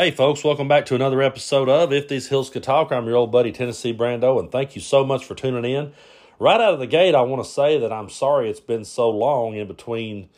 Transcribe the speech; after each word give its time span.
Hey, 0.00 0.12
folks, 0.12 0.44
welcome 0.44 0.68
back 0.68 0.86
to 0.86 0.94
another 0.94 1.20
episode 1.20 1.68
of 1.68 1.92
If 1.92 2.06
These 2.06 2.28
Hills 2.28 2.50
Could 2.50 2.62
Talk. 2.62 2.92
I'm 2.92 3.06
your 3.06 3.16
old 3.16 3.32
buddy, 3.32 3.50
Tennessee 3.50 3.92
Brando, 3.92 4.38
and 4.38 4.48
thank 4.48 4.76
you 4.76 4.80
so 4.80 5.04
much 5.04 5.24
for 5.24 5.34
tuning 5.34 5.68
in. 5.68 5.92
Right 6.38 6.60
out 6.60 6.72
of 6.72 6.78
the 6.78 6.86
gate, 6.86 7.16
I 7.16 7.22
want 7.22 7.42
to 7.42 7.50
say 7.50 7.80
that 7.80 7.92
I'm 7.92 8.08
sorry 8.08 8.48
it's 8.48 8.60
been 8.60 8.84
so 8.84 9.10
long 9.10 9.56
in 9.56 9.66
between 9.66 10.28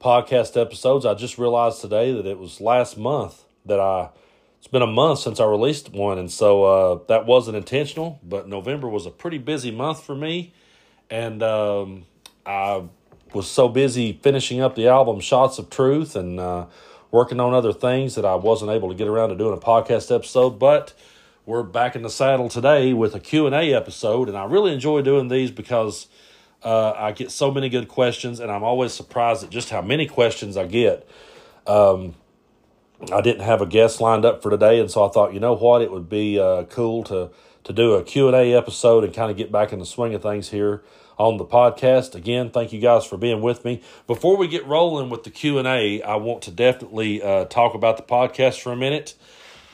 podcast 0.00 0.58
episodes. 0.58 1.04
I 1.04 1.12
just 1.12 1.36
realized 1.36 1.82
today 1.82 2.14
that 2.14 2.24
it 2.24 2.38
was 2.38 2.62
last 2.62 2.96
month 2.96 3.44
that 3.66 3.78
I, 3.78 4.08
it's 4.56 4.68
been 4.68 4.80
a 4.80 4.86
month 4.86 5.18
since 5.18 5.38
I 5.38 5.44
released 5.44 5.92
one, 5.92 6.16
and 6.16 6.32
so 6.32 6.64
uh, 6.64 6.98
that 7.08 7.26
wasn't 7.26 7.58
intentional, 7.58 8.20
but 8.22 8.48
November 8.48 8.88
was 8.88 9.04
a 9.04 9.10
pretty 9.10 9.36
busy 9.36 9.70
month 9.70 10.02
for 10.02 10.14
me, 10.14 10.54
and 11.10 11.42
um, 11.42 12.06
I 12.46 12.84
was 13.34 13.50
so 13.50 13.68
busy 13.68 14.18
finishing 14.22 14.62
up 14.62 14.76
the 14.76 14.88
album 14.88 15.20
Shots 15.20 15.58
of 15.58 15.68
Truth 15.68 16.16
and, 16.16 16.40
uh, 16.40 16.64
working 17.10 17.40
on 17.40 17.54
other 17.54 17.72
things 17.72 18.14
that 18.14 18.24
I 18.24 18.34
wasn't 18.34 18.70
able 18.70 18.88
to 18.88 18.94
get 18.94 19.08
around 19.08 19.30
to 19.30 19.36
doing 19.36 19.54
a 19.56 19.60
podcast 19.60 20.14
episode, 20.14 20.58
but 20.58 20.92
we're 21.44 21.62
back 21.62 21.96
in 21.96 22.02
the 22.02 22.10
saddle 22.10 22.48
today 22.48 22.92
with 22.92 23.14
a 23.14 23.20
Q&A 23.20 23.74
episode, 23.74 24.28
and 24.28 24.36
I 24.36 24.44
really 24.44 24.72
enjoy 24.72 25.02
doing 25.02 25.28
these 25.28 25.50
because 25.50 26.06
uh, 26.62 26.92
I 26.92 27.12
get 27.12 27.30
so 27.30 27.50
many 27.50 27.68
good 27.68 27.88
questions, 27.88 28.38
and 28.38 28.50
I'm 28.50 28.62
always 28.62 28.92
surprised 28.92 29.42
at 29.42 29.50
just 29.50 29.70
how 29.70 29.82
many 29.82 30.06
questions 30.06 30.56
I 30.56 30.66
get. 30.66 31.08
Um, 31.66 32.14
I 33.12 33.20
didn't 33.22 33.42
have 33.42 33.62
a 33.62 33.66
guest 33.66 34.00
lined 34.00 34.24
up 34.24 34.42
for 34.42 34.50
today, 34.50 34.78
and 34.78 34.90
so 34.90 35.04
I 35.04 35.08
thought, 35.08 35.32
you 35.32 35.40
know 35.40 35.54
what, 35.54 35.82
it 35.82 35.90
would 35.90 36.08
be 36.08 36.38
uh, 36.38 36.64
cool 36.64 37.02
to 37.04 37.30
to 37.62 37.74
do 37.74 37.92
a 37.92 38.02
Q&A 38.02 38.54
episode 38.54 39.04
and 39.04 39.12
kind 39.12 39.30
of 39.30 39.36
get 39.36 39.52
back 39.52 39.70
in 39.70 39.78
the 39.78 39.84
swing 39.84 40.14
of 40.14 40.22
things 40.22 40.48
here 40.48 40.82
on 41.20 41.36
the 41.36 41.44
podcast. 41.44 42.14
Again, 42.14 42.48
thank 42.48 42.72
you 42.72 42.80
guys 42.80 43.04
for 43.04 43.18
being 43.18 43.42
with 43.42 43.62
me. 43.62 43.82
Before 44.06 44.38
we 44.38 44.48
get 44.48 44.66
rolling 44.66 45.10
with 45.10 45.22
the 45.22 45.30
Q&A, 45.30 46.00
I 46.00 46.16
want 46.16 46.40
to 46.44 46.50
definitely 46.50 47.22
uh, 47.22 47.44
talk 47.44 47.74
about 47.74 47.98
the 47.98 48.02
podcast 48.02 48.62
for 48.62 48.72
a 48.72 48.76
minute 48.76 49.14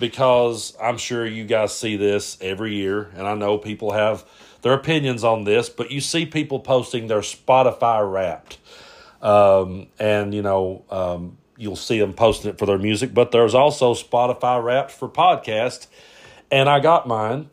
because 0.01 0.77
I'm 0.83 0.99
sure 0.99 1.25
you 1.25 1.45
guys 1.45 1.73
see 1.73 1.95
this 1.95 2.37
every 2.41 2.75
year 2.75 3.13
and 3.15 3.29
I 3.29 3.35
know 3.35 3.59
people 3.59 3.93
have 3.93 4.25
their 4.63 4.73
opinions 4.73 5.23
on 5.23 5.45
this, 5.45 5.69
but 5.69 5.93
you 5.93 6.01
see 6.01 6.27
people 6.27 6.59
posting 6.59 7.07
their 7.07 7.21
Spotify 7.21 8.03
wrapped. 8.13 8.59
Um, 9.23 9.87
and 10.01 10.35
you 10.35 10.43
know, 10.43 10.85
um, 10.91 11.39
you'll 11.57 11.77
see 11.77 12.01
them 12.01 12.13
posting 12.13 12.51
it 12.51 12.59
for 12.59 12.67
their 12.67 12.77
music, 12.77 13.15
but 13.15 13.31
there's 13.31 13.55
also 13.55 13.95
Spotify 13.95 14.61
wrapped 14.61 14.91
for 14.91 15.09
podcast. 15.09 15.87
And 16.51 16.69
I 16.69 16.81
got 16.81 17.07
mine 17.07 17.51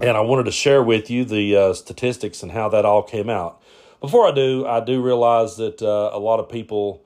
and 0.00 0.16
I 0.16 0.20
wanted 0.20 0.44
to 0.44 0.52
share 0.52 0.82
with 0.82 1.10
you 1.10 1.24
the 1.24 1.56
uh, 1.56 1.72
statistics 1.74 2.42
and 2.42 2.52
how 2.52 2.68
that 2.70 2.84
all 2.84 3.02
came 3.02 3.28
out. 3.28 3.60
Before 4.00 4.26
I 4.26 4.32
do, 4.32 4.66
I 4.66 4.80
do 4.80 5.02
realize 5.02 5.56
that 5.58 5.82
uh, 5.82 6.10
a 6.12 6.18
lot 6.18 6.40
of 6.40 6.48
people 6.48 7.04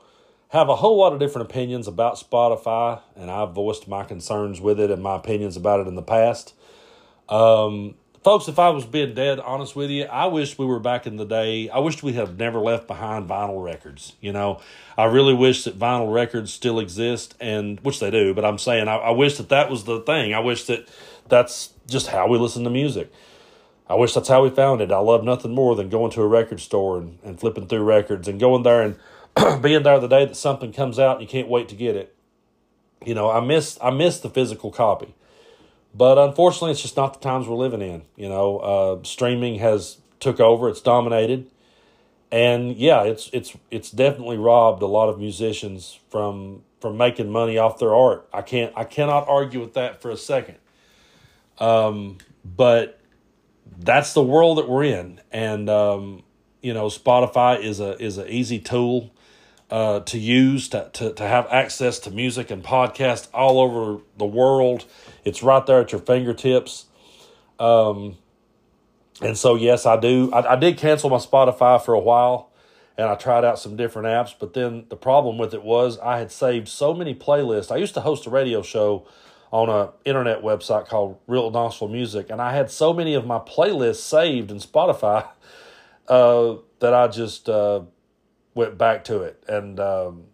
have 0.50 0.69
a 0.69 0.77
whole 0.77 0.97
lot 0.97 1.12
of 1.12 1.19
different 1.19 1.50
opinions 1.50 1.89
about 1.89 2.15
Spotify, 2.15 3.00
and 3.17 3.31
I've 3.31 3.50
voiced 3.50 3.89
my 3.89 4.05
concerns 4.05 4.61
with 4.61 4.78
it 4.78 4.92
and 4.92 5.03
my 5.03 5.17
opinions 5.17 5.56
about 5.56 5.81
it 5.81 5.89
in 5.89 5.97
the 5.97 6.03
past. 6.03 6.55
Um, 7.28 7.97
folks, 8.22 8.47
if 8.47 8.61
I 8.61 8.69
was 8.69 8.87
being 8.87 9.15
dead 9.15 9.41
honest 9.41 9.75
with 9.75 9.91
you, 9.91 10.05
I 10.05 10.27
wish 10.27 10.56
we 10.56 10.65
were 10.65 10.78
back 10.78 11.09
in 11.09 11.17
the 11.17 11.25
day. 11.25 11.69
I 11.69 11.81
wish 11.81 12.00
we 12.00 12.12
had 12.12 12.39
never 12.39 12.61
left 12.61 12.87
behind 12.87 13.28
vinyl 13.28 13.65
records. 13.65 14.15
You 14.20 14.33
know, 14.33 14.61
I 14.97 15.06
really 15.06 15.34
wish 15.34 15.65
that 15.65 15.77
vinyl 15.77 16.15
records 16.15 16.53
still 16.53 16.78
exist, 16.78 17.34
and 17.41 17.81
which 17.81 17.98
they 17.98 18.12
do. 18.12 18.33
But 18.33 18.45
I'm 18.45 18.59
saying 18.59 18.87
I, 18.87 18.97
I 18.97 19.11
wish 19.11 19.37
that 19.39 19.48
that 19.48 19.69
was 19.69 19.83
the 19.83 20.00
thing. 20.03 20.34
I 20.34 20.39
wish 20.39 20.65
that 20.67 20.89
that's 21.28 21.70
just 21.86 22.08
how 22.08 22.28
we 22.28 22.39
listen 22.39 22.64
to 22.64 22.70
music. 22.70 23.12
I 23.86 23.94
wish 23.94 24.14
that's 24.14 24.28
how 24.28 24.42
we 24.42 24.50
found 24.50 24.80
it. 24.80 24.91
I 24.91 24.98
love 24.98 25.25
nothing 25.25 25.55
more 25.55 25.77
than 25.77 25.91
going 25.91 26.11
to 26.12 26.22
a 26.22 26.27
record 26.27 26.61
store 26.61 26.98
and, 26.98 27.19
and 27.22 27.39
flipping 27.39 27.66
through 27.66 27.83
records 27.83 28.28
and 28.28 28.41
going 28.41 28.62
there 28.62 28.83
and 28.83 28.97
being 29.62 29.83
there 29.83 30.00
the 30.00 30.08
day 30.08 30.25
that 30.25 30.36
something 30.36 30.72
comes 30.72 30.98
out 30.98 31.16
and 31.16 31.22
you 31.22 31.28
can't 31.28 31.48
wait 31.48 31.69
to 31.69 31.75
get 31.75 31.94
it. 31.94 32.14
You 33.05 33.14
know, 33.14 33.31
I 33.31 33.41
miss 33.41 33.78
I 33.83 33.91
miss 33.91 34.20
the 34.20 34.31
physical 34.31 34.70
copy, 34.70 35.14
but 35.94 36.16
unfortunately, 36.16 36.70
it's 36.70 36.81
just 36.81 36.97
not 36.97 37.12
the 37.12 37.20
times 37.20 37.47
we're 37.47 37.56
living 37.56 37.83
in. 37.83 38.03
You 38.16 38.31
know, 38.31 38.59
uh, 38.59 39.05
streaming 39.05 39.59
has 39.59 39.98
took 40.20 40.41
over; 40.41 40.70
it's 40.70 40.81
dominated, 40.81 41.50
and 42.32 42.75
yeah, 42.76 43.03
it's 43.03 43.28
it's 43.34 43.54
it's 43.70 43.91
definitely 43.91 44.38
robbed 44.38 44.82
a 44.82 44.87
lot 44.87 45.10
of 45.10 45.19
musicians 45.19 45.99
from 46.09 46.62
from 46.81 46.97
making 46.97 47.31
money 47.31 47.59
off 47.59 47.78
their 47.78 47.94
art. 47.94 48.26
I 48.32 48.41
can't 48.41 48.72
I 48.75 48.84
cannot 48.84 49.28
argue 49.28 49.60
with 49.60 49.75
that 49.75 50.00
for 50.00 50.10
a 50.10 50.16
second. 50.16 50.56
Um, 51.59 52.19
but 52.44 53.00
that's 53.78 54.12
the 54.12 54.22
world 54.22 54.59
that 54.59 54.69
we're 54.69 54.84
in, 54.84 55.20
and 55.31 55.69
um, 55.70 56.22
you 56.62 56.75
know, 56.75 56.87
Spotify 56.87 57.60
is 57.60 57.81
a 57.81 58.00
is 58.03 58.19
an 58.19 58.28
easy 58.28 58.59
tool 58.59 59.15
uh, 59.70 60.00
to 60.00 60.19
use 60.19 60.69
to, 60.70 60.91
to 60.94 61.12
to 61.12 61.22
have 61.22 61.47
access 61.50 61.98
to 62.00 62.10
music 62.10 62.50
and 62.50 62.62
podcasts 62.62 63.28
all 63.32 63.60
over 63.60 64.03
the 64.16 64.26
world. 64.26 64.84
It's 65.25 65.43
right 65.43 65.64
there 65.64 65.81
at 65.81 65.93
your 65.93 66.00
fingertips. 66.00 66.87
Um, 67.59 68.16
and 69.20 69.38
so 69.38 69.54
yes, 69.54 69.87
I 69.87 69.98
do. 69.98 70.31
I, 70.32 70.53
I 70.53 70.56
did 70.56 70.76
cancel 70.76 71.09
my 71.09 71.16
Spotify 71.16 71.82
for 71.82 71.94
a 71.94 72.00
while 72.00 72.50
and 72.97 73.09
I 73.09 73.14
tried 73.14 73.44
out 73.44 73.59
some 73.59 73.76
different 73.76 74.06
apps. 74.06 74.34
But 74.38 74.54
then 74.54 74.87
the 74.88 74.97
problem 74.97 75.38
with 75.38 75.54
it 75.54 75.62
was 75.62 75.98
I 75.98 76.19
had 76.19 76.31
saved 76.31 76.69
so 76.69 76.94
many 76.94 77.14
playlists. 77.14 77.72
I 77.72 77.76
used 77.76 77.94
to 77.94 78.00
host 78.00 78.26
a 78.26 78.31
radio 78.31 78.62
show 78.62 79.06
on 79.54 79.70
a 79.70 79.92
internet 80.04 80.42
website 80.42 80.88
called 80.88 81.16
Real 81.28 81.48
Knoxville 81.48 81.87
Music, 81.87 82.28
and 82.28 82.42
I 82.42 82.53
had 82.53 82.72
so 82.72 82.92
many 82.92 83.15
of 83.15 83.25
my 83.25 83.38
playlists 83.38 84.00
saved 84.00 84.50
in 84.50 84.56
Spotify 84.56 85.28
uh, 86.09 86.56
that 86.81 86.92
I 86.92 87.06
just 87.06 87.48
uh, 87.48 87.82
went 88.56 88.76
back 88.76 89.04
to 89.04 89.22
it 89.22 89.44
and 89.47 89.78
um, 89.78 90.25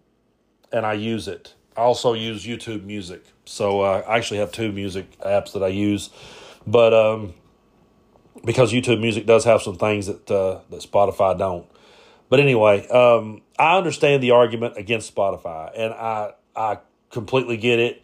and 0.73 0.87
I 0.87 0.95
use 0.95 1.29
it. 1.29 1.53
I 1.77 1.83
also 1.83 2.15
use 2.15 2.47
YouTube 2.47 2.85
Music, 2.85 3.23
so 3.45 3.83
uh, 3.83 4.03
I 4.09 4.17
actually 4.17 4.39
have 4.39 4.53
two 4.53 4.73
music 4.73 5.19
apps 5.21 5.53
that 5.53 5.63
I 5.63 5.69
use, 5.69 6.09
but 6.67 6.95
um, 6.95 7.35
because 8.43 8.73
YouTube 8.73 9.03
Music 9.03 9.27
does 9.27 9.45
have 9.45 9.61
some 9.61 9.77
things 9.77 10.07
that 10.07 10.31
uh, 10.31 10.61
that 10.71 10.81
Spotify 10.81 11.37
don't. 11.37 11.67
But 12.31 12.41
anyway, 12.41 12.89
um, 12.89 13.43
I 13.59 13.77
understand 13.77 14.23
the 14.23 14.31
argument 14.31 14.79
against 14.79 15.15
Spotify, 15.15 15.73
and 15.77 15.93
I 15.93 16.33
I 16.57 16.79
completely 17.11 17.59
get 17.59 17.79
it 17.79 18.03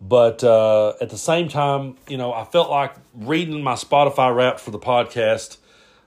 but 0.00 0.44
uh, 0.44 0.92
at 1.00 1.10
the 1.10 1.18
same 1.18 1.48
time, 1.48 1.96
you 2.08 2.16
know, 2.16 2.32
I 2.32 2.44
felt 2.44 2.70
like 2.70 2.94
reading 3.14 3.62
my 3.62 3.74
Spotify 3.74 4.34
Wrapped 4.34 4.60
for 4.60 4.70
the 4.70 4.78
podcast, 4.78 5.58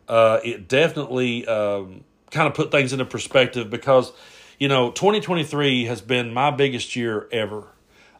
uh, 0.08 0.40
it 0.44 0.68
definitely 0.68 1.46
um, 1.46 2.04
kind 2.30 2.48
of 2.48 2.54
put 2.54 2.72
things 2.72 2.94
into 2.94 3.06
perspective 3.06 3.70
because, 3.70 4.14
you 4.60 4.68
know, 4.70 4.92
2023 4.92 5.86
has 5.86 6.02
been 6.02 6.34
my 6.34 6.52
biggest 6.52 6.96
year 6.96 7.28
ever 7.32 7.68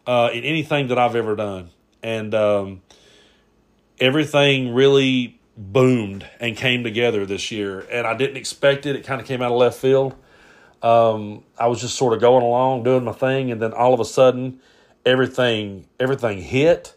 uh, 0.06 0.30
in 0.34 0.44
anything 0.44 0.88
that 0.88 1.00
I've 1.00 1.16
ever 1.16 1.36
done. 1.36 1.70
And 2.04 2.34
um, 2.36 2.82
everything 4.00 4.74
really 4.74 5.40
boomed 5.56 6.28
and 6.40 6.58
came 6.58 6.84
together 6.84 7.26
this 7.26 7.52
year. 7.52 7.82
And 7.92 8.06
I 8.06 8.16
didn't 8.16 8.38
expect 8.38 8.86
it, 8.86 8.96
it 8.98 9.06
kind 9.06 9.22
of 9.22 9.28
came 9.28 9.42
out 9.42 9.52
of 9.52 9.58
left 9.58 9.78
field. 9.78 10.16
Um, 10.82 11.44
I 11.58 11.68
was 11.68 11.80
just 11.80 11.96
sort 11.96 12.14
of 12.14 12.20
going 12.20 12.44
along, 12.44 12.84
doing 12.84 13.04
my 13.04 13.12
thing, 13.12 13.52
and 13.52 13.62
then 13.62 13.72
all 13.72 13.94
of 13.94 14.00
a 14.00 14.06
sudden, 14.06 14.60
everything 15.06 15.88
everything 16.00 16.40
hit. 16.40 16.96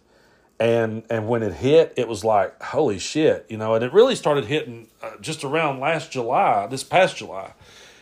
And 0.61 1.03
and 1.11 1.29
when 1.29 1.43
it 1.43 1.53
hit 1.53 1.95
it 1.97 2.07
was 2.07 2.25
like 2.25 2.63
holy 2.63 3.01
shit 3.01 3.45
you 3.49 3.57
know 3.57 3.75
and 3.75 3.83
it 3.85 3.93
really 3.93 4.15
started 4.15 4.45
hitting 4.45 4.87
uh, 5.03 5.11
just 5.21 5.43
around 5.43 5.81
last 5.81 6.13
july 6.13 6.69
this 6.69 6.85
past 6.85 7.17
july 7.17 7.53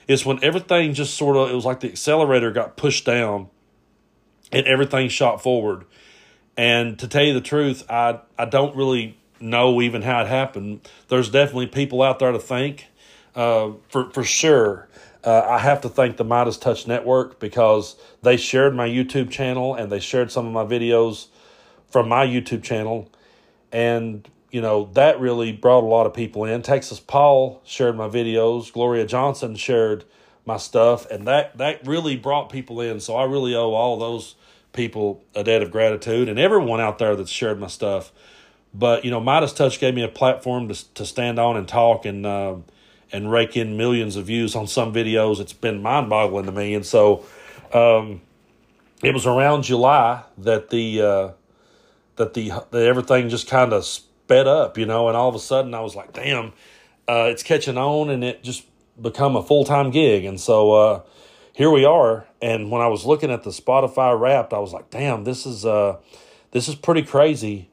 is 0.06 0.26
when 0.26 0.38
everything 0.44 0.92
just 0.92 1.14
sort 1.14 1.34
of 1.34 1.50
it 1.50 1.54
was 1.54 1.64
like 1.64 1.80
the 1.80 1.88
accelerator 1.88 2.50
got 2.50 2.76
pushed 2.76 3.06
down 3.06 3.48
and 4.52 4.66
everything 4.66 5.08
shot 5.08 5.42
forward. 5.42 5.86
And 6.54 6.98
to 6.98 7.08
tell 7.08 7.24
you 7.24 7.32
the 7.32 7.40
truth 7.40 7.90
i 7.90 8.20
i 8.38 8.44
don't 8.44 8.76
really 8.76 9.16
know 9.40 9.82
even 9.82 10.02
how 10.02 10.22
it 10.22 10.28
happened. 10.28 10.88
There's 11.08 11.28
definitely 11.28 11.66
people 11.66 12.02
out 12.02 12.18
there 12.18 12.32
to 12.32 12.38
thank 12.38 12.86
uh, 13.34 13.72
for 13.88 14.10
for 14.10 14.22
sure 14.22 14.88
uh, 15.24 15.46
I 15.48 15.58
have 15.58 15.80
to 15.82 15.88
thank 15.88 16.16
the 16.16 16.24
Midas 16.24 16.56
Touch 16.56 16.86
Network 16.86 17.38
because 17.38 17.96
they 18.22 18.36
shared 18.36 18.74
my 18.74 18.88
YouTube 18.88 19.30
channel 19.30 19.74
and 19.74 19.90
they 19.90 20.00
shared 20.00 20.32
some 20.32 20.46
of 20.46 20.52
my 20.52 20.64
videos 20.64 21.28
from 21.90 22.08
my 22.08 22.26
YouTube 22.26 22.62
channel. 22.62 23.10
And, 23.70 24.28
you 24.50 24.60
know, 24.60 24.90
that 24.94 25.20
really 25.20 25.52
brought 25.52 25.84
a 25.84 25.86
lot 25.86 26.06
of 26.06 26.14
people 26.14 26.44
in. 26.44 26.62
Texas 26.62 26.98
Paul 26.98 27.60
shared 27.64 27.96
my 27.96 28.08
videos, 28.08 28.72
Gloria 28.72 29.06
Johnson 29.06 29.54
shared 29.54 30.04
my 30.44 30.56
stuff, 30.56 31.08
and 31.08 31.26
that, 31.28 31.56
that 31.58 31.86
really 31.86 32.16
brought 32.16 32.50
people 32.50 32.80
in. 32.80 32.98
So 32.98 33.14
I 33.14 33.24
really 33.24 33.54
owe 33.54 33.74
all 33.74 33.98
those 33.98 34.34
people 34.72 35.22
a 35.34 35.44
debt 35.44 35.62
of 35.62 35.70
gratitude 35.70 36.28
and 36.28 36.38
everyone 36.38 36.80
out 36.80 36.98
there 36.98 37.14
that's 37.14 37.30
shared 37.30 37.60
my 37.60 37.68
stuff. 37.68 38.10
But, 38.74 39.04
you 39.04 39.10
know, 39.10 39.20
Midas 39.20 39.52
Touch 39.52 39.78
gave 39.78 39.94
me 39.94 40.02
a 40.02 40.08
platform 40.08 40.68
to, 40.68 40.94
to 40.94 41.06
stand 41.06 41.38
on 41.38 41.56
and 41.56 41.68
talk 41.68 42.04
and, 42.06 42.26
uh, 42.26 42.56
and 43.12 43.30
rake 43.30 43.56
in 43.56 43.76
millions 43.76 44.16
of 44.16 44.26
views 44.26 44.56
on 44.56 44.66
some 44.66 44.92
videos. 44.92 45.40
It's 45.40 45.52
been 45.52 45.82
mind 45.82 46.08
boggling 46.08 46.46
to 46.46 46.52
me. 46.52 46.74
And 46.74 46.84
so 46.84 47.24
um, 47.72 48.22
it 49.02 49.12
was 49.12 49.26
around 49.26 49.62
July 49.62 50.22
that 50.38 50.70
the 50.70 51.02
uh, 51.02 51.30
that 52.16 52.34
the 52.34 52.52
that 52.70 52.82
everything 52.82 53.28
just 53.28 53.48
kind 53.48 53.72
of 53.72 53.84
sped 53.84 54.46
up, 54.46 54.78
you 54.78 54.86
know, 54.86 55.08
and 55.08 55.16
all 55.16 55.28
of 55.28 55.34
a 55.34 55.40
sudden 55.40 55.74
I 55.74 55.80
was 55.80 55.94
like, 55.94 56.12
damn, 56.12 56.52
uh, 57.08 57.28
it's 57.30 57.42
catching 57.42 57.76
on 57.76 58.10
and 58.10 58.24
it 58.24 58.42
just 58.42 58.64
become 59.00 59.36
a 59.36 59.42
full 59.42 59.64
time 59.64 59.90
gig. 59.90 60.24
And 60.24 60.40
so 60.40 60.72
uh, 60.72 61.02
here 61.52 61.70
we 61.70 61.84
are. 61.84 62.26
And 62.40 62.70
when 62.70 62.80
I 62.80 62.86
was 62.88 63.04
looking 63.04 63.30
at 63.30 63.44
the 63.44 63.50
Spotify 63.50 64.18
Wrapped, 64.18 64.52
I 64.52 64.58
was 64.58 64.72
like, 64.72 64.90
damn, 64.90 65.24
this 65.24 65.46
is 65.46 65.66
uh, 65.66 65.98
this 66.52 66.68
is 66.68 66.74
pretty 66.74 67.02
crazy 67.02 67.70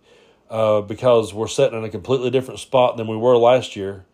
uh, 0.50 0.82
because 0.82 1.34
we're 1.34 1.48
sitting 1.48 1.78
in 1.78 1.86
a 1.86 1.90
completely 1.90 2.30
different 2.30 2.60
spot 2.60 2.98
than 2.98 3.08
we 3.08 3.18
were 3.18 3.38
last 3.38 3.76
year. 3.76 4.06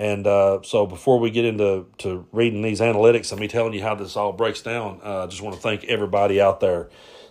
And 0.00 0.26
uh, 0.26 0.62
so 0.62 0.86
before 0.86 1.18
we 1.18 1.30
get 1.30 1.44
into 1.44 1.84
to 1.98 2.26
reading 2.32 2.62
these 2.62 2.80
analytics 2.80 3.32
and 3.32 3.40
me 3.40 3.48
telling 3.48 3.74
you 3.74 3.82
how 3.82 3.94
this 3.94 4.16
all 4.16 4.32
breaks 4.32 4.62
down, 4.62 4.98
uh, 5.04 5.24
I 5.24 5.26
just 5.26 5.42
want 5.42 5.56
to 5.56 5.60
thank 5.60 5.84
everybody 5.84 6.40
out 6.40 6.60
there 6.60 6.88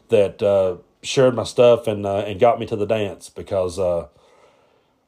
that 0.10 0.44
uh, 0.44 0.78
shared 1.02 1.34
my 1.34 1.46
stuff 1.46 1.88
and 1.88 2.06
uh, 2.06 2.20
and 2.20 2.40
got 2.40 2.60
me 2.60 2.68
to 2.68 2.76
the 2.76 2.86
dance 2.86 3.28
because 3.28 3.80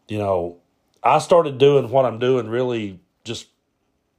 you 0.08 0.18
know 0.18 0.58
I 1.04 1.20
started 1.20 1.60
doing 1.60 1.92
what 1.92 2.06
I'm 2.06 2.18
doing 2.18 2.50
really 2.50 3.00
just 3.24 3.48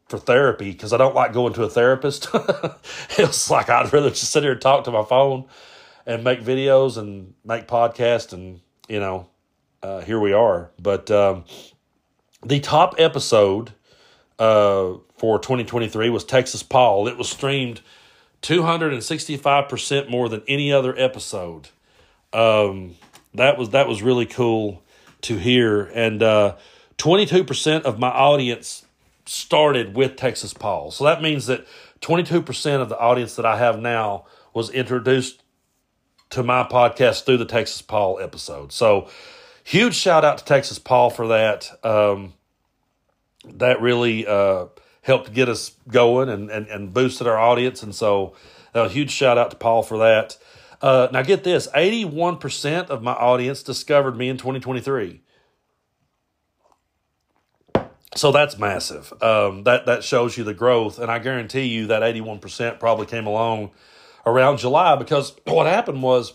for 0.07 0.19
therapy 0.19 0.71
because 0.71 0.93
I 0.93 0.97
don't 0.97 1.15
like 1.15 1.33
going 1.33 1.53
to 1.55 1.65
a 1.65 1.69
therapist. 1.69 2.29
it's 3.19 3.51
like 3.51 3.69
I'd 3.69 3.93
rather 3.93 4.11
just 4.11 4.31
sit 4.31 4.45
here 4.45 4.53
and 4.53 4.61
talk 4.61 4.85
to 4.85 4.93
my 4.93 5.05
phone 5.05 5.47
and 6.07 6.23
make 6.23 6.43
videos 6.43 6.97
and 6.97 7.35
make 7.45 7.67
podcasts 7.67 8.33
and 8.33 8.61
you 8.89 9.01
know 9.01 9.29
uh, 9.83 10.01
here 10.03 10.21
we 10.21 10.33
are. 10.33 10.71
But 10.79 11.11
um, 11.11 11.45
the 12.45 12.61
top 12.61 12.95
episode 12.99 13.73
uh, 14.39 14.95
for 15.17 15.39
2023 15.39 16.11
was 16.11 16.25
Texas 16.25 16.63
Paul. 16.63 17.09
It 17.09 17.17
was 17.17 17.29
streamed 17.29 17.81
265% 18.43 20.11
more 20.11 20.29
than 20.29 20.43
any 20.49 20.73
other 20.73 20.97
episode. 20.99 21.69
Um, 22.33 22.97
that 23.35 23.57
was 23.59 23.71
that 23.71 23.89
was 23.89 24.03
really 24.03 24.27
cool 24.27 24.83
to 25.23 25.37
hear 25.37 25.83
and 25.95 26.23
uh, 26.23 26.57
22% 26.99 27.83
of 27.83 27.99
my 27.99 28.09
audience 28.09 28.85
started 29.27 29.95
with 29.95 30.17
Texas 30.17 30.53
Paul. 30.53 30.91
So 30.91 31.05
that 31.05 31.23
means 31.23 31.47
that 31.47 31.67
22% 32.01 32.81
of 32.81 32.89
the 32.89 32.99
audience 32.99 33.37
that 33.37 33.47
I 33.47 33.57
have 33.57 33.79
now 33.81 34.27
was 34.53 34.71
introduced 34.71 35.43
to 36.31 36.43
my 36.43 36.65
podcast 36.65 37.25
through 37.25 37.39
the 37.39 37.45
Texas 37.45 37.83
Paul 37.83 38.19
episode. 38.21 38.73
So 38.73 39.09
huge 39.65 39.95
shout 39.95 40.25
out 40.25 40.39
to 40.39 40.45
Texas 40.45 40.79
Paul 40.79 41.11
for 41.11 41.29
that. 41.29 41.71
Um, 41.85 42.35
that 43.45 43.81
really 43.81 44.27
uh, 44.27 44.67
helped 45.03 45.33
get 45.33 45.49
us 45.49 45.73
going 45.89 46.29
and, 46.29 46.51
and, 46.51 46.67
and 46.69 46.95
boosted 46.95 47.27
our 47.27 47.39
audience. 47.39 47.83
And 47.83 47.95
so 47.95 48.35
a 48.75 48.89
huge 48.89 49.11
shout 49.11 49.39
out 49.39 49.51
to 49.51 49.57
Paul 49.57 49.83
for 49.83 49.99
that. 49.99 50.39
Uh, 50.81 51.09
now, 51.13 51.23
get 51.23 51.45
this 51.45 51.69
81% 51.69 52.89
of 52.89 53.03
my 53.03 53.13
audience 53.13 53.63
discovered 53.63 54.17
me 54.17 54.29
in 54.29 54.37
2023. 54.37 55.21
So 58.15 58.31
that's 58.31 58.59
massive. 58.59 59.13
Um, 59.23 59.65
that 59.65 59.87
that 59.87 60.05
shows 60.05 60.37
you 60.37 60.45
the 60.45 60.53
growth, 60.53 60.99
and 60.99 61.11
I 61.11 61.19
guarantee 61.19 61.65
you 61.65 61.87
that 61.87 62.03
eighty 62.03 62.21
one 62.21 62.41
percent 62.41 62.79
probably 62.79 63.07
came 63.07 63.27
along 63.27 63.71
around 64.27 64.59
July 64.59 64.97
because 64.97 65.35
what 65.47 65.67
happened 65.67 66.03
was 66.03 66.35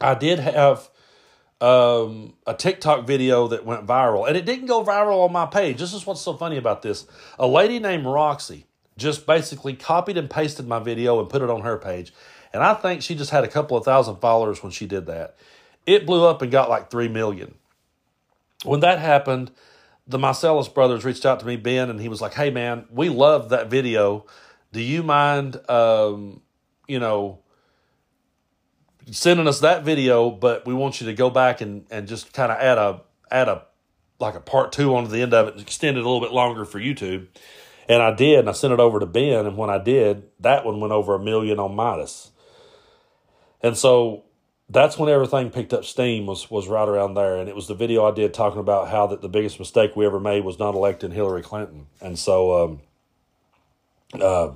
I 0.00 0.14
did 0.14 0.38
have 0.38 0.88
um, 1.60 2.34
a 2.46 2.54
TikTok 2.54 3.06
video 3.06 3.48
that 3.48 3.64
went 3.64 3.86
viral, 3.86 4.26
and 4.26 4.36
it 4.36 4.44
didn't 4.44 4.66
go 4.66 4.84
viral 4.84 5.24
on 5.24 5.32
my 5.32 5.46
page. 5.46 5.78
This 5.78 5.92
is 5.92 6.06
what's 6.06 6.20
so 6.20 6.34
funny 6.34 6.56
about 6.56 6.82
this. 6.82 7.06
A 7.38 7.46
lady 7.46 7.78
named 7.78 8.06
Roxy 8.06 8.66
just 8.96 9.26
basically 9.26 9.74
copied 9.74 10.16
and 10.16 10.30
pasted 10.30 10.66
my 10.68 10.78
video 10.78 11.20
and 11.20 11.28
put 11.28 11.42
it 11.42 11.50
on 11.50 11.62
her 11.62 11.78
page, 11.78 12.12
and 12.52 12.62
I 12.62 12.74
think 12.74 13.02
she 13.02 13.14
just 13.14 13.30
had 13.30 13.44
a 13.44 13.48
couple 13.48 13.76
of 13.76 13.84
thousand 13.84 14.16
followers 14.16 14.62
when 14.62 14.72
she 14.72 14.86
did 14.86 15.06
that. 15.06 15.36
It 15.86 16.06
blew 16.06 16.26
up 16.26 16.42
and 16.42 16.50
got 16.50 16.70
like 16.70 16.90
three 16.90 17.08
million. 17.08 17.54
When 18.64 18.80
that 18.80 18.98
happened 18.98 19.50
the 20.06 20.18
Meiselas 20.18 20.72
brothers 20.72 21.04
reached 21.04 21.24
out 21.24 21.40
to 21.40 21.46
me, 21.46 21.56
Ben, 21.56 21.90
and 21.90 22.00
he 22.00 22.08
was 22.08 22.20
like, 22.20 22.34
"Hey, 22.34 22.50
man, 22.50 22.86
we 22.90 23.08
love 23.08 23.48
that 23.50 23.68
video. 23.68 24.26
Do 24.72 24.80
you 24.80 25.02
mind, 25.02 25.58
um, 25.70 26.42
you 26.86 26.98
know, 26.98 27.38
sending 29.10 29.48
us 29.48 29.60
that 29.60 29.84
video? 29.84 30.30
But 30.30 30.66
we 30.66 30.74
want 30.74 31.00
you 31.00 31.06
to 31.06 31.14
go 31.14 31.30
back 31.30 31.60
and 31.60 31.86
and 31.90 32.08
just 32.08 32.32
kind 32.32 32.50
of 32.50 32.58
add 32.58 32.78
a 32.78 33.00
add 33.30 33.48
a 33.48 33.66
like 34.20 34.34
a 34.34 34.40
part 34.40 34.72
two 34.72 34.94
onto 34.94 35.10
the 35.10 35.22
end 35.22 35.34
of 35.34 35.48
it 35.48 35.54
and 35.54 35.62
extend 35.62 35.96
it 35.96 36.00
a 36.00 36.08
little 36.08 36.20
bit 36.20 36.32
longer 36.32 36.64
for 36.64 36.78
YouTube." 36.78 37.26
And 37.86 38.02
I 38.02 38.14
did, 38.14 38.38
and 38.40 38.48
I 38.48 38.52
sent 38.52 38.72
it 38.72 38.80
over 38.80 38.98
to 38.98 39.06
Ben, 39.06 39.44
and 39.44 39.58
when 39.58 39.68
I 39.68 39.76
did, 39.76 40.24
that 40.40 40.64
one 40.64 40.80
went 40.80 40.92
over 40.94 41.14
a 41.14 41.18
million 41.18 41.58
on 41.58 41.76
Midas. 41.76 42.30
And 43.62 43.76
so 43.76 44.24
that's 44.68 44.98
when 44.98 45.08
everything 45.08 45.50
picked 45.50 45.72
up 45.72 45.84
steam 45.84 46.26
was 46.26 46.50
was 46.50 46.68
right 46.68 46.88
around 46.88 47.14
there 47.14 47.36
and 47.36 47.48
it 47.48 47.54
was 47.54 47.68
the 47.68 47.74
video 47.74 48.04
i 48.04 48.10
did 48.10 48.32
talking 48.32 48.60
about 48.60 48.88
how 48.88 49.06
that 49.06 49.20
the 49.20 49.28
biggest 49.28 49.58
mistake 49.58 49.94
we 49.94 50.06
ever 50.06 50.18
made 50.18 50.44
was 50.44 50.58
not 50.58 50.74
electing 50.74 51.10
hillary 51.10 51.42
clinton 51.42 51.86
and 52.00 52.18
so 52.18 52.64
um, 52.64 52.80
uh, 54.20 54.50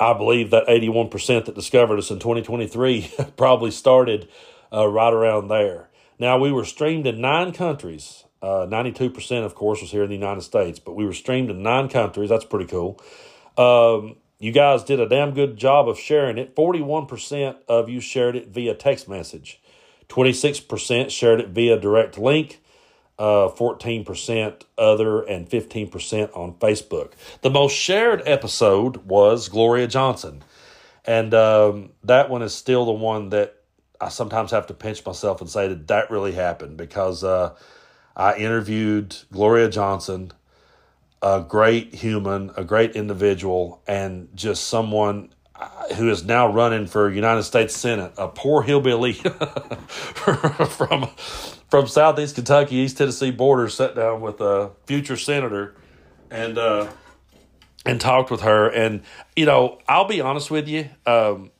i 0.00 0.12
believe 0.12 0.50
that 0.50 0.66
81% 0.66 1.44
that 1.46 1.54
discovered 1.54 1.98
us 1.98 2.10
in 2.10 2.18
2023 2.18 3.12
probably 3.36 3.70
started 3.70 4.28
uh, 4.72 4.86
right 4.86 5.12
around 5.12 5.48
there. 5.48 5.88
Now 6.18 6.38
we 6.38 6.52
were 6.52 6.64
streamed 6.64 7.06
in 7.06 7.20
nine 7.20 7.52
countries. 7.52 8.24
Uh, 8.40 8.66
92% 8.68 9.44
of 9.44 9.54
course 9.54 9.80
was 9.80 9.90
here 9.90 10.04
in 10.04 10.10
the 10.10 10.14
united 10.14 10.42
states 10.42 10.78
but 10.78 10.94
we 10.94 11.04
were 11.04 11.12
streamed 11.12 11.50
in 11.50 11.62
nine 11.62 11.88
countries. 11.88 12.28
That's 12.28 12.44
pretty 12.44 12.66
cool. 12.66 13.00
Um, 13.56 14.16
you 14.38 14.52
guys 14.52 14.84
did 14.84 15.00
a 15.00 15.08
damn 15.08 15.34
good 15.34 15.56
job 15.56 15.88
of 15.88 15.98
sharing 15.98 16.38
it. 16.38 16.54
41% 16.54 17.56
of 17.66 17.88
you 17.88 18.00
shared 18.00 18.36
it 18.36 18.48
via 18.48 18.74
text 18.74 19.08
message, 19.08 19.60
26% 20.08 21.10
shared 21.10 21.40
it 21.40 21.48
via 21.48 21.78
direct 21.78 22.16
link, 22.16 22.60
uh, 23.18 23.48
14% 23.48 24.62
other, 24.76 25.22
and 25.22 25.48
15% 25.48 26.36
on 26.36 26.54
Facebook. 26.54 27.12
The 27.42 27.50
most 27.50 27.72
shared 27.72 28.22
episode 28.26 28.98
was 28.98 29.48
Gloria 29.48 29.86
Johnson. 29.86 30.42
And 31.04 31.34
um, 31.34 31.90
that 32.04 32.30
one 32.30 32.42
is 32.42 32.54
still 32.54 32.84
the 32.84 32.92
one 32.92 33.30
that 33.30 33.56
I 34.00 34.08
sometimes 34.08 34.50
have 34.52 34.66
to 34.68 34.74
pinch 34.74 35.04
myself 35.04 35.40
and 35.40 35.50
say 35.50 35.68
that 35.68 35.88
that 35.88 36.10
really 36.10 36.32
happened 36.32 36.76
because 36.76 37.24
uh, 37.24 37.56
I 38.16 38.36
interviewed 38.36 39.16
Gloria 39.32 39.68
Johnson 39.68 40.32
a 41.20 41.44
great 41.46 41.94
human, 41.94 42.50
a 42.56 42.64
great 42.64 42.94
individual, 42.94 43.82
and 43.86 44.28
just 44.34 44.68
someone 44.68 45.30
who 45.96 46.10
is 46.10 46.24
now 46.24 46.52
running 46.52 46.86
for 46.86 47.10
United 47.10 47.42
States 47.42 47.76
Senate, 47.76 48.12
a 48.16 48.28
poor 48.28 48.62
hillbilly 48.62 49.12
from 49.14 51.08
from 51.68 51.86
Southeast 51.86 52.34
Kentucky, 52.34 52.76
East 52.76 52.98
Tennessee 52.98 53.30
border, 53.30 53.68
sat 53.68 53.94
down 53.94 54.20
with 54.20 54.40
a 54.40 54.70
future 54.86 55.16
senator, 55.16 55.74
and 56.30 56.58
uh, 56.58 56.88
and 57.84 58.00
talked 58.00 58.30
with 58.30 58.42
her. 58.42 58.68
And 58.68 59.02
you 59.34 59.46
know, 59.46 59.78
I'll 59.88 60.06
be 60.06 60.20
honest 60.20 60.50
with 60.50 60.68
you, 60.68 60.88
um, 61.06 61.50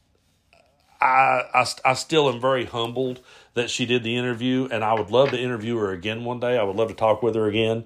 I, 1.01 1.43
I 1.55 1.67
I 1.85 1.95
still 1.95 2.29
am 2.29 2.41
very 2.41 2.67
humbled 2.67 3.21
that 3.55 3.71
she 3.71 3.87
did 3.87 4.05
the 4.05 4.17
interview, 4.17 4.69
and 4.71 4.85
I 4.85 4.95
would 4.95 5.11
love 5.11 5.31
to 5.31 5.41
interview 5.41 5.77
her 5.79 5.91
again 5.91 6.25
one 6.25 6.41
day. 6.41 6.57
I 6.57 6.63
would 6.63 6.77
love 6.77 6.89
to 6.89 6.95
talk 6.95 7.23
with 7.23 7.35
her 7.35 7.47
again. 7.47 7.85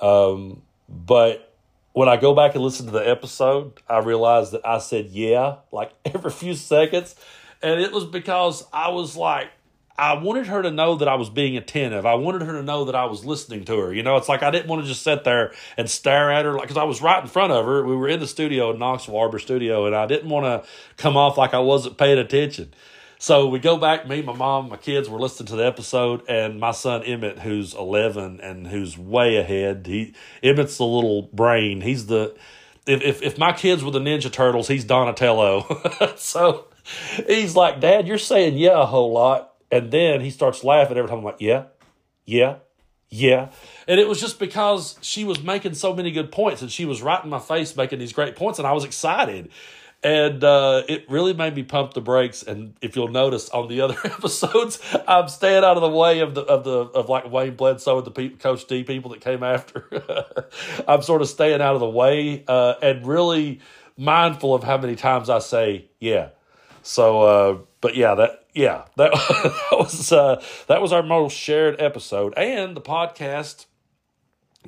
Um, 0.00 0.62
but 0.88 1.49
when 1.92 2.08
I 2.08 2.16
go 2.16 2.34
back 2.34 2.54
and 2.54 2.62
listen 2.62 2.86
to 2.86 2.92
the 2.92 3.08
episode, 3.08 3.72
I 3.88 3.98
realized 3.98 4.52
that 4.52 4.66
I 4.66 4.78
said 4.78 5.06
yeah 5.06 5.56
like 5.72 5.92
every 6.04 6.30
few 6.30 6.54
seconds. 6.54 7.16
And 7.62 7.80
it 7.80 7.92
was 7.92 8.04
because 8.04 8.64
I 8.72 8.88
was 8.88 9.16
like, 9.16 9.50
I 9.98 10.14
wanted 10.14 10.46
her 10.46 10.62
to 10.62 10.70
know 10.70 10.96
that 10.96 11.08
I 11.08 11.16
was 11.16 11.28
being 11.28 11.58
attentive. 11.58 12.06
I 12.06 12.14
wanted 12.14 12.40
her 12.42 12.52
to 12.52 12.62
know 12.62 12.86
that 12.86 12.94
I 12.94 13.04
was 13.04 13.26
listening 13.26 13.66
to 13.66 13.76
her. 13.76 13.92
You 13.92 14.02
know, 14.02 14.16
it's 14.16 14.30
like 14.30 14.42
I 14.42 14.50
didn't 14.50 14.66
want 14.66 14.80
to 14.80 14.88
just 14.88 15.02
sit 15.02 15.24
there 15.24 15.52
and 15.76 15.90
stare 15.90 16.32
at 16.32 16.46
her, 16.46 16.52
like 16.54 16.62
because 16.62 16.78
I 16.78 16.84
was 16.84 17.02
right 17.02 17.22
in 17.22 17.28
front 17.28 17.52
of 17.52 17.66
her. 17.66 17.84
We 17.84 17.94
were 17.94 18.08
in 18.08 18.18
the 18.18 18.26
studio 18.26 18.70
in 18.70 18.78
Knoxville 18.78 19.18
Arbor 19.18 19.38
Studio, 19.38 19.84
and 19.84 19.94
I 19.94 20.06
didn't 20.06 20.30
want 20.30 20.46
to 20.46 20.70
come 20.96 21.18
off 21.18 21.36
like 21.36 21.52
I 21.52 21.58
wasn't 21.58 21.98
paying 21.98 22.18
attention. 22.18 22.72
So 23.22 23.48
we 23.48 23.58
go 23.58 23.76
back, 23.76 24.08
me, 24.08 24.22
my 24.22 24.32
mom, 24.32 24.70
my 24.70 24.78
kids 24.78 25.06
were 25.06 25.18
listening 25.18 25.48
to 25.48 25.56
the 25.56 25.66
episode, 25.66 26.26
and 26.26 26.58
my 26.58 26.70
son 26.70 27.02
Emmett, 27.02 27.40
who's 27.40 27.74
11 27.74 28.40
and 28.40 28.66
who's 28.66 28.96
way 28.96 29.36
ahead. 29.36 29.86
He 29.86 30.14
Emmett's 30.42 30.78
the 30.78 30.86
little 30.86 31.28
brain. 31.30 31.82
He's 31.82 32.06
the 32.06 32.34
if 32.86 33.02
if, 33.02 33.20
if 33.20 33.36
my 33.36 33.52
kids 33.52 33.84
were 33.84 33.90
the 33.90 33.98
Ninja 33.98 34.32
Turtles, 34.32 34.68
he's 34.68 34.84
Donatello. 34.84 36.14
so 36.16 36.68
he's 37.26 37.54
like, 37.54 37.78
Dad, 37.78 38.08
you're 38.08 38.16
saying 38.16 38.56
yeah 38.56 38.80
a 38.80 38.86
whole 38.86 39.12
lot, 39.12 39.52
and 39.70 39.90
then 39.90 40.22
he 40.22 40.30
starts 40.30 40.64
laughing 40.64 40.96
every 40.96 41.10
time. 41.10 41.18
I'm 41.18 41.24
like, 41.24 41.40
yeah, 41.40 41.64
yeah, 42.24 42.56
yeah. 43.10 43.50
And 43.86 44.00
it 44.00 44.08
was 44.08 44.18
just 44.18 44.38
because 44.38 44.96
she 45.02 45.24
was 45.24 45.42
making 45.42 45.74
so 45.74 45.94
many 45.94 46.10
good 46.10 46.32
points 46.32 46.62
and 46.62 46.72
she 46.72 46.86
was 46.86 47.02
right 47.02 47.22
in 47.22 47.28
my 47.28 47.38
face 47.38 47.76
making 47.76 47.98
these 47.98 48.14
great 48.14 48.34
points, 48.34 48.58
and 48.58 48.66
I 48.66 48.72
was 48.72 48.84
excited 48.84 49.50
and 50.02 50.42
uh, 50.42 50.82
it 50.88 51.10
really 51.10 51.34
made 51.34 51.54
me 51.54 51.62
pump 51.62 51.92
the 51.92 52.00
brakes. 52.00 52.42
And 52.42 52.74
if 52.80 52.96
you'll 52.96 53.08
notice 53.08 53.50
on 53.50 53.68
the 53.68 53.82
other 53.82 53.96
episodes, 54.04 54.80
I'm 55.06 55.28
staying 55.28 55.62
out 55.62 55.76
of 55.76 55.82
the 55.82 55.90
way 55.90 56.20
of 56.20 56.34
the 56.34 56.42
of 56.42 56.64
the 56.64 56.70
of 56.70 57.08
like 57.08 57.30
Wayne 57.30 57.54
Bledsoe 57.54 57.98
and 57.98 58.06
the 58.06 58.10
pe- 58.10 58.28
Coach 58.30 58.66
D 58.66 58.82
people 58.82 59.10
that 59.10 59.20
came 59.20 59.42
after. 59.42 59.86
I'm 60.88 61.02
sort 61.02 61.20
of 61.22 61.28
staying 61.28 61.60
out 61.60 61.74
of 61.74 61.80
the 61.80 61.88
way 61.88 62.44
uh, 62.48 62.74
and 62.82 63.06
really 63.06 63.60
mindful 63.96 64.54
of 64.54 64.64
how 64.64 64.78
many 64.78 64.96
times 64.96 65.28
I 65.28 65.40
say 65.40 65.86
yeah. 65.98 66.30
So, 66.82 67.22
uh, 67.22 67.58
but 67.82 67.94
yeah, 67.94 68.14
that 68.14 68.46
yeah 68.54 68.84
that, 68.96 69.12
that 69.70 69.78
was 69.78 70.12
uh, 70.12 70.42
that 70.68 70.80
was 70.80 70.94
our 70.94 71.02
most 71.02 71.36
shared 71.36 71.78
episode, 71.78 72.32
and 72.38 72.74
the 72.74 72.80
podcast 72.80 73.66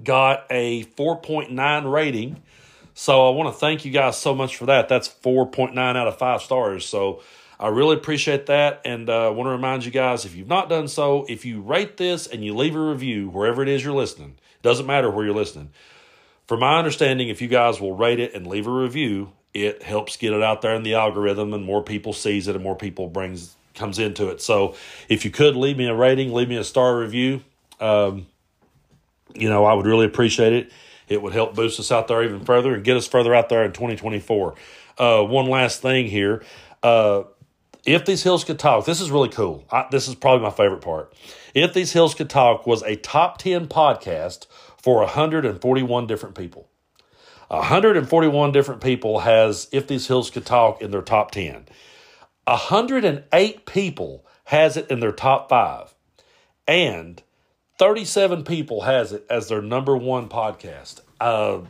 got 0.02 0.46
a 0.50 0.84
4.9 0.84 1.92
rating 1.92 2.42
So 2.94 3.26
I 3.26 3.30
want 3.30 3.52
to 3.52 3.58
thank 3.58 3.84
you 3.84 3.90
guys 3.90 4.18
so 4.18 4.34
much 4.34 4.56
for 4.56 4.66
that. 4.66 4.88
That's 4.88 5.08
4.9 5.08 5.76
out 5.78 6.08
of 6.08 6.18
5 6.18 6.42
stars. 6.42 6.86
So 6.86 7.22
I 7.58 7.68
really 7.68 7.96
appreciate 7.96 8.46
that. 8.46 8.82
And 8.84 9.08
I 9.08 9.26
uh, 9.26 9.32
want 9.32 9.46
to 9.46 9.52
remind 9.52 9.84
you 9.84 9.90
guys 9.90 10.24
if 10.24 10.34
you've 10.34 10.48
not 10.48 10.68
done 10.68 10.88
so, 10.88 11.24
if 11.28 11.44
you 11.44 11.60
rate 11.60 11.96
this 11.96 12.26
and 12.26 12.44
you 12.44 12.54
leave 12.54 12.76
a 12.76 12.80
review 12.80 13.28
wherever 13.28 13.62
it 13.62 13.68
is 13.68 13.84
you're 13.84 13.94
listening, 13.94 14.38
doesn't 14.62 14.86
matter 14.86 15.10
where 15.10 15.24
you're 15.24 15.34
listening. 15.34 15.70
From 16.46 16.60
my 16.60 16.78
understanding, 16.78 17.28
if 17.28 17.40
you 17.40 17.48
guys 17.48 17.80
will 17.80 17.96
rate 17.96 18.20
it 18.20 18.34
and 18.34 18.46
leave 18.46 18.66
a 18.66 18.70
review, 18.70 19.32
it 19.54 19.82
helps 19.82 20.16
get 20.16 20.32
it 20.32 20.42
out 20.42 20.62
there 20.62 20.74
in 20.74 20.82
the 20.82 20.94
algorithm 20.94 21.52
and 21.54 21.64
more 21.64 21.82
people 21.82 22.12
sees 22.12 22.48
it 22.48 22.54
and 22.54 22.64
more 22.64 22.76
people 22.76 23.08
brings 23.08 23.54
comes 23.74 23.98
into 23.98 24.28
it. 24.28 24.42
So 24.42 24.74
if 25.08 25.24
you 25.24 25.30
could 25.30 25.56
leave 25.56 25.78
me 25.78 25.86
a 25.86 25.94
rating, 25.94 26.32
leave 26.32 26.48
me 26.48 26.56
a 26.56 26.64
star 26.64 26.98
review, 26.98 27.42
um, 27.80 28.26
you 29.34 29.48
know, 29.48 29.64
I 29.64 29.72
would 29.72 29.86
really 29.86 30.04
appreciate 30.04 30.52
it. 30.52 30.72
It 31.12 31.22
would 31.22 31.32
help 31.32 31.54
boost 31.54 31.78
us 31.78 31.92
out 31.92 32.08
there 32.08 32.22
even 32.22 32.44
further 32.44 32.74
and 32.74 32.84
get 32.84 32.96
us 32.96 33.06
further 33.06 33.34
out 33.34 33.48
there 33.48 33.64
in 33.64 33.72
2024. 33.72 34.54
Uh, 34.98 35.22
one 35.22 35.46
last 35.46 35.82
thing 35.82 36.06
here. 36.06 36.42
Uh, 36.82 37.24
if 37.84 38.04
These 38.04 38.22
Hills 38.22 38.44
Could 38.44 38.58
Talk, 38.58 38.84
this 38.84 39.00
is 39.00 39.10
really 39.10 39.28
cool. 39.28 39.64
I, 39.70 39.86
this 39.90 40.08
is 40.08 40.14
probably 40.14 40.42
my 40.42 40.52
favorite 40.52 40.82
part. 40.82 41.14
If 41.54 41.74
These 41.74 41.92
Hills 41.92 42.14
Could 42.14 42.30
Talk 42.30 42.66
was 42.66 42.82
a 42.82 42.96
top 42.96 43.38
10 43.38 43.68
podcast 43.68 44.46
for 44.80 44.98
141 44.98 46.06
different 46.06 46.34
people. 46.34 46.68
141 47.48 48.52
different 48.52 48.80
people 48.80 49.20
has 49.20 49.68
If 49.72 49.86
These 49.86 50.06
Hills 50.06 50.30
Could 50.30 50.46
Talk 50.46 50.80
in 50.80 50.90
their 50.90 51.02
top 51.02 51.32
10. 51.32 51.66
108 52.44 53.66
people 53.66 54.26
has 54.44 54.76
it 54.76 54.90
in 54.90 55.00
their 55.00 55.12
top 55.12 55.48
5. 55.48 55.94
And 56.66 57.22
37 57.82 58.44
people 58.44 58.82
has 58.82 59.12
it 59.12 59.26
as 59.28 59.48
their 59.48 59.60
number 59.60 59.96
one 59.96 60.28
podcast. 60.28 61.00
Uh, 61.20 61.62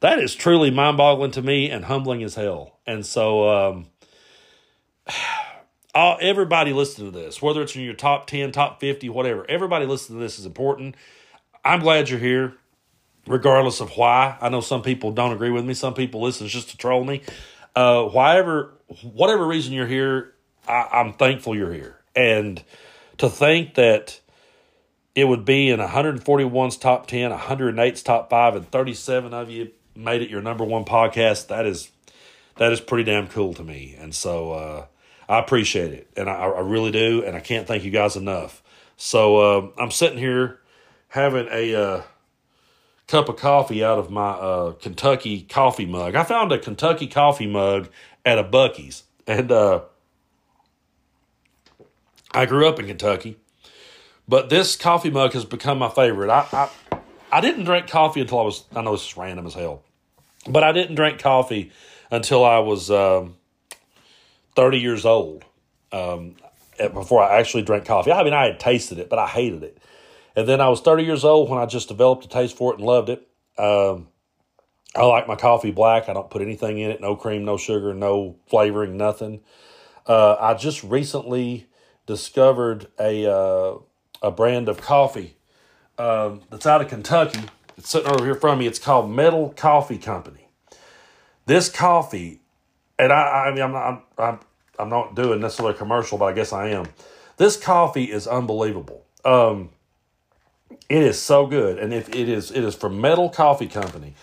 that 0.00 0.18
is 0.18 0.34
truly 0.34 0.72
mind 0.72 0.96
boggling 0.96 1.30
to 1.30 1.40
me 1.40 1.70
and 1.70 1.84
humbling 1.84 2.20
as 2.24 2.34
hell. 2.34 2.80
And 2.84 3.06
so, 3.06 3.48
um, 3.48 3.86
all, 5.94 6.18
everybody 6.20 6.72
listen 6.72 7.04
to 7.04 7.12
this, 7.12 7.40
whether 7.40 7.62
it's 7.62 7.76
in 7.76 7.82
your 7.82 7.94
top 7.94 8.26
10, 8.26 8.50
top 8.50 8.80
50, 8.80 9.08
whatever, 9.10 9.48
everybody 9.48 9.86
listen 9.86 10.16
to 10.16 10.20
this 10.20 10.36
is 10.40 10.46
important. 10.46 10.96
I'm 11.64 11.78
glad 11.78 12.10
you're 12.10 12.18
here, 12.18 12.54
regardless 13.28 13.80
of 13.80 13.90
why. 13.90 14.36
I 14.40 14.48
know 14.48 14.62
some 14.62 14.82
people 14.82 15.12
don't 15.12 15.32
agree 15.32 15.50
with 15.50 15.64
me. 15.64 15.74
Some 15.74 15.94
people 15.94 16.22
listen 16.22 16.48
just 16.48 16.70
to 16.70 16.76
troll 16.76 17.04
me. 17.04 17.22
Uh, 17.76 18.02
whatever, 18.06 18.74
whatever 19.02 19.46
reason 19.46 19.74
you're 19.74 19.86
here, 19.86 20.34
I, 20.66 20.88
I'm 20.92 21.12
thankful 21.12 21.54
you're 21.54 21.72
here. 21.72 22.00
And 22.16 22.60
to 23.18 23.28
think 23.28 23.74
that 23.74 24.18
it 25.14 25.24
would 25.24 25.44
be 25.44 25.68
in 25.70 25.80
141's 25.80 26.76
top 26.76 27.06
10, 27.06 27.30
108's 27.30 28.02
top 28.02 28.30
5 28.30 28.56
and 28.56 28.70
37 28.70 29.34
of 29.34 29.50
you 29.50 29.70
made 29.94 30.22
it 30.22 30.30
your 30.30 30.40
number 30.40 30.64
one 30.64 30.84
podcast. 30.84 31.48
That 31.48 31.66
is 31.66 31.90
that 32.56 32.72
is 32.72 32.80
pretty 32.80 33.04
damn 33.04 33.28
cool 33.28 33.54
to 33.54 33.64
me. 33.64 33.96
And 33.98 34.14
so 34.14 34.52
uh, 34.52 34.86
I 35.28 35.38
appreciate 35.38 35.92
it. 35.92 36.08
And 36.16 36.28
I, 36.28 36.34
I, 36.34 36.60
really 36.60 36.90
do. 36.90 37.24
And 37.24 37.34
I 37.34 37.40
can't 37.40 37.66
thank 37.66 37.82
you 37.82 37.90
guys 37.90 38.14
enough. 38.14 38.62
So 38.96 39.36
uh, 39.38 39.68
I'm 39.78 39.90
sitting 39.90 40.18
here 40.18 40.60
having 41.08 41.48
a 41.50 41.74
uh, 41.74 42.02
cup 43.06 43.28
of 43.28 43.36
coffee 43.36 43.82
out 43.82 43.98
of 43.98 44.10
my 44.10 44.30
uh, 44.30 44.72
Kentucky 44.72 45.42
coffee 45.42 45.86
mug. 45.86 46.14
I 46.14 46.24
found 46.24 46.52
a 46.52 46.58
Kentucky 46.58 47.06
coffee 47.06 47.46
mug 47.46 47.88
at 48.24 48.38
a 48.38 48.44
Buc-ee's. 48.44 49.04
And 49.26 49.50
uh, 49.50 49.82
I 52.32 52.46
grew 52.46 52.68
up 52.68 52.78
in 52.78 52.86
Kentucky. 52.86 53.38
But 54.28 54.48
this 54.48 54.76
coffee 54.76 55.10
mug 55.10 55.32
has 55.32 55.44
become 55.44 55.78
my 55.78 55.88
favorite. 55.88 56.30
I, 56.30 56.46
I, 56.52 56.98
I 57.30 57.40
didn't 57.40 57.64
drink 57.64 57.88
coffee 57.88 58.20
until 58.20 58.40
I 58.40 58.42
was, 58.42 58.64
I 58.74 58.82
know 58.82 58.92
this 58.92 59.06
is 59.06 59.16
random 59.16 59.46
as 59.46 59.54
hell, 59.54 59.82
but 60.48 60.62
I 60.62 60.72
didn't 60.72 60.94
drink 60.94 61.18
coffee 61.18 61.72
until 62.10 62.44
I 62.44 62.58
was 62.58 62.90
um, 62.90 63.36
30 64.54 64.78
years 64.78 65.04
old 65.04 65.44
um, 65.92 66.36
before 66.78 67.22
I 67.22 67.38
actually 67.38 67.62
drank 67.62 67.84
coffee. 67.84 68.12
I 68.12 68.22
mean, 68.22 68.34
I 68.34 68.46
had 68.46 68.60
tasted 68.60 68.98
it, 68.98 69.08
but 69.08 69.18
I 69.18 69.26
hated 69.26 69.62
it. 69.62 69.78
And 70.36 70.48
then 70.48 70.60
I 70.60 70.68
was 70.68 70.80
30 70.80 71.04
years 71.04 71.24
old 71.24 71.50
when 71.50 71.58
I 71.58 71.66
just 71.66 71.88
developed 71.88 72.24
a 72.24 72.28
taste 72.28 72.56
for 72.56 72.72
it 72.72 72.78
and 72.78 72.86
loved 72.86 73.08
it. 73.08 73.26
Um, 73.58 74.08
I 74.94 75.04
like 75.04 75.26
my 75.26 75.36
coffee 75.36 75.70
black. 75.70 76.08
I 76.08 76.12
don't 76.12 76.30
put 76.30 76.42
anything 76.42 76.78
in 76.78 76.90
it 76.90 77.00
no 77.00 77.16
cream, 77.16 77.44
no 77.44 77.56
sugar, 77.56 77.94
no 77.94 78.36
flavoring, 78.46 78.96
nothing. 78.96 79.40
Uh, 80.06 80.36
I 80.38 80.54
just 80.54 80.82
recently 80.82 81.66
discovered 82.06 82.88
a 82.98 83.30
uh, 83.30 83.74
a 84.22 84.30
brand 84.30 84.68
of 84.68 84.80
coffee 84.80 85.36
um, 85.98 86.40
that's 86.50 86.66
out 86.66 86.80
of 86.80 86.88
Kentucky. 86.88 87.40
It's 87.76 87.90
sitting 87.90 88.10
over 88.10 88.24
here 88.24 88.34
from 88.34 88.60
me. 88.60 88.66
It's 88.66 88.78
called 88.78 89.10
Metal 89.10 89.52
Coffee 89.56 89.98
Company. 89.98 90.48
This 91.46 91.68
coffee, 91.68 92.40
and 92.98 93.12
I, 93.12 93.46
I 93.46 93.50
mean, 93.52 93.62
I'm 93.62 93.72
not, 93.72 94.04
I'm, 94.16 94.38
I'm 94.78 94.88
not 94.88 95.16
doing 95.16 95.40
necessarily 95.40 95.74
a 95.74 95.78
commercial, 95.78 96.18
but 96.18 96.26
I 96.26 96.32
guess 96.32 96.52
I 96.52 96.68
am. 96.68 96.86
This 97.36 97.56
coffee 97.56 98.04
is 98.04 98.26
unbelievable. 98.26 99.04
Um, 99.24 99.70
it 100.88 101.02
is 101.02 101.20
so 101.20 101.46
good, 101.46 101.78
and 101.78 101.92
if 101.92 102.08
it 102.10 102.28
is, 102.28 102.50
it 102.50 102.62
is 102.62 102.74
from 102.74 103.00
Metal 103.00 103.28
Coffee 103.28 103.66
Company. 103.66 104.14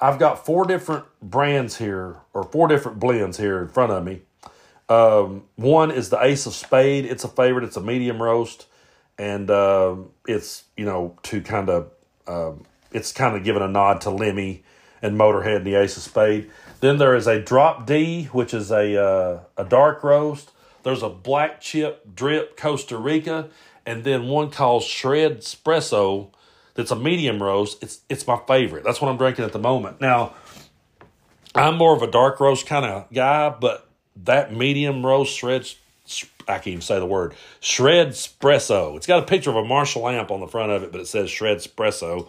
I've 0.00 0.18
got 0.18 0.46
four 0.46 0.64
different 0.64 1.06
brands 1.20 1.78
here, 1.78 2.18
or 2.32 2.44
four 2.44 2.68
different 2.68 3.00
blends 3.00 3.38
here 3.38 3.60
in 3.60 3.68
front 3.68 3.90
of 3.90 4.04
me. 4.04 4.22
Um, 4.88 5.44
one 5.56 5.90
is 5.90 6.10
the 6.10 6.22
Ace 6.22 6.46
of 6.46 6.54
Spade. 6.54 7.04
It's 7.04 7.24
a 7.24 7.28
favorite. 7.28 7.64
It's 7.64 7.76
a 7.76 7.82
medium 7.82 8.22
roast 8.22 8.67
and 9.18 9.50
uh, 9.50 9.96
it's 10.26 10.64
you 10.76 10.84
know 10.84 11.16
to 11.24 11.40
kind 11.40 11.68
of 11.68 11.90
um, 12.26 12.64
it's 12.92 13.12
kind 13.12 13.36
of 13.36 13.44
giving 13.44 13.62
a 13.62 13.68
nod 13.68 14.00
to 14.02 14.10
Lemmy 14.10 14.62
and 15.02 15.18
Motorhead 15.18 15.56
and 15.56 15.66
the 15.66 15.74
Ace 15.74 15.96
of 15.96 16.02
Spade. 16.02 16.50
Then 16.80 16.98
there 16.98 17.16
is 17.16 17.26
a 17.26 17.40
Drop 17.40 17.86
D, 17.86 18.24
which 18.26 18.54
is 18.54 18.70
a 18.70 19.02
uh, 19.02 19.40
a 19.56 19.64
dark 19.64 20.02
roast. 20.04 20.52
There's 20.84 21.02
a 21.02 21.08
black 21.08 21.60
chip 21.60 22.14
drip 22.14 22.56
Costa 22.56 22.96
Rica, 22.96 23.48
and 23.84 24.04
then 24.04 24.28
one 24.28 24.50
called 24.50 24.84
Shred 24.84 25.40
Espresso. 25.40 26.30
That's 26.74 26.92
a 26.92 26.96
medium 26.96 27.42
roast. 27.42 27.82
It's 27.82 28.00
it's 28.08 28.26
my 28.26 28.40
favorite. 28.46 28.84
That's 28.84 29.00
what 29.00 29.10
I'm 29.10 29.16
drinking 29.16 29.44
at 29.44 29.52
the 29.52 29.58
moment. 29.58 30.00
Now, 30.00 30.34
I'm 31.54 31.76
more 31.76 31.94
of 31.96 32.02
a 32.02 32.10
dark 32.10 32.38
roast 32.38 32.66
kind 32.66 32.84
of 32.84 33.12
guy, 33.12 33.50
but 33.50 33.88
that 34.24 34.54
medium 34.54 35.04
roast 35.04 35.36
shred 35.36 35.68
I 36.46 36.54
can't 36.54 36.68
even 36.68 36.80
say 36.80 36.98
the 36.98 37.06
word 37.06 37.34
shred 37.60 38.08
espresso. 38.08 38.96
It's 38.96 39.06
got 39.06 39.22
a 39.22 39.26
picture 39.26 39.50
of 39.50 39.56
a 39.56 39.64
Marshall 39.64 40.08
amp 40.08 40.30
on 40.30 40.40
the 40.40 40.46
front 40.46 40.72
of 40.72 40.82
it, 40.82 40.92
but 40.92 41.00
it 41.00 41.06
says 41.06 41.30
shred 41.30 41.58
espresso. 41.58 42.28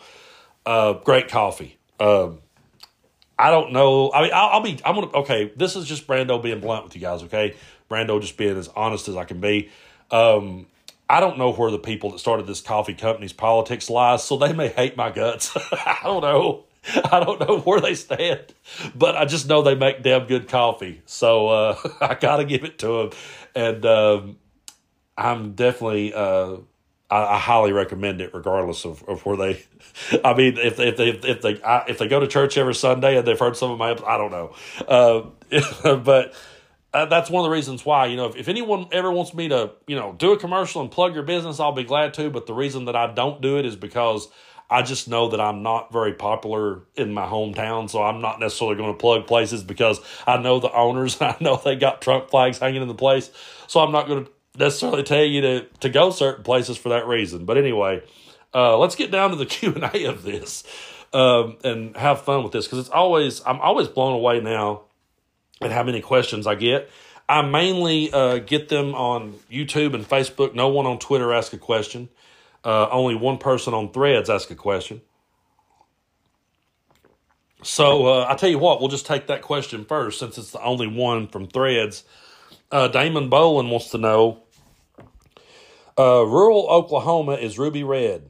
Uh, 0.66 0.94
great 0.94 1.30
coffee. 1.30 1.78
Um, 2.00 2.40
I 3.38 3.52
don't 3.52 3.72
know. 3.72 4.12
I 4.12 4.24
mean, 4.24 4.32
I'll, 4.34 4.50
I'll, 4.50 4.62
be. 4.62 4.80
I'm 4.84 4.96
gonna. 4.96 5.12
Okay, 5.12 5.52
this 5.56 5.76
is 5.76 5.86
just 5.86 6.06
Brando 6.06 6.42
being 6.44 6.60
blunt 6.60 6.84
with 6.84 6.96
you 6.96 7.02
guys. 7.02 7.24
Okay, 7.24 7.56
Brando 7.90 8.20
just 8.20 8.38
being 8.38 8.58
as 8.58 8.68
honest 8.76 9.08
as 9.08 9.16
I 9.16 9.24
can 9.24 9.40
be. 9.40 9.70
Um, 10.12 10.68
I 11.10 11.22
don't 11.22 11.38
know 11.38 11.52
where 11.54 11.72
the 11.72 11.80
people 11.80 12.12
that 12.12 12.20
started 12.20 12.46
this 12.46 12.62
coffee 12.62 12.94
company's 12.94 13.34
politics 13.34 13.90
lies, 13.90 14.24
so 14.24 14.38
they 14.38 14.54
may 14.54 14.68
hate 14.68 14.98
my 14.98 15.10
guts. 15.10 15.56
I 15.72 16.02
don't 16.04 16.22
know. 16.22 16.66
I 17.12 17.20
don't 17.24 17.40
know 17.40 17.60
where 17.60 17.82
they 17.82 17.96
stand, 17.96 18.54
but 18.96 19.16
I 19.16 19.26
just 19.26 19.48
know 19.48 19.62
they 19.62 19.76
make 19.76 20.04
damn 20.04 20.28
good 20.28 20.48
coffee. 20.48 21.02
So 21.06 21.48
uh, 21.48 21.78
I 22.02 22.16
got 22.16 22.38
to 22.38 22.46
give 22.46 22.64
it 22.64 22.80
to 22.80 22.88
them 22.88 23.10
and 23.56 23.86
um, 23.86 24.38
I'm 25.18 25.54
definitely 25.54 26.14
uh, 26.14 26.58
I, 27.10 27.36
I, 27.36 27.38
highly 27.38 27.72
recommend 27.72 28.22
it, 28.22 28.34
regardless 28.34 28.86
of, 28.86 29.04
of 29.08 29.26
where 29.26 29.38
they. 29.38 29.66
I 30.24 30.34
mean, 30.34 30.58
if 30.58 30.80
if 30.80 30.98
they 30.98 31.10
if 31.10 31.42
they 31.42 31.60
if 31.88 31.98
they 31.98 32.08
go 32.08 32.20
to 32.20 32.28
church 32.28 32.58
every 32.58 32.76
Sunday 32.76 33.18
and 33.18 33.28
they've 33.28 33.40
heard 33.40 33.58
some 33.58 33.72
of 33.72 33.78
my, 33.78 33.92
I 33.92 34.18
don't 34.18 34.32
know, 34.32 34.56
uh, 34.88 35.96
but. 35.98 36.34
Uh, 36.92 37.06
that's 37.06 37.30
one 37.30 37.46
of 37.46 37.48
the 37.48 37.56
reasons 37.56 37.86
why 37.86 38.08
you 38.08 38.16
know 38.16 38.26
if, 38.26 38.36
if 38.36 38.48
anyone 38.48 38.88
ever 38.92 39.12
wants 39.12 39.32
me 39.36 39.48
to 39.48 39.70
you 39.86 39.96
know 39.96 40.12
do 40.14 40.32
a 40.32 40.40
commercial 40.40 40.82
and 40.82 40.90
plug 40.90 41.14
your 41.14 41.22
business 41.22 41.60
i'll 41.60 41.72
be 41.72 41.84
glad 41.84 42.16
to 42.16 42.32
but 42.32 42.48
the 42.48 42.54
reason 42.56 42.86
that 42.86 42.96
i 42.96 43.06
don't 43.14 43.44
do 43.44 43.60
it 43.60 43.66
is 43.68 43.76
because 43.76 44.28
I 44.70 44.84
just 44.84 45.08
know 45.08 45.30
that 45.30 45.40
I'm 45.40 45.64
not 45.64 45.92
very 45.92 46.14
popular 46.14 46.82
in 46.96 47.12
my 47.12 47.26
hometown, 47.26 47.90
so 47.90 48.04
I'm 48.04 48.22
not 48.22 48.40
necessarily 48.40 48.78
going 48.78 48.94
to 48.94 48.98
plug 48.98 49.26
places 49.26 49.64
because 49.64 50.00
I 50.28 50.38
know 50.38 50.60
the 50.60 50.72
owners. 50.72 51.20
and 51.20 51.32
I 51.40 51.44
know 51.44 51.60
they 51.64 51.76
got 51.76 52.02
Trump 52.02 52.30
flags 52.30 52.60
hanging 52.60 52.82
in 52.82 52.88
the 52.88 52.94
place, 52.94 53.32
so 53.68 53.80
I'm 53.80 53.92
not 53.92 54.08
going 54.08 54.26
to 54.26 54.32
necessarily 54.58 55.04
tell 55.04 55.24
you 55.24 55.42
to 55.42 55.62
to 55.80 55.90
go 55.90 56.12
certain 56.12 56.44
places 56.44 56.78
for 56.78 56.90
that 56.90 57.08
reason. 57.08 57.46
But 57.46 57.58
anyway, 57.58 58.04
uh, 58.54 58.78
let's 58.78 58.96
get 58.96 59.12
down 59.12 59.32
to 59.32 59.36
the 59.36 59.46
Q 59.48 59.74
and 59.74 59.84
A 59.84 60.06
of 60.06 60.24
this 60.24 60.64
um, 61.14 61.58
and 61.64 61.96
have 61.98 62.22
fun 62.22 62.44
with 62.44 62.52
this 62.52 62.66
because 62.66 62.80
it's 62.80 62.90
always 62.90 63.42
I'm 63.46 63.60
always 63.60 63.88
blown 63.88 64.14
away 64.14 64.40
now 64.40 64.84
at 65.62 65.72
how 65.72 65.84
many 65.84 66.02
questions 66.02 66.48
I 66.48 66.56
get. 66.56 66.90
I 67.28 67.44
mainly 67.44 68.12
uh, 68.12 68.40
get 68.40 68.70
them 68.70 68.96
on 68.96 69.34
YouTube 69.52 69.94
and 69.94 70.08
Facebook. 70.08 70.56
No 70.56 70.70
one 70.70 70.88
on 70.88 70.98
Twitter 70.98 71.32
asks 71.32 71.54
a 71.54 71.60
question. 71.60 72.10
Uh, 72.64 72.90
only 72.90 73.16
one 73.16 73.38
person 73.38 73.74
on 73.74 73.92
threads 73.92 74.30
asked 74.30 74.52
a 74.52 74.56
question. 74.56 75.02
So 77.62 78.08
uh, 78.08 78.26
I 78.30 78.36
tell 78.36 78.50
you 78.50 78.60
what, 78.60 78.80
we'll 78.80 78.90
just 78.90 79.06
take 79.06 79.28
that 79.28 79.42
question 79.42 79.84
first 79.86 80.20
since 80.20 80.38
it's 80.38 80.52
the 80.52 80.64
only 80.64 80.88
one 80.88 81.28
from 81.28 81.48
threads. 81.48 82.04
Uh, 82.72 82.88
Damon 82.88 83.30
Bolin 83.30 83.70
wants 83.70 83.90
to 83.92 83.98
know 83.98 84.44
uh, 85.98 86.26
rural 86.26 86.68
Oklahoma 86.70 87.34
is 87.34 87.60
ruby 87.60 87.84
red. 87.84 88.30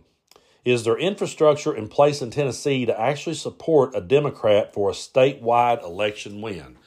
Is 0.66 0.84
there 0.84 0.98
infrastructure 0.98 1.76
in 1.76 1.88
place 1.88 2.22
in 2.22 2.32
Tennessee 2.32 2.86
to 2.86 3.00
actually 3.00 3.36
support 3.36 3.96
a 3.96 4.02
Democrat 4.02 4.74
for 4.74 4.90
a 4.90 4.94
statewide 4.94 5.84
election 5.84 6.42
win? 6.42 6.78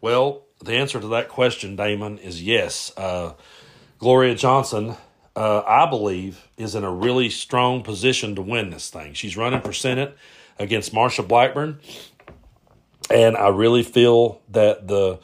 Well, 0.00 0.46
the 0.62 0.74
answer 0.74 1.00
to 1.00 1.06
that 1.08 1.28
question, 1.28 1.76
Damon, 1.76 2.18
is 2.18 2.42
yes. 2.42 2.92
Uh, 2.96 3.34
Gloria 3.98 4.34
Johnson, 4.34 4.96
uh, 5.36 5.62
I 5.66 5.88
believe, 5.88 6.48
is 6.56 6.74
in 6.74 6.84
a 6.84 6.92
really 6.92 7.30
strong 7.30 7.82
position 7.82 8.34
to 8.34 8.42
win 8.42 8.70
this 8.70 8.90
thing. 8.90 9.14
She's 9.14 9.36
running 9.36 9.60
for 9.60 9.72
Senate 9.72 10.16
against 10.58 10.92
Marsha 10.92 11.26
Blackburn, 11.26 11.78
and 13.10 13.36
I 13.36 13.48
really 13.48 13.82
feel 13.82 14.42
that 14.48 14.88
the 14.88 15.20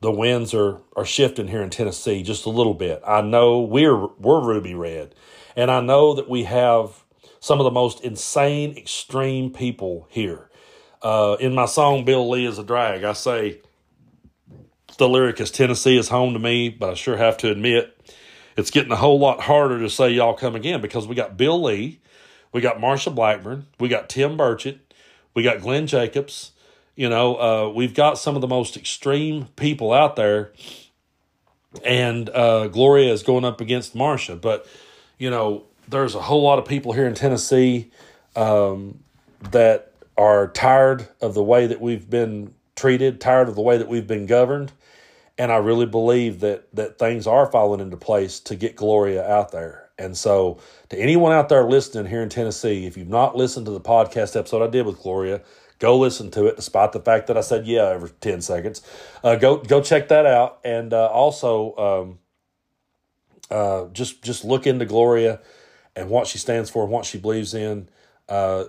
the 0.00 0.10
winds 0.10 0.52
are 0.52 0.80
are 0.96 1.04
shifting 1.04 1.48
here 1.48 1.62
in 1.62 1.70
Tennessee 1.70 2.22
just 2.22 2.46
a 2.46 2.50
little 2.50 2.74
bit. 2.74 3.02
I 3.06 3.20
know 3.20 3.60
we're 3.60 4.06
we're 4.18 4.44
ruby 4.44 4.74
red, 4.74 5.14
and 5.54 5.70
I 5.70 5.80
know 5.80 6.14
that 6.14 6.28
we 6.28 6.44
have 6.44 7.04
some 7.40 7.60
of 7.60 7.64
the 7.64 7.70
most 7.70 8.02
insane, 8.02 8.76
extreme 8.76 9.50
people 9.50 10.06
here. 10.10 10.48
Uh, 11.02 11.36
in 11.40 11.54
my 11.54 11.66
song 11.66 12.04
"Bill 12.04 12.28
Lee 12.28 12.46
is 12.46 12.58
a 12.58 12.64
Drag," 12.64 13.04
I 13.04 13.12
say 13.12 13.60
the 14.98 15.08
lyric 15.08 15.40
is 15.40 15.50
Tennessee 15.50 15.98
is 15.98 16.08
home 16.08 16.32
to 16.32 16.38
me, 16.38 16.68
but 16.68 16.90
I 16.90 16.94
sure 16.94 17.16
have 17.16 17.36
to 17.38 17.50
admit 17.50 17.96
it's 18.56 18.70
getting 18.70 18.92
a 18.92 18.96
whole 18.96 19.18
lot 19.18 19.40
harder 19.40 19.78
to 19.78 19.90
say 19.90 20.10
y'all 20.10 20.34
come 20.34 20.54
again 20.54 20.80
because 20.80 21.06
we 21.06 21.14
got 21.14 21.36
Bill 21.36 21.62
Lee, 21.62 22.00
we 22.52 22.60
got 22.60 22.78
Marsha 22.78 23.14
Blackburn, 23.14 23.66
we 23.78 23.88
got 23.88 24.08
Tim 24.08 24.36
Burchett, 24.36 24.78
we 25.34 25.42
got 25.42 25.60
Glenn 25.60 25.86
Jacobs. 25.86 26.52
You 26.94 27.08
know, 27.08 27.36
uh, 27.36 27.72
we've 27.74 27.94
got 27.94 28.18
some 28.18 28.34
of 28.34 28.42
the 28.42 28.48
most 28.48 28.76
extreme 28.76 29.46
people 29.56 29.94
out 29.94 30.14
there, 30.14 30.52
and 31.82 32.28
uh, 32.28 32.68
Gloria 32.68 33.12
is 33.12 33.22
going 33.22 33.46
up 33.46 33.62
against 33.62 33.94
Marsha. 33.94 34.38
But 34.38 34.66
you 35.18 35.30
know, 35.30 35.64
there's 35.88 36.14
a 36.14 36.20
whole 36.20 36.42
lot 36.42 36.58
of 36.58 36.66
people 36.66 36.92
here 36.92 37.06
in 37.06 37.14
Tennessee 37.14 37.90
um, 38.36 39.02
that 39.50 39.92
are 40.18 40.48
tired 40.48 41.08
of 41.20 41.34
the 41.34 41.42
way 41.42 41.66
that 41.66 41.80
we've 41.80 42.08
been 42.08 42.54
treated, 42.76 43.20
tired 43.20 43.48
of 43.48 43.54
the 43.54 43.62
way 43.62 43.78
that 43.78 43.88
we've 43.88 44.06
been 44.06 44.26
governed, 44.26 44.72
and 45.42 45.50
I 45.50 45.56
really 45.56 45.86
believe 45.86 46.38
that 46.40 46.72
that 46.76 47.00
things 47.00 47.26
are 47.26 47.50
falling 47.50 47.80
into 47.80 47.96
place 47.96 48.38
to 48.40 48.54
get 48.54 48.76
Gloria 48.76 49.28
out 49.28 49.50
there. 49.50 49.90
And 49.98 50.16
so, 50.16 50.60
to 50.90 50.96
anyone 50.96 51.32
out 51.32 51.48
there 51.48 51.64
listening 51.64 52.06
here 52.06 52.22
in 52.22 52.28
Tennessee, 52.28 52.86
if 52.86 52.96
you've 52.96 53.08
not 53.08 53.36
listened 53.36 53.66
to 53.66 53.72
the 53.72 53.80
podcast 53.80 54.36
episode 54.36 54.62
I 54.62 54.68
did 54.68 54.86
with 54.86 55.00
Gloria, 55.00 55.42
go 55.80 55.98
listen 55.98 56.30
to 56.30 56.46
it. 56.46 56.54
Despite 56.54 56.92
the 56.92 57.00
fact 57.00 57.26
that 57.26 57.36
I 57.36 57.40
said 57.40 57.66
yeah 57.66 57.88
every 57.88 58.10
ten 58.20 58.40
seconds, 58.40 58.82
uh, 59.24 59.34
go 59.34 59.56
go 59.56 59.82
check 59.82 60.06
that 60.08 60.26
out. 60.26 60.60
And 60.64 60.94
uh, 60.94 61.08
also, 61.08 61.76
um, 61.76 62.18
uh, 63.50 63.88
just 63.88 64.22
just 64.22 64.44
look 64.44 64.68
into 64.68 64.84
Gloria 64.84 65.40
and 65.96 66.08
what 66.08 66.28
she 66.28 66.38
stands 66.38 66.70
for 66.70 66.84
and 66.84 66.92
what 66.92 67.04
she 67.04 67.18
believes 67.18 67.52
in. 67.52 67.88
Uh, 68.28 68.66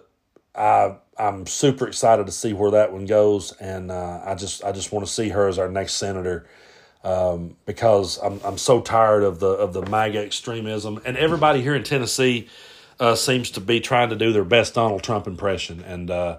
I 0.55 0.95
I'm 1.19 1.45
super 1.45 1.87
excited 1.87 2.25
to 2.25 2.31
see 2.31 2.53
where 2.53 2.71
that 2.71 2.91
one 2.91 3.05
goes, 3.05 3.51
and 3.59 3.91
uh, 3.91 4.21
I 4.25 4.33
just 4.33 4.63
I 4.63 4.71
just 4.71 4.91
want 4.91 5.05
to 5.05 5.11
see 5.11 5.29
her 5.29 5.47
as 5.47 5.59
our 5.59 5.69
next 5.69 5.93
senator 5.97 6.47
um, 7.03 7.55
because 7.65 8.17
I'm 8.23 8.39
I'm 8.43 8.57
so 8.57 8.81
tired 8.81 9.23
of 9.23 9.39
the 9.39 9.47
of 9.47 9.73
the 9.73 9.85
MAGA 9.85 10.19
extremism, 10.19 11.01
and 11.05 11.17
everybody 11.17 11.61
here 11.61 11.75
in 11.75 11.83
Tennessee 11.83 12.47
uh, 12.99 13.15
seems 13.15 13.51
to 13.51 13.61
be 13.61 13.79
trying 13.79 14.09
to 14.09 14.15
do 14.15 14.31
their 14.31 14.45
best 14.45 14.73
Donald 14.73 15.03
Trump 15.03 15.27
impression, 15.27 15.81
and 15.81 16.09
uh, 16.09 16.37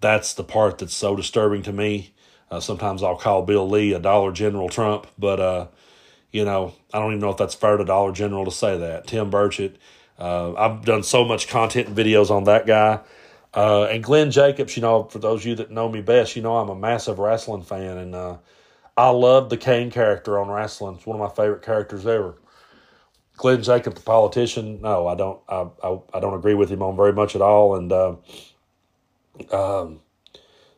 that's 0.00 0.34
the 0.34 0.44
part 0.44 0.78
that's 0.78 0.94
so 0.94 1.14
disturbing 1.14 1.62
to 1.62 1.72
me. 1.72 2.12
Uh, 2.50 2.60
sometimes 2.60 3.02
I'll 3.02 3.16
call 3.16 3.42
Bill 3.42 3.68
Lee 3.68 3.92
a 3.92 3.98
Dollar 3.98 4.32
General 4.32 4.68
Trump, 4.68 5.06
but 5.18 5.40
uh, 5.40 5.66
you 6.32 6.44
know 6.44 6.74
I 6.92 6.98
don't 6.98 7.12
even 7.12 7.20
know 7.20 7.30
if 7.30 7.36
that's 7.36 7.54
fair 7.54 7.76
to 7.76 7.84
Dollar 7.84 8.12
General 8.12 8.44
to 8.44 8.50
say 8.50 8.76
that. 8.78 9.06
Tim 9.06 9.30
Burchett, 9.30 9.76
uh, 10.18 10.54
I've 10.54 10.84
done 10.84 11.04
so 11.04 11.24
much 11.24 11.48
content 11.48 11.88
and 11.88 11.96
videos 11.96 12.30
on 12.30 12.44
that 12.44 12.66
guy. 12.66 13.00
Uh, 13.54 13.84
and 13.84 14.02
Glenn 14.02 14.30
Jacobs, 14.30 14.76
you 14.76 14.80
know, 14.80 15.04
for 15.04 15.18
those 15.18 15.40
of 15.42 15.46
you 15.46 15.54
that 15.56 15.70
know 15.70 15.86
me 15.86 16.00
best, 16.00 16.36
you 16.36 16.42
know 16.42 16.56
I'm 16.56 16.70
a 16.70 16.74
massive 16.74 17.18
wrestling 17.18 17.62
fan, 17.62 17.98
and 17.98 18.14
uh, 18.14 18.36
I 18.96 19.08
love 19.10 19.48
the 19.48 19.56
Kane 19.56 19.90
character 19.90 20.38
on 20.38 20.48
wrestling. 20.48 20.96
It's 20.96 21.06
one 21.06 21.20
of 21.20 21.28
my 21.28 21.34
favorite 21.34 21.62
characters 21.62 22.06
ever. 22.06 22.36
Glenn 23.36 23.62
Jacob, 23.62 23.94
the 23.94 24.02
politician, 24.02 24.80
no, 24.82 25.06
I 25.06 25.14
don't. 25.14 25.40
I, 25.48 25.66
I, 25.82 25.98
I 26.14 26.20
don't 26.20 26.34
agree 26.34 26.54
with 26.54 26.68
him 26.68 26.82
on 26.82 26.96
very 26.96 27.12
much 27.12 27.34
at 27.34 27.40
all, 27.40 27.76
and 27.76 27.90
uh, 27.90 28.16
um, 29.50 30.00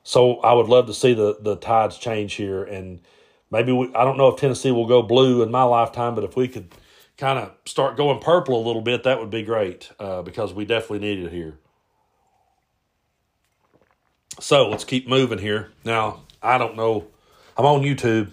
so 0.04 0.38
I 0.40 0.52
would 0.52 0.68
love 0.68 0.86
to 0.86 0.94
see 0.94 1.14
the 1.14 1.36
the 1.40 1.56
tides 1.56 1.98
change 1.98 2.34
here, 2.34 2.62
and 2.62 3.00
maybe 3.50 3.72
we, 3.72 3.92
I 3.94 4.04
don't 4.04 4.16
know 4.16 4.28
if 4.28 4.38
Tennessee 4.38 4.70
will 4.70 4.86
go 4.86 5.02
blue 5.02 5.42
in 5.42 5.50
my 5.50 5.64
lifetime, 5.64 6.14
but 6.14 6.24
if 6.24 6.36
we 6.36 6.46
could 6.46 6.72
kind 7.16 7.38
of 7.38 7.52
start 7.64 7.96
going 7.96 8.20
purple 8.20 8.56
a 8.56 8.64
little 8.64 8.82
bit, 8.82 9.02
that 9.02 9.18
would 9.20 9.30
be 9.30 9.42
great 9.42 9.90
uh, 9.98 10.22
because 10.22 10.54
we 10.54 10.64
definitely 10.64 11.00
need 11.00 11.24
it 11.24 11.32
here. 11.32 11.58
So 14.40 14.68
let's 14.68 14.84
keep 14.84 15.08
moving 15.08 15.38
here. 15.38 15.72
Now, 15.84 16.22
I 16.42 16.58
don't 16.58 16.76
know. 16.76 17.06
I'm 17.56 17.66
on 17.66 17.82
YouTube. 17.82 18.32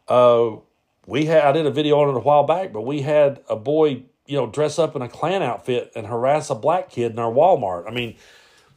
uh, 0.07 0.57
we 1.05 1.25
had 1.25 1.43
I 1.43 1.51
did 1.51 1.65
a 1.65 1.71
video 1.71 1.99
on 1.99 2.09
it 2.09 2.17
a 2.17 2.19
while 2.19 2.43
back, 2.43 2.73
but 2.73 2.81
we 2.81 3.01
had 3.01 3.41
a 3.49 3.55
boy 3.55 4.03
you 4.25 4.37
know 4.37 4.47
dress 4.47 4.79
up 4.79 4.95
in 4.95 5.01
a 5.01 5.09
Klan 5.09 5.43
outfit 5.43 5.91
and 5.95 6.07
harass 6.07 6.49
a 6.49 6.55
black 6.55 6.89
kid 6.89 7.11
in 7.11 7.19
our 7.19 7.31
Walmart. 7.31 7.87
I 7.87 7.91
mean, 7.91 8.15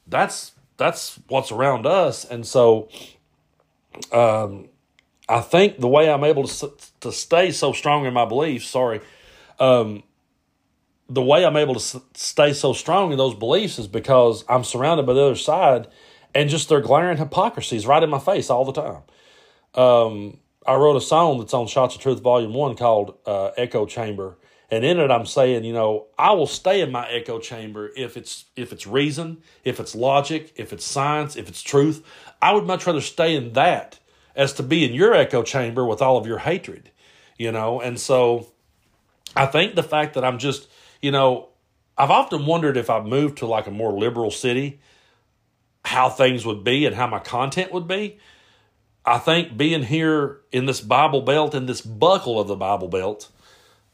that's 0.06 0.52
that's 0.76 1.18
what's 1.28 1.52
around 1.52 1.86
us, 1.86 2.24
and 2.24 2.46
so. 2.46 2.88
Um, 4.12 4.68
I 5.28 5.40
think 5.40 5.80
the 5.80 5.88
way 5.88 6.10
I'm 6.10 6.22
able 6.22 6.46
to 6.46 6.72
to 7.00 7.10
stay 7.10 7.50
so 7.50 7.72
strong 7.72 8.06
in 8.06 8.12
my 8.12 8.24
beliefs, 8.26 8.66
sorry, 8.66 9.00
um, 9.58 10.02
the 11.08 11.22
way 11.22 11.44
I'm 11.44 11.56
able 11.56 11.74
to 11.74 11.80
s- 11.80 12.00
stay 12.14 12.52
so 12.52 12.72
strong 12.72 13.12
in 13.12 13.18
those 13.18 13.34
beliefs 13.34 13.78
is 13.78 13.86
because 13.86 14.44
I'm 14.48 14.64
surrounded 14.64 15.06
by 15.06 15.14
the 15.14 15.22
other 15.22 15.36
side 15.36 15.88
and 16.34 16.50
just 16.50 16.68
their 16.68 16.80
glaring 16.80 17.18
hypocrisies 17.18 17.86
right 17.86 18.02
in 18.02 18.10
my 18.10 18.18
face 18.18 18.50
all 18.50 18.64
the 18.64 18.72
time. 18.72 19.02
Um, 19.74 20.38
I 20.66 20.74
wrote 20.74 20.96
a 20.96 21.00
song 21.00 21.38
that's 21.38 21.54
on 21.54 21.66
Shots 21.66 21.94
of 21.94 22.00
Truth 22.00 22.20
Volume 22.20 22.54
1 22.54 22.76
called 22.76 23.18
uh, 23.24 23.50
Echo 23.56 23.86
Chamber. 23.86 24.36
And 24.68 24.84
in 24.84 24.98
it, 24.98 25.12
I'm 25.12 25.26
saying, 25.26 25.62
you 25.62 25.72
know, 25.72 26.08
I 26.18 26.32
will 26.32 26.48
stay 26.48 26.80
in 26.80 26.90
my 26.90 27.08
echo 27.08 27.38
chamber 27.38 27.92
if 27.96 28.16
it's 28.16 28.46
if 28.56 28.72
it's 28.72 28.84
reason, 28.84 29.38
if 29.62 29.78
it's 29.78 29.94
logic, 29.94 30.54
if 30.56 30.72
it's 30.72 30.84
science, 30.84 31.36
if 31.36 31.48
it's 31.48 31.62
truth. 31.62 32.04
I 32.42 32.52
would 32.52 32.64
much 32.64 32.84
rather 32.84 33.00
stay 33.00 33.36
in 33.36 33.52
that 33.52 34.00
as 34.34 34.52
to 34.54 34.64
be 34.64 34.84
in 34.84 34.92
your 34.92 35.14
echo 35.14 35.44
chamber 35.44 35.86
with 35.86 36.02
all 36.02 36.16
of 36.16 36.26
your 36.26 36.38
hatred 36.38 36.90
you 37.38 37.52
know, 37.52 37.80
and 37.80 38.00
so 38.00 38.46
I 39.36 39.46
think 39.46 39.74
the 39.74 39.82
fact 39.82 40.14
that 40.14 40.24
I'm 40.24 40.38
just, 40.38 40.68
you 41.02 41.10
know, 41.10 41.48
I've 41.98 42.10
often 42.10 42.46
wondered 42.46 42.76
if 42.76 42.90
I 42.90 43.00
moved 43.00 43.38
to 43.38 43.46
like 43.46 43.66
a 43.66 43.70
more 43.70 43.92
liberal 43.92 44.30
city, 44.30 44.80
how 45.84 46.08
things 46.08 46.44
would 46.44 46.64
be 46.64 46.84
and 46.86 46.94
how 46.94 47.06
my 47.06 47.18
content 47.18 47.72
would 47.72 47.86
be. 47.86 48.18
I 49.04 49.18
think 49.18 49.56
being 49.56 49.84
here 49.84 50.40
in 50.50 50.66
this 50.66 50.80
Bible 50.80 51.22
Belt, 51.22 51.54
in 51.54 51.66
this 51.66 51.80
buckle 51.80 52.40
of 52.40 52.48
the 52.48 52.56
Bible 52.56 52.88
Belt, 52.88 53.30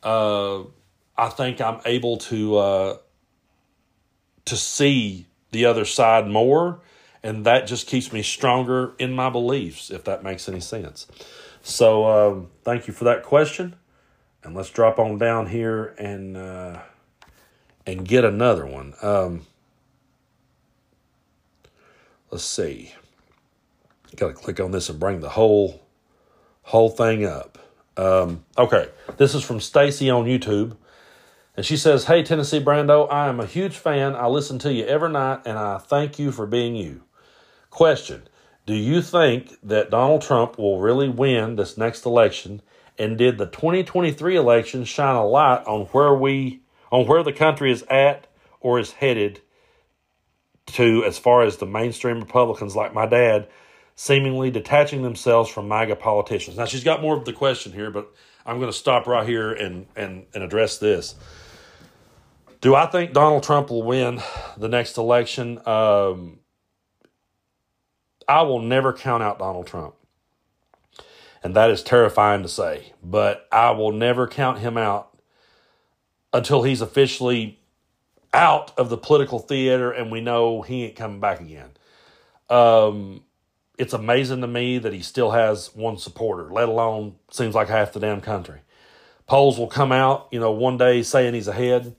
uh, 0.03 0.63
I 1.17 1.29
think 1.29 1.61
I'm 1.61 1.81
able 1.85 2.17
to 2.17 2.57
uh, 2.57 2.97
to 4.47 4.57
see 4.57 5.27
the 5.51 5.67
other 5.67 5.85
side 5.85 6.27
more, 6.27 6.81
and 7.23 7.45
that 7.45 7.67
just 7.67 7.87
keeps 7.87 8.11
me 8.11 8.23
stronger 8.23 8.95
in 8.99 9.13
my 9.13 9.29
beliefs. 9.29 9.91
If 9.91 10.05
that 10.05 10.25
makes 10.25 10.49
any 10.49 10.61
sense. 10.61 11.07
So, 11.63 12.07
um, 12.07 12.49
thank 12.65 12.89
you 12.89 12.95
for 12.95 13.05
that 13.05 13.23
question, 13.23 13.77
and 14.45 14.55
let's 14.55 14.71
drop 14.71 14.99
on 14.99 15.19
down 15.19 15.47
here 15.47 15.95
and 15.99 16.37
uh, 16.37 16.81
and 17.87 18.07
get 18.07 18.25
another 18.25 18.67
one. 18.67 18.95
Um, 19.03 19.47
let's 22.31 22.45
see. 22.45 22.93
Got 24.17 24.29
to 24.29 24.35
click 24.35 24.61
on 24.61 24.73
this 24.73 24.89
and 24.89 25.01
bring 25.01 25.21
the 25.21 25.31
whole 25.31 25.83
whole 26.63 26.91
thing 26.91 27.25
up. 27.25 27.59
Um, 27.97 28.45
okay, 28.57 28.89
this 29.17 29.35
is 29.35 29.45
from 29.45 29.61
Stacy 29.61 30.11
on 30.11 30.25
YouTube, 30.25 30.77
and 31.57 31.65
she 31.65 31.77
says, 31.77 32.05
"Hey 32.05 32.23
Tennessee 32.23 32.61
Brando, 32.61 33.11
I 33.11 33.29
am 33.29 33.41
a 33.41 33.47
huge 33.47 33.77
fan. 33.77 34.15
I 34.15 34.27
listen 34.27 34.59
to 34.61 34.73
you 34.73 34.85
every 34.85 35.11
night, 35.11 35.43
and 35.45 35.59
I 35.59 35.79
thank 35.79 36.19
you 36.19 36.33
for 36.33 36.47
being 36.47 36.75
you." 36.75 37.03
Question: 37.71 38.29
Do 38.67 38.75
you 38.75 39.03
think 39.03 39.57
that 39.63 39.91
Donald 39.91 40.23
Trump 40.23 40.59
will 40.59 40.81
really 40.81 41.09
win 41.09 41.57
this 41.57 41.79
next 41.79 42.05
election? 42.05 42.61
And 43.03 43.19
did 43.19 43.37
the 43.37 43.47
2023 43.47 44.37
election 44.37 44.85
shine 44.85 45.17
a 45.17 45.27
light 45.27 45.65
on 45.67 45.87
where 45.87 46.15
we 46.15 46.63
on 46.93 47.07
where 47.07 47.25
the 47.25 47.33
country 47.33 47.73
is 47.73 47.83
at 47.91 48.29
or 48.61 48.79
is 48.79 48.93
headed 48.93 49.41
to 50.67 51.05
as 51.05 51.19
far 51.19 51.43
as 51.43 51.57
the 51.57 51.67
mainstream 51.67 52.21
Republicans 52.21 52.77
like 52.77 52.95
my 52.95 53.07
dad 53.07 53.49
seemingly 53.97 54.51
detaching 54.51 55.03
themselves 55.03 55.51
from 55.51 55.69
MAGA 55.69 55.97
politicians. 55.97 56.57
Now, 56.57 56.65
she's 56.65 56.85
got 56.85 57.03
more 57.03 57.17
of 57.17 57.25
the 57.25 57.33
question 57.33 57.73
here, 57.73 57.91
but 57.91 58.13
I'm 58.47 58.59
going 58.59 58.71
to 58.71 58.77
stop 58.77 59.07
right 59.07 59.27
here 59.27 59.53
and, 59.53 59.87
and, 59.97 60.27
and 60.35 60.43
address 60.45 60.79
this. 60.79 61.15
Do 62.61 62.75
I 62.75 62.87
think 62.87 63.13
Donald 63.13 63.43
Trump 63.43 63.71
will 63.71 63.83
win 63.83 64.23
the 64.57 64.69
next 64.69 64.97
election? 64.97 65.61
Um, 65.67 66.39
I 68.29 68.43
will 68.43 68.61
never 68.61 68.93
count 68.93 69.23
out 69.23 69.39
Donald 69.39 69.67
Trump. 69.67 69.95
And 71.43 71.57
that 71.57 71.71
is 71.71 71.83
terrifying 71.83 72.43
to 72.43 72.49
say, 72.49 72.93
but 73.03 73.49
I 73.51 73.73
will 73.73 73.93
never 73.93 74.29
count 74.29 74.59
him 74.59 74.77
out 74.77 75.19
until 76.33 76.63
he's 76.63 76.81
officially 76.81 77.59
out 78.33 78.73
of 78.79 78.89
the 78.89 78.97
political 78.97 79.39
theater 79.39 79.91
and 79.91 80.11
we 80.11 80.21
know 80.21 80.63
he 80.63 80.85
ain't 80.85 80.97
coming 80.97 81.21
back 81.21 81.41
again. 81.41 81.71
Um, 82.49 83.25
it's 83.79 83.93
amazing 83.93 84.41
to 84.43 84.47
me 84.47 84.79
that 84.79 84.93
he 84.93 85.03
still 85.03 85.33
has 85.33 85.75
one 85.75 85.99
supporter, 85.99 86.51
let 86.53 86.69
alone 86.69 87.17
seems 87.31 87.55
like 87.55 87.69
half 87.69 87.93
the 87.93 88.01
damn 88.01 88.21
country. 88.21 88.61
Polls 89.27 89.59
will 89.59 89.67
come 89.67 89.93
out, 89.93 90.29
you 90.31 90.39
know, 90.39 90.53
one 90.53 90.77
day 90.77 91.03
saying 91.03 91.35
he's 91.35 91.49
ahead. 91.49 91.97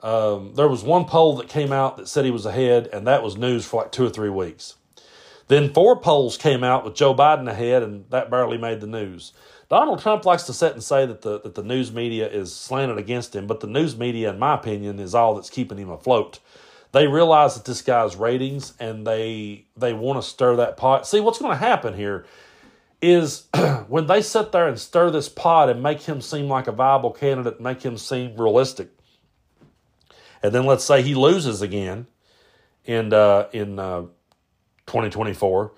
Um, 0.00 0.54
there 0.54 0.68
was 0.68 0.82
one 0.82 1.04
poll 1.04 1.36
that 1.36 1.48
came 1.48 1.72
out 1.72 1.98
that 1.98 2.08
said 2.08 2.24
he 2.24 2.30
was 2.30 2.46
ahead, 2.46 2.88
and 2.92 3.06
that 3.06 3.22
was 3.22 3.36
news 3.36 3.66
for 3.66 3.82
like 3.82 3.92
two 3.92 4.06
or 4.06 4.10
three 4.10 4.30
weeks. 4.30 4.76
Then 5.50 5.72
four 5.72 6.00
polls 6.00 6.36
came 6.36 6.62
out 6.62 6.84
with 6.84 6.94
Joe 6.94 7.14
Biden 7.14 7.50
ahead, 7.50 7.82
and 7.82 8.08
that 8.10 8.30
barely 8.30 8.56
made 8.56 8.80
the 8.80 8.86
news. 8.86 9.32
Donald 9.68 10.00
Trump 10.00 10.24
likes 10.24 10.44
to 10.44 10.52
sit 10.52 10.72
and 10.72 10.82
say 10.82 11.06
that 11.06 11.22
the 11.22 11.40
that 11.40 11.54
the 11.54 11.62
news 11.62 11.92
media 11.92 12.28
is 12.28 12.54
slanted 12.54 12.98
against 12.98 13.34
him, 13.34 13.46
but 13.46 13.60
the 13.60 13.66
news 13.66 13.96
media, 13.98 14.30
in 14.30 14.38
my 14.38 14.54
opinion, 14.54 14.98
is 14.98 15.14
all 15.14 15.34
that's 15.34 15.50
keeping 15.50 15.78
him 15.78 15.90
afloat 15.90 16.38
they 16.92 17.06
realize 17.06 17.54
that 17.54 17.64
this 17.64 17.82
guy's 17.82 18.16
ratings 18.16 18.74
and 18.80 19.06
they 19.06 19.66
they 19.76 19.92
want 19.92 20.22
to 20.22 20.28
stir 20.28 20.56
that 20.56 20.76
pot. 20.76 21.06
See, 21.06 21.20
what's 21.20 21.38
going 21.38 21.52
to 21.52 21.58
happen 21.58 21.94
here 21.94 22.26
is 23.00 23.46
when 23.88 24.06
they 24.06 24.22
sit 24.22 24.52
there 24.52 24.66
and 24.66 24.78
stir 24.78 25.10
this 25.10 25.28
pot 25.28 25.70
and 25.70 25.82
make 25.82 26.02
him 26.02 26.20
seem 26.20 26.48
like 26.48 26.66
a 26.66 26.72
viable 26.72 27.12
candidate, 27.12 27.60
make 27.60 27.82
him 27.82 27.96
seem 27.96 28.36
realistic, 28.36 28.90
and 30.42 30.52
then 30.52 30.64
let's 30.64 30.84
say 30.84 31.02
he 31.02 31.14
loses 31.14 31.62
again 31.62 32.06
in 32.84 33.12
uh, 33.12 33.48
in 33.52 33.78
uh, 33.78 34.02
2024, 34.90 35.72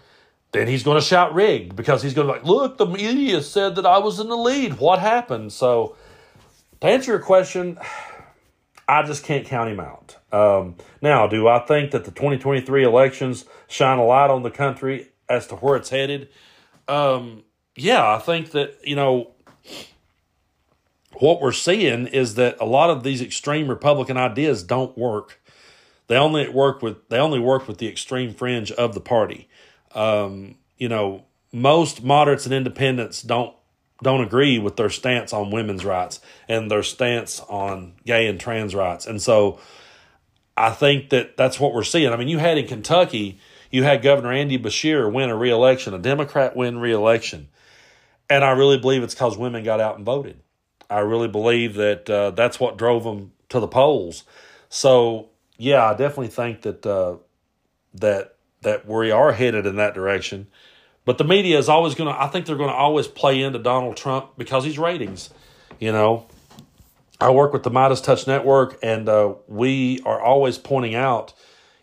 then 0.53 0.69
he's 0.69 0.83
going 0.83 0.99
to 0.99 1.05
shout 1.05 1.35
rigged 1.35 1.77
because 1.77 2.03
he's 2.03 2.15
going 2.15 2.27
to 2.27 2.33
be 2.33 2.39
like, 2.39 2.47
look, 2.47 2.79
the 2.79 2.87
media 2.87 3.43
said 3.43 3.77
that 3.77 3.87
I 3.87 3.99
was 3.99 4.19
in 4.19 4.29
the 4.29 4.37
lead. 4.37 4.79
What 4.79 4.99
happened? 4.99 5.53
So 5.53 5.97
to 6.81 6.87
answer 6.87 7.13
your 7.13 7.21
question, 7.21 7.79
I 8.89 9.03
just 9.05 9.25
can't 9.25 9.47
count 9.47 9.71
him 9.71 9.81
out. 9.81 10.17
Um, 10.33 10.77
now, 11.01 11.27
do 11.27 11.47
I 11.47 11.61
think 11.61 11.93
that 11.93 12.05
the 12.05 12.11
2023 12.11 12.85
elections 12.85 13.45
shine 13.69 13.99
a 13.99 14.05
light 14.05 14.29
on 14.29 14.43
the 14.43 14.51
country 14.51 15.09
as 15.29 15.47
to 15.47 15.57
where 15.57 15.77
it's 15.77 15.91
headed? 15.91 16.29
Um, 16.89 17.45
yeah, 17.77 18.07
I 18.07 18.19
think 18.19 18.51
that, 18.51 18.77
you 18.83 18.97
know, 18.97 19.31
what 21.15 21.41
we're 21.41 21.53
seeing 21.53 22.07
is 22.09 22.35
that 22.35 22.57
a 22.61 22.67
lot 22.67 22.91
of 22.91 23.03
these 23.03 23.23
extreme 23.23 23.69
Republican 23.69 24.17
ideas 24.17 24.63
don't 24.63 24.99
work. 24.99 25.41
They 26.13 26.19
only 26.19 26.47
work 26.47 26.83
with 26.83 27.09
they 27.09 27.17
only 27.17 27.41
work 27.41 27.67
with 27.67 27.79
the 27.79 27.89
extreme 27.89 28.35
fringe 28.35 28.71
of 28.71 28.93
the 28.93 29.01
party. 29.01 29.49
Um, 29.95 30.57
you 30.77 30.91
know, 30.91 31.25
most 31.55 32.05
moderates 32.05 32.45
and 32.45 32.55
independents 32.55 33.23
don't 33.23 33.57
don't 34.03 34.21
agree 34.21 34.59
with 34.59 34.77
their 34.77 34.91
stance 34.91 35.33
on 35.33 35.51
women's 35.51 35.87
rights 35.87 36.21
and 36.51 36.71
their 36.71 36.83
stance 36.83 37.41
on 37.41 37.95
gay 38.05 38.27
and 38.27 38.39
trans 38.39 38.75
rights. 38.75 39.07
And 39.07 39.23
so 39.23 39.59
I 40.55 40.73
think 40.73 41.09
that 41.09 41.39
that's 41.39 41.59
what 41.59 41.73
we're 41.73 41.83
seeing. 41.83 42.13
I 42.13 42.17
mean, 42.17 42.29
you 42.29 42.37
had 42.37 42.59
in 42.59 42.67
Kentucky, 42.67 43.41
you 43.71 43.83
had 43.83 44.03
Governor 44.03 44.33
Andy 44.33 44.59
Beshear 44.59 45.11
win 45.11 45.31
a 45.31 45.35
reelection, 45.35 45.95
a 45.95 45.99
Democrat 45.99 46.55
win 46.55 46.77
reelection. 46.77 47.49
And 48.29 48.45
I 48.45 48.51
really 48.51 48.77
believe 48.77 49.03
it's 49.03 49.15
because 49.15 49.39
women 49.39 49.65
got 49.65 49.81
out 49.81 49.97
and 49.97 50.05
voted. 50.05 50.43
I 50.91 50.99
really 50.99 51.29
believe 51.29 51.77
that 51.77 52.11
uh, 52.11 52.33
that's 52.33 52.61
what 52.61 52.77
drove 52.77 53.03
them 53.05 53.33
to 53.49 53.61
the 53.61 53.67
polls. 53.67 54.25
So, 54.69 55.31
yeah, 55.63 55.85
I 55.85 55.93
definitely 55.95 56.29
think 56.29 56.63
that 56.63 56.85
uh, 56.85 57.19
that 57.95 58.35
that 58.63 58.87
we 58.87 59.13
are 59.13 59.33
headed 59.33 59.65
in 59.65 59.77
that 59.77 59.95
direction. 59.95 60.49
But 61.05 61.19
the 61.19 61.25
media 61.25 61.57
is 61.59 61.69
always 61.69 61.95
going 61.95 62.13
to, 62.13 62.21
I 62.21 62.29
think 62.29 62.47
they're 62.47 62.57
going 62.57 62.71
to 62.71 62.77
always 62.77 63.09
play 63.09 63.43
into 63.43 63.59
Donald 63.59 63.97
Trump 63.97 64.37
because 64.37 64.65
he's 64.65 64.79
ratings. 64.79 65.31
You 65.81 65.91
know, 65.93 66.27
I 67.21 67.31
work 67.31 67.53
with 67.53 67.63
the 67.65 67.71
Midas 67.71 68.01
Touch 68.01 68.27
Network, 68.27 68.79
and 68.83 69.09
uh, 69.09 69.35
we 69.49 70.01
are 70.05 70.21
always 70.21 70.59
pointing 70.59 70.95
out, 70.95 71.33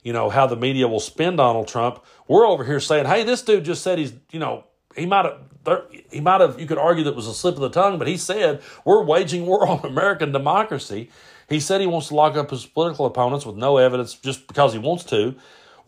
you 0.03 0.13
know, 0.13 0.29
how 0.29 0.47
the 0.47 0.55
media 0.55 0.87
will 0.87 1.01
spin 1.01 1.35
Donald 1.35 1.67
Trump. 1.67 2.03
We're 2.29 2.47
over 2.47 2.63
here 2.63 2.79
saying, 2.79 3.05
hey, 3.05 3.23
this 3.23 3.41
dude 3.41 3.65
just 3.65 3.81
said 3.81 3.97
he's, 3.97 4.13
you 4.31 4.39
know, 4.39 4.65
he 4.95 5.05
might 5.05 5.25
have, 5.25 5.85
he 6.09 6.21
might 6.21 6.39
have, 6.39 6.59
you 6.59 6.65
could 6.65 6.77
argue 6.77 7.03
that 7.05 7.15
was 7.15 7.27
a 7.27 7.33
slip 7.33 7.55
of 7.55 7.61
the 7.61 7.69
tongue, 7.69 7.97
but 7.99 8.07
he 8.07 8.15
said, 8.15 8.61
we're 8.85 9.03
waging 9.03 9.45
war 9.45 9.67
on 9.69 9.85
American 9.85 10.31
democracy. 10.31 11.09
He 11.49 11.59
said 11.59 11.81
he 11.81 11.87
wants 11.87 12.09
to 12.09 12.15
lock 12.15 12.35
up 12.35 12.51
his 12.51 12.65
political 12.65 13.05
opponents 13.05 13.45
with 13.45 13.55
no 13.55 13.77
evidence 13.77 14.13
just 14.13 14.47
because 14.47 14.73
he 14.73 14.79
wants 14.79 15.03
to. 15.05 15.35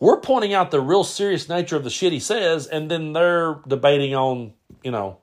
We're 0.00 0.20
pointing 0.20 0.52
out 0.52 0.72
the 0.72 0.80
real 0.80 1.04
serious 1.04 1.48
nature 1.48 1.76
of 1.76 1.84
the 1.84 1.90
shit 1.90 2.12
he 2.12 2.18
says, 2.18 2.66
and 2.66 2.90
then 2.90 3.12
they're 3.12 3.60
debating 3.68 4.14
on, 4.14 4.52
you 4.82 4.90
know, 4.90 5.18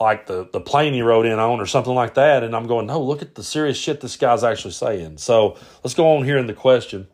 like 0.00 0.26
the, 0.26 0.48
the 0.50 0.60
plane 0.60 0.94
he 0.94 1.02
rode 1.02 1.26
in 1.26 1.38
on 1.38 1.60
or 1.60 1.66
something 1.66 1.94
like 1.94 2.14
that. 2.14 2.42
And 2.42 2.56
I'm 2.56 2.66
going, 2.66 2.86
no, 2.86 3.02
look 3.02 3.20
at 3.20 3.34
the 3.34 3.42
serious 3.42 3.76
shit 3.76 4.00
this 4.00 4.16
guy's 4.16 4.42
actually 4.42 4.72
saying. 4.72 5.18
So 5.18 5.58
let's 5.84 5.94
go 5.94 6.16
on 6.16 6.24
here 6.24 6.38
in 6.38 6.46
the 6.46 6.54
question. 6.54 7.08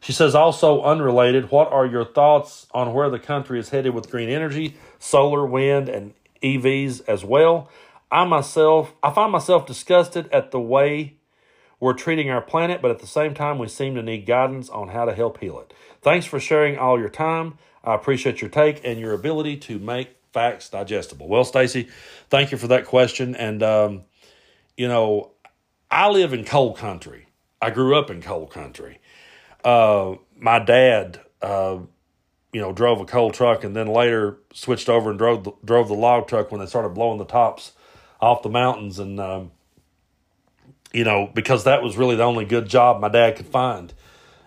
She 0.00 0.12
says, 0.12 0.34
also 0.34 0.82
unrelated, 0.82 1.52
what 1.52 1.72
are 1.72 1.86
your 1.86 2.04
thoughts 2.04 2.66
on 2.72 2.92
where 2.92 3.08
the 3.08 3.20
country 3.20 3.60
is 3.60 3.68
headed 3.68 3.94
with 3.94 4.10
green 4.10 4.28
energy, 4.28 4.76
solar, 4.98 5.46
wind, 5.46 5.88
and 5.88 6.14
EVs 6.42 7.02
as 7.06 7.24
well? 7.24 7.70
I 8.12 8.24
myself, 8.24 8.94
I 9.02 9.10
find 9.10 9.32
myself 9.32 9.64
disgusted 9.64 10.28
at 10.32 10.50
the 10.50 10.60
way 10.60 11.14
we're 11.80 11.94
treating 11.94 12.30
our 12.30 12.42
planet, 12.42 12.82
but 12.82 12.90
at 12.90 12.98
the 12.98 13.06
same 13.06 13.32
time, 13.32 13.58
we 13.58 13.68
seem 13.68 13.94
to 13.94 14.02
need 14.02 14.26
guidance 14.26 14.68
on 14.68 14.88
how 14.88 15.06
to 15.06 15.14
help 15.14 15.40
heal 15.40 15.58
it. 15.58 15.72
Thanks 16.02 16.26
for 16.26 16.38
sharing 16.38 16.76
all 16.78 17.00
your 17.00 17.08
time. 17.08 17.54
I 17.82 17.94
appreciate 17.94 18.42
your 18.42 18.50
take 18.50 18.82
and 18.84 19.00
your 19.00 19.14
ability 19.14 19.56
to 19.56 19.78
make 19.78 20.10
facts 20.32 20.68
digestible. 20.68 21.26
Well, 21.26 21.42
Stacy, 21.42 21.88
thank 22.28 22.52
you 22.52 22.58
for 22.58 22.68
that 22.68 22.84
question. 22.84 23.34
And, 23.34 23.62
um, 23.62 24.02
you 24.76 24.88
know, 24.88 25.32
I 25.90 26.08
live 26.10 26.34
in 26.34 26.44
coal 26.44 26.74
country. 26.74 27.26
I 27.60 27.70
grew 27.70 27.96
up 27.96 28.10
in 28.10 28.20
coal 28.20 28.46
country. 28.46 29.00
Uh, 29.64 30.16
my 30.38 30.58
dad, 30.58 31.18
uh, 31.40 31.78
you 32.52 32.60
know, 32.60 32.72
drove 32.72 33.00
a 33.00 33.06
coal 33.06 33.32
truck 33.32 33.64
and 33.64 33.74
then 33.74 33.86
later 33.86 34.38
switched 34.52 34.90
over 34.90 35.08
and 35.08 35.18
drove 35.18 35.44
the, 35.44 35.52
drove 35.64 35.88
the 35.88 35.94
log 35.94 36.28
truck 36.28 36.52
when 36.52 36.60
they 36.60 36.66
started 36.66 36.90
blowing 36.90 37.18
the 37.18 37.24
tops 37.24 37.72
off 38.22 38.42
the 38.42 38.48
mountains. 38.48 38.98
And, 38.98 39.20
um, 39.20 39.50
you 40.92 41.04
know, 41.04 41.30
because 41.34 41.64
that 41.64 41.82
was 41.82 41.96
really 41.96 42.16
the 42.16 42.22
only 42.22 42.44
good 42.44 42.68
job 42.68 43.00
my 43.00 43.08
dad 43.08 43.36
could 43.36 43.46
find 43.46 43.92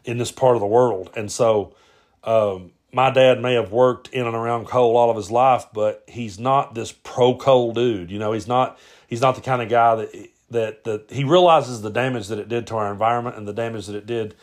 in 0.03 0.17
this 0.17 0.31
part 0.31 0.55
of 0.55 0.61
the 0.61 0.67
world. 0.67 1.11
And 1.15 1.31
so, 1.31 1.75
um, 2.23 2.71
my 2.95 3.11
dad 3.11 3.41
may 3.41 3.55
have 3.55 3.73
worked 3.73 4.07
in 4.09 4.25
and 4.25 4.35
around 4.35 4.67
coal 4.67 4.95
all 4.95 5.09
of 5.09 5.17
his 5.17 5.29
life, 5.29 5.65
but 5.73 6.05
he's 6.07 6.39
not 6.39 6.73
this 6.73 6.93
pro 6.93 7.35
coal 7.35 7.73
dude. 7.73 8.09
You 8.09 8.19
know, 8.19 8.31
he's 8.31 8.47
not 8.47 8.79
he's 9.07 9.19
not 9.19 9.35
the 9.35 9.41
kind 9.41 9.61
of 9.61 9.67
guy 9.67 9.95
that 9.95 10.29
that 10.51 10.83
that 10.85 11.11
he 11.11 11.25
realizes 11.25 11.81
the 11.81 11.89
damage 11.89 12.29
that 12.29 12.39
it 12.39 12.47
did 12.47 12.67
to 12.67 12.77
our 12.77 12.89
environment 12.89 13.35
and 13.35 13.45
the 13.45 13.53
damage 13.53 13.87
that 13.87 13.97
it 13.97 14.05
did 14.05 14.35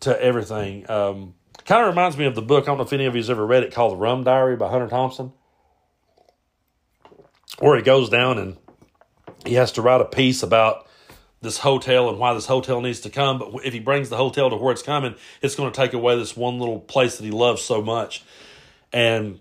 to 0.00 0.22
everything. 0.22 0.88
Um, 0.90 1.34
kind 1.64 1.80
of 1.80 1.88
reminds 1.88 2.18
me 2.18 2.26
of 2.26 2.34
the 2.34 2.42
book. 2.42 2.64
I 2.64 2.66
don't 2.66 2.76
know 2.76 2.84
if 2.84 2.92
any 2.92 3.06
of 3.06 3.16
you's 3.16 3.30
ever 3.30 3.46
read 3.46 3.62
it 3.62 3.72
called 3.72 3.92
The 3.92 3.96
Rum 3.96 4.22
Diary 4.22 4.56
by 4.56 4.68
Hunter 4.68 4.88
Thompson, 4.88 5.32
where 7.58 7.74
he 7.74 7.82
goes 7.82 8.10
down 8.10 8.36
and 8.36 8.58
he 9.44 9.54
has 9.54 9.72
to 9.72 9.82
write 9.82 10.00
a 10.00 10.04
piece 10.04 10.42
about 10.42 10.86
this 11.44 11.58
hotel 11.58 12.08
and 12.08 12.18
why 12.18 12.34
this 12.34 12.46
hotel 12.46 12.80
needs 12.80 13.00
to 13.00 13.10
come. 13.10 13.38
But 13.38 13.64
if 13.64 13.72
he 13.72 13.78
brings 13.78 14.08
the 14.08 14.16
hotel 14.16 14.50
to 14.50 14.56
where 14.56 14.72
it's 14.72 14.82
coming, 14.82 15.14
it's 15.42 15.54
going 15.54 15.70
to 15.70 15.76
take 15.76 15.92
away 15.92 16.16
this 16.16 16.36
one 16.36 16.58
little 16.58 16.80
place 16.80 17.18
that 17.18 17.24
he 17.24 17.30
loves 17.30 17.62
so 17.62 17.80
much. 17.80 18.24
And 18.92 19.38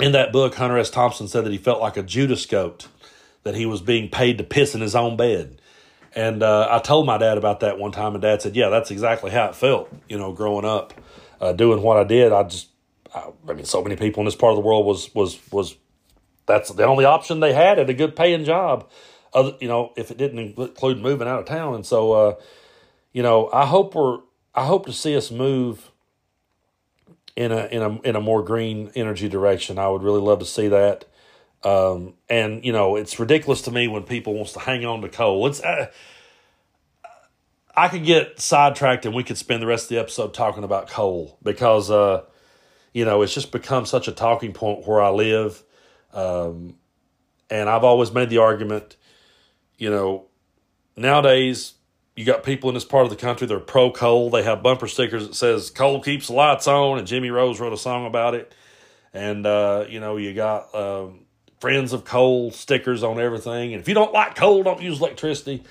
in 0.00 0.12
that 0.12 0.32
book, 0.32 0.54
Hunter 0.54 0.78
S. 0.78 0.90
Thompson 0.90 1.28
said 1.28 1.44
that 1.44 1.52
he 1.52 1.58
felt 1.58 1.80
like 1.80 1.96
a 1.96 2.02
Judas 2.02 2.46
goat, 2.46 2.88
that 3.42 3.54
he 3.54 3.66
was 3.66 3.80
being 3.80 4.08
paid 4.08 4.38
to 4.38 4.44
piss 4.44 4.74
in 4.74 4.80
his 4.80 4.94
own 4.94 5.16
bed. 5.16 5.60
And 6.14 6.42
uh, 6.42 6.68
I 6.70 6.78
told 6.78 7.04
my 7.04 7.18
dad 7.18 7.36
about 7.36 7.60
that 7.60 7.78
one 7.78 7.92
time, 7.92 8.14
and 8.14 8.22
dad 8.22 8.40
said, 8.40 8.56
Yeah, 8.56 8.70
that's 8.70 8.90
exactly 8.90 9.30
how 9.30 9.46
it 9.46 9.54
felt, 9.54 9.92
you 10.08 10.16
know, 10.16 10.32
growing 10.32 10.64
up, 10.64 10.94
uh, 11.40 11.52
doing 11.52 11.82
what 11.82 11.98
I 11.98 12.04
did. 12.04 12.32
I 12.32 12.44
just, 12.44 12.68
I, 13.14 13.30
I 13.46 13.52
mean, 13.52 13.66
so 13.66 13.82
many 13.82 13.96
people 13.96 14.22
in 14.22 14.24
this 14.24 14.34
part 14.34 14.52
of 14.52 14.56
the 14.56 14.66
world 14.66 14.86
was, 14.86 15.14
was, 15.14 15.38
was, 15.52 15.76
that's 16.46 16.70
the 16.70 16.84
only 16.86 17.04
option 17.04 17.40
they 17.40 17.52
had 17.52 17.78
at 17.78 17.90
a 17.90 17.94
good 17.94 18.16
paying 18.16 18.44
job 18.44 18.88
other, 19.36 19.52
you 19.60 19.68
know, 19.68 19.92
if 19.96 20.10
it 20.10 20.16
didn't 20.16 20.38
include 20.38 20.98
moving 20.98 21.28
out 21.28 21.38
of 21.38 21.44
town. 21.44 21.74
And 21.74 21.86
so, 21.86 22.12
uh, 22.12 22.34
you 23.12 23.22
know, 23.22 23.50
I 23.52 23.66
hope 23.66 23.94
we're, 23.94 24.18
I 24.54 24.64
hope 24.64 24.86
to 24.86 24.92
see 24.92 25.16
us 25.16 25.30
move 25.30 25.92
in 27.36 27.52
a 27.52 27.66
in 27.66 27.82
a 27.82 28.00
in 28.00 28.16
a 28.16 28.20
more 28.20 28.42
green 28.42 28.90
energy 28.96 29.28
direction. 29.28 29.78
I 29.78 29.88
would 29.88 30.02
really 30.02 30.20
love 30.20 30.38
to 30.40 30.46
see 30.46 30.68
that. 30.68 31.04
Um, 31.62 32.14
and 32.28 32.64
you 32.64 32.72
know, 32.72 32.96
it's 32.96 33.20
ridiculous 33.20 33.62
to 33.62 33.70
me 33.70 33.88
when 33.88 34.04
people 34.04 34.34
wants 34.34 34.52
to 34.54 34.60
hang 34.60 34.84
on 34.84 35.02
to 35.02 35.08
coal. 35.08 35.46
It's 35.46 35.60
uh, 35.62 35.90
I 37.76 37.88
could 37.88 38.04
get 38.04 38.40
sidetracked 38.40 39.04
and 39.04 39.14
we 39.14 39.22
could 39.22 39.36
spend 39.36 39.62
the 39.62 39.66
rest 39.66 39.84
of 39.84 39.88
the 39.90 39.98
episode 39.98 40.32
talking 40.32 40.64
about 40.64 40.88
coal 40.88 41.38
because 41.42 41.90
uh, 41.90 42.22
you 42.94 43.04
know 43.04 43.20
it's 43.20 43.34
just 43.34 43.52
become 43.52 43.84
such 43.84 44.08
a 44.08 44.12
talking 44.12 44.52
point 44.52 44.86
where 44.86 45.02
I 45.02 45.10
live. 45.10 45.62
Um, 46.14 46.76
and 47.50 47.68
I've 47.68 47.84
always 47.84 48.12
made 48.12 48.30
the 48.30 48.38
argument 48.38 48.96
you 49.78 49.90
know, 49.90 50.26
nowadays 50.96 51.74
you 52.16 52.24
got 52.24 52.42
people 52.42 52.70
in 52.70 52.74
this 52.74 52.84
part 52.84 53.04
of 53.04 53.10
the 53.10 53.16
country 53.16 53.46
that 53.46 53.54
are 53.54 53.60
pro 53.60 53.90
coal. 53.90 54.30
They 54.30 54.42
have 54.42 54.62
bumper 54.62 54.88
stickers 54.88 55.26
that 55.26 55.34
says 55.34 55.70
"Coal 55.70 56.02
keeps 56.02 56.28
the 56.28 56.32
lights 56.32 56.66
on," 56.66 56.98
and 56.98 57.06
Jimmy 57.06 57.30
Rose 57.30 57.60
wrote 57.60 57.72
a 57.72 57.78
song 57.78 58.06
about 58.06 58.34
it. 58.34 58.54
And 59.12 59.46
uh, 59.46 59.84
you 59.88 60.00
know, 60.00 60.16
you 60.16 60.32
got 60.34 60.74
um, 60.74 61.26
friends 61.60 61.92
of 61.92 62.04
coal 62.04 62.50
stickers 62.50 63.02
on 63.02 63.20
everything. 63.20 63.72
And 63.72 63.80
if 63.80 63.88
you 63.88 63.94
don't 63.94 64.12
like 64.12 64.34
coal, 64.34 64.62
don't 64.62 64.80
use 64.80 65.00
electricity. 65.00 65.62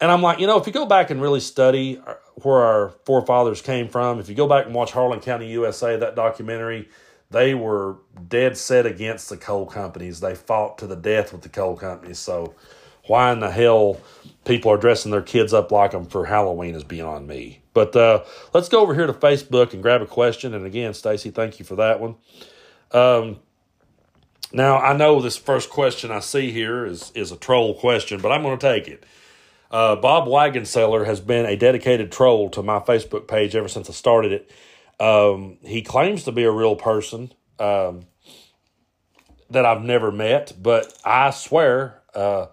And 0.00 0.10
I'm 0.10 0.20
like, 0.20 0.40
you 0.40 0.46
know, 0.46 0.58
if 0.58 0.66
you 0.66 0.72
go 0.72 0.84
back 0.84 1.10
and 1.10 1.22
really 1.22 1.40
study 1.40 2.02
uh, 2.04 2.14
where 2.42 2.58
our 2.58 2.88
forefathers 3.06 3.62
came 3.62 3.88
from, 3.88 4.18
if 4.18 4.28
you 4.28 4.34
go 4.34 4.48
back 4.48 4.66
and 4.66 4.74
watch 4.74 4.90
Harlan 4.90 5.20
County, 5.20 5.50
USA, 5.52 5.96
that 5.96 6.16
documentary, 6.16 6.88
they 7.30 7.54
were 7.54 7.98
dead 8.28 8.56
set 8.56 8.84
against 8.84 9.28
the 9.28 9.36
coal 9.36 9.64
companies. 9.64 10.20
They 10.20 10.34
fought 10.34 10.78
to 10.78 10.86
the 10.86 10.96
death 10.96 11.32
with 11.32 11.42
the 11.42 11.48
coal 11.48 11.76
companies. 11.76 12.18
So 12.18 12.54
why 13.06 13.32
in 13.32 13.40
the 13.40 13.50
hell 13.50 14.00
people 14.44 14.70
are 14.72 14.76
dressing 14.76 15.10
their 15.10 15.22
kids 15.22 15.52
up 15.52 15.70
like 15.70 15.92
them 15.92 16.06
for 16.06 16.26
Halloween 16.26 16.74
is 16.74 16.84
beyond 16.84 17.26
me. 17.26 17.62
But 17.74 17.96
uh, 17.96 18.24
let's 18.52 18.68
go 18.68 18.80
over 18.80 18.94
here 18.94 19.06
to 19.06 19.12
Facebook 19.12 19.72
and 19.72 19.82
grab 19.82 20.02
a 20.02 20.06
question. 20.06 20.54
And 20.54 20.66
again, 20.66 20.94
Stacy, 20.94 21.30
thank 21.30 21.58
you 21.58 21.64
for 21.64 21.76
that 21.76 22.00
one. 22.00 22.16
Um, 22.90 23.38
now 24.52 24.78
I 24.78 24.94
know 24.94 25.20
this 25.20 25.36
first 25.36 25.70
question 25.70 26.10
I 26.10 26.20
see 26.20 26.50
here 26.50 26.84
is 26.84 27.10
is 27.14 27.32
a 27.32 27.36
troll 27.36 27.74
question, 27.74 28.20
but 28.20 28.32
I'm 28.32 28.42
going 28.42 28.58
to 28.58 28.66
take 28.74 28.88
it. 28.88 29.04
Uh, 29.70 29.96
Bob 29.96 30.28
Wagonseller 30.28 31.06
has 31.06 31.20
been 31.20 31.46
a 31.46 31.56
dedicated 31.56 32.12
troll 32.12 32.50
to 32.50 32.62
my 32.62 32.78
Facebook 32.78 33.26
page 33.26 33.56
ever 33.56 33.68
since 33.68 33.88
I 33.88 33.94
started 33.94 34.32
it. 34.32 34.50
Um, 35.00 35.56
he 35.62 35.80
claims 35.80 36.24
to 36.24 36.32
be 36.32 36.44
a 36.44 36.50
real 36.50 36.76
person 36.76 37.32
um, 37.58 38.02
that 39.48 39.64
I've 39.64 39.82
never 39.82 40.12
met, 40.12 40.52
but 40.60 40.92
I 41.02 41.30
swear 41.30 42.02
uh, 42.14 42.48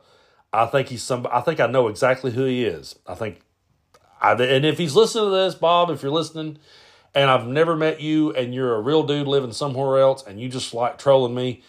I 0.52 0.66
think 0.66 0.88
he's 0.88 1.04
some. 1.04 1.28
I 1.32 1.42
think 1.42 1.60
I 1.60 1.68
know 1.68 1.88
exactly 1.88 2.32
who 2.32 2.46
he 2.46 2.66
is. 2.66 2.98
I 3.06 3.16
think, 3.16 3.42
I, 4.22 4.34
and 4.34 4.66
if 4.66 4.78
he's 4.78 4.96
listening 4.96 5.26
to 5.26 5.30
this, 5.32 5.56
Bob, 5.56 5.90
if 5.90 6.02
you're 6.02 6.12
listening, 6.12 6.58
and 7.14 7.30
I've 7.30 7.48
never 7.48 7.76
met 7.76 8.02
you, 8.02 8.34
and 8.34 8.54
you're 8.54 8.76
a 8.76 8.82
real 8.82 9.04
dude 9.04 9.28
living 9.28 9.52
somewhere 9.52 10.00
else, 10.00 10.24
and 10.26 10.40
you 10.40 10.50
just 10.50 10.74
like 10.74 10.98
trolling 10.98 11.36
me, 11.36 11.62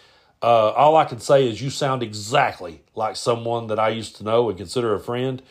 uh, 0.42 0.70
all 0.70 0.96
I 0.96 1.04
can 1.04 1.20
say 1.20 1.46
is 1.46 1.60
you 1.60 1.68
sound 1.68 2.02
exactly 2.02 2.82
like 2.94 3.16
someone 3.16 3.66
that 3.66 3.78
I 3.78 3.90
used 3.90 4.16
to 4.16 4.24
know 4.24 4.48
and 4.48 4.56
consider 4.56 4.94
a 4.94 5.00
friend. 5.00 5.42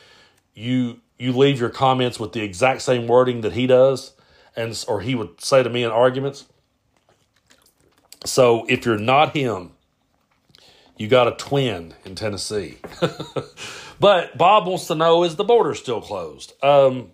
You 0.56 1.02
you 1.20 1.32
leave 1.34 1.60
your 1.60 1.70
comments 1.70 2.20
with 2.20 2.32
the 2.34 2.42
exact 2.42 2.82
same 2.82 3.06
wording 3.06 3.42
that 3.42 3.54
he 3.54 3.68
does, 3.68 4.14
and 4.56 4.84
or 4.88 5.02
he 5.02 5.14
would 5.14 5.42
say 5.42 5.62
to 5.62 5.70
me 5.70 5.84
in 5.84 5.92
arguments. 5.92 6.46
So 8.26 8.66
if 8.68 8.86
you're 8.86 8.98
not 8.98 9.36
him, 9.36 9.72
you 11.00 11.08
got 11.08 11.28
a 11.28 11.32
twin 11.32 11.96
in 12.06 12.14
Tennessee. 12.14 12.78
but 14.00 14.38
Bob 14.38 14.68
wants 14.68 14.86
to 14.88 14.96
know 14.96 15.24
is 15.24 15.38
the 15.38 15.46
border 15.46 15.74
still 15.74 16.02
closed? 16.02 16.54
Um, 16.62 17.12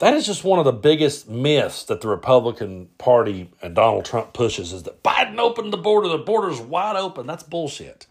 that 0.00 0.14
is 0.14 0.26
just 0.26 0.42
one 0.42 0.58
of 0.58 0.64
the 0.64 0.72
biggest 0.72 1.30
myths 1.30 1.84
that 1.84 2.00
the 2.00 2.08
Republican 2.08 2.88
Party 2.98 3.48
and 3.62 3.72
Donald 3.72 4.04
Trump 4.04 4.32
pushes 4.32 4.72
is 4.72 4.82
that 4.82 5.04
Biden 5.04 5.38
opened 5.38 5.72
the 5.72 5.76
border, 5.76 6.08
the 6.08 6.18
border's 6.18 6.60
wide 6.60 6.96
open. 6.96 7.28
That's 7.28 7.44
bullshit. 7.44 8.08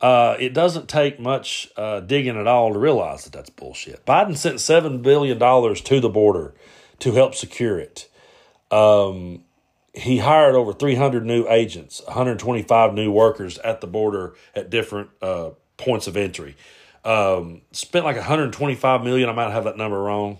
Uh, 0.00 0.34
it 0.40 0.54
doesn't 0.54 0.88
take 0.88 1.20
much 1.20 1.68
uh, 1.76 2.00
digging 2.00 2.38
at 2.38 2.46
all 2.46 2.72
to 2.72 2.78
realize 2.78 3.24
that 3.24 3.34
that's 3.34 3.50
bullshit. 3.50 4.06
Biden 4.06 4.34
sent 4.34 4.56
$7 4.56 5.02
billion 5.02 5.38
to 5.38 6.00
the 6.00 6.08
border 6.08 6.54
to 7.00 7.12
help 7.12 7.34
secure 7.34 7.78
it. 7.78 8.08
Um, 8.70 9.44
he 9.94 10.18
hired 10.18 10.54
over 10.54 10.72
300 10.72 11.24
new 11.24 11.48
agents, 11.48 12.00
125 12.06 12.94
new 12.94 13.10
workers 13.10 13.58
at 13.58 13.80
the 13.80 13.86
border 13.86 14.34
at 14.54 14.70
different 14.70 15.10
uh, 15.20 15.50
points 15.76 16.06
of 16.06 16.16
entry. 16.16 16.56
Um, 17.04 17.62
spent 17.72 18.04
like 18.04 18.16
125 18.16 19.02
million. 19.02 19.28
I 19.28 19.32
might 19.32 19.50
have 19.50 19.64
that 19.64 19.76
number 19.76 20.00
wrong. 20.00 20.38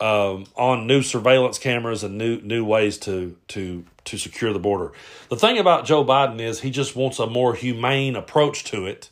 Um, 0.00 0.46
on 0.56 0.86
new 0.86 1.02
surveillance 1.02 1.58
cameras 1.58 2.02
and 2.02 2.16
new 2.16 2.40
new 2.40 2.64
ways 2.64 2.96
to 3.00 3.36
to 3.48 3.84
to 4.06 4.16
secure 4.16 4.50
the 4.50 4.58
border. 4.58 4.92
The 5.28 5.36
thing 5.36 5.58
about 5.58 5.84
Joe 5.84 6.06
Biden 6.06 6.40
is 6.40 6.60
he 6.60 6.70
just 6.70 6.96
wants 6.96 7.18
a 7.18 7.26
more 7.26 7.54
humane 7.54 8.16
approach 8.16 8.64
to 8.64 8.86
it, 8.86 9.10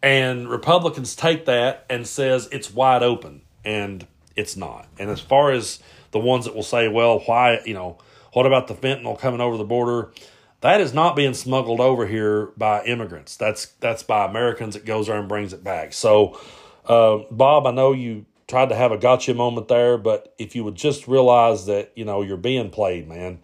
and 0.00 0.48
Republicans 0.48 1.16
take 1.16 1.46
that 1.46 1.86
and 1.90 2.06
says 2.06 2.48
it's 2.52 2.72
wide 2.72 3.02
open, 3.02 3.42
and 3.64 4.06
it's 4.36 4.56
not. 4.56 4.86
And 4.96 5.10
as 5.10 5.18
far 5.20 5.50
as 5.50 5.80
the 6.12 6.20
ones 6.20 6.44
that 6.44 6.54
will 6.54 6.62
say, 6.62 6.86
well, 6.86 7.18
why 7.26 7.58
you 7.66 7.74
know 7.74 7.98
what 8.36 8.44
about 8.44 8.68
the 8.68 8.74
fentanyl 8.74 9.18
coming 9.18 9.40
over 9.40 9.56
the 9.56 9.64
border? 9.64 10.12
That 10.60 10.82
is 10.82 10.92
not 10.92 11.16
being 11.16 11.32
smuggled 11.32 11.80
over 11.80 12.06
here 12.06 12.50
by 12.58 12.84
immigrants. 12.84 13.34
That's 13.34 13.68
that's 13.80 14.02
by 14.02 14.26
Americans 14.26 14.74
that 14.74 14.84
goes 14.84 15.06
there 15.06 15.16
and 15.16 15.26
brings 15.26 15.54
it 15.54 15.64
back. 15.64 15.94
So, 15.94 16.38
uh, 16.84 17.20
Bob, 17.30 17.66
I 17.66 17.70
know 17.70 17.94
you 17.94 18.26
tried 18.46 18.68
to 18.68 18.74
have 18.74 18.92
a 18.92 18.98
gotcha 18.98 19.32
moment 19.32 19.68
there, 19.68 19.96
but 19.96 20.34
if 20.36 20.54
you 20.54 20.64
would 20.64 20.74
just 20.74 21.08
realize 21.08 21.64
that 21.64 21.92
you 21.96 22.04
know 22.04 22.20
you're 22.20 22.36
being 22.36 22.68
played, 22.68 23.08
man. 23.08 23.38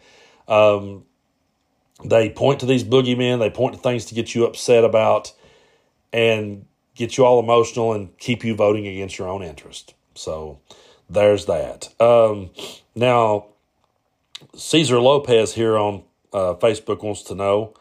Um, 0.46 1.06
they 2.04 2.28
point 2.28 2.60
to 2.60 2.66
these 2.66 2.84
boogeymen. 2.84 3.38
They 3.38 3.48
point 3.48 3.74
to 3.74 3.80
things 3.80 4.04
to 4.06 4.14
get 4.14 4.34
you 4.34 4.44
upset 4.44 4.84
about, 4.84 5.32
and 6.12 6.66
get 6.94 7.16
you 7.16 7.24
all 7.24 7.40
emotional 7.40 7.94
and 7.94 8.14
keep 8.18 8.44
you 8.44 8.54
voting 8.54 8.86
against 8.86 9.16
your 9.16 9.28
own 9.28 9.42
interest. 9.42 9.94
So 10.14 10.60
there's 11.08 11.46
that. 11.46 11.88
Um, 11.98 12.50
now, 12.94 13.51
Caesar 14.54 15.00
Lopez 15.00 15.54
here 15.54 15.76
on 15.76 16.02
uh, 16.32 16.54
Facebook 16.54 17.02
wants 17.02 17.22
to 17.24 17.34
know 17.34 17.74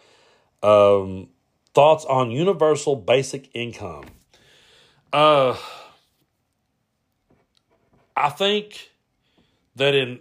um, 0.64 1.30
thoughts 1.74 2.06
on 2.06 2.32
universal 2.32 2.96
basic 2.96 3.50
income. 3.54 4.06
Uh, 5.12 5.58
I 8.16 8.30
think 8.30 8.92
that 9.76 9.96
in 9.96 10.20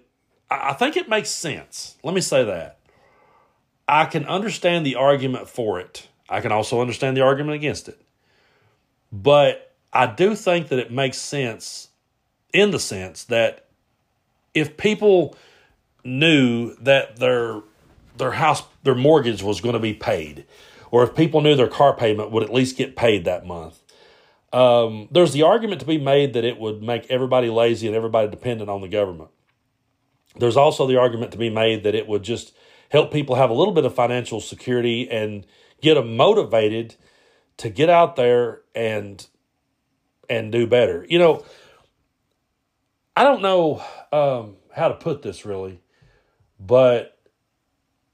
I 0.51 0.73
think 0.73 0.97
it 0.97 1.09
makes 1.09 1.31
sense. 1.31 1.97
Let 2.03 2.15
me 2.15 2.21
say 2.21 2.45
that. 2.45 2.79
I 3.87 4.05
can 4.05 4.25
understand 4.27 4.85
the 4.85 4.97
argument 4.97 5.49
for 5.49 5.79
it. 5.79 6.09
I 6.29 6.41
can 6.41 6.51
also 6.51 6.81
understand 6.81 7.17
the 7.17 7.23
argument 7.23 7.57
against 7.57 7.89
it. 7.89 8.01
But 9.13 9.75
I 9.93 10.07
do 10.07 10.35
think 10.35 10.69
that 10.69 10.79
it 10.79 10.91
makes 10.91 11.19
sense 11.19 11.89
in 12.53 12.71
the 12.71 12.79
sense 12.81 13.25
that 13.25 13.67
if 14.55 14.77
people 14.77 15.37
knew 16.05 16.75
that 16.77 17.17
their 17.17 17.63
their 18.17 18.33
house 18.33 18.63
their 18.83 18.95
mortgage 18.95 19.43
was 19.43 19.61
going 19.61 19.75
to 19.75 19.81
be 19.81 19.95
paid, 19.95 20.45
or 20.91 21.03
if 21.03 21.15
people 21.15 21.41
knew 21.41 21.57
their 21.57 21.69
car 21.69 21.95
payment 21.95 22.31
would 22.31 22.43
at 22.43 22.53
least 22.53 22.77
get 22.77 22.97
paid 22.97 23.25
that 23.25 23.47
month. 23.47 23.83
Um, 24.53 25.09
there's 25.13 25.33
the 25.33 25.43
argument 25.43 25.81
to 25.81 25.87
be 25.87 25.99
made 25.99 26.33
that 26.33 26.45
it 26.45 26.59
would 26.59 26.83
make 26.83 27.09
everybody 27.09 27.49
lazy 27.51 27.87
and 27.87 27.95
everybody 27.95 28.29
dependent 28.29 28.69
on 28.69 28.81
the 28.81 28.89
government. 28.89 29.31
there's 30.37 30.57
also 30.57 30.87
the 30.87 30.99
argument 30.99 31.31
to 31.33 31.39
be 31.39 31.51
made 31.51 31.85
that 31.85 31.95
it 31.95 32.09
would 32.09 32.23
just 32.25 32.53
help 32.91 33.13
people 33.13 33.37
have 33.37 33.51
a 33.51 33.55
little 33.55 33.75
bit 33.75 33.85
of 33.85 33.95
financial 33.95 34.41
security 34.41 35.09
and 35.09 35.47
get 35.81 35.95
them 35.95 36.17
motivated 36.17 36.97
to 37.57 37.71
get 37.71 37.89
out 37.89 38.17
there 38.17 38.63
and 38.75 39.27
and 40.29 40.53
do 40.53 40.67
better. 40.67 41.05
You 41.09 41.19
know, 41.19 41.45
I 43.17 43.25
don't 43.25 43.43
know 43.43 43.83
um, 44.13 44.57
how 44.75 44.89
to 44.89 44.95
put 44.95 45.23
this 45.23 45.45
really, 45.45 45.81
but 46.61 47.19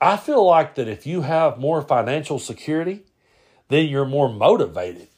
I 0.01 0.17
feel 0.17 0.47
like 0.47 0.77
that 0.77 0.89
if 0.89 1.07
you 1.07 1.23
have 1.23 1.59
more 1.59 1.83
financial 1.83 2.39
security, 2.39 3.05
then 3.69 3.87
you're 3.87 4.07
more 4.07 4.33
motivated. 4.33 5.09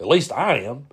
At 0.00 0.08
least 0.08 0.32
I 0.32 0.58
am. 0.58 0.88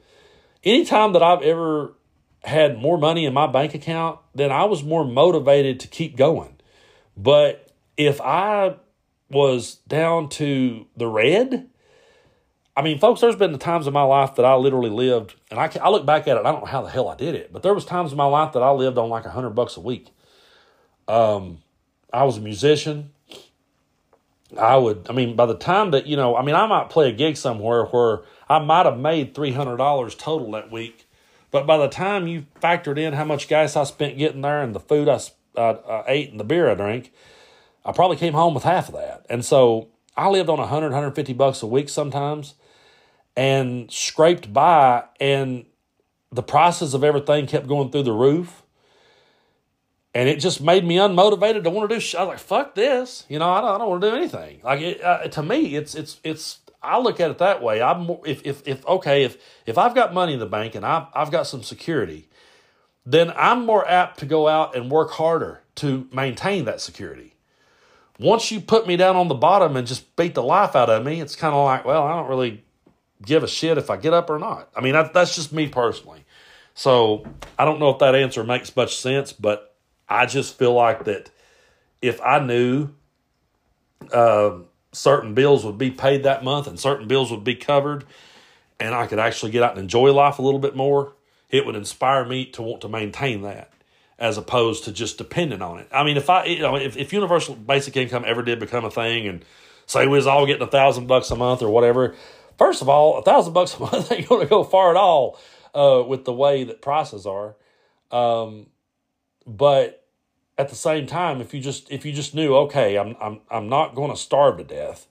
Anytime 0.63 1.13
that 1.13 1.23
I've 1.23 1.41
ever 1.41 1.95
had 2.43 2.77
more 2.77 2.97
money 2.97 3.25
in 3.25 3.33
my 3.33 3.47
bank 3.47 3.73
account, 3.73 4.19
then 4.35 4.51
I 4.51 4.65
was 4.65 4.83
more 4.83 5.03
motivated 5.03 5.79
to 5.79 5.87
keep 5.87 6.15
going. 6.15 6.55
But 7.17 7.71
if 7.97 8.21
I 8.21 8.75
was 9.31 9.75
down 9.87 10.29
to 10.29 10.85
the 10.95 11.07
red, 11.07 11.69
I 12.77 12.81
mean, 12.81 12.99
folks, 12.99 13.21
there's 13.21 13.35
been 13.35 13.51
the 13.51 13.57
times 13.57 13.87
in 13.87 13.93
my 13.93 14.03
life 14.03 14.35
that 14.35 14.45
I 14.45 14.55
literally 14.55 14.89
lived, 14.89 15.35
and 15.49 15.59
I, 15.59 15.69
I 15.81 15.89
look 15.89 16.05
back 16.05 16.27
at 16.27 16.37
it, 16.37 16.45
I 16.45 16.51
don't 16.51 16.61
know 16.61 16.71
how 16.71 16.81
the 16.81 16.89
hell 16.89 17.09
I 17.09 17.15
did 17.15 17.35
it, 17.35 17.51
but 17.51 17.63
there 17.63 17.73
was 17.73 17.83
times 17.83 18.11
in 18.11 18.17
my 18.17 18.25
life 18.25 18.53
that 18.53 18.63
I 18.63 18.69
lived 18.71 18.97
on 18.97 19.09
like 19.09 19.25
a 19.25 19.31
hundred 19.31 19.51
bucks 19.51 19.75
a 19.75 19.81
week. 19.81 20.09
Um, 21.07 21.59
I 22.11 22.23
was 22.23 22.37
a 22.37 22.41
musician. 22.41 23.11
I 24.59 24.77
would, 24.77 25.07
I 25.09 25.13
mean, 25.13 25.35
by 25.35 25.45
the 25.45 25.55
time 25.55 25.91
that, 25.91 26.07
you 26.07 26.15
know, 26.15 26.35
I 26.35 26.43
mean, 26.43 26.55
I 26.55 26.65
might 26.65 26.89
play 26.89 27.09
a 27.09 27.11
gig 27.11 27.37
somewhere 27.37 27.85
where 27.85 28.21
I 28.47 28.59
might 28.59 28.85
have 28.85 28.97
made 28.97 29.35
$300 29.35 30.17
total 30.17 30.51
that 30.51 30.71
week. 30.71 31.07
But 31.51 31.67
by 31.67 31.77
the 31.77 31.87
time 31.87 32.27
you 32.27 32.45
factored 32.61 32.97
in 32.97 33.13
how 33.13 33.25
much 33.25 33.47
gas 33.47 33.75
I 33.75 33.83
spent 33.83 34.17
getting 34.17 34.41
there 34.41 34.61
and 34.61 34.73
the 34.73 34.79
food 34.79 35.07
I, 35.07 35.19
uh, 35.59 36.03
ate 36.07 36.31
and 36.31 36.39
the 36.39 36.43
beer 36.43 36.69
I 36.69 36.75
drank, 36.75 37.11
I 37.85 37.91
probably 37.91 38.17
came 38.17 38.33
home 38.33 38.53
with 38.53 38.63
half 38.63 38.89
of 38.89 38.95
that. 38.95 39.25
And 39.29 39.45
so 39.45 39.89
I 40.17 40.29
lived 40.29 40.49
on 40.49 40.57
100, 40.57 40.87
150 40.87 41.33
bucks 41.33 41.61
a 41.61 41.67
week 41.67 41.89
sometimes 41.89 42.55
and 43.35 43.91
scraped 43.91 44.51
by. 44.51 45.03
And 45.19 45.65
the 46.31 46.43
prices 46.43 46.93
of 46.93 47.03
everything 47.03 47.47
kept 47.47 47.67
going 47.67 47.91
through 47.91 48.03
the 48.03 48.11
roof 48.13 48.58
and 50.13 50.27
it 50.27 50.39
just 50.39 50.61
made 50.61 50.83
me 50.83 50.95
unmotivated 50.95 51.63
to 51.63 51.69
want 51.69 51.89
to 51.89 51.95
do. 51.95 51.99
Sh- 51.99 52.15
I 52.15 52.23
was 52.23 52.29
like, 52.29 52.39
"Fuck 52.39 52.75
this," 52.75 53.25
you 53.29 53.39
know. 53.39 53.49
I 53.49 53.61
don't, 53.61 53.75
I 53.75 53.77
don't 53.77 53.89
want 53.89 54.01
to 54.01 54.09
do 54.09 54.15
anything. 54.15 54.61
Like 54.63 54.81
it, 54.81 55.03
uh, 55.03 55.27
to 55.27 55.43
me, 55.43 55.75
it's 55.75 55.95
it's 55.95 56.19
it's. 56.23 56.59
I 56.81 56.97
look 56.99 57.19
at 57.19 57.29
it 57.29 57.39
that 57.39 57.61
way. 57.61 57.81
I'm 57.81 58.05
more, 58.05 58.21
if 58.25 58.45
if 58.45 58.67
if 58.67 58.85
okay 58.85 59.23
if 59.23 59.37
if 59.65 59.77
I've 59.77 59.93
got 59.93 60.13
money 60.13 60.33
in 60.33 60.39
the 60.39 60.45
bank 60.45 60.75
and 60.75 60.85
I've 60.85 61.07
I've 61.13 61.31
got 61.31 61.45
some 61.45 61.61
security, 61.61 62.29
then 63.05 63.31
I'm 63.35 63.65
more 63.65 63.87
apt 63.87 64.19
to 64.19 64.25
go 64.25 64.47
out 64.47 64.75
and 64.75 64.89
work 64.89 65.11
harder 65.11 65.61
to 65.75 66.07
maintain 66.11 66.65
that 66.65 66.81
security. 66.81 67.35
Once 68.19 68.51
you 68.51 68.59
put 68.59 68.85
me 68.85 68.97
down 68.97 69.15
on 69.15 69.29
the 69.29 69.35
bottom 69.35 69.77
and 69.77 69.87
just 69.87 70.15
beat 70.17 70.35
the 70.35 70.43
life 70.43 70.75
out 70.75 70.89
of 70.89 71.05
me, 71.05 71.21
it's 71.21 71.37
kind 71.37 71.55
of 71.55 71.63
like, 71.63 71.85
well, 71.85 72.03
I 72.03 72.15
don't 72.17 72.27
really 72.27 72.63
give 73.25 73.43
a 73.43 73.47
shit 73.47 73.77
if 73.77 73.89
I 73.89 73.95
get 73.95 74.13
up 74.13 74.29
or 74.29 74.37
not. 74.37 74.69
I 74.75 74.81
mean, 74.81 74.93
that, 74.93 75.13
that's 75.13 75.35
just 75.35 75.53
me 75.53 75.69
personally. 75.69 76.25
So 76.73 77.25
I 77.57 77.63
don't 77.63 77.79
know 77.79 77.89
if 77.89 77.99
that 77.99 78.15
answer 78.15 78.43
makes 78.43 78.75
much 78.75 78.97
sense, 78.97 79.31
but 79.31 79.68
I 80.09 80.25
just 80.25 80.57
feel 80.57 80.73
like 80.73 81.05
that 81.05 81.29
if 82.01 82.19
I 82.21 82.39
knew 82.39 82.89
uh, 84.11 84.59
certain 84.91 85.33
bills 85.33 85.65
would 85.65 85.77
be 85.77 85.91
paid 85.91 86.23
that 86.23 86.43
month 86.43 86.67
and 86.67 86.79
certain 86.79 87.07
bills 87.07 87.31
would 87.31 87.43
be 87.43 87.55
covered, 87.55 88.05
and 88.79 88.95
I 88.95 89.07
could 89.07 89.19
actually 89.19 89.51
get 89.51 89.63
out 89.63 89.71
and 89.71 89.79
enjoy 89.79 90.11
life 90.13 90.39
a 90.39 90.41
little 90.41 90.59
bit 90.59 90.75
more, 90.75 91.13
it 91.49 91.65
would 91.65 91.75
inspire 91.75 92.25
me 92.25 92.45
to 92.45 92.61
want 92.61 92.81
to 92.81 92.89
maintain 92.89 93.41
that 93.41 93.71
as 94.17 94.37
opposed 94.37 94.83
to 94.83 94.91
just 94.91 95.17
depending 95.17 95.61
on 95.61 95.79
it. 95.79 95.87
I 95.91 96.03
mean, 96.03 96.17
if 96.17 96.29
I, 96.29 96.45
you 96.45 96.59
know, 96.59 96.75
if, 96.75 96.97
if 96.97 97.13
universal 97.13 97.55
basic 97.55 97.95
income 97.95 98.23
ever 98.25 98.41
did 98.41 98.59
become 98.59 98.83
a 98.83 98.91
thing 98.91 99.27
and 99.27 99.45
say 99.85 100.05
we 100.05 100.17
was 100.17 100.27
all 100.27 100.45
getting 100.45 100.61
a 100.61 100.67
thousand 100.67 101.07
bucks 101.07 101.31
a 101.31 101.35
month 101.35 101.61
or 101.61 101.69
whatever, 101.69 102.15
first 102.57 102.81
of 102.81 102.89
all, 102.89 103.17
a 103.17 103.23
thousand 103.23 103.53
bucks 103.53 103.75
a 103.75 103.79
month 103.79 104.11
ain't 104.11 104.27
going 104.27 104.41
to 104.41 104.47
go 104.47 104.63
far 104.63 104.91
at 104.91 104.97
all 104.97 105.39
uh, 105.73 106.03
with 106.05 106.25
the 106.25 106.33
way 106.33 106.65
that 106.65 106.81
prices 106.81 107.25
are. 107.25 107.55
Um, 108.11 108.67
but 109.45 110.05
at 110.57 110.69
the 110.69 110.75
same 110.75 111.07
time, 111.07 111.39
if 111.41 111.53
you 111.53 111.61
just 111.61 111.91
if 111.91 112.05
you 112.05 112.11
just 112.11 112.35
knew, 112.35 112.55
okay, 112.55 112.97
I'm 112.97 113.15
I'm 113.19 113.39
I'm 113.49 113.69
not 113.69 113.95
going 113.95 114.11
to 114.11 114.17
starve 114.17 114.57
to 114.57 114.63
death, 114.63 115.07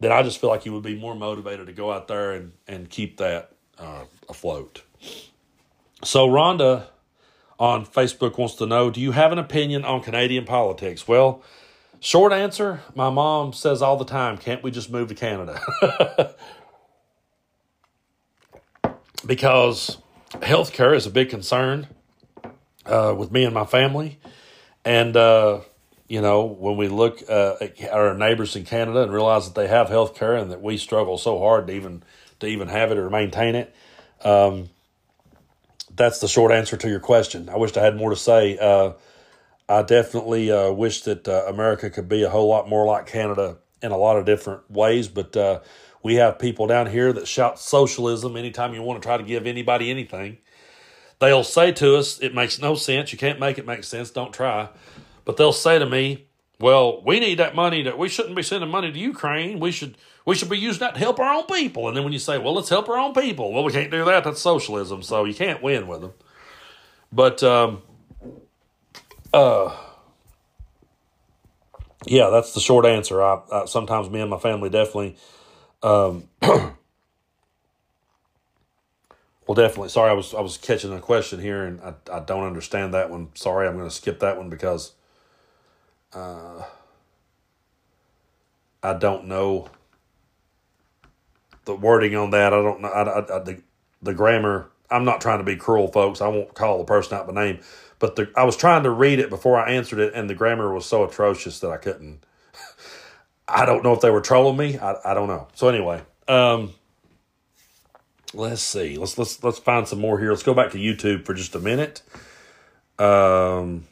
then 0.00 0.12
I 0.12 0.22
just 0.22 0.40
feel 0.40 0.50
like 0.50 0.66
you 0.66 0.72
would 0.72 0.82
be 0.82 0.98
more 0.98 1.14
motivated 1.14 1.66
to 1.66 1.72
go 1.72 1.92
out 1.92 2.08
there 2.08 2.32
and 2.32 2.52
and 2.66 2.90
keep 2.90 3.18
that 3.18 3.52
uh, 3.78 4.04
afloat. 4.28 4.82
So 6.04 6.28
Rhonda 6.28 6.86
on 7.58 7.84
Facebook 7.84 8.38
wants 8.38 8.54
to 8.56 8.66
know, 8.66 8.90
do 8.90 9.00
you 9.00 9.12
have 9.12 9.32
an 9.32 9.38
opinion 9.38 9.84
on 9.84 10.00
Canadian 10.00 10.44
politics? 10.44 11.08
Well, 11.08 11.42
short 12.00 12.32
answer, 12.32 12.82
my 12.94 13.10
mom 13.10 13.52
says 13.52 13.82
all 13.82 13.96
the 13.96 14.04
time, 14.04 14.38
can't 14.38 14.62
we 14.62 14.70
just 14.70 14.90
move 14.90 15.08
to 15.08 15.14
Canada? 15.14 16.34
because 19.26 19.98
healthcare 20.34 20.94
is 20.94 21.06
a 21.06 21.10
big 21.10 21.30
concern 21.30 21.88
uh, 22.88 23.14
with 23.16 23.30
me 23.30 23.44
and 23.44 23.54
my 23.54 23.64
family. 23.64 24.18
And, 24.84 25.16
uh, 25.16 25.60
you 26.08 26.20
know, 26.20 26.44
when 26.44 26.76
we 26.76 26.88
look 26.88 27.22
uh, 27.28 27.56
at 27.60 27.90
our 27.90 28.14
neighbors 28.14 28.56
in 28.56 28.64
Canada 28.64 29.02
and 29.02 29.12
realize 29.12 29.46
that 29.46 29.54
they 29.54 29.68
have 29.68 29.88
health 29.88 30.14
care 30.14 30.34
and 30.34 30.50
that 30.50 30.62
we 30.62 30.78
struggle 30.78 31.18
so 31.18 31.38
hard 31.38 31.66
to 31.66 31.74
even 31.74 32.02
to 32.40 32.46
even 32.46 32.68
have 32.68 32.92
it 32.92 32.98
or 32.98 33.10
maintain 33.10 33.54
it, 33.54 33.74
um, 34.24 34.70
that's 35.94 36.20
the 36.20 36.28
short 36.28 36.52
answer 36.52 36.76
to 36.76 36.88
your 36.88 37.00
question. 37.00 37.48
I 37.48 37.56
wish 37.56 37.76
I 37.76 37.82
had 37.82 37.96
more 37.96 38.10
to 38.10 38.16
say. 38.16 38.56
Uh, 38.56 38.92
I 39.68 39.82
definitely 39.82 40.50
uh, 40.50 40.70
wish 40.70 41.02
that 41.02 41.28
uh, 41.28 41.44
America 41.46 41.90
could 41.90 42.08
be 42.08 42.22
a 42.22 42.30
whole 42.30 42.48
lot 42.48 42.68
more 42.68 42.86
like 42.86 43.06
Canada 43.06 43.58
in 43.82 43.92
a 43.92 43.98
lot 43.98 44.16
of 44.16 44.24
different 44.24 44.70
ways, 44.70 45.08
but 45.08 45.36
uh, 45.36 45.60
we 46.02 46.14
have 46.14 46.38
people 46.38 46.66
down 46.66 46.86
here 46.86 47.12
that 47.12 47.28
shout 47.28 47.58
socialism 47.58 48.36
anytime 48.36 48.72
you 48.72 48.82
want 48.82 49.02
to 49.02 49.06
try 49.06 49.16
to 49.18 49.22
give 49.22 49.46
anybody 49.46 49.90
anything. 49.90 50.38
They'll 51.20 51.44
say 51.44 51.72
to 51.72 51.96
us, 51.96 52.20
it 52.20 52.34
makes 52.34 52.60
no 52.60 52.74
sense. 52.74 53.12
You 53.12 53.18
can't 53.18 53.40
make 53.40 53.58
it 53.58 53.66
make 53.66 53.84
sense. 53.84 54.10
Don't 54.10 54.32
try. 54.32 54.68
But 55.24 55.36
they'll 55.36 55.52
say 55.52 55.78
to 55.78 55.86
me, 55.86 56.26
well, 56.60 57.02
we 57.04 57.20
need 57.20 57.38
that 57.38 57.54
money 57.54 57.82
that 57.82 57.98
we 57.98 58.08
shouldn't 58.08 58.34
be 58.34 58.42
sending 58.42 58.70
money 58.70 58.90
to 58.90 58.98
Ukraine. 58.98 59.60
We 59.60 59.70
should 59.72 59.96
we 60.24 60.34
should 60.34 60.50
be 60.50 60.58
using 60.58 60.80
that 60.80 60.94
to 60.94 61.00
help 61.00 61.18
our 61.20 61.32
own 61.32 61.46
people. 61.46 61.88
And 61.88 61.96
then 61.96 62.04
when 62.04 62.12
you 62.12 62.18
say, 62.18 62.38
well, 62.38 62.54
let's 62.54 62.68
help 62.68 62.88
our 62.88 62.98
own 62.98 63.14
people, 63.14 63.52
well, 63.52 63.64
we 63.64 63.72
can't 63.72 63.90
do 63.90 64.04
that. 64.04 64.24
That's 64.24 64.40
socialism. 64.40 65.02
So 65.02 65.24
you 65.24 65.34
can't 65.34 65.62
win 65.62 65.86
with 65.86 66.02
them. 66.02 66.12
But 67.12 67.42
um, 67.42 67.82
uh, 69.32 69.74
yeah, 72.06 72.30
that's 72.30 72.54
the 72.54 72.60
short 72.60 72.84
answer. 72.84 73.22
I, 73.22 73.40
I 73.50 73.64
sometimes 73.66 74.10
me 74.10 74.20
and 74.20 74.30
my 74.30 74.38
family 74.38 74.70
definitely 74.70 75.16
um, 75.82 76.28
Well, 79.48 79.56
definitely. 79.56 79.90
Sorry, 79.90 80.10
I 80.10 80.14
was 80.14 80.34
I 80.34 80.42
was 80.42 80.58
catching 80.58 80.92
a 80.94 81.00
question 81.00 81.40
here, 81.40 81.64
and 81.66 81.80
I, 81.82 81.94
I 82.12 82.20
don't 82.20 82.44
understand 82.46 82.94
that 82.94 83.10
one. 83.10 83.30
Sorry, 83.36 83.68
I'm 83.68 83.76
going 83.78 83.90
to 83.90 83.96
skip 83.96 84.20
that 84.20 84.38
one 84.38 84.50
because 84.50 84.94
uh, 86.14 86.64
I 88.82 88.94
don't 88.94 89.26
know 89.26 89.70
the 91.66 91.76
wording 91.76 92.16
on 92.16 92.30
that. 92.30 92.52
I 92.54 92.62
don't 92.62 92.82
know 92.82 92.88
I, 92.88 93.02
I, 93.02 93.36
I, 93.36 93.40
the 93.40 93.62
the 94.02 94.14
grammar. 94.14 94.70
I'm 94.90 95.04
not 95.04 95.20
trying 95.22 95.38
to 95.38 95.44
be 95.44 95.56
cruel, 95.56 95.88
folks. 95.88 96.20
I 96.20 96.28
won't 96.28 96.54
call 96.54 96.78
the 96.78 96.84
person 96.84 97.18
out 97.18 97.26
by 97.26 97.34
name, 97.34 97.60
but 97.98 98.16
the, 98.16 98.30
I 98.36 98.44
was 98.44 98.56
trying 98.56 98.84
to 98.84 98.90
read 98.90 99.20
it 99.20 99.30
before 99.30 99.58
I 99.58 99.72
answered 99.72 100.00
it, 100.00 100.14
and 100.14 100.30
the 100.30 100.34
grammar 100.34 100.74
was 100.74 100.86
so 100.86 101.04
atrocious 101.04 101.60
that 101.60 101.70
I 101.70 101.78
couldn't. 101.78 102.24
I 103.48 103.66
don't 103.66 103.84
know 103.84 103.92
if 103.94 104.00
they 104.02 104.10
were 104.10 104.22
trolling 104.22 104.56
me. 104.58 104.78
I, 104.78 104.96
I 105.06 105.14
don't 105.14 105.28
know. 105.28 105.48
So 105.54 105.68
anyway, 105.68 106.02
um, 106.28 106.74
let's 108.34 108.62
see. 108.62 108.96
Let's 108.96 109.18
let's 109.18 109.42
let's 109.42 109.58
find 109.58 109.86
some 109.86 110.00
more 110.00 110.18
here. 110.18 110.30
Let's 110.30 110.42
go 110.42 110.54
back 110.54 110.72
to 110.72 110.78
YouTube 110.78 111.24
for 111.24 111.34
just 111.34 111.54
a 111.54 111.60
minute. 111.60 112.02
Um, 112.98 113.86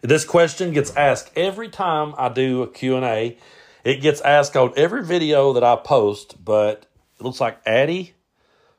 this 0.00 0.24
question 0.24 0.72
gets 0.72 0.94
asked 0.96 1.30
every 1.36 1.68
time 1.68 2.14
I 2.16 2.28
do 2.28 2.62
a 2.62 2.68
Q&A. 2.68 3.36
It 3.84 4.00
gets 4.00 4.20
asked 4.20 4.56
on 4.56 4.72
every 4.76 5.04
video 5.04 5.52
that 5.52 5.64
I 5.64 5.76
post, 5.76 6.42
but 6.42 6.86
it 7.18 7.24
looks 7.24 7.40
like 7.40 7.58
Addie 7.66 8.14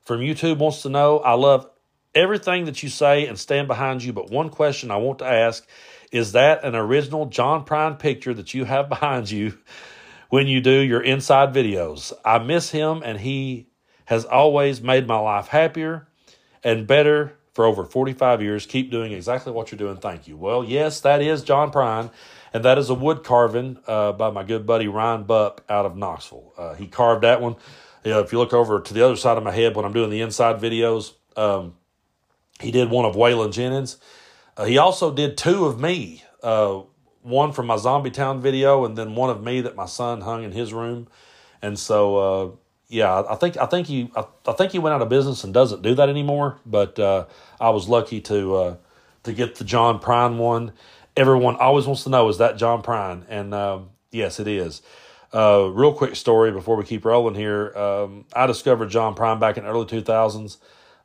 from 0.10 0.22
YouTube 0.22 0.58
wants 0.58 0.82
to 0.82 0.90
know, 0.90 1.20
I 1.20 1.34
love 1.34 1.70
everything 2.16 2.66
that 2.66 2.82
you 2.82 2.90
say 2.90 3.28
and 3.28 3.38
stand 3.38 3.68
behind 3.68 4.04
you, 4.04 4.12
but 4.12 4.32
one 4.32 4.50
question 4.50 4.90
I 4.90 4.98
want 4.98 5.20
to 5.20 5.26
ask 5.26 5.68
is 6.12 6.32
that 6.32 6.64
an 6.64 6.74
original 6.74 7.28
John 7.28 7.64
Prine 7.64 8.00
picture 8.00 8.34
that 8.34 8.56
you 8.56 8.66
have 8.66 8.90
behind 8.90 9.30
you 9.30 9.60
when 10.30 10.48
you 10.48 10.62
do 10.62 10.72
your 10.72 11.02
inside 11.02 11.54
videos? 11.54 12.12
I 12.26 12.40
miss 12.40 12.72
him 12.72 13.04
and 13.06 13.20
he 13.20 13.69
has 14.10 14.26
always 14.26 14.82
made 14.82 15.06
my 15.06 15.20
life 15.20 15.50
happier 15.50 16.08
and 16.64 16.88
better 16.88 17.38
for 17.54 17.66
over 17.66 17.86
45 17.86 18.42
years. 18.42 18.66
Keep 18.66 18.90
doing 18.90 19.12
exactly 19.12 19.52
what 19.52 19.72
you're 19.72 19.78
doing. 19.78 19.98
Thank 19.98 20.28
you. 20.28 20.36
Well, 20.36 20.64
yes, 20.64 21.00
that 21.02 21.22
is 21.22 21.44
John 21.44 21.72
Prine, 21.72 22.10
and 22.52 22.66
that 22.66 22.80
is 22.80 22.90
a 22.90 22.96
wood 22.96 23.24
carving 23.24 23.78
uh, 23.86 24.14
by 24.14 24.32
my 24.32 24.44
good 24.44 24.66
buddy 24.66 24.88
Ryan 24.88 25.26
Bupp 25.26 25.60
out 25.70 25.86
of 25.86 25.96
Knoxville. 25.96 26.54
Uh, 26.58 26.74
he 26.74 26.88
carved 26.88 27.24
that 27.24 27.40
one. 27.40 27.56
You 28.04 28.10
know, 28.10 28.20
if 28.22 28.32
you 28.32 28.40
look 28.40 28.52
over 28.52 28.82
to 28.82 28.94
the 28.96 29.06
other 29.06 29.16
side 29.16 29.38
of 29.38 29.44
my 29.44 29.52
head 29.52 29.76
when 29.76 29.86
I'm 29.86 29.94
doing 29.94 30.10
the 30.10 30.22
inside 30.22 30.60
videos, 30.60 31.14
um, 31.38 31.76
he 32.60 32.72
did 32.72 32.90
one 32.90 33.06
of 33.06 33.14
Waylon 33.14 33.54
Jennings. 33.54 33.98
Uh, 34.58 34.66
he 34.66 34.80
also 34.80 35.14
did 35.14 35.38
two 35.38 35.68
of 35.68 35.80
me, 35.80 36.24
uh, 36.42 36.82
one 37.22 37.52
from 37.52 37.68
my 37.68 37.78
Zombie 37.78 38.10
Town 38.10 38.42
video, 38.42 38.86
and 38.86 38.98
then 38.98 39.14
one 39.14 39.30
of 39.30 39.44
me 39.44 39.62
that 39.62 39.76
my 39.76 39.86
son 39.86 40.22
hung 40.22 40.44
in 40.44 40.52
his 40.52 40.74
room. 40.74 41.08
And 41.62 41.78
so, 41.78 42.16
uh, 42.18 42.52
yeah, 42.90 43.24
I 43.30 43.36
think 43.36 43.56
I 43.58 43.68
think 43.68 43.88
he 43.88 44.12
I, 44.16 44.26
I, 44.48 44.54
think 44.54 44.72
he 44.72 44.80
went 44.80 44.96
out 44.96 45.02
of 45.04 45.10
business 45.10 45.44
and 45.44 45.54
doesn't 45.54 45.84
do 45.84 45.94
that 45.96 46.10
anymore. 46.10 46.58
But 46.66 46.98
uh, 46.98 47.26
I 47.62 47.70
was 47.70 47.88
lucky 47.88 48.20
to 48.22 48.56
uh, 48.56 48.76
to 49.24 49.34
get 49.34 49.56
the 49.56 49.64
John 49.64 50.00
Prine 50.00 50.38
one. 50.38 50.74
Everyone 51.16 51.56
always 51.58 51.86
wants 51.86 52.04
to 52.06 52.10
know 52.10 52.28
is 52.30 52.40
that 52.40 52.58
John 52.58 52.82
Prine, 52.82 53.24
and 53.30 53.54
um, 53.54 53.92
yes, 54.12 54.40
it 54.40 54.48
is. 54.48 54.82
Uh, 55.32 55.70
real 55.72 55.94
quick 55.94 56.16
story 56.16 56.52
before 56.52 56.76
we 56.76 56.84
keep 56.84 57.06
rolling 57.06 57.36
here. 57.36 57.78
Um, 57.78 58.26
I 58.34 58.48
discovered 58.48 58.90
John 58.90 59.14
Prine 59.14 59.40
back 59.40 59.58
in 59.58 59.66
early 59.66 59.86
two 59.86 60.02
thousands. 60.02 60.58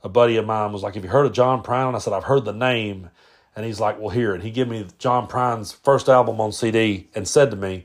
A 0.03 0.09
buddy 0.09 0.37
of 0.37 0.47
mine 0.47 0.73
was 0.73 0.83
like, 0.83 0.95
"Have 0.95 1.05
you 1.05 1.11
heard 1.11 1.27
of 1.27 1.33
John 1.33 1.63
Prine?" 1.63 1.89
And 1.89 1.97
I 1.97 1.99
said, 1.99 2.15
"I've 2.15 2.25
heard 2.25 2.47
the 2.47 2.53
name." 2.53 3.11
And 3.55 3.67
he's 3.67 3.79
like, 3.79 4.01
"Well, 4.01 4.09
here." 4.09 4.33
And 4.33 4.43
he 4.43 4.51
gave 4.51 4.69
me 4.69 4.87
John 4.99 5.27
Prine's 5.27 5.73
first 5.73 6.09
album 6.09 6.41
on 6.41 6.51
CD 6.51 7.09
and 7.15 7.29
said 7.29 7.51
to 7.51 7.57
me 7.59 7.85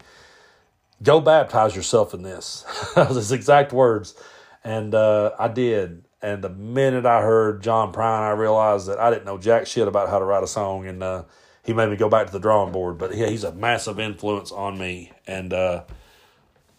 go 1.02 1.20
baptize 1.22 1.76
yourself 1.76 2.14
in 2.14 2.22
this. 2.24 2.66
his 2.96 3.32
exact 3.32 3.74
words. 3.74 4.16
And 4.64 4.94
uh, 4.94 5.32
I 5.40 5.48
did. 5.48 6.04
And 6.22 6.44
the 6.44 6.50
minute 6.50 7.06
I 7.06 7.22
heard 7.22 7.64
John 7.64 7.94
Prine, 7.94 8.22
I 8.22 8.32
realized 8.32 8.88
that 8.88 9.00
I 9.00 9.10
didn't 9.10 9.26
know 9.26 9.38
jack 9.38 9.68
shit 9.68 9.88
about 9.88 10.10
how 10.10 10.20
to 10.20 10.26
write 10.26 10.44
a 10.44 10.48
song. 10.48 10.86
And 10.86 11.02
uh, 11.02 11.24
he 11.64 11.74
made 11.74 11.90
me 11.90 11.96
go 11.96 12.10
back 12.10 12.28
to 12.28 12.34
the 12.34 12.40
drawing 12.40 12.72
board. 12.72 12.98
But 12.98 13.16
yeah, 13.16 13.28
he's 13.28 13.44
a 13.44 13.54
massive 13.54 14.00
influence 14.00 14.52
on 14.52 14.78
me. 14.78 15.12
And, 15.28 15.54
uh, 15.54 15.84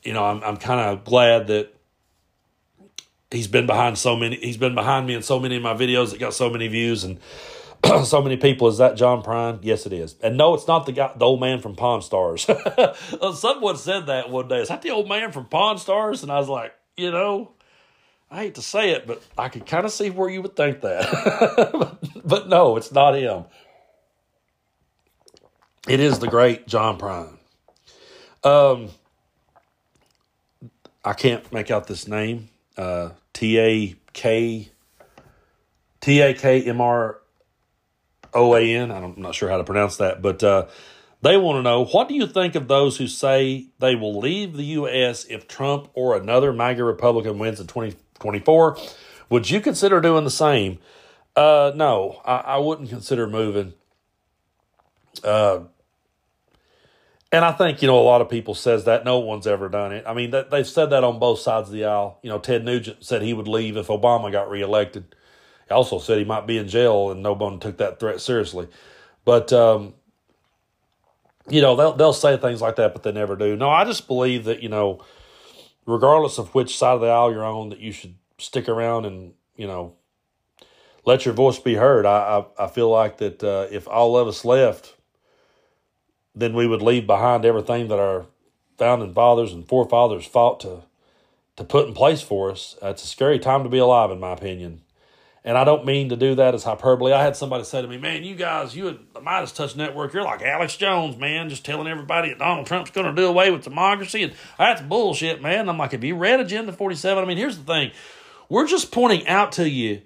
you 0.02 0.12
know, 0.12 0.24
I'm, 0.24 0.42
I'm 0.42 0.56
kind 0.56 0.80
of 0.80 1.04
glad 1.04 1.46
that 1.46 1.74
he's 3.30 3.48
been 3.48 3.66
behind 3.66 3.96
so 3.96 4.16
many, 4.16 4.36
he's 4.36 4.56
been 4.56 4.74
behind 4.74 5.06
me 5.06 5.14
in 5.14 5.22
so 5.22 5.38
many 5.38 5.56
of 5.56 5.62
my 5.62 5.74
videos 5.74 6.10
that 6.10 6.20
got 6.20 6.34
so 6.34 6.50
many 6.50 6.68
views. 6.68 7.04
And 7.04 7.18
so 8.04 8.22
many 8.22 8.36
people. 8.36 8.68
Is 8.68 8.78
that 8.78 8.96
John 8.96 9.22
Prine? 9.22 9.58
Yes, 9.62 9.86
it 9.86 9.92
is. 9.92 10.16
And 10.22 10.36
no, 10.36 10.54
it's 10.54 10.66
not 10.66 10.86
the 10.86 10.92
guy, 10.92 11.12
the 11.16 11.24
old 11.24 11.40
man 11.40 11.60
from 11.60 11.76
Pawn 11.76 12.02
Stars. 12.02 12.46
Someone 13.34 13.76
said 13.76 14.06
that 14.06 14.30
one 14.30 14.48
day. 14.48 14.60
Is 14.60 14.68
that 14.68 14.82
the 14.82 14.90
old 14.90 15.08
man 15.08 15.32
from 15.32 15.46
Pawn 15.46 15.78
Stars? 15.78 16.22
And 16.22 16.30
I 16.30 16.38
was 16.38 16.48
like, 16.48 16.74
you 16.96 17.10
know, 17.10 17.52
I 18.30 18.38
hate 18.38 18.54
to 18.56 18.62
say 18.62 18.90
it, 18.90 19.06
but 19.06 19.22
I 19.36 19.48
could 19.48 19.66
kind 19.66 19.84
of 19.84 19.92
see 19.92 20.10
where 20.10 20.28
you 20.28 20.42
would 20.42 20.56
think 20.56 20.82
that. 20.82 21.70
but, 21.72 21.98
but 22.24 22.48
no, 22.48 22.76
it's 22.76 22.92
not 22.92 23.14
him. 23.14 23.44
It 25.88 26.00
is 26.00 26.18
the 26.18 26.28
great 26.28 26.66
John 26.68 26.98
Prine. 26.98 27.36
Um, 28.44 28.90
I 31.04 31.14
can't 31.14 31.50
make 31.52 31.70
out 31.70 31.86
this 31.86 32.06
name. 32.06 32.50
Uh, 32.76 33.10
T 33.32 33.58
A 33.58 33.96
K 34.12 34.68
T 36.00 36.20
A 36.20 36.34
K 36.34 36.62
M 36.62 36.80
R 36.80 37.19
OAN. 38.32 38.90
I'm 38.90 39.20
not 39.20 39.34
sure 39.34 39.48
how 39.48 39.56
to 39.58 39.64
pronounce 39.64 39.96
that, 39.98 40.22
but 40.22 40.42
uh, 40.42 40.66
they 41.22 41.36
want 41.36 41.58
to 41.58 41.62
know 41.62 41.84
what 41.84 42.08
do 42.08 42.14
you 42.14 42.26
think 42.26 42.54
of 42.54 42.68
those 42.68 42.96
who 42.96 43.06
say 43.06 43.68
they 43.78 43.94
will 43.94 44.18
leave 44.18 44.56
the 44.56 44.64
U.S. 44.64 45.24
if 45.26 45.46
Trump 45.48 45.88
or 45.94 46.16
another 46.16 46.52
MAGA 46.52 46.84
Republican 46.84 47.38
wins 47.38 47.60
in 47.60 47.66
2024? 47.66 48.78
Would 49.28 49.50
you 49.50 49.60
consider 49.60 50.00
doing 50.00 50.24
the 50.24 50.30
same? 50.30 50.78
Uh, 51.36 51.72
no, 51.74 52.20
I, 52.24 52.36
I 52.36 52.58
wouldn't 52.58 52.88
consider 52.88 53.26
moving. 53.26 53.74
Uh, 55.22 55.60
and 57.32 57.44
I 57.44 57.52
think 57.52 57.80
you 57.82 57.86
know 57.86 57.98
a 57.98 58.02
lot 58.02 58.20
of 58.20 58.28
people 58.28 58.54
says 58.54 58.84
that 58.86 59.04
no 59.04 59.18
one's 59.20 59.46
ever 59.46 59.68
done 59.68 59.92
it. 59.92 60.04
I 60.06 60.14
mean, 60.14 60.30
that, 60.30 60.50
they've 60.50 60.66
said 60.66 60.90
that 60.90 61.04
on 61.04 61.18
both 61.18 61.38
sides 61.38 61.68
of 61.68 61.74
the 61.74 61.84
aisle. 61.84 62.18
You 62.22 62.30
know, 62.30 62.38
Ted 62.38 62.64
Nugent 62.64 63.04
said 63.04 63.22
he 63.22 63.32
would 63.32 63.46
leave 63.46 63.76
if 63.76 63.86
Obama 63.86 64.32
got 64.32 64.50
reelected. 64.50 65.14
He 65.70 65.74
also 65.74 66.00
said 66.00 66.18
he 66.18 66.24
might 66.24 66.48
be 66.48 66.58
in 66.58 66.66
jail, 66.66 67.12
and 67.12 67.22
no 67.22 67.32
one 67.32 67.60
took 67.60 67.76
that 67.76 68.00
threat 68.00 68.20
seriously. 68.20 68.66
But 69.24 69.52
um, 69.52 69.94
you 71.48 71.60
know, 71.60 71.76
they'll 71.76 71.92
they'll 71.92 72.12
say 72.12 72.36
things 72.36 72.60
like 72.60 72.74
that, 72.76 72.92
but 72.92 73.04
they 73.04 73.12
never 73.12 73.36
do. 73.36 73.54
No, 73.54 73.70
I 73.70 73.84
just 73.84 74.08
believe 74.08 74.46
that 74.46 74.64
you 74.64 74.68
know, 74.68 75.00
regardless 75.86 76.38
of 76.38 76.52
which 76.56 76.76
side 76.76 76.94
of 76.94 77.00
the 77.00 77.06
aisle 77.06 77.32
you're 77.32 77.44
on, 77.44 77.68
that 77.68 77.78
you 77.78 77.92
should 77.92 78.16
stick 78.36 78.68
around 78.68 79.04
and 79.04 79.34
you 79.54 79.68
know, 79.68 79.94
let 81.04 81.24
your 81.24 81.34
voice 81.34 81.60
be 81.60 81.76
heard. 81.76 82.04
I 82.04 82.44
I, 82.58 82.64
I 82.64 82.66
feel 82.66 82.90
like 82.90 83.18
that 83.18 83.44
uh, 83.44 83.68
if 83.70 83.86
all 83.86 84.18
of 84.18 84.26
us 84.26 84.44
left, 84.44 84.96
then 86.34 86.52
we 86.52 86.66
would 86.66 86.82
leave 86.82 87.06
behind 87.06 87.44
everything 87.44 87.86
that 87.86 88.00
our 88.00 88.26
founding 88.76 89.14
fathers 89.14 89.52
and 89.52 89.68
forefathers 89.68 90.26
fought 90.26 90.58
to 90.60 90.82
to 91.54 91.62
put 91.62 91.86
in 91.86 91.94
place 91.94 92.22
for 92.22 92.50
us. 92.50 92.76
Uh, 92.82 92.88
it's 92.88 93.04
a 93.04 93.06
scary 93.06 93.38
time 93.38 93.62
to 93.62 93.68
be 93.70 93.78
alive, 93.78 94.10
in 94.10 94.18
my 94.18 94.32
opinion. 94.32 94.82
And 95.42 95.56
I 95.56 95.64
don't 95.64 95.86
mean 95.86 96.10
to 96.10 96.16
do 96.16 96.34
that 96.34 96.54
as 96.54 96.64
hyperbole. 96.64 97.12
I 97.12 97.22
had 97.22 97.34
somebody 97.34 97.64
say 97.64 97.80
to 97.80 97.88
me, 97.88 97.96
man, 97.96 98.24
you 98.24 98.34
guys, 98.34 98.76
you 98.76 98.88
at 98.88 99.14
the 99.14 99.20
MeidasTouch 99.20 99.74
Network, 99.74 100.12
you're 100.12 100.22
like 100.22 100.42
Alex 100.42 100.76
Jones, 100.76 101.16
man, 101.16 101.48
just 101.48 101.64
telling 101.64 101.86
everybody 101.86 102.28
that 102.28 102.38
Donald 102.38 102.66
Trump's 102.66 102.90
going 102.90 103.06
to 103.06 103.14
do 103.14 103.26
away 103.26 103.50
with 103.50 103.64
democracy. 103.64 104.22
And 104.22 104.34
that's 104.58 104.82
bullshit, 104.82 105.40
man. 105.40 105.70
I'm 105.70 105.78
like, 105.78 105.92
have 105.92 106.04
you 106.04 106.14
read 106.14 106.40
Agenda 106.40 106.72
47? 106.72 107.24
I 107.24 107.26
mean, 107.26 107.38
here's 107.38 107.56
the 107.56 107.64
thing. 107.64 107.90
We're 108.50 108.66
just 108.66 108.92
pointing 108.92 109.26
out 109.28 109.52
to 109.52 109.68
you 109.68 110.02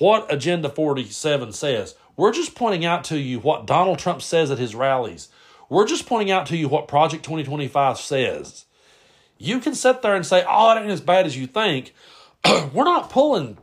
what 0.00 0.32
Agenda 0.32 0.68
47 0.68 1.52
says. 1.52 1.94
We're 2.16 2.32
just 2.32 2.54
pointing 2.54 2.84
out 2.84 3.04
to 3.04 3.18
you 3.18 3.40
what 3.40 3.66
Donald 3.66 3.98
Trump 3.98 4.20
says 4.20 4.50
at 4.50 4.58
his 4.58 4.74
rallies. 4.74 5.28
We're 5.70 5.86
just 5.86 6.06
pointing 6.06 6.30
out 6.30 6.46
to 6.46 6.56
you 6.56 6.68
what 6.68 6.88
Project 6.88 7.24
2025 7.24 7.98
says. 7.98 8.66
You 9.38 9.60
can 9.60 9.74
sit 9.74 10.02
there 10.02 10.14
and 10.14 10.26
say, 10.26 10.44
oh, 10.46 10.76
it 10.76 10.80
ain't 10.80 10.90
as 10.90 11.00
bad 11.00 11.26
as 11.26 11.36
you 11.36 11.46
think. 11.46 11.94
We're 12.72 12.84
not 12.84 13.10
pulling 13.10 13.58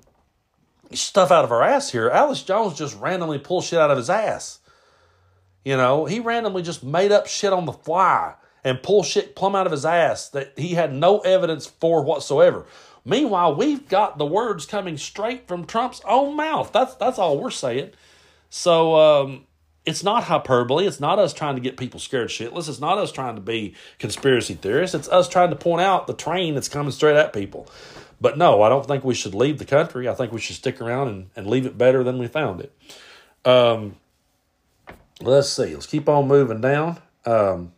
stuff 0.93 1.31
out 1.31 1.43
of 1.43 1.51
our 1.51 1.63
ass 1.63 1.91
here. 1.91 2.09
Alex 2.09 2.41
Jones 2.43 2.77
just 2.77 2.99
randomly 2.99 3.39
pulled 3.39 3.63
shit 3.63 3.79
out 3.79 3.91
of 3.91 3.97
his 3.97 4.09
ass. 4.09 4.59
You 5.63 5.77
know, 5.77 6.05
he 6.05 6.19
randomly 6.19 6.63
just 6.63 6.83
made 6.83 7.11
up 7.11 7.27
shit 7.27 7.53
on 7.53 7.65
the 7.65 7.73
fly 7.73 8.35
and 8.63 8.81
pull 8.81 9.03
shit 9.03 9.35
plumb 9.35 9.55
out 9.55 9.65
of 9.65 9.71
his 9.71 9.85
ass 9.85 10.29
that 10.29 10.53
he 10.57 10.73
had 10.73 10.93
no 10.93 11.19
evidence 11.19 11.65
for 11.65 12.03
whatsoever. 12.03 12.65
Meanwhile, 13.03 13.55
we've 13.55 13.87
got 13.87 14.17
the 14.17 14.25
words 14.25 14.65
coming 14.65 14.97
straight 14.97 15.47
from 15.47 15.65
Trump's 15.65 16.01
own 16.05 16.35
mouth. 16.35 16.71
That's 16.71 16.95
that's 16.95 17.17
all 17.17 17.39
we're 17.39 17.49
saying. 17.49 17.91
So 18.49 18.95
um, 18.95 19.45
it's 19.85 20.03
not 20.03 20.25
hyperbole. 20.25 20.85
It's 20.85 20.99
not 20.99 21.17
us 21.17 21.33
trying 21.33 21.55
to 21.55 21.61
get 21.61 21.77
people 21.77 21.99
scared 21.99 22.29
shitless. 22.29 22.69
It's 22.69 22.79
not 22.79 22.97
us 22.97 23.11
trying 23.11 23.35
to 23.35 23.41
be 23.41 23.73
conspiracy 23.97 24.53
theorists. 24.53 24.95
It's 24.95 25.09
us 25.09 25.27
trying 25.27 25.49
to 25.49 25.55
point 25.55 25.81
out 25.81 26.05
the 26.05 26.13
train 26.13 26.53
that's 26.53 26.69
coming 26.69 26.91
straight 26.91 27.15
at 27.15 27.33
people. 27.33 27.67
But 28.21 28.37
no, 28.37 28.61
I 28.61 28.69
don't 28.69 28.85
think 28.85 29.03
we 29.03 29.15
should 29.15 29.33
leave 29.33 29.57
the 29.57 29.65
country. 29.65 30.07
I 30.07 30.13
think 30.13 30.31
we 30.31 30.39
should 30.39 30.55
stick 30.55 30.79
around 30.79 31.07
and, 31.07 31.29
and 31.35 31.47
leave 31.47 31.65
it 31.65 31.75
better 31.75 32.03
than 32.03 32.19
we 32.19 32.27
found 32.27 32.61
it. 32.61 32.71
Um, 33.43 33.97
let's 35.19 35.49
see. 35.49 35.73
Let's 35.73 35.87
keep 35.87 36.07
on 36.07 36.27
moving 36.27 36.61
down. 36.61 37.01
Um, 37.25 37.73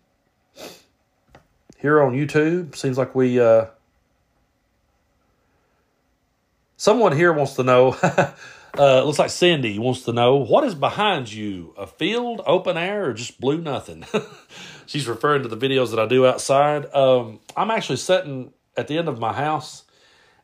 here 1.79 2.03
on 2.03 2.13
YouTube, 2.13 2.75
seems 2.75 2.97
like 2.97 3.15
we. 3.15 3.39
Uh, 3.39 3.67
someone 6.75 7.15
here 7.15 7.31
wants 7.31 7.53
to 7.53 7.63
know. 7.63 7.95
uh, 8.77 9.03
looks 9.03 9.19
like 9.19 9.29
Cindy 9.29 9.79
wants 9.79 10.03
to 10.03 10.11
know 10.11 10.35
what 10.35 10.65
is 10.65 10.75
behind 10.75 11.31
you: 11.31 11.73
a 11.77 11.87
field, 11.87 12.41
open 12.45 12.75
air, 12.75 13.09
or 13.09 13.13
just 13.13 13.39
blue 13.39 13.61
nothing? 13.61 14.03
She's 14.85 15.07
referring 15.07 15.43
to 15.43 15.47
the 15.47 15.57
videos 15.57 15.91
that 15.91 15.99
I 15.99 16.05
do 16.05 16.27
outside. 16.27 16.93
Um, 16.93 17.39
I'm 17.55 17.71
actually 17.71 17.95
sitting 17.95 18.51
at 18.75 18.89
the 18.89 18.97
end 18.97 19.07
of 19.07 19.19
my 19.19 19.31
house 19.31 19.85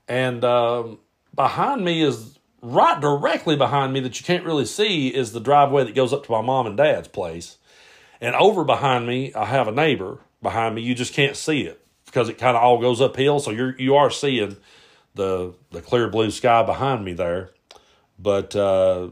and 0.10 0.44
um, 0.44 1.00
behind 1.34 1.86
me 1.86 2.02
is 2.02 2.38
right 2.62 3.00
directly 3.00 3.56
behind 3.56 3.94
me 3.94 4.02
that 4.02 4.20
you 4.20 4.26
can't 4.26 4.44
really 4.44 4.66
see 4.66 5.08
is 5.08 5.32
the 5.32 5.40
driveway 5.40 5.86
that 5.86 5.96
goes 5.96 6.12
up 6.12 6.26
to 6.26 6.32
my 6.32 6.42
mom 6.42 6.68
and 6.68 6.76
dad's 6.76 7.08
place. 7.08 7.58
And 8.20 8.36
over 8.36 8.66
behind 8.66 9.08
me, 9.08 9.34
I 9.34 9.46
have 9.46 9.68
a 9.70 9.72
neighbor 9.72 10.20
behind 10.42 10.76
me. 10.76 10.82
You 10.82 10.94
just 10.94 11.14
can't 11.14 11.38
see 11.38 11.62
it 11.62 11.82
because 12.06 12.28
it 12.28 12.38
kind 12.38 12.58
of 12.58 12.64
all 12.64 12.80
goes 12.82 13.00
uphill. 13.00 13.40
So 13.40 13.52
you're 13.52 13.80
you 13.80 13.96
are 13.96 14.10
seeing 14.10 14.58
the 15.14 15.54
the 15.72 15.82
clear 15.82 16.10
blue 16.10 16.32
sky 16.32 16.64
behind 16.64 17.06
me 17.06 17.14
there. 17.14 17.52
But 18.18 18.56
uh, 18.56 19.12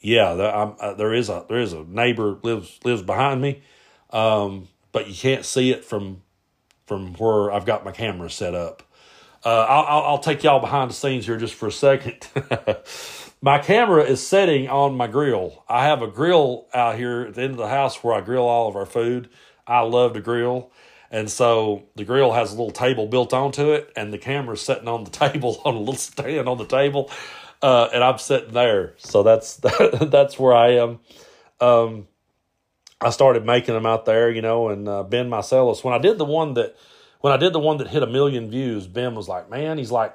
yeah, 0.00 0.34
there, 0.34 0.54
uh, 0.54 0.94
there 0.94 1.12
is 1.12 1.28
a 1.28 1.44
there 1.48 1.58
is 1.58 1.74
a 1.74 1.84
neighbor 1.84 2.38
lives 2.42 2.80
lives 2.84 3.02
behind 3.02 3.42
me, 3.42 3.62
um, 4.10 4.68
but 4.92 5.08
you 5.08 5.14
can't 5.14 5.44
see 5.44 5.70
it 5.70 5.84
from 5.84 6.22
from 6.86 7.14
where 7.14 7.52
I've 7.52 7.66
got 7.66 7.84
my 7.84 7.92
camera 7.92 8.30
set 8.30 8.54
up. 8.54 8.82
Uh, 9.46 9.64
I'll, 9.68 10.02
I'll 10.02 10.18
take 10.18 10.42
y'all 10.42 10.58
behind 10.58 10.90
the 10.90 10.94
scenes 10.94 11.24
here 11.24 11.36
just 11.36 11.54
for 11.54 11.68
a 11.68 11.72
second. 11.72 12.26
my 13.40 13.60
camera 13.60 14.02
is 14.02 14.26
setting 14.26 14.68
on 14.68 14.96
my 14.96 15.06
grill. 15.06 15.62
I 15.68 15.84
have 15.84 16.02
a 16.02 16.08
grill 16.08 16.66
out 16.74 16.96
here 16.96 17.26
at 17.28 17.34
the 17.34 17.42
end 17.42 17.52
of 17.52 17.58
the 17.58 17.68
house 17.68 18.02
where 18.02 18.12
I 18.12 18.22
grill 18.22 18.42
all 18.42 18.66
of 18.66 18.74
our 18.74 18.86
food. 18.86 19.28
I 19.64 19.82
love 19.82 20.14
to 20.14 20.20
grill. 20.20 20.72
And 21.12 21.30
so 21.30 21.84
the 21.94 22.02
grill 22.02 22.32
has 22.32 22.52
a 22.52 22.56
little 22.56 22.72
table 22.72 23.06
built 23.06 23.32
onto 23.32 23.70
it, 23.70 23.92
and 23.94 24.12
the 24.12 24.18
camera's 24.18 24.62
sitting 24.62 24.88
on 24.88 25.04
the 25.04 25.10
table 25.30 25.62
on 25.64 25.76
a 25.76 25.78
little 25.78 25.94
stand 25.94 26.48
on 26.48 26.58
the 26.58 26.66
table, 26.66 27.08
uh, 27.62 27.88
and 27.94 28.02
I'm 28.02 28.18
sitting 28.18 28.52
there. 28.52 28.94
So 28.96 29.22
that's 29.22 29.58
that's 30.00 30.40
where 30.40 30.54
I 30.54 30.70
am. 30.70 30.98
Um, 31.60 32.08
I 33.00 33.10
started 33.10 33.46
making 33.46 33.74
them 33.74 33.86
out 33.86 34.06
there, 34.06 34.28
you 34.28 34.42
know, 34.42 34.70
and 34.70 34.88
uh, 34.88 35.04
Ben 35.04 35.30
Meiselas. 35.30 35.84
When 35.84 35.94
I 35.94 35.98
did 35.98 36.18
the 36.18 36.24
one 36.24 36.54
that 36.54 36.74
when 37.26 37.32
I 37.32 37.38
did 37.38 37.52
the 37.52 37.58
one 37.58 37.78
that 37.78 37.88
hit 37.88 38.04
a 38.04 38.06
million 38.06 38.48
views, 38.48 38.86
Ben 38.86 39.16
was 39.16 39.26
like, 39.26 39.50
"Man, 39.50 39.78
he's 39.78 39.90
like, 39.90 40.14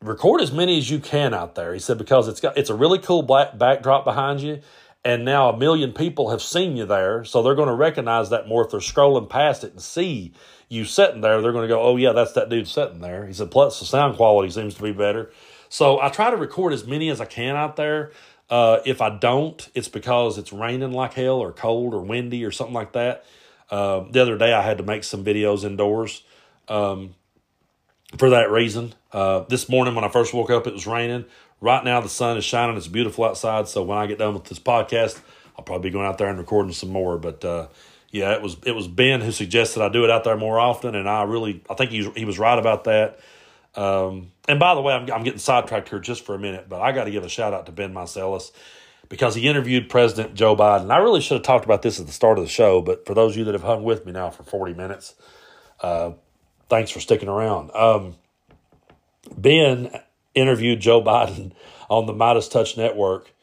record 0.00 0.40
as 0.40 0.52
many 0.52 0.78
as 0.78 0.88
you 0.88 1.00
can 1.00 1.34
out 1.34 1.56
there." 1.56 1.74
He 1.74 1.80
said 1.80 1.98
because 1.98 2.28
it's 2.28 2.40
got 2.40 2.56
it's 2.56 2.70
a 2.70 2.76
really 2.76 3.00
cool 3.00 3.24
black 3.24 3.58
backdrop 3.58 4.04
behind 4.04 4.40
you, 4.40 4.60
and 5.04 5.24
now 5.24 5.48
a 5.48 5.56
million 5.56 5.92
people 5.92 6.30
have 6.30 6.40
seen 6.40 6.76
you 6.76 6.86
there, 6.86 7.24
so 7.24 7.42
they're 7.42 7.56
going 7.56 7.66
to 7.66 7.74
recognize 7.74 8.30
that 8.30 8.46
more 8.46 8.64
if 8.64 8.70
they're 8.70 8.78
scrolling 8.78 9.28
past 9.28 9.64
it 9.64 9.72
and 9.72 9.82
see 9.82 10.32
you 10.68 10.84
sitting 10.84 11.22
there. 11.22 11.42
They're 11.42 11.50
going 11.50 11.68
to 11.68 11.74
go, 11.74 11.82
"Oh 11.82 11.96
yeah, 11.96 12.12
that's 12.12 12.34
that 12.34 12.48
dude 12.48 12.68
sitting 12.68 13.00
there." 13.00 13.26
He 13.26 13.32
said, 13.32 13.50
"Plus 13.50 13.80
the 13.80 13.84
sound 13.84 14.16
quality 14.16 14.48
seems 14.52 14.76
to 14.76 14.82
be 14.84 14.92
better." 14.92 15.32
So 15.68 16.00
I 16.00 16.08
try 16.08 16.30
to 16.30 16.36
record 16.36 16.72
as 16.72 16.86
many 16.86 17.08
as 17.08 17.20
I 17.20 17.24
can 17.24 17.56
out 17.56 17.74
there. 17.74 18.12
Uh, 18.48 18.78
if 18.86 19.00
I 19.00 19.10
don't, 19.10 19.68
it's 19.74 19.88
because 19.88 20.38
it's 20.38 20.52
raining 20.52 20.92
like 20.92 21.14
hell 21.14 21.40
or 21.40 21.50
cold 21.50 21.94
or 21.94 22.02
windy 22.02 22.44
or 22.44 22.52
something 22.52 22.74
like 22.74 22.92
that. 22.92 23.24
Uh, 23.72 24.04
the 24.10 24.20
other 24.20 24.36
day 24.36 24.52
I 24.52 24.60
had 24.60 24.76
to 24.78 24.84
make 24.84 25.02
some 25.02 25.24
videos 25.24 25.64
indoors 25.64 26.22
um, 26.68 27.14
for 28.18 28.28
that 28.30 28.50
reason. 28.50 28.94
Uh, 29.12 29.40
this 29.48 29.66
morning 29.66 29.94
when 29.94 30.04
I 30.04 30.08
first 30.08 30.34
woke 30.34 30.50
up, 30.50 30.66
it 30.66 30.74
was 30.74 30.86
raining. 30.86 31.24
Right 31.62 31.82
now 31.82 32.02
the 32.02 32.10
sun 32.10 32.36
is 32.36 32.44
shining. 32.44 32.76
It's 32.76 32.86
beautiful 32.86 33.24
outside. 33.24 33.68
So 33.68 33.82
when 33.82 33.96
I 33.96 34.06
get 34.06 34.18
done 34.18 34.34
with 34.34 34.44
this 34.44 34.58
podcast, 34.58 35.18
I'll 35.56 35.64
probably 35.64 35.88
be 35.88 35.92
going 35.94 36.06
out 36.06 36.18
there 36.18 36.28
and 36.28 36.38
recording 36.38 36.72
some 36.74 36.90
more. 36.90 37.16
But 37.16 37.42
uh, 37.46 37.68
yeah, 38.10 38.32
it 38.34 38.42
was 38.42 38.58
it 38.66 38.72
was 38.72 38.88
Ben 38.88 39.22
who 39.22 39.32
suggested 39.32 39.82
I 39.82 39.88
do 39.88 40.04
it 40.04 40.10
out 40.10 40.24
there 40.24 40.36
more 40.36 40.60
often, 40.60 40.94
and 40.94 41.08
I 41.08 41.22
really 41.22 41.62
I 41.70 41.74
think 41.74 41.92
he 41.92 42.06
he 42.14 42.26
was 42.26 42.38
right 42.38 42.58
about 42.58 42.84
that. 42.84 43.20
Um, 43.74 44.32
and 44.48 44.60
by 44.60 44.74
the 44.74 44.82
way, 44.82 44.92
I'm, 44.92 45.10
I'm 45.10 45.22
getting 45.22 45.38
sidetracked 45.38 45.88
here 45.88 45.98
just 45.98 46.26
for 46.26 46.34
a 46.34 46.38
minute, 46.38 46.68
but 46.68 46.82
I 46.82 46.92
got 46.92 47.04
to 47.04 47.10
give 47.10 47.24
a 47.24 47.28
shout 47.30 47.54
out 47.54 47.64
to 47.66 47.72
Ben 47.72 47.94
Meiselas 47.94 48.52
because 49.12 49.34
he 49.34 49.46
interviewed 49.46 49.90
President 49.90 50.32
Joe 50.34 50.56
Biden. 50.56 50.90
I 50.90 50.96
really 50.96 51.20
should 51.20 51.34
have 51.34 51.42
talked 51.42 51.66
about 51.66 51.82
this 51.82 52.00
at 52.00 52.06
the 52.06 52.12
start 52.14 52.38
of 52.38 52.44
the 52.44 52.50
show, 52.50 52.80
but 52.80 53.04
for 53.04 53.12
those 53.12 53.32
of 53.32 53.36
you 53.36 53.44
that 53.44 53.52
have 53.52 53.62
hung 53.62 53.84
with 53.84 54.06
me 54.06 54.12
now 54.12 54.30
for 54.30 54.42
40 54.42 54.72
minutes, 54.72 55.14
uh, 55.82 56.12
thanks 56.70 56.90
for 56.90 56.98
sticking 56.98 57.28
around. 57.28 57.70
Um, 57.76 58.16
ben 59.36 59.90
interviewed 60.34 60.80
Joe 60.80 61.02
Biden 61.04 61.52
on 61.90 62.06
the 62.06 62.14
MeidasTouch 62.14 62.78
Network. 62.78 63.34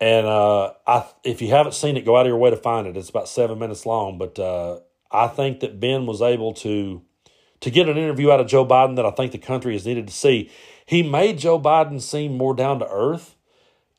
And 0.00 0.26
uh, 0.26 0.72
I, 0.86 1.06
if 1.24 1.42
you 1.42 1.48
haven't 1.48 1.74
seen 1.74 1.98
it, 1.98 2.06
go 2.06 2.16
out 2.16 2.22
of 2.22 2.28
your 2.28 2.38
way 2.38 2.48
to 2.48 2.56
find 2.56 2.86
it. 2.86 2.96
It's 2.96 3.10
about 3.10 3.28
seven 3.28 3.58
minutes 3.58 3.84
long, 3.84 4.16
but 4.16 4.38
uh, 4.38 4.78
I 5.10 5.26
think 5.28 5.60
that 5.60 5.78
Ben 5.78 6.06
was 6.06 6.22
able 6.22 6.54
to 6.54 7.02
to 7.60 7.70
get 7.70 7.86
an 7.86 7.98
interview 7.98 8.30
out 8.30 8.40
of 8.40 8.46
Joe 8.46 8.64
Biden 8.64 8.96
that 8.96 9.04
I 9.04 9.10
think 9.10 9.32
the 9.32 9.36
country 9.36 9.74
has 9.74 9.84
needed 9.84 10.06
to 10.06 10.14
see. 10.14 10.50
He 10.86 11.02
made 11.02 11.38
Joe 11.38 11.60
Biden 11.60 12.00
seem 12.00 12.38
more 12.38 12.54
down 12.54 12.78
to 12.78 12.88
earth. 12.88 13.36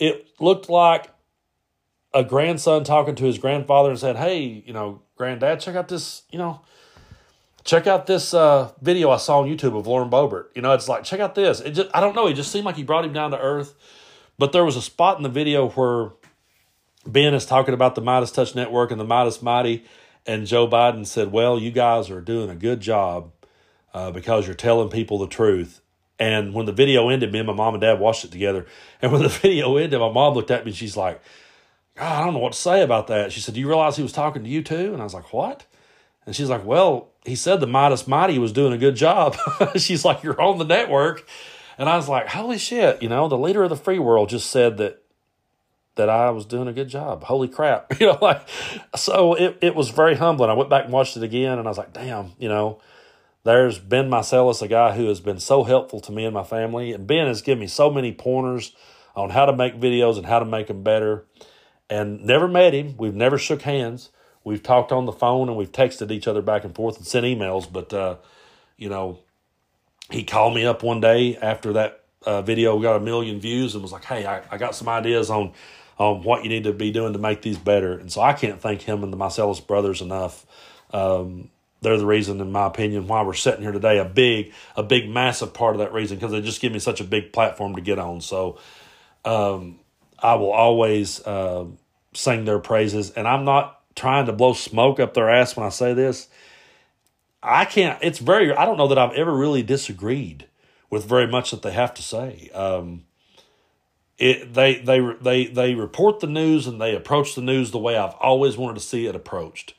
It 0.01 0.27
looked 0.39 0.67
like 0.67 1.11
a 2.11 2.23
grandson 2.23 2.83
talking 2.83 3.13
to 3.15 3.23
his 3.23 3.37
grandfather 3.37 3.91
and 3.91 3.99
said, 3.99 4.17
Hey, 4.17 4.63
you 4.65 4.73
know, 4.73 5.03
granddad, 5.15 5.59
check 5.59 5.75
out 5.75 5.87
this, 5.87 6.23
you 6.31 6.39
know, 6.39 6.61
check 7.63 7.85
out 7.85 8.07
this 8.07 8.33
uh, 8.33 8.71
video 8.81 9.11
I 9.11 9.17
saw 9.17 9.41
on 9.41 9.47
YouTube 9.47 9.77
of 9.77 9.85
Lauren 9.85 10.09
Boebert. 10.09 10.47
You 10.55 10.63
know, 10.63 10.73
it's 10.73 10.89
like, 10.89 11.03
check 11.03 11.19
out 11.19 11.35
this. 11.35 11.61
It 11.61 11.71
just, 11.71 11.89
I 11.93 11.99
don't 11.99 12.15
know. 12.15 12.25
It 12.25 12.33
just 12.33 12.51
seemed 12.51 12.65
like 12.65 12.77
he 12.77 12.83
brought 12.83 13.05
him 13.05 13.13
down 13.13 13.29
to 13.29 13.39
earth. 13.39 13.75
But 14.39 14.53
there 14.53 14.65
was 14.65 14.75
a 14.75 14.81
spot 14.81 15.17
in 15.17 15.23
the 15.23 15.29
video 15.29 15.69
where 15.69 16.13
Ben 17.05 17.35
is 17.35 17.45
talking 17.45 17.75
about 17.75 17.93
the 17.93 18.01
MeidasTouch 18.01 18.55
Network 18.55 18.89
and 18.89 18.99
the 18.99 19.05
Meidas 19.05 19.43
Mighty, 19.43 19.85
and 20.25 20.47
Joe 20.47 20.67
Biden 20.67 21.05
said, 21.05 21.31
Well, 21.31 21.59
you 21.59 21.69
guys 21.69 22.09
are 22.09 22.21
doing 22.21 22.49
a 22.49 22.55
good 22.55 22.79
job 22.79 23.31
uh, 23.93 24.09
because 24.09 24.47
you're 24.47 24.55
telling 24.55 24.89
people 24.89 25.19
the 25.19 25.27
truth. 25.27 25.81
And 26.19 26.53
when 26.53 26.65
the 26.65 26.71
video 26.71 27.09
ended, 27.09 27.31
me 27.31 27.39
and 27.39 27.47
my 27.47 27.53
mom 27.53 27.73
and 27.73 27.81
dad 27.81 27.99
watched 27.99 28.25
it 28.25 28.31
together. 28.31 28.67
And 29.01 29.11
when 29.11 29.23
the 29.23 29.29
video 29.41 29.77
ended, 29.77 29.99
my 29.99 30.11
mom 30.11 30.33
looked 30.35 30.51
at 30.51 30.65
me 30.65 30.71
and 30.71 30.77
she's 30.77 30.95
like, 30.95 31.21
I 31.99 32.23
don't 32.23 32.33
know 32.33 32.39
what 32.39 32.53
to 32.53 32.59
say 32.59 32.81
about 32.81 33.07
that. 33.07 33.31
She 33.31 33.39
said, 33.39 33.53
Do 33.53 33.59
you 33.59 33.67
realize 33.67 33.95
he 33.97 34.03
was 34.03 34.11
talking 34.11 34.43
to 34.43 34.49
you 34.49 34.61
too? 34.63 34.93
And 34.93 35.01
I 35.01 35.03
was 35.03 35.13
like, 35.13 35.33
What? 35.33 35.65
And 36.25 36.35
she's 36.35 36.49
like, 36.49 36.65
Well, 36.65 37.09
he 37.25 37.35
said 37.35 37.59
the 37.59 37.67
Meidas 37.67 38.07
Mighty 38.07 38.39
was 38.39 38.51
doing 38.51 38.73
a 38.73 38.77
good 38.77 38.95
job. 38.95 39.35
she's 39.75 40.05
like, 40.05 40.23
You're 40.23 40.41
on 40.41 40.57
the 40.57 40.65
network. 40.65 41.27
And 41.77 41.89
I 41.89 41.97
was 41.97 42.07
like, 42.07 42.27
Holy 42.27 42.57
shit, 42.57 43.01
you 43.03 43.09
know, 43.09 43.27
the 43.27 43.37
leader 43.37 43.63
of 43.63 43.69
the 43.69 43.75
free 43.75 43.99
world 43.99 44.29
just 44.29 44.49
said 44.49 44.77
that 44.77 45.01
that 45.95 46.09
I 46.09 46.29
was 46.29 46.45
doing 46.45 46.67
a 46.67 46.73
good 46.73 46.87
job. 46.87 47.23
Holy 47.23 47.47
crap. 47.47 47.91
You 47.99 48.07
know, 48.07 48.17
like 48.21 48.47
so 48.95 49.33
it, 49.35 49.57
it 49.61 49.75
was 49.75 49.89
very 49.89 50.15
humbling. 50.15 50.49
I 50.49 50.53
went 50.53 50.69
back 50.69 50.85
and 50.85 50.93
watched 50.93 51.17
it 51.17 51.23
again 51.23 51.59
and 51.59 51.67
I 51.67 51.71
was 51.71 51.77
like, 51.77 51.93
damn, 51.93 52.31
you 52.39 52.49
know, 52.49 52.79
there's 53.43 53.79
Ben 53.79 54.09
Meiselas, 54.09 54.61
a 54.61 54.67
guy 54.67 54.95
who 54.95 55.07
has 55.07 55.19
been 55.19 55.39
so 55.39 55.63
helpful 55.63 55.99
to 56.01 56.11
me 56.11 56.25
and 56.25 56.33
my 56.33 56.43
family. 56.43 56.91
And 56.91 57.07
Ben 57.07 57.27
has 57.27 57.41
given 57.41 57.59
me 57.59 57.67
so 57.67 57.89
many 57.89 58.11
pointers 58.11 58.73
on 59.15 59.31
how 59.31 59.45
to 59.45 59.55
make 59.55 59.79
videos 59.79 60.17
and 60.17 60.25
how 60.25 60.39
to 60.39 60.45
make 60.45 60.67
them 60.67 60.83
better. 60.83 61.25
And 61.89 62.23
never 62.23 62.47
met 62.47 62.73
him. 62.73 62.95
We've 62.97 63.15
never 63.15 63.37
shook 63.37 63.63
hands. 63.63 64.09
We've 64.43 64.63
talked 64.63 64.91
on 64.91 65.05
the 65.05 65.11
phone 65.11 65.49
and 65.49 65.57
we've 65.57 65.71
texted 65.71 66.11
each 66.11 66.27
other 66.27 66.41
back 66.41 66.63
and 66.63 66.73
forth 66.73 66.97
and 66.97 67.05
sent 67.05 67.25
emails. 67.25 67.71
But, 67.71 67.93
uh, 67.93 68.17
you 68.77 68.89
know, 68.89 69.19
he 70.09 70.23
called 70.23 70.55
me 70.55 70.65
up 70.65 70.83
one 70.83 71.01
day 71.01 71.35
after 71.37 71.73
that 71.73 72.03
uh, 72.25 72.41
video 72.41 72.79
got 72.79 72.95
a 72.95 72.99
million 72.99 73.39
views 73.39 73.73
and 73.73 73.81
was 73.81 73.91
like, 73.91 74.05
hey, 74.05 74.25
I, 74.25 74.43
I 74.51 74.57
got 74.57 74.75
some 74.75 74.87
ideas 74.87 75.29
on, 75.29 75.53
on 75.97 76.23
what 76.23 76.43
you 76.43 76.49
need 76.49 76.65
to 76.65 76.73
be 76.73 76.91
doing 76.91 77.13
to 77.13 77.19
make 77.19 77.41
these 77.41 77.57
better. 77.57 77.97
And 77.97 78.11
so 78.11 78.21
I 78.21 78.33
can't 78.33 78.61
thank 78.61 78.83
him 78.83 79.03
and 79.03 79.11
the 79.11 79.17
Meiselas 79.17 79.65
brothers 79.65 80.01
enough. 80.01 80.45
Um, 80.93 81.49
they're 81.81 81.97
the 81.97 82.05
reason, 82.05 82.39
in 82.39 82.51
my 82.51 82.67
opinion, 82.67 83.07
why 83.07 83.23
we're 83.23 83.33
sitting 83.33 83.61
here 83.61 83.71
today. 83.71 83.97
A 83.97 84.05
big, 84.05 84.53
a 84.75 84.83
big, 84.83 85.09
massive 85.09 85.53
part 85.53 85.75
of 85.75 85.79
that 85.79 85.93
reason 85.93 86.17
because 86.17 86.31
they 86.31 86.41
just 86.41 86.61
give 86.61 86.71
me 86.71 86.79
such 86.79 87.01
a 87.01 87.03
big 87.03 87.33
platform 87.33 87.75
to 87.75 87.81
get 87.81 87.97
on. 87.97 88.21
So 88.21 88.59
um, 89.25 89.79
I 90.19 90.35
will 90.35 90.51
always 90.51 91.25
uh, 91.25 91.65
sing 92.13 92.45
their 92.45 92.59
praises, 92.59 93.09
and 93.11 93.27
I'm 93.27 93.45
not 93.45 93.81
trying 93.95 94.27
to 94.27 94.33
blow 94.33 94.53
smoke 94.53 94.99
up 94.99 95.15
their 95.15 95.29
ass 95.29 95.57
when 95.57 95.65
I 95.65 95.69
say 95.69 95.93
this. 95.93 96.29
I 97.41 97.65
can't. 97.65 97.97
It's 98.03 98.19
very. 98.19 98.53
I 98.53 98.65
don't 98.65 98.77
know 98.77 98.87
that 98.87 98.99
I've 98.99 99.13
ever 99.13 99.35
really 99.35 99.63
disagreed 99.63 100.45
with 100.91 101.05
very 101.05 101.25
much 101.25 101.49
that 101.49 101.63
they 101.63 101.71
have 101.71 101.95
to 101.95 102.03
say. 102.03 102.51
Um, 102.53 103.05
it 104.19 104.53
they 104.53 104.79
they 104.79 104.99
they 105.19 105.45
they 105.47 105.73
report 105.73 106.19
the 106.19 106.27
news 106.27 106.67
and 106.67 106.79
they 106.79 106.95
approach 106.95 107.33
the 107.33 107.41
news 107.41 107.71
the 107.71 107.79
way 107.79 107.97
I've 107.97 108.13
always 108.19 108.55
wanted 108.55 108.75
to 108.75 108.85
see 108.85 109.07
it 109.07 109.15
approached. 109.15 109.73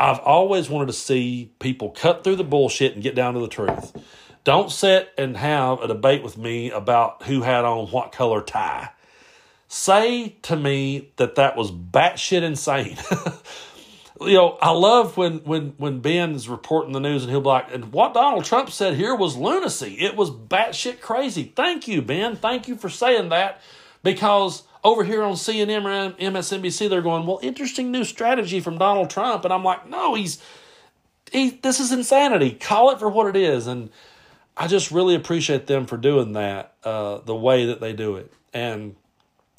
I've 0.00 0.20
always 0.20 0.70
wanted 0.70 0.86
to 0.86 0.92
see 0.92 1.52
people 1.58 1.90
cut 1.90 2.22
through 2.22 2.36
the 2.36 2.44
bullshit 2.44 2.94
and 2.94 3.02
get 3.02 3.14
down 3.14 3.34
to 3.34 3.40
the 3.40 3.48
truth. 3.48 3.96
Don't 4.44 4.70
sit 4.70 5.10
and 5.18 5.36
have 5.36 5.80
a 5.82 5.88
debate 5.88 6.22
with 6.22 6.38
me 6.38 6.70
about 6.70 7.24
who 7.24 7.42
had 7.42 7.64
on 7.64 7.88
what 7.88 8.12
color 8.12 8.40
tie. 8.40 8.90
Say 9.66 10.36
to 10.42 10.56
me 10.56 11.12
that 11.16 11.34
that 11.34 11.56
was 11.56 11.70
batshit 11.70 12.42
insane. 12.42 12.96
you 14.20 14.34
know, 14.34 14.56
I 14.62 14.70
love 14.70 15.16
when 15.16 15.38
when 15.40 15.74
when 15.76 16.00
Ben 16.00 16.32
is 16.32 16.48
reporting 16.48 16.92
the 16.92 17.00
news 17.00 17.22
and 17.22 17.30
he'll 17.30 17.40
be 17.40 17.48
like, 17.48 17.74
and 17.74 17.92
what 17.92 18.14
Donald 18.14 18.44
Trump 18.44 18.70
said 18.70 18.94
here 18.94 19.14
was 19.14 19.36
lunacy. 19.36 19.96
It 19.98 20.16
was 20.16 20.30
batshit 20.30 21.00
crazy. 21.00 21.52
Thank 21.54 21.86
you, 21.88 22.00
Ben. 22.00 22.36
Thank 22.36 22.68
you 22.68 22.76
for 22.76 22.88
saying 22.88 23.28
that 23.30 23.60
because 24.02 24.62
over 24.84 25.04
here 25.04 25.22
on 25.22 25.34
CNN 25.34 25.84
or 25.84 26.14
MSNBC, 26.16 26.88
they're 26.88 27.02
going, 27.02 27.26
well, 27.26 27.40
interesting 27.42 27.90
new 27.90 28.04
strategy 28.04 28.60
from 28.60 28.78
Donald 28.78 29.10
Trump. 29.10 29.44
And 29.44 29.52
I'm 29.52 29.64
like, 29.64 29.88
no, 29.88 30.14
he's, 30.14 30.42
he, 31.32 31.50
this 31.50 31.80
is 31.80 31.92
insanity. 31.92 32.52
Call 32.52 32.90
it 32.90 32.98
for 32.98 33.08
what 33.08 33.26
it 33.26 33.36
is. 33.36 33.66
And 33.66 33.90
I 34.56 34.66
just 34.66 34.90
really 34.90 35.14
appreciate 35.14 35.66
them 35.66 35.86
for 35.86 35.96
doing 35.96 36.32
that, 36.32 36.74
uh, 36.84 37.18
the 37.18 37.34
way 37.34 37.66
that 37.66 37.80
they 37.80 37.92
do 37.92 38.16
it. 38.16 38.32
And 38.54 38.96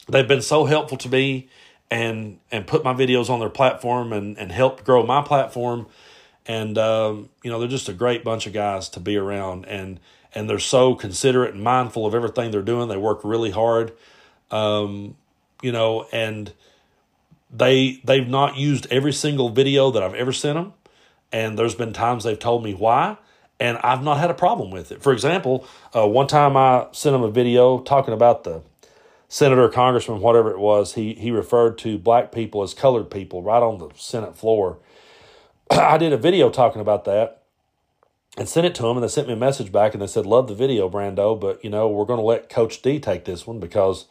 they've 0.08 0.28
been 0.28 0.42
so 0.42 0.66
helpful 0.66 0.98
to 1.00 1.10
me 1.10 1.50
and, 1.92 2.40
and 2.52 2.66
put 2.66 2.84
my 2.84 2.94
videos 2.94 3.30
on 3.30 3.40
their 3.40 3.50
platform 3.50 4.14
and, 4.14 4.38
and 4.38 4.52
help 4.52 4.84
grow 4.84 5.06
my 5.06 5.22
platform. 5.22 5.88
And, 6.46 6.78
um, 6.78 7.30
you 7.44 7.52
know, 7.52 7.60
they're 7.60 7.68
just 7.68 7.90
a 7.90 7.94
great 7.94 8.24
bunch 8.24 8.48
of 8.48 8.54
guys 8.54 8.90
to 8.90 9.00
be 9.00 9.18
around. 9.18 9.66
And, 9.66 10.00
and 10.34 10.50
they're 10.50 10.60
so 10.60 10.96
considerate 10.96 11.54
and 11.54 11.64
mindful 11.64 12.06
of 12.06 12.16
everything 12.16 12.52
they're 12.52 12.62
doing. 12.62 12.88
They 12.88 12.98
work 12.98 13.22
really 13.24 13.52
hard 13.52 13.92
um, 14.52 15.16
you 15.62 15.72
know, 15.72 16.06
and 16.12 16.52
they 17.52 18.02
they've 18.04 18.28
not 18.28 18.58
used 18.58 18.88
every 18.92 19.14
single 19.14 19.50
video 19.50 19.92
that 19.92 20.04
I've 20.04 20.14
ever 20.14 20.32
sent 20.32 20.56
them, 20.56 20.74
and 21.32 21.58
there's 21.58 21.76
been 21.76 21.94
times 21.94 22.24
they've 22.24 22.40
told 22.40 22.64
me 22.64 22.74
why, 22.74 23.18
and 23.60 23.78
I've 23.80 24.04
not 24.04 24.20
had 24.20 24.30
a 24.30 24.36
problem 24.36 24.72
with 24.72 24.92
it. 24.92 25.02
For 25.02 25.14
example, 25.14 25.66
uh, 25.96 26.08
one 26.08 26.28
time 26.28 26.56
I 26.56 26.88
sent 26.92 27.14
them 27.14 27.24
a 27.24 27.32
video 27.32 27.80
talking 27.80 28.14
about 28.14 28.44
the 28.44 28.62
senator, 29.28 29.70
congressman, 29.70 30.20
whatever 30.20 30.52
it 30.52 30.60
was. 30.60 30.96
He 30.96 31.14
he 31.14 31.32
referred 31.32 31.78
to 31.80 31.98
black 31.98 32.32
people 32.32 32.62
as 32.64 32.74
colored 32.74 33.10
people 33.10 33.42
right 33.42 33.64
on 33.64 33.78
the 33.78 33.90
Senate 33.96 34.36
floor. 34.36 34.80
I 35.72 35.98
did 35.98 36.14
a 36.14 36.18
video 36.18 36.50
talking 36.50 36.82
about 36.82 37.06
that 37.06 37.44
and 38.38 38.48
sent 38.48 38.66
it 38.66 38.76
to 38.76 38.84
them 38.84 38.98
and 38.98 39.04
they 39.04 39.08
sent 39.08 39.28
me 39.28 39.34
a 39.34 39.38
message 39.38 39.72
back 39.72 39.94
and 39.94 40.02
they 40.02 40.08
said 40.08 40.26
love 40.26 40.48
the 40.48 40.56
video 40.56 40.90
brando 40.90 41.40
but 41.40 41.64
you 41.64 41.70
know 41.70 41.88
we're 41.88 42.06
going 42.06 42.20
to 42.20 42.26
let 42.26 42.50
coach 42.50 42.82
d 42.82 43.00
take 43.00 43.26
this 43.26 43.48
one 43.48 43.60
because 43.60 44.06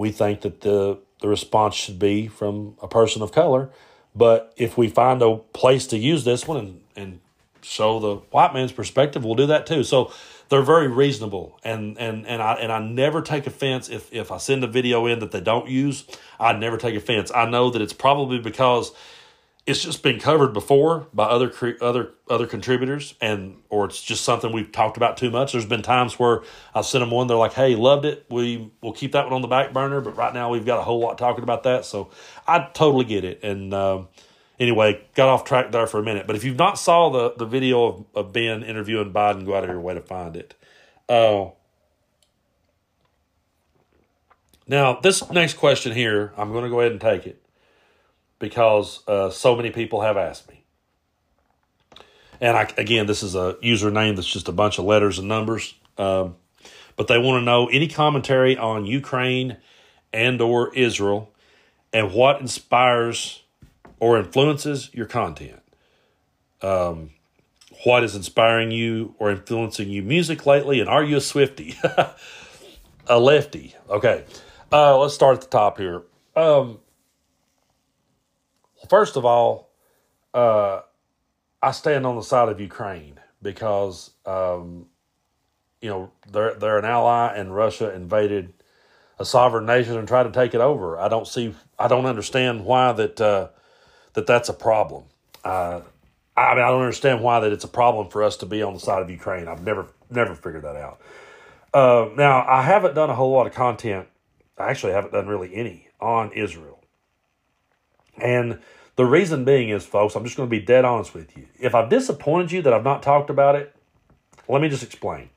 we 0.00 0.10
think 0.10 0.40
that 0.40 0.62
the 0.62 0.98
the 1.20 1.28
response 1.28 1.74
should 1.74 1.98
be 1.98 2.26
from 2.26 2.76
a 2.82 2.88
person 2.88 3.22
of 3.22 3.30
color. 3.30 3.70
But 4.16 4.52
if 4.56 4.76
we 4.76 4.88
find 4.88 5.22
a 5.22 5.36
place 5.36 5.86
to 5.88 5.98
use 5.98 6.24
this 6.24 6.48
one 6.48 6.56
and, 6.56 6.80
and 6.96 7.20
show 7.62 8.00
the 8.00 8.16
white 8.30 8.54
man's 8.54 8.72
perspective, 8.72 9.24
we'll 9.24 9.34
do 9.34 9.46
that 9.46 9.66
too. 9.66 9.84
So 9.84 10.12
they're 10.48 10.62
very 10.62 10.88
reasonable 10.88 11.60
and 11.62 11.96
and 11.98 12.26
and 12.26 12.42
I 12.42 12.54
and 12.54 12.72
I 12.72 12.80
never 12.80 13.22
take 13.22 13.46
offense 13.46 13.88
if 13.88 14.12
if 14.12 14.32
I 14.32 14.38
send 14.38 14.64
a 14.64 14.66
video 14.66 15.06
in 15.06 15.20
that 15.20 15.30
they 15.30 15.40
don't 15.40 15.68
use. 15.68 16.04
I 16.40 16.54
never 16.54 16.76
take 16.76 16.96
offense. 16.96 17.30
I 17.34 17.48
know 17.48 17.70
that 17.70 17.82
it's 17.82 17.92
probably 17.92 18.38
because 18.38 18.92
it's 19.66 19.82
just 19.82 20.02
been 20.02 20.18
covered 20.18 20.52
before 20.52 21.06
by 21.12 21.24
other 21.24 21.52
other 21.80 22.10
other 22.28 22.46
contributors, 22.46 23.14
and 23.20 23.62
or 23.68 23.84
it's 23.84 24.02
just 24.02 24.24
something 24.24 24.52
we've 24.52 24.72
talked 24.72 24.96
about 24.96 25.16
too 25.16 25.30
much. 25.30 25.52
There's 25.52 25.66
been 25.66 25.82
times 25.82 26.18
where 26.18 26.42
I 26.74 26.80
sent 26.80 27.02
them 27.02 27.10
one, 27.10 27.26
they're 27.26 27.36
like, 27.36 27.52
"Hey, 27.52 27.76
loved 27.76 28.04
it. 28.04 28.24
We 28.30 28.70
will 28.80 28.92
keep 28.92 29.12
that 29.12 29.24
one 29.24 29.34
on 29.34 29.42
the 29.42 29.48
back 29.48 29.72
burner," 29.72 30.00
but 30.00 30.16
right 30.16 30.32
now 30.32 30.50
we've 30.50 30.64
got 30.64 30.78
a 30.78 30.82
whole 30.82 31.00
lot 31.00 31.18
talking 31.18 31.42
about 31.42 31.64
that, 31.64 31.84
so 31.84 32.10
I 32.48 32.68
totally 32.72 33.04
get 33.04 33.24
it. 33.24 33.42
And 33.42 33.74
um, 33.74 34.08
anyway, 34.58 35.02
got 35.14 35.28
off 35.28 35.44
track 35.44 35.72
there 35.72 35.86
for 35.86 36.00
a 36.00 36.02
minute. 36.02 36.26
But 36.26 36.36
if 36.36 36.44
you've 36.44 36.58
not 36.58 36.78
saw 36.78 37.10
the 37.10 37.34
the 37.36 37.46
video 37.46 37.84
of, 37.84 38.04
of 38.14 38.32
Ben 38.32 38.62
interviewing 38.62 39.12
Biden, 39.12 39.44
go 39.44 39.54
out 39.54 39.64
of 39.64 39.70
your 39.70 39.80
way 39.80 39.94
to 39.94 40.00
find 40.00 40.36
it. 40.36 40.54
Uh, 41.08 41.50
now, 44.66 45.00
this 45.00 45.28
next 45.30 45.54
question 45.54 45.92
here, 45.92 46.32
I'm 46.36 46.52
going 46.52 46.64
to 46.64 46.70
go 46.70 46.80
ahead 46.80 46.92
and 46.92 47.00
take 47.00 47.26
it 47.26 47.42
because 48.40 49.06
uh, 49.06 49.30
so 49.30 49.54
many 49.54 49.70
people 49.70 50.00
have 50.00 50.16
asked 50.16 50.48
me. 50.48 50.64
And 52.40 52.56
I, 52.56 52.68
again, 52.76 53.06
this 53.06 53.22
is 53.22 53.36
a 53.36 53.56
username 53.62 54.16
that's 54.16 54.26
just 54.26 54.48
a 54.48 54.52
bunch 54.52 54.78
of 54.78 54.86
letters 54.86 55.20
and 55.20 55.28
numbers. 55.28 55.74
Um, 55.96 56.36
but 56.96 57.06
they 57.06 57.18
want 57.18 57.40
to 57.40 57.44
know 57.44 57.68
any 57.68 57.86
commentary 57.86 58.56
on 58.56 58.86
Ukraine 58.86 59.58
and 60.12 60.40
or 60.40 60.74
Israel 60.74 61.30
and 61.92 62.12
what 62.12 62.40
inspires 62.40 63.42
or 64.00 64.18
influences 64.18 64.90
your 64.92 65.06
content. 65.06 65.60
Um, 66.62 67.10
what 67.84 68.04
is 68.04 68.14
inspiring 68.14 68.70
you 68.70 69.14
or 69.18 69.30
influencing 69.30 69.88
you 69.88 70.02
music 70.02 70.46
lately? 70.46 70.80
And 70.80 70.88
are 70.88 71.04
you 71.04 71.18
a 71.18 71.20
Swifty? 71.20 71.78
a 73.06 73.18
lefty. 73.18 73.74
Okay. 73.88 74.24
Uh, 74.72 74.98
let's 74.98 75.14
start 75.14 75.36
at 75.36 75.40
the 75.42 75.48
top 75.48 75.78
here. 75.78 76.02
Um, 76.36 76.78
first 78.88 79.16
of 79.16 79.24
all, 79.24 79.70
uh, 80.34 80.80
I 81.62 81.72
stand 81.72 82.06
on 82.06 82.16
the 82.16 82.22
side 82.22 82.48
of 82.48 82.60
Ukraine 82.60 83.20
because 83.42 84.10
um, 84.26 84.86
you 85.80 85.88
know 85.88 86.10
they're 86.30 86.54
they're 86.54 86.78
an 86.78 86.84
ally, 86.84 87.34
and 87.34 87.54
Russia 87.54 87.92
invaded 87.94 88.52
a 89.18 89.24
sovereign 89.24 89.66
nation 89.66 89.98
and 89.98 90.08
tried 90.08 90.24
to 90.24 90.30
take 90.30 90.54
it 90.54 90.60
over. 90.60 90.98
I 90.98 91.08
don't 91.08 91.26
see, 91.28 91.54
I 91.78 91.88
don't 91.88 92.06
understand 92.06 92.64
why 92.64 92.92
that 92.92 93.20
uh, 93.20 93.48
that 94.14 94.26
that's 94.26 94.48
a 94.48 94.54
problem. 94.54 95.04
Uh, 95.44 95.82
I 96.36 96.54
mean, 96.54 96.64
I 96.64 96.70
don't 96.70 96.80
understand 96.80 97.22
why 97.22 97.40
that 97.40 97.52
it's 97.52 97.64
a 97.64 97.68
problem 97.68 98.08
for 98.08 98.22
us 98.22 98.38
to 98.38 98.46
be 98.46 98.62
on 98.62 98.72
the 98.72 98.80
side 98.80 99.02
of 99.02 99.10
Ukraine. 99.10 99.46
I've 99.46 99.62
never 99.62 99.86
never 100.10 100.34
figured 100.34 100.62
that 100.62 100.76
out. 100.76 101.00
Uh, 101.72 102.08
now, 102.16 102.44
I 102.48 102.62
haven't 102.62 102.94
done 102.94 103.10
a 103.10 103.14
whole 103.14 103.30
lot 103.30 103.46
of 103.46 103.52
content. 103.52 104.08
I 104.58 104.70
actually 104.70 104.92
haven't 104.92 105.12
done 105.12 105.28
really 105.28 105.54
any 105.54 105.88
on 106.00 106.32
Israel, 106.32 106.79
and 108.18 108.58
the 108.96 109.06
reason 109.06 109.44
being 109.44 109.70
is, 109.70 109.86
folks, 109.86 110.14
I'm 110.14 110.24
just 110.24 110.36
going 110.36 110.48
to 110.48 110.50
be 110.50 110.64
dead 110.64 110.84
honest 110.84 111.14
with 111.14 111.36
you. 111.36 111.46
If 111.58 111.74
I've 111.74 111.88
disappointed 111.88 112.52
you 112.52 112.62
that 112.62 112.72
I've 112.72 112.84
not 112.84 113.02
talked 113.02 113.30
about 113.30 113.56
it, 113.56 113.74
let 114.48 114.60
me 114.60 114.68
just 114.68 114.82
explain. 114.82 115.30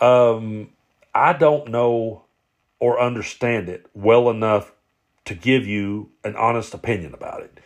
Um, 0.00 0.70
I 1.14 1.32
don't 1.32 1.68
know 1.68 2.22
or 2.78 3.00
understand 3.00 3.68
it 3.68 3.86
well 3.94 4.30
enough 4.30 4.72
to 5.24 5.34
give 5.34 5.66
you 5.66 6.10
an 6.24 6.36
honest 6.36 6.72
opinion 6.74 7.14
about 7.14 7.42
it. 7.42 7.58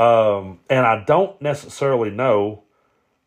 Um, 0.00 0.60
and 0.70 0.86
I 0.86 1.04
don't 1.04 1.40
necessarily 1.42 2.10
know 2.10 2.62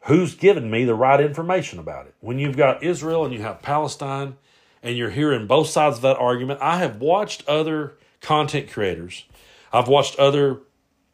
who's 0.02 0.36
given 0.36 0.72
me 0.72 0.86
the 0.86 0.96
right 0.96 1.22
information 1.22 1.80
about 1.80 2.08
it. 2.08 2.16
When 2.22 2.40
you've 2.40 2.58
got 2.58 2.84
Israel 2.84 3.24
and 3.26 3.34
you 3.34 3.42
have 3.42 3.62
Palestine 3.62 4.38
and 4.82 4.98
you're 4.98 5.12
hearing 5.12 5.48
both 5.48 5.68
sides 5.68 5.98
of 5.98 6.02
that 6.02 6.18
argument, 6.18 6.60
I 6.62 6.78
have 6.78 7.00
watched 7.00 7.48
other 7.48 7.94
content 8.22 8.72
creators. 8.72 9.26
I've 9.74 9.88
watched 9.88 10.18
other 10.18 10.60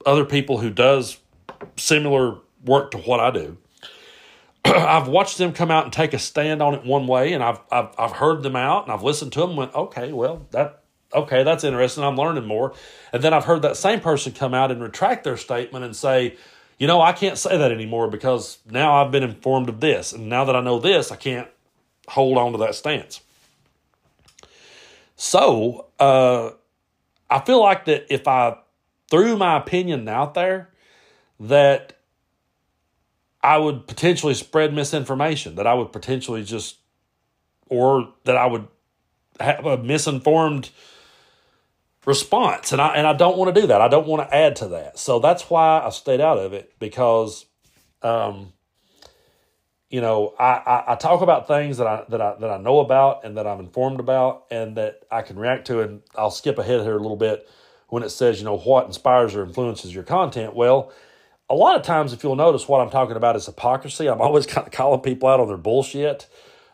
other 0.05 0.26
people 0.26 0.60
who 0.60 0.70
does 0.70 1.18
similar 1.76 2.38
work 2.64 2.91
to 2.91 2.97
what 2.97 3.20
I 3.20 3.32
do. 3.32 3.58
I've 4.66 5.08
watched 5.08 5.38
them 5.38 5.53
come 5.53 5.72
out 5.72 5.86
and 5.86 5.93
take 5.93 6.14
a 6.14 6.20
stand 6.20 6.62
on 6.62 6.74
it 6.74 6.86
one 6.86 7.08
way, 7.08 7.34
and 7.34 7.43
I've, 7.43 7.60
I've 7.72 7.89
I've 7.97 8.12
heard 8.14 8.43
them 8.43 8.55
out 8.55 8.84
and 8.84 8.91
I've 8.91 9.03
listened 9.03 9.34
to 9.34 9.41
them. 9.41 9.49
And 9.49 9.58
went 9.58 9.76
okay, 9.76 10.12
well 10.12 10.47
that 10.51 10.84
okay, 11.14 11.43
that's 11.43 11.64
interesting. 11.64 12.03
I'm 12.03 12.18
learning 12.18 12.45
more. 12.45 12.74
And 13.14 13.24
then 13.24 13.34
I've 13.34 13.45
heard 13.45 13.62
that 13.62 13.78
same 13.78 13.99
person 13.99 14.34
come 14.34 14.53
out 14.53 14.72
and 14.72 14.82
retract 14.82 15.24
their 15.24 15.38
statement 15.38 15.86
and 15.86 15.95
say, 15.95 16.36
you 16.78 16.88
know, 16.88 17.01
I 17.01 17.14
can't 17.14 17.38
say 17.38 17.58
that 17.58 17.72
anymore 17.72 18.10
because 18.10 18.60
now 18.70 19.01
I've 19.01 19.12
been 19.12 19.24
informed 19.24 19.70
of 19.70 19.80
this, 19.80 20.14
and 20.14 20.30
now 20.30 20.45
that 20.45 20.55
I 20.55 20.62
know 20.62 20.80
this, 20.80 21.12
I 21.12 21.16
can't 21.16 21.47
hold 22.08 22.38
on 22.38 22.51
to 22.53 22.58
that 22.60 22.76
stance. 22.76 23.22
So 25.16 25.88
uh, 25.99 26.51
I 27.30 27.39
feel 27.39 27.61
like 27.61 27.86
that 27.86 28.13
if 28.13 28.28
I 28.28 28.57
threw 29.09 29.38
my 29.38 29.57
opinion 29.57 30.07
out 30.07 30.34
there 30.34 30.69
that 31.39 31.97
I 33.41 33.57
would 33.57 33.88
potentially 33.88 34.34
spread 34.34 34.73
misinformation, 34.73 35.55
that 35.55 35.67
I 35.67 35.73
would 35.73 35.91
potentially 35.91 36.43
just, 36.43 36.78
or 37.69 38.13
that 38.23 38.38
I 38.38 38.45
would 38.45 38.67
have 39.39 39.65
a 39.65 39.78
misinformed 39.78 40.69
response. 42.05 42.71
And 42.71 42.82
I, 42.82 42.95
and 42.95 43.05
I 43.05 43.13
don't 43.13 43.38
want 43.38 43.53
to 43.53 43.61
do 43.61 43.67
that. 43.67 43.82
I 43.82 43.88
don't 43.88 44.07
want 44.07 44.28
to 44.28 44.36
add 44.36 44.55
to 44.57 44.67
that. 44.69 44.97
So 44.97 45.19
that's 45.19 45.49
why 45.49 45.82
I 45.84 45.89
stayed 45.89 46.21
out 46.21 46.39
of 46.39 46.53
it 46.53 46.73
because, 46.80 47.45
um, 48.01 48.53
you 49.90 50.02
know, 50.02 50.34
I, 50.38 50.52
I, 50.66 50.84
I, 50.94 50.96
talk 50.96 51.22
about 51.22 51.48
things 51.48 51.78
that 51.78 51.88
I 51.88 52.04
that 52.10 52.22
I 52.22 52.36
that 52.40 52.50
I 52.50 52.58
know 52.58 52.80
about 52.80 53.24
and 53.24 53.38
that 53.38 53.48
I'm 53.48 53.60
informed 53.60 54.00
about 54.00 54.46
and 54.52 54.76
that 54.76 55.04
I 55.10 55.22
can 55.22 55.40
react 55.40 55.68
to. 55.68 55.82
And 55.82 56.02
I'll 56.16 56.32
skip 56.32 56.58
ahead 56.58 56.82
here 56.82 56.98
a 56.98 57.00
little 57.00 57.16
bit 57.16 57.50
when 57.88 58.04
it 58.04 58.10
says, 58.10 58.40
you 58.40 58.46
know, 58.46 58.58
what 58.58 58.86
inspires 58.86 59.34
or 59.34 59.44
influences 59.44 59.96
your 59.96 60.04
content. 60.04 60.56
Well, 60.56 60.92
a 61.50 61.56
lot 61.56 61.78
of 61.78 61.84
times, 61.84 62.12
if 62.12 62.24
you'll 62.24 62.36
notice, 62.36 62.68
what 62.68 62.82
I'm 62.82 62.90
talking 62.90 63.16
about 63.16 63.38
is 63.38 63.46
hypocrisy. 63.46 64.10
I'm 64.10 64.22
always 64.22 64.46
kind 64.46 64.68
of 64.68 64.74
calling 64.74 65.00
people 65.00 65.30
out 65.30 65.40
on 65.40 65.48
their 65.48 65.58
bullshit. 65.58 66.28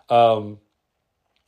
Um, 0.09 0.59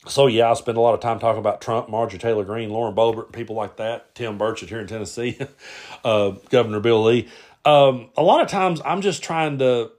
so 0.06 0.28
yeah, 0.28 0.50
I 0.50 0.54
spend 0.54 0.78
a 0.78 0.80
lot 0.80 0.94
of 0.94 1.00
time 1.00 1.18
talking 1.18 1.40
about 1.40 1.60
Trump, 1.60 1.88
Marjorie 1.88 2.20
Taylor 2.20 2.44
Greene, 2.44 2.70
Lauren 2.70 2.94
Boebert, 2.94 3.32
people 3.32 3.56
like 3.56 3.76
that. 3.78 4.14
Tim 4.14 4.38
Burchett 4.38 4.68
here 4.68 4.80
in 4.80 4.86
Tennessee, 4.86 5.36
uh, 6.04 6.30
Governor 6.50 6.78
Bill 6.78 7.02
Lee. 7.02 7.28
Um, 7.64 8.10
a 8.16 8.22
lot 8.22 8.42
of 8.42 8.48
times, 8.48 8.80
I'm 8.84 9.00
just 9.00 9.24
trying 9.24 9.58
to. 9.58 9.90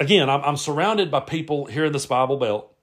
Again, 0.00 0.30
I'm, 0.30 0.42
I'm 0.42 0.56
surrounded 0.56 1.10
by 1.10 1.20
people 1.20 1.66
here 1.66 1.84
in 1.84 1.92
this 1.92 2.06
Bible 2.06 2.38
Belt, 2.38 2.74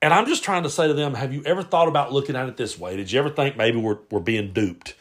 and 0.00 0.12
I'm 0.12 0.26
just 0.26 0.42
trying 0.42 0.62
to 0.62 0.70
say 0.70 0.88
to 0.88 0.94
them, 0.94 1.14
"Have 1.14 1.34
you 1.34 1.42
ever 1.44 1.62
thought 1.62 1.86
about 1.86 2.12
looking 2.12 2.34
at 2.34 2.48
it 2.48 2.56
this 2.56 2.78
way? 2.78 2.96
Did 2.96 3.12
you 3.12 3.18
ever 3.20 3.28
think 3.28 3.56
maybe 3.56 3.78
we're 3.78 3.98
we're 4.10 4.20
being 4.20 4.52
duped?" 4.52 4.94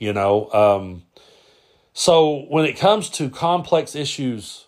You 0.00 0.14
know, 0.14 0.50
um, 0.52 1.02
so 1.92 2.46
when 2.48 2.64
it 2.64 2.78
comes 2.78 3.10
to 3.10 3.28
complex 3.28 3.94
issues 3.94 4.66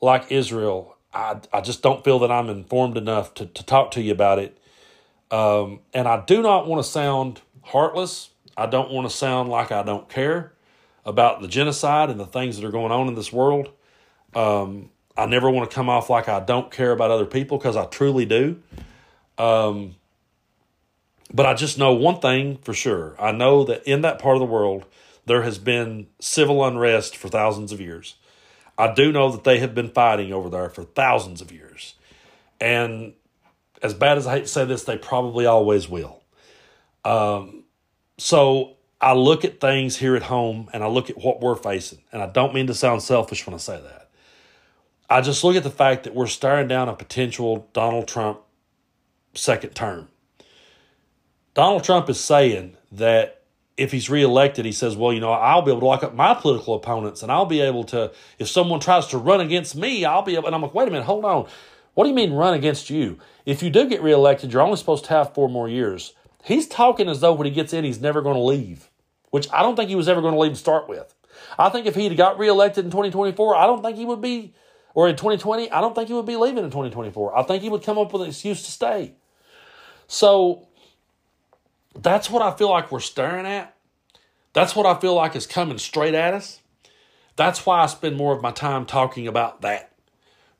like 0.00 0.30
Israel, 0.30 0.96
I, 1.12 1.40
I 1.52 1.60
just 1.60 1.82
don't 1.82 2.04
feel 2.04 2.18
that 2.20 2.30
I'm 2.30 2.48
informed 2.48 2.96
enough 2.96 3.34
to, 3.34 3.46
to 3.46 3.64
talk 3.64 3.90
to 3.92 4.02
you 4.02 4.12
about 4.12 4.38
it. 4.38 4.58
Um, 5.30 5.80
and 5.92 6.06
I 6.06 6.24
do 6.24 6.42
not 6.42 6.66
want 6.66 6.84
to 6.84 6.88
sound 6.88 7.40
heartless. 7.62 8.30
I 8.56 8.66
don't 8.66 8.90
want 8.90 9.10
to 9.10 9.16
sound 9.16 9.48
like 9.48 9.72
I 9.72 9.82
don't 9.82 10.08
care 10.08 10.52
about 11.04 11.40
the 11.40 11.48
genocide 11.48 12.10
and 12.10 12.20
the 12.20 12.26
things 12.26 12.56
that 12.56 12.66
are 12.66 12.70
going 12.70 12.92
on 12.92 13.08
in 13.08 13.14
this 13.14 13.32
world. 13.32 13.70
Um, 14.34 14.90
I 15.18 15.26
never 15.26 15.50
want 15.50 15.68
to 15.68 15.74
come 15.74 15.88
off 15.88 16.08
like 16.08 16.28
I 16.28 16.38
don't 16.38 16.70
care 16.70 16.92
about 16.92 17.10
other 17.10 17.26
people 17.26 17.58
because 17.58 17.76
I 17.76 17.86
truly 17.86 18.24
do. 18.24 18.62
Um, 19.36 19.96
but 21.34 21.44
I 21.44 21.54
just 21.54 21.76
know 21.76 21.92
one 21.92 22.20
thing 22.20 22.58
for 22.58 22.72
sure. 22.72 23.16
I 23.18 23.32
know 23.32 23.64
that 23.64 23.82
in 23.84 24.02
that 24.02 24.20
part 24.20 24.36
of 24.36 24.40
the 24.40 24.46
world, 24.46 24.86
there 25.26 25.42
has 25.42 25.58
been 25.58 26.06
civil 26.20 26.64
unrest 26.64 27.16
for 27.16 27.28
thousands 27.28 27.72
of 27.72 27.80
years. 27.80 28.14
I 28.78 28.94
do 28.94 29.10
know 29.10 29.32
that 29.32 29.42
they 29.42 29.58
have 29.58 29.74
been 29.74 29.90
fighting 29.90 30.32
over 30.32 30.48
there 30.48 30.70
for 30.70 30.84
thousands 30.84 31.40
of 31.40 31.50
years. 31.50 31.94
And 32.60 33.12
as 33.82 33.94
bad 33.94 34.18
as 34.18 34.26
I 34.26 34.34
hate 34.36 34.42
to 34.42 34.48
say 34.48 34.64
this, 34.64 34.84
they 34.84 34.96
probably 34.96 35.46
always 35.46 35.88
will. 35.88 36.22
Um, 37.04 37.64
so 38.18 38.76
I 39.00 39.14
look 39.14 39.44
at 39.44 39.60
things 39.60 39.96
here 39.96 40.14
at 40.14 40.22
home 40.22 40.70
and 40.72 40.84
I 40.84 40.86
look 40.86 41.10
at 41.10 41.18
what 41.18 41.40
we're 41.40 41.56
facing. 41.56 41.98
And 42.12 42.22
I 42.22 42.26
don't 42.26 42.54
mean 42.54 42.68
to 42.68 42.74
sound 42.74 43.02
selfish 43.02 43.46
when 43.46 43.54
I 43.54 43.58
say 43.58 43.80
that. 43.80 44.07
I 45.10 45.20
just 45.20 45.42
look 45.42 45.56
at 45.56 45.62
the 45.62 45.70
fact 45.70 46.04
that 46.04 46.14
we're 46.14 46.26
staring 46.26 46.68
down 46.68 46.88
a 46.88 46.94
potential 46.94 47.68
Donald 47.72 48.08
Trump 48.08 48.40
second 49.34 49.74
term. 49.74 50.08
Donald 51.54 51.82
Trump 51.82 52.08
is 52.10 52.20
saying 52.20 52.76
that 52.92 53.42
if 53.76 53.92
he's 53.92 54.10
reelected, 54.10 54.64
he 54.64 54.72
says, 54.72 54.96
well, 54.96 55.12
you 55.12 55.20
know, 55.20 55.32
I'll 55.32 55.62
be 55.62 55.70
able 55.70 55.80
to 55.80 55.86
lock 55.86 56.02
up 56.02 56.14
my 56.14 56.34
political 56.34 56.74
opponents 56.74 57.22
and 57.22 57.32
I'll 57.32 57.46
be 57.46 57.60
able 57.60 57.84
to, 57.84 58.12
if 58.38 58.48
someone 58.48 58.80
tries 58.80 59.06
to 59.08 59.18
run 59.18 59.40
against 59.40 59.76
me, 59.76 60.04
I'll 60.04 60.22
be 60.22 60.34
able, 60.34 60.46
and 60.46 60.54
I'm 60.54 60.62
like, 60.62 60.74
wait 60.74 60.88
a 60.88 60.90
minute, 60.90 61.04
hold 61.04 61.24
on. 61.24 61.48
What 61.94 62.04
do 62.04 62.10
you 62.10 62.14
mean 62.14 62.32
run 62.32 62.54
against 62.54 62.90
you? 62.90 63.18
If 63.46 63.62
you 63.62 63.70
do 63.70 63.88
get 63.88 64.02
reelected, 64.02 64.52
you're 64.52 64.62
only 64.62 64.76
supposed 64.76 65.04
to 65.06 65.10
have 65.10 65.34
four 65.34 65.48
more 65.48 65.68
years. 65.68 66.12
He's 66.44 66.68
talking 66.68 67.08
as 67.08 67.20
though 67.20 67.32
when 67.32 67.46
he 67.46 67.52
gets 67.52 67.72
in, 67.72 67.84
he's 67.84 68.00
never 68.00 68.20
going 68.20 68.36
to 68.36 68.42
leave, 68.42 68.90
which 69.30 69.48
I 69.52 69.62
don't 69.62 69.76
think 69.76 69.88
he 69.88 69.96
was 69.96 70.08
ever 70.08 70.20
going 70.20 70.34
to 70.34 70.40
leave 70.40 70.52
to 70.52 70.58
start 70.58 70.88
with. 70.88 71.14
I 71.58 71.68
think 71.68 71.86
if 71.86 71.94
he 71.94 72.04
had 72.04 72.16
got 72.16 72.38
reelected 72.38 72.84
in 72.84 72.90
2024, 72.90 73.56
I 73.56 73.66
don't 73.66 73.82
think 73.82 73.96
he 73.96 74.04
would 74.04 74.20
be, 74.20 74.54
or 74.94 75.08
in 75.08 75.16
2020, 75.16 75.70
I 75.70 75.80
don't 75.80 75.94
think 75.94 76.08
he 76.08 76.14
would 76.14 76.26
be 76.26 76.36
leaving 76.36 76.64
in 76.64 76.70
2024. 76.70 77.36
I 77.36 77.42
think 77.42 77.62
he 77.62 77.68
would 77.68 77.82
come 77.82 77.98
up 77.98 78.12
with 78.12 78.22
an 78.22 78.28
excuse 78.28 78.62
to 78.64 78.70
stay. 78.70 79.14
So 80.06 80.66
that's 81.94 82.30
what 82.30 82.42
I 82.42 82.56
feel 82.56 82.70
like 82.70 82.90
we're 82.90 83.00
staring 83.00 83.46
at. 83.46 83.74
That's 84.52 84.74
what 84.74 84.86
I 84.86 84.98
feel 84.98 85.14
like 85.14 85.36
is 85.36 85.46
coming 85.46 85.78
straight 85.78 86.14
at 86.14 86.34
us. 86.34 86.60
That's 87.36 87.64
why 87.64 87.82
I 87.82 87.86
spend 87.86 88.16
more 88.16 88.34
of 88.34 88.42
my 88.42 88.50
time 88.50 88.86
talking 88.86 89.28
about 89.28 89.60
that 89.62 89.92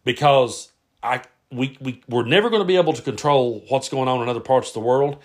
because 0.04 0.70
I 1.02 1.22
we, 1.50 1.76
we 1.80 2.02
we're 2.08 2.26
never 2.26 2.50
going 2.50 2.62
to 2.62 2.66
be 2.66 2.76
able 2.76 2.92
to 2.92 3.02
control 3.02 3.64
what's 3.68 3.88
going 3.88 4.08
on 4.08 4.22
in 4.22 4.28
other 4.28 4.40
parts 4.40 4.68
of 4.68 4.74
the 4.74 4.80
world. 4.80 5.18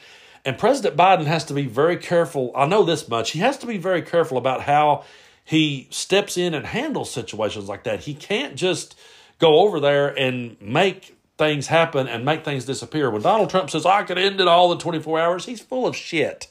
And 0.46 0.58
President 0.58 0.98
Biden 0.98 1.26
has 1.26 1.46
to 1.46 1.54
be 1.54 1.66
very 1.66 1.98
careful. 1.98 2.52
I 2.56 2.66
know 2.66 2.84
this 2.84 3.08
much. 3.08 3.32
He 3.32 3.40
has 3.40 3.58
to 3.60 3.68
be 3.68 3.78
very 3.78 4.02
careful 4.02 4.38
about 4.38 4.62
how 4.62 5.04
he 5.44 5.88
steps 5.92 6.38
in 6.38 6.54
and 6.54 6.66
handles 6.66 7.12
situations 7.12 7.68
like 7.68 7.84
that. 7.84 8.02
He 8.02 8.14
can't 8.14 8.56
just 8.56 8.98
go 9.40 9.60
over 9.60 9.80
there 9.80 10.08
and 10.08 10.56
make 10.62 11.18
things 11.38 11.68
happen 11.68 12.08
and 12.08 12.24
make 12.24 12.46
things 12.46 12.66
disappear. 12.66 13.10
When 13.10 13.22
Donald 13.22 13.50
Trump 13.50 13.70
says, 13.70 13.86
I 13.86 14.04
could 14.04 14.18
end 14.18 14.40
it 14.40 14.48
all 14.48 14.72
in 14.72 14.78
24 14.78 15.20
hours, 15.20 15.46
he's 15.46 15.60
full 15.60 15.86
of 15.86 15.96
shit. 15.96 16.48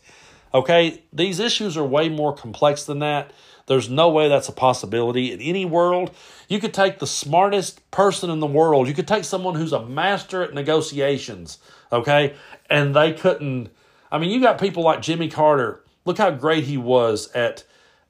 Okay? 0.53 1.03
These 1.13 1.41
issues 1.41 1.77
are 1.77 1.85
way 1.85 2.09
more 2.09 2.35
complex 2.35 2.85
than 2.85 2.99
that. 2.99 3.33
There's 3.67 3.89
no 3.89 4.11
way 4.11 4.29
that's 4.29 4.49
a 4.49 4.53
possibility 4.53 5.33
in 5.33 5.41
any 5.41 5.65
world. 5.65 6.11
You 6.49 6.59
could 6.59 6.75
take 6.75 6.99
the 6.99 7.07
smartest 7.07 7.91
person 7.91 8.29
in 8.29 8.41
the 8.41 8.47
world, 8.47 8.89
you 8.89 8.95
could 8.95 9.09
take 9.09 9.25
someone 9.25 9.55
who's 9.55 9.73
a 9.73 9.87
master 9.87 10.43
at 10.43 10.53
negotiations, 10.53 11.59
okay? 11.93 12.35
And 12.69 12.95
they 12.95 13.13
couldn't. 13.13 13.71
I 14.11 14.19
mean, 14.19 14.31
you 14.31 14.41
got 14.41 14.61
people 14.61 14.83
like 14.83 15.01
Jimmy 15.01 15.29
Carter. 15.29 15.83
Look 16.05 16.19
how 16.19 16.33
great 16.33 16.65
he 16.65 16.77
was 16.77 17.31
at 17.33 17.65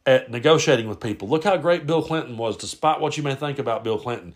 at 0.07 0.30
negotiating 0.30 0.88
with 0.88 1.00
people. 1.00 1.28
Look 1.28 1.44
how 1.44 1.57
great 1.57 1.86
Bill 1.86 2.03
Clinton 2.03 2.36
was, 2.36 2.57
despite 2.57 3.00
what 3.00 3.16
you 3.16 3.22
may 3.22 3.34
think 3.34 3.59
about 3.59 3.84
Bill 3.84 3.98
Clinton. 3.98 4.34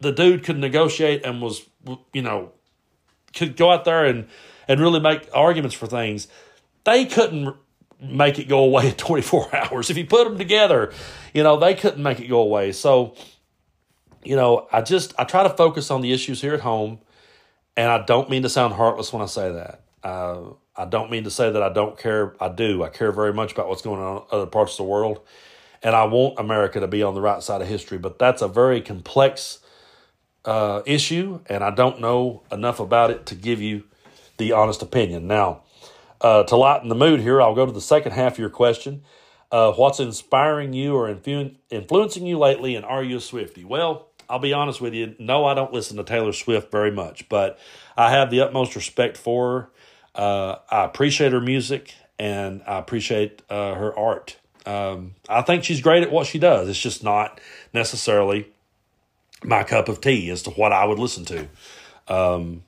The 0.00 0.12
dude 0.12 0.44
could 0.44 0.58
negotiate 0.58 1.24
and 1.24 1.42
was, 1.42 1.62
you 2.12 2.22
know, 2.22 2.52
could 3.34 3.56
go 3.56 3.70
out 3.70 3.84
there 3.84 4.04
and, 4.06 4.28
and 4.68 4.80
really 4.80 5.00
make 5.00 5.28
arguments 5.34 5.74
for 5.74 5.86
things. 5.86 6.28
They 6.84 7.04
couldn't 7.04 7.54
make 8.00 8.38
it 8.38 8.48
go 8.48 8.60
away 8.60 8.88
in 8.88 8.94
24 8.96 9.54
hours. 9.54 9.90
If 9.90 9.96
you 9.96 10.06
put 10.06 10.24
them 10.24 10.38
together, 10.38 10.92
you 11.34 11.42
know, 11.42 11.58
they 11.58 11.74
couldn't 11.74 12.02
make 12.02 12.20
it 12.20 12.28
go 12.28 12.40
away. 12.40 12.72
So, 12.72 13.14
you 14.24 14.36
know, 14.36 14.66
I 14.72 14.82
just, 14.82 15.14
I 15.18 15.24
try 15.24 15.42
to 15.42 15.50
focus 15.50 15.90
on 15.90 16.00
the 16.00 16.12
issues 16.12 16.40
here 16.40 16.54
at 16.54 16.60
home. 16.60 17.00
And 17.76 17.90
I 17.90 18.04
don't 18.04 18.28
mean 18.28 18.42
to 18.42 18.50
sound 18.50 18.74
heartless 18.74 19.12
when 19.12 19.22
I 19.22 19.26
say 19.26 19.50
that. 19.52 19.82
Uh, 20.02 20.52
I 20.76 20.84
don't 20.86 21.10
mean 21.10 21.24
to 21.24 21.30
say 21.30 21.50
that 21.50 21.62
I 21.62 21.72
don't 21.72 21.98
care. 21.98 22.34
I 22.40 22.48
do. 22.48 22.82
I 22.82 22.88
care 22.88 23.12
very 23.12 23.32
much 23.32 23.52
about 23.52 23.68
what's 23.68 23.82
going 23.82 24.00
on 24.00 24.16
in 24.16 24.22
other 24.30 24.46
parts 24.46 24.72
of 24.72 24.78
the 24.78 24.84
world. 24.84 25.20
And 25.82 25.94
I 25.94 26.04
want 26.04 26.38
America 26.38 26.80
to 26.80 26.86
be 26.86 27.02
on 27.02 27.14
the 27.14 27.20
right 27.20 27.42
side 27.42 27.60
of 27.60 27.68
history. 27.68 27.98
But 27.98 28.18
that's 28.18 28.40
a 28.40 28.48
very 28.48 28.80
complex 28.80 29.58
uh, 30.44 30.82
issue. 30.86 31.40
And 31.46 31.62
I 31.62 31.70
don't 31.70 32.00
know 32.00 32.42
enough 32.50 32.80
about 32.80 33.10
it 33.10 33.26
to 33.26 33.34
give 33.34 33.60
you 33.60 33.84
the 34.38 34.52
honest 34.52 34.80
opinion. 34.82 35.26
Now, 35.26 35.62
uh, 36.20 36.44
to 36.44 36.56
lighten 36.56 36.88
the 36.88 36.94
mood 36.94 37.20
here, 37.20 37.42
I'll 37.42 37.54
go 37.54 37.66
to 37.66 37.72
the 37.72 37.80
second 37.80 38.12
half 38.12 38.34
of 38.34 38.38
your 38.38 38.50
question. 38.50 39.02
Uh, 39.50 39.72
what's 39.72 40.00
inspiring 40.00 40.72
you 40.72 40.94
or 40.94 41.12
influ- 41.12 41.56
influencing 41.68 42.24
you 42.26 42.38
lately, 42.38 42.74
and 42.74 42.86
are 42.86 43.04
you 43.04 43.18
a 43.18 43.20
Swifty? 43.20 43.64
Well, 43.64 44.08
I'll 44.30 44.38
be 44.38 44.54
honest 44.54 44.80
with 44.80 44.94
you. 44.94 45.14
No, 45.18 45.44
I 45.44 45.52
don't 45.52 45.74
listen 45.74 45.98
to 45.98 46.04
Taylor 46.04 46.32
Swift 46.32 46.70
very 46.70 46.90
much, 46.90 47.28
but 47.28 47.58
I 47.96 48.10
have 48.12 48.30
the 48.30 48.40
utmost 48.40 48.74
respect 48.74 49.18
for 49.18 49.52
her. 49.52 49.70
Uh, 50.14 50.56
I 50.70 50.84
appreciate 50.84 51.32
her 51.32 51.40
music 51.40 51.94
and 52.18 52.62
I 52.66 52.78
appreciate 52.78 53.42
uh, 53.48 53.74
her 53.74 53.96
art. 53.98 54.36
Um, 54.64 55.14
I 55.28 55.42
think 55.42 55.64
she's 55.64 55.80
great 55.80 56.02
at 56.02 56.12
what 56.12 56.26
she 56.26 56.38
does. 56.38 56.68
It's 56.68 56.78
just 56.78 57.02
not 57.02 57.40
necessarily 57.72 58.46
my 59.42 59.64
cup 59.64 59.88
of 59.88 60.00
tea 60.00 60.30
as 60.30 60.42
to 60.42 60.50
what 60.50 60.72
I 60.72 60.84
would 60.84 60.98
listen 60.98 61.24
to. 61.26 61.48
Um, 62.08 62.62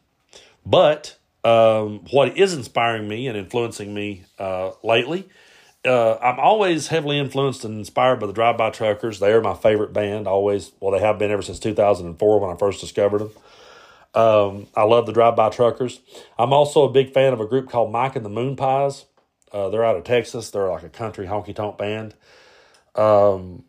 but 0.67 1.17
um, 1.45 2.01
what 2.11 2.37
is 2.37 2.55
inspiring 2.55 3.07
me 3.07 3.29
and 3.29 3.37
influencing 3.37 3.95
me 3.95 4.25
uh, 4.39 4.73
lately, 4.83 5.29
uh, 5.85 6.15
I'm 6.15 6.41
always 6.41 6.89
heavily 6.89 7.19
influenced 7.19 7.65
and 7.65 7.79
inspired 7.79 8.19
by 8.19 8.27
the 8.27 8.33
Drive 8.33 8.57
By 8.57 8.71
Truckers. 8.71 9.21
They 9.21 9.33
are 9.33 9.43
my 9.43 9.55
favorite 9.55 9.93
band. 9.93 10.27
Always, 10.27 10.73
well, 10.81 10.93
they 10.93 11.05
have 11.05 11.19
been 11.19 11.31
ever 11.31 11.43
since 11.43 11.61
2004 11.61 12.41
when 12.41 12.51
I 12.51 12.59
first 12.59 12.81
discovered 12.81 13.19
them. 13.19 13.31
Um, 14.15 14.69
I 14.77 14.85
love 14.85 15.07
the 15.07 15.13
Drive 15.13 15.37
By 15.37 15.51
Truckers. 15.51 16.01
I'm 16.39 16.53
also 16.53 16.85
a 16.85 16.91
big 16.91 17.13
fan 17.13 17.33
of 17.33 17.41
a 17.41 17.47
group 17.47 17.69
called 17.69 17.91
Mike 17.93 18.17
and 18.17 18.25
the 18.25 18.31
Moonpies. 18.31 19.05
Uh, 19.53 19.69
they're 19.69 19.85
out 19.85 19.97
of 19.97 20.05
Texas. 20.05 20.51
They're 20.51 20.69
like 20.69 20.85
a 20.85 20.89
country 20.89 21.27
honky 21.27 21.55
tonk 21.55 21.79
band. 21.79 22.15
Um, 22.95 23.65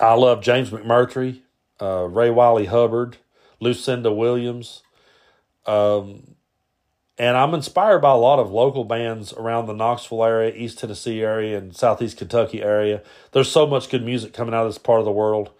I 0.00 0.14
love 0.14 0.42
James 0.42 0.70
McMurtry, 0.70 1.40
uh, 1.80 2.04
Ray 2.04 2.30
Wylie 2.30 2.66
Hubbard, 2.66 3.16
Lucinda 3.60 4.12
Williams. 4.12 4.82
Um, 5.66 6.36
and 7.18 7.36
I'm 7.36 7.52
inspired 7.52 7.98
by 7.98 8.12
a 8.12 8.16
lot 8.16 8.38
of 8.38 8.50
local 8.50 8.84
bands 8.84 9.32
around 9.34 9.66
the 9.66 9.74
Knoxville 9.74 10.24
area, 10.24 10.54
East 10.54 10.78
Tennessee 10.78 11.22
area, 11.22 11.58
and 11.58 11.76
Southeast 11.76 12.16
Kentucky 12.16 12.62
area. 12.62 13.02
There's 13.32 13.50
so 13.50 13.66
much 13.66 13.90
good 13.90 14.04
music 14.04 14.32
coming 14.32 14.54
out 14.54 14.64
of 14.66 14.70
this 14.70 14.78
part 14.78 15.00
of 15.00 15.04
the 15.04 15.12
world. 15.12 15.50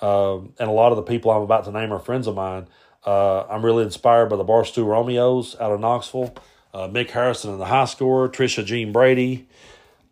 Um, 0.00 0.54
and 0.58 0.68
a 0.68 0.72
lot 0.72 0.92
of 0.92 0.96
the 0.96 1.02
people 1.02 1.30
I'm 1.30 1.42
about 1.42 1.64
to 1.64 1.72
name 1.72 1.92
are 1.92 1.98
friends 1.98 2.26
of 2.26 2.34
mine. 2.36 2.68
Uh, 3.04 3.44
I'm 3.44 3.64
really 3.64 3.84
inspired 3.84 4.26
by 4.26 4.36
the 4.36 4.44
Barstool 4.44 4.86
Romeos 4.86 5.58
out 5.58 5.72
of 5.72 5.80
Knoxville, 5.80 6.34
uh, 6.74 6.88
Mick 6.88 7.10
Harrison 7.10 7.50
and 7.50 7.60
the 7.60 7.66
High 7.66 7.86
Score, 7.86 8.28
Trisha 8.28 8.64
Jean 8.64 8.92
Brady. 8.92 9.48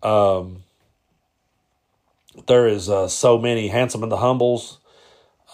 Um, 0.03 0.63
there 2.47 2.67
is 2.67 2.89
uh, 2.89 3.09
so 3.09 3.39
many 3.39 3.69
Handsome 3.69 4.03
and 4.03 4.13
the 4.13 4.19
Humbles. 4.19 4.79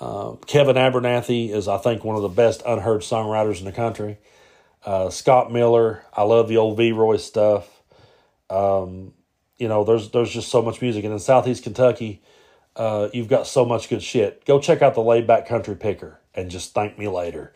Uh, 0.00 0.32
Kevin 0.46 0.76
Abernathy 0.76 1.50
is, 1.50 1.66
I 1.66 1.78
think, 1.78 2.04
one 2.04 2.16
of 2.16 2.22
the 2.22 2.28
best 2.28 2.62
unheard 2.66 3.00
songwriters 3.00 3.58
in 3.58 3.64
the 3.64 3.72
country. 3.72 4.18
Uh, 4.84 5.10
Scott 5.10 5.50
Miller, 5.50 6.04
I 6.12 6.22
love 6.22 6.48
the 6.48 6.58
old 6.58 6.76
V 6.76 6.92
Roy 6.92 7.16
stuff. 7.16 7.68
Um, 8.50 9.14
you 9.56 9.68
know, 9.68 9.82
there's 9.84 10.10
there's 10.10 10.30
just 10.30 10.50
so 10.50 10.62
much 10.62 10.82
music, 10.82 11.04
and 11.04 11.12
in 11.12 11.18
Southeast 11.18 11.62
Kentucky, 11.62 12.22
uh, 12.76 13.08
you've 13.12 13.28
got 13.28 13.46
so 13.46 13.64
much 13.64 13.88
good 13.88 14.02
shit. 14.02 14.44
Go 14.44 14.60
check 14.60 14.82
out 14.82 14.94
the 14.94 15.00
Laid 15.00 15.26
Back 15.26 15.46
Country 15.46 15.74
Picker 15.74 16.20
and 16.34 16.50
just 16.50 16.74
thank 16.74 16.98
me 16.98 17.08
later. 17.08 17.52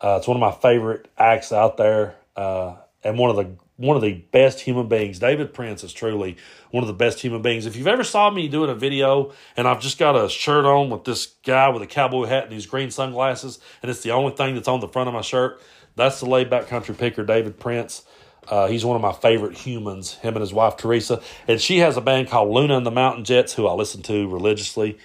Uh, 0.00 0.16
it's 0.18 0.26
one 0.26 0.36
of 0.36 0.40
my 0.40 0.52
favorite 0.52 1.08
acts 1.18 1.52
out 1.52 1.76
there, 1.76 2.16
uh, 2.36 2.76
and 3.02 3.18
one 3.18 3.30
of 3.30 3.36
the 3.36 3.56
one 3.80 3.96
of 3.96 4.02
the 4.02 4.12
best 4.12 4.60
human 4.60 4.88
beings. 4.88 5.18
David 5.18 5.54
Prince 5.54 5.82
is 5.82 5.92
truly 5.94 6.36
one 6.70 6.84
of 6.84 6.86
the 6.86 6.92
best 6.92 7.20
human 7.20 7.40
beings. 7.40 7.64
If 7.64 7.76
you've 7.76 7.86
ever 7.86 8.04
saw 8.04 8.30
me 8.30 8.46
doing 8.46 8.68
a 8.68 8.74
video 8.74 9.32
and 9.56 9.66
I've 9.66 9.80
just 9.80 9.96
got 9.96 10.22
a 10.22 10.28
shirt 10.28 10.66
on 10.66 10.90
with 10.90 11.04
this 11.04 11.24
guy 11.46 11.70
with 11.70 11.80
a 11.80 11.86
cowboy 11.86 12.26
hat 12.26 12.44
and 12.44 12.52
these 12.52 12.66
green 12.66 12.90
sunglasses, 12.90 13.58
and 13.80 13.90
it's 13.90 14.02
the 14.02 14.10
only 14.10 14.36
thing 14.36 14.54
that's 14.54 14.68
on 14.68 14.80
the 14.80 14.88
front 14.88 15.08
of 15.08 15.14
my 15.14 15.22
shirt, 15.22 15.62
that's 15.96 16.20
the 16.20 16.26
laid 16.26 16.50
back 16.50 16.66
country 16.66 16.94
picker, 16.94 17.24
David 17.24 17.58
Prince. 17.58 18.04
Uh, 18.46 18.66
he's 18.66 18.84
one 18.84 18.96
of 18.96 19.02
my 19.02 19.12
favorite 19.12 19.56
humans, 19.56 20.14
him 20.16 20.34
and 20.34 20.42
his 20.42 20.52
wife 20.52 20.76
Teresa. 20.76 21.22
And 21.48 21.58
she 21.58 21.78
has 21.78 21.96
a 21.96 22.02
band 22.02 22.28
called 22.28 22.50
Luna 22.52 22.76
and 22.76 22.84
the 22.84 22.90
Mountain 22.90 23.24
Jets, 23.24 23.54
who 23.54 23.66
I 23.66 23.72
listen 23.72 24.02
to 24.02 24.28
religiously. 24.28 24.98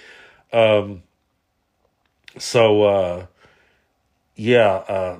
Um, 0.51 1.03
so 2.37 2.83
uh, 2.83 3.25
yeah, 4.35 4.67
uh, 4.87 5.19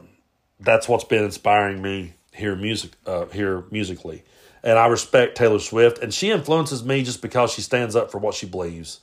that's 0.59 0.87
what's 0.87 1.03
been 1.03 1.23
inspiring 1.23 1.81
me 1.81 2.13
here 2.33 2.55
music 2.55 2.91
uh, 3.05 3.25
here 3.27 3.63
musically, 3.71 4.23
and 4.63 4.77
I 4.77 4.87
respect 4.87 5.37
Taylor 5.37 5.59
Swift, 5.59 5.99
and 5.99 6.13
she 6.13 6.31
influences 6.31 6.83
me 6.83 7.03
just 7.03 7.21
because 7.21 7.51
she 7.51 7.61
stands 7.61 7.95
up 7.95 8.11
for 8.11 8.17
what 8.17 8.35
she 8.35 8.45
believes. 8.45 8.99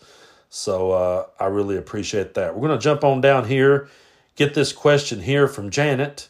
So 0.51 0.93
uh, 0.93 1.27
I 1.41 1.47
really 1.47 1.79
appreciate 1.79 2.35
that. 2.35 2.55
We're 2.55 2.69
to 2.69 2.79
jump 2.79 3.05
on 3.05 3.23
down 3.23 3.47
here, 3.47 3.89
get 4.37 4.53
this 4.53 4.73
question 4.73 5.23
here 5.23 5.49
from 5.49 5.71
Janet. 5.71 6.29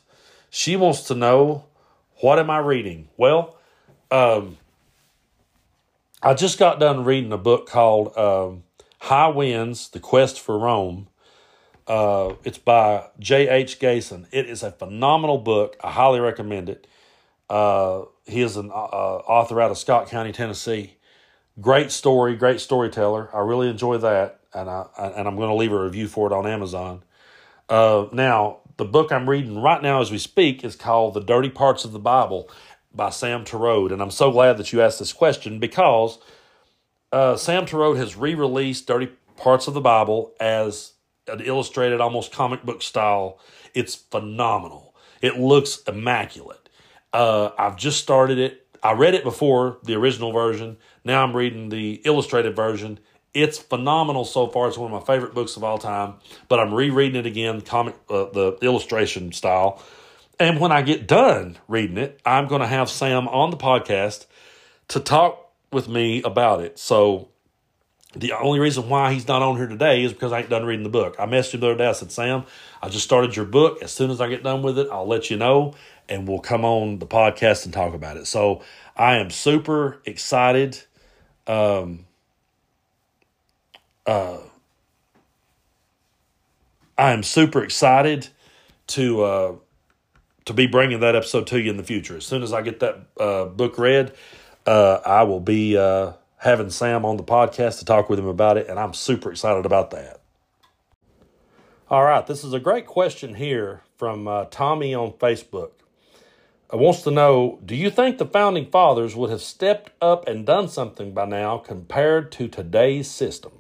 She 0.49 0.77
wants 0.77 1.03
to 1.09 1.17
know, 1.17 1.65
what 2.19 2.39
am 2.39 2.49
I 2.49 2.59
reading? 2.59 3.09
Well, 3.17 3.57
um, 4.13 4.59
I 6.23 6.35
just 6.35 6.57
got 6.57 6.79
done 6.79 7.05
reading 7.05 7.33
a 7.33 7.39
book 7.39 7.69
called 7.69 8.17
um, 8.17 8.63
High 9.01 9.29
Winds: 9.29 9.89
The 9.89 9.99
Quest 9.99 10.39
for 10.39 10.57
Rome 10.57 11.09
uh, 11.87 12.35
it's 12.45 12.59
by 12.59 13.09
J.H. 13.19 13.79
Gayson. 13.79 14.27
It 14.31 14.49
is 14.49 14.63
a 14.63 14.71
phenomenal 14.71 15.39
book. 15.39 15.77
I 15.83 15.91
highly 15.91 16.21
recommend 16.21 16.69
it. 16.69 16.87
Uh, 17.49 18.05
he 18.25 18.41
is 18.41 18.57
an 18.57 18.71
uh, 18.71 18.75
author 18.75 19.61
out 19.61 19.71
of 19.71 19.79
Scott 19.79 20.09
County, 20.09 20.33
Tennessee. 20.33 20.97
Great 21.61 21.91
story, 21.91 22.35
great 22.37 22.61
storyteller. 22.61 23.29
I 23.35 23.41
really 23.41 23.69
enjoy 23.69 23.99
that, 23.99 24.41
and 24.55 24.71
I 24.71 24.87
and 24.97 25.29
I'm 25.29 25.37
going 25.37 25.51
to 25.51 25.55
leave 25.55 25.73
a 25.73 25.83
review 25.83 26.09
for 26.09 26.27
it 26.27 26.33
on 26.33 26.47
Amazon. 26.47 27.03
Uh, 27.69 28.07
now, 28.13 28.61
the 28.79 28.87
book 28.87 29.13
I'm 29.13 29.29
reading 29.29 29.61
right 29.61 29.83
now 29.83 30.01
as 30.01 30.11
we 30.11 30.17
speak 30.19 30.65
is 30.65 30.77
called 30.77 31.13
"The 31.13 31.21
Dirty 31.21 31.51
Parts 31.51 31.85
of 31.85 31.93
the 31.93 31.99
Bible" 31.99 32.49
by 32.95 33.11
Sam 33.11 33.45
Torode, 33.45 33.93
and 33.93 34.01
I'm 34.01 34.11
so 34.11 34.31
glad 34.31 34.57
that 34.57 34.73
you 34.73 34.81
asked 34.81 34.99
this 34.99 35.13
question 35.13 35.59
because 35.59 36.19
uh, 37.11 37.37
Sam 37.37 37.67
Torode 37.67 37.99
has 37.99 38.17
re-released 38.17 38.87
"Dirty 38.87 39.11
Parts 39.37 39.67
of 39.67 39.75
the 39.75 39.81
Bible" 39.83 40.33
as 40.41 40.93
illustrated, 41.29 42.01
almost 42.01 42.33
comic 42.33 42.65
book 42.65 42.83
style. 42.83 43.39
It's 43.75 43.95
phenomenal. 43.95 44.95
It 45.21 45.39
looks 45.39 45.83
immaculate. 45.87 46.69
Uh, 47.13 47.51
I've 47.59 47.77
just 47.77 48.01
started 48.01 48.39
it. 48.39 48.67
I 48.83 48.93
read 48.93 49.15
it 49.15 49.23
before 49.23 49.79
the 49.85 49.95
original 49.95 50.33
version. 50.33 50.77
Now 51.05 51.23
I'm 51.23 51.37
reading 51.37 51.69
the 51.69 52.01
illustrated 52.05 52.57
version. 52.57 52.99
It's 53.33 53.59
phenomenal 53.59 54.25
so 54.25 54.49
far. 54.49 54.69
It's 54.69 54.77
one 54.77 54.93
of 54.93 55.01
my 55.01 55.07
favorite 55.07 55.35
books 55.35 55.57
of 55.57 55.65
all 55.65 55.79
time. 55.79 56.15
But 56.49 56.59
I'm 56.59 56.75
rereading 56.75 57.21
it 57.21 57.27
again, 57.27 57.61
comic 57.61 57.95
uh, 58.11 58.27
the 58.33 58.59
illustration 58.61 59.33
style. 59.33 59.83
And 60.41 60.59
when 60.59 60.73
I 60.73 60.83
get 60.83 61.07
done 61.07 61.59
reading 61.69 61.99
it, 61.99 62.21
I'm 62.27 62.49
going 62.49 62.63
to 62.63 62.67
have 62.67 62.91
Sam 62.91 63.29
on 63.29 63.51
the 63.51 63.57
podcast 63.57 64.27
to 64.89 64.99
talk 64.99 65.53
with 65.71 65.89
me 65.89 66.23
about 66.23 66.61
it. 66.61 66.79
So 66.79 67.29
The 68.15 68.33
only 68.33 68.61
reason 68.61 68.89
why 68.89 69.13
he's 69.13 69.27
not 69.27 69.41
on 69.43 69.57
here 69.57 69.67
today 69.67 70.03
is 70.03 70.13
because 70.13 70.33
I 70.33 70.41
ain't 70.41 70.51
done 70.51 70.65
reading 70.67 70.83
the 70.83 70.91
book. 70.91 71.17
I 71.19 71.27
messaged 71.27 71.55
him 71.55 71.61
the 71.61 71.69
other 71.69 71.79
day. 71.79 71.87
I 71.87 71.93
said, 71.93 72.13
Sam, 72.13 72.45
I 72.83 72.89
just 72.89 73.05
started 73.05 73.35
your 73.35 73.47
book. 73.47 73.83
As 73.83 73.91
soon 73.91 74.11
as 74.11 74.21
I 74.21 74.29
get 74.29 74.43
done 74.43 74.63
with 74.63 74.79
it, 74.79 74.89
I'll 74.91 75.07
let 75.07 75.31
you 75.31 75.37
know 75.37 75.75
and 76.09 76.29
we'll 76.29 76.41
come 76.41 76.65
on 76.65 76.99
the 76.99 77.07
podcast 77.07 77.65
and 77.65 77.73
talk 77.73 77.95
about 77.95 78.17
it. 78.17 78.27
So 78.27 78.63
I 78.97 79.17
am 79.17 79.31
super 79.31 80.01
excited. 80.05 80.83
Um, 81.47 82.07
uh, 84.07 84.39
I 86.99 87.13
am 87.13 87.23
super 87.23 87.65
excited 87.65 88.29
to 88.89 89.23
uh, 89.23 89.55
to 90.45 90.53
be 90.53 90.67
bringing 90.67 91.01
that 91.01 91.17
episode 91.17 91.47
to 91.49 91.61
you 91.61 91.71
in 91.71 91.77
the 91.77 91.85
future. 91.85 92.17
As 92.17 92.27
soon 92.27 92.43
as 92.43 92.53
I 92.53 92.63
get 92.63 92.81
that 92.81 93.07
uh, 93.19 93.47
book 93.47 93.79
read, 93.79 94.13
uh, 94.67 95.01
I 95.07 95.23
will 95.23 95.41
be 95.41 95.77
uh, 95.77 96.13
having 96.43 96.71
Sam 96.71 97.05
on 97.05 97.17
the 97.17 97.23
podcast 97.23 97.79
to 97.79 97.85
talk 97.85 98.11
with 98.11 98.19
him 98.19 98.27
about 98.27 98.57
it, 98.57 98.69
and 98.69 98.77
I'm 98.77 98.95
super 98.95 99.31
excited 99.31 99.65
about 99.65 99.93
that. 99.93 100.21
All 101.89 102.03
right, 102.03 102.27
this 102.27 102.43
is 102.43 102.53
a 102.53 102.59
great 102.59 102.85
question 102.85 103.35
here 103.35 103.83
from 103.97 104.27
uh, 104.27 104.47
Tommy 104.47 104.93
on 104.93 105.13
Facebook. 105.13 105.71
Uh, 106.73 106.79
wants 106.79 107.03
to 107.03 107.13
know 107.13 107.61
Do 107.65 107.77
you 107.77 107.91
think 107.91 108.19
the 108.19 108.27
founding 108.27 108.71
fathers 108.71 109.15
would 109.15 109.31
have 109.31 109.41
stepped 109.41 109.93
up 110.03 110.27
and 110.27 110.45
done 110.45 110.69
something 110.69 111.15
by 111.15 111.27
now 111.27 111.59
compared 111.59 112.33
to 112.33 112.49
today's 112.49 113.09
system? 113.09 113.53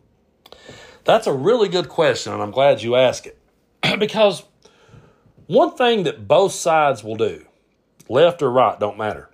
That's 1.04 1.28
a 1.28 1.32
really 1.32 1.68
good 1.68 1.88
question, 1.88 2.32
and 2.32 2.42
I'm 2.42 2.50
glad 2.50 2.82
you 2.82 2.96
asked 2.96 3.26
it. 3.28 3.38
because 4.00 4.42
one 5.46 5.76
thing 5.76 6.02
that 6.02 6.26
both 6.26 6.52
sides 6.52 7.04
will 7.04 7.16
do, 7.16 7.46
left 8.08 8.42
or 8.42 8.50
right, 8.50 8.80
don't 8.80 8.98
matter, 8.98 9.30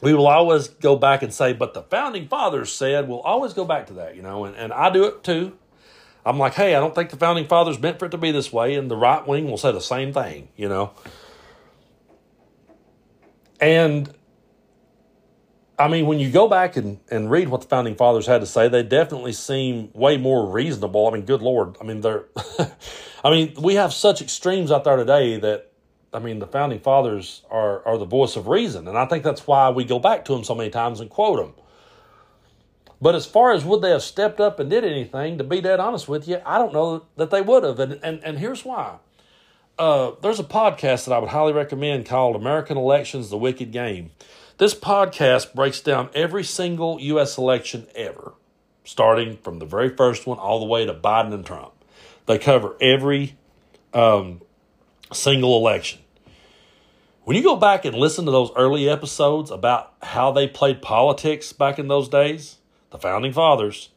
we 0.00 0.14
will 0.14 0.26
always 0.26 0.68
go 0.68 0.96
back 0.96 1.22
and 1.22 1.32
say, 1.32 1.52
but 1.52 1.74
the 1.74 1.82
founding 1.82 2.28
fathers 2.28 2.72
said, 2.72 3.08
we'll 3.08 3.20
always 3.20 3.52
go 3.52 3.64
back 3.64 3.86
to 3.88 3.94
that, 3.94 4.16
you 4.16 4.22
know, 4.22 4.44
and, 4.44 4.56
and 4.56 4.72
I 4.72 4.90
do 4.90 5.04
it 5.04 5.22
too. 5.22 5.56
I'm 6.24 6.38
like, 6.38 6.54
hey, 6.54 6.74
I 6.74 6.80
don't 6.80 6.94
think 6.94 7.10
the 7.10 7.16
founding 7.16 7.46
fathers 7.46 7.78
meant 7.78 7.98
for 7.98 8.06
it 8.06 8.10
to 8.10 8.18
be 8.18 8.30
this 8.30 8.52
way, 8.52 8.74
and 8.74 8.90
the 8.90 8.96
right 8.96 9.26
wing 9.26 9.50
will 9.50 9.56
say 9.56 9.72
the 9.72 9.80
same 9.80 10.12
thing, 10.12 10.48
you 10.56 10.68
know. 10.68 10.92
And 13.60 14.12
I 15.80 15.88
mean, 15.88 16.06
when 16.06 16.18
you 16.18 16.30
go 16.30 16.46
back 16.46 16.76
and, 16.76 17.00
and 17.10 17.30
read 17.30 17.48
what 17.48 17.62
the 17.62 17.66
founding 17.66 17.94
fathers 17.94 18.26
had 18.26 18.42
to 18.42 18.46
say, 18.46 18.68
they 18.68 18.82
definitely 18.82 19.32
seem 19.32 19.90
way 19.94 20.18
more 20.18 20.46
reasonable. 20.46 21.08
I 21.08 21.12
mean, 21.12 21.24
good 21.24 21.40
Lord. 21.40 21.76
I 21.80 21.84
mean, 21.84 22.02
they're, 22.02 22.26
I 23.24 23.30
mean, 23.30 23.54
we 23.58 23.76
have 23.76 23.94
such 23.94 24.20
extremes 24.20 24.70
out 24.70 24.84
there 24.84 24.96
today 24.96 25.38
that 25.38 25.69
I 26.12 26.18
mean, 26.18 26.38
the 26.40 26.46
founding 26.46 26.80
fathers 26.80 27.42
are, 27.50 27.86
are 27.86 27.98
the 27.98 28.04
voice 28.04 28.36
of 28.36 28.48
reason. 28.48 28.88
And 28.88 28.98
I 28.98 29.06
think 29.06 29.22
that's 29.22 29.46
why 29.46 29.70
we 29.70 29.84
go 29.84 29.98
back 29.98 30.24
to 30.24 30.32
them 30.32 30.44
so 30.44 30.54
many 30.54 30.70
times 30.70 31.00
and 31.00 31.08
quote 31.08 31.38
them. 31.38 31.54
But 33.00 33.14
as 33.14 33.26
far 33.26 33.52
as 33.52 33.64
would 33.64 33.80
they 33.80 33.90
have 33.90 34.02
stepped 34.02 34.40
up 34.40 34.60
and 34.60 34.68
did 34.68 34.84
anything, 34.84 35.38
to 35.38 35.44
be 35.44 35.60
dead 35.60 35.80
honest 35.80 36.08
with 36.08 36.28
you, 36.28 36.40
I 36.44 36.58
don't 36.58 36.72
know 36.72 37.04
that 37.16 37.30
they 37.30 37.40
would 37.40 37.62
have. 37.62 37.78
And, 37.78 37.98
and, 38.02 38.22
and 38.22 38.38
here's 38.38 38.64
why. 38.64 38.98
Uh, 39.78 40.12
there's 40.20 40.40
a 40.40 40.44
podcast 40.44 41.06
that 41.06 41.12
I 41.12 41.18
would 41.18 41.30
highly 41.30 41.54
recommend 41.54 42.04
called 42.04 42.36
American 42.36 42.76
Elections 42.76 43.30
The 43.30 43.38
Wicked 43.38 43.72
Game. 43.72 44.10
This 44.58 44.74
podcast 44.74 45.54
breaks 45.54 45.80
down 45.80 46.10
every 46.12 46.44
single 46.44 47.00
U.S. 47.00 47.38
election 47.38 47.86
ever, 47.94 48.34
starting 48.84 49.38
from 49.38 49.58
the 49.58 49.64
very 49.64 49.88
first 49.88 50.26
one 50.26 50.38
all 50.38 50.60
the 50.60 50.66
way 50.66 50.84
to 50.84 50.92
Biden 50.92 51.32
and 51.32 51.46
Trump. 51.46 51.72
They 52.26 52.36
cover 52.36 52.76
every 52.78 53.38
um, 53.94 54.42
single 55.12 55.56
election. 55.56 56.00
When 57.24 57.36
you 57.36 57.42
go 57.42 57.56
back 57.56 57.84
and 57.84 57.94
listen 57.94 58.24
to 58.24 58.30
those 58.30 58.50
early 58.56 58.88
episodes 58.88 59.50
about 59.50 59.94
how 60.02 60.32
they 60.32 60.48
played 60.48 60.82
politics 60.82 61.52
back 61.52 61.78
in 61.78 61.88
those 61.88 62.08
days, 62.08 62.56
the 62.90 62.98
founding 62.98 63.32
fathers, 63.32 63.90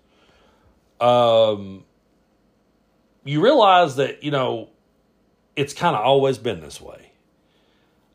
um, 0.99 1.85
you 3.23 3.41
realize 3.41 3.95
that, 3.95 4.23
you 4.23 4.31
know, 4.31 4.69
it's 5.55 5.73
kind 5.73 5.95
of 5.95 6.03
always 6.03 6.37
been 6.37 6.59
this 6.59 6.81
way. 6.81 7.11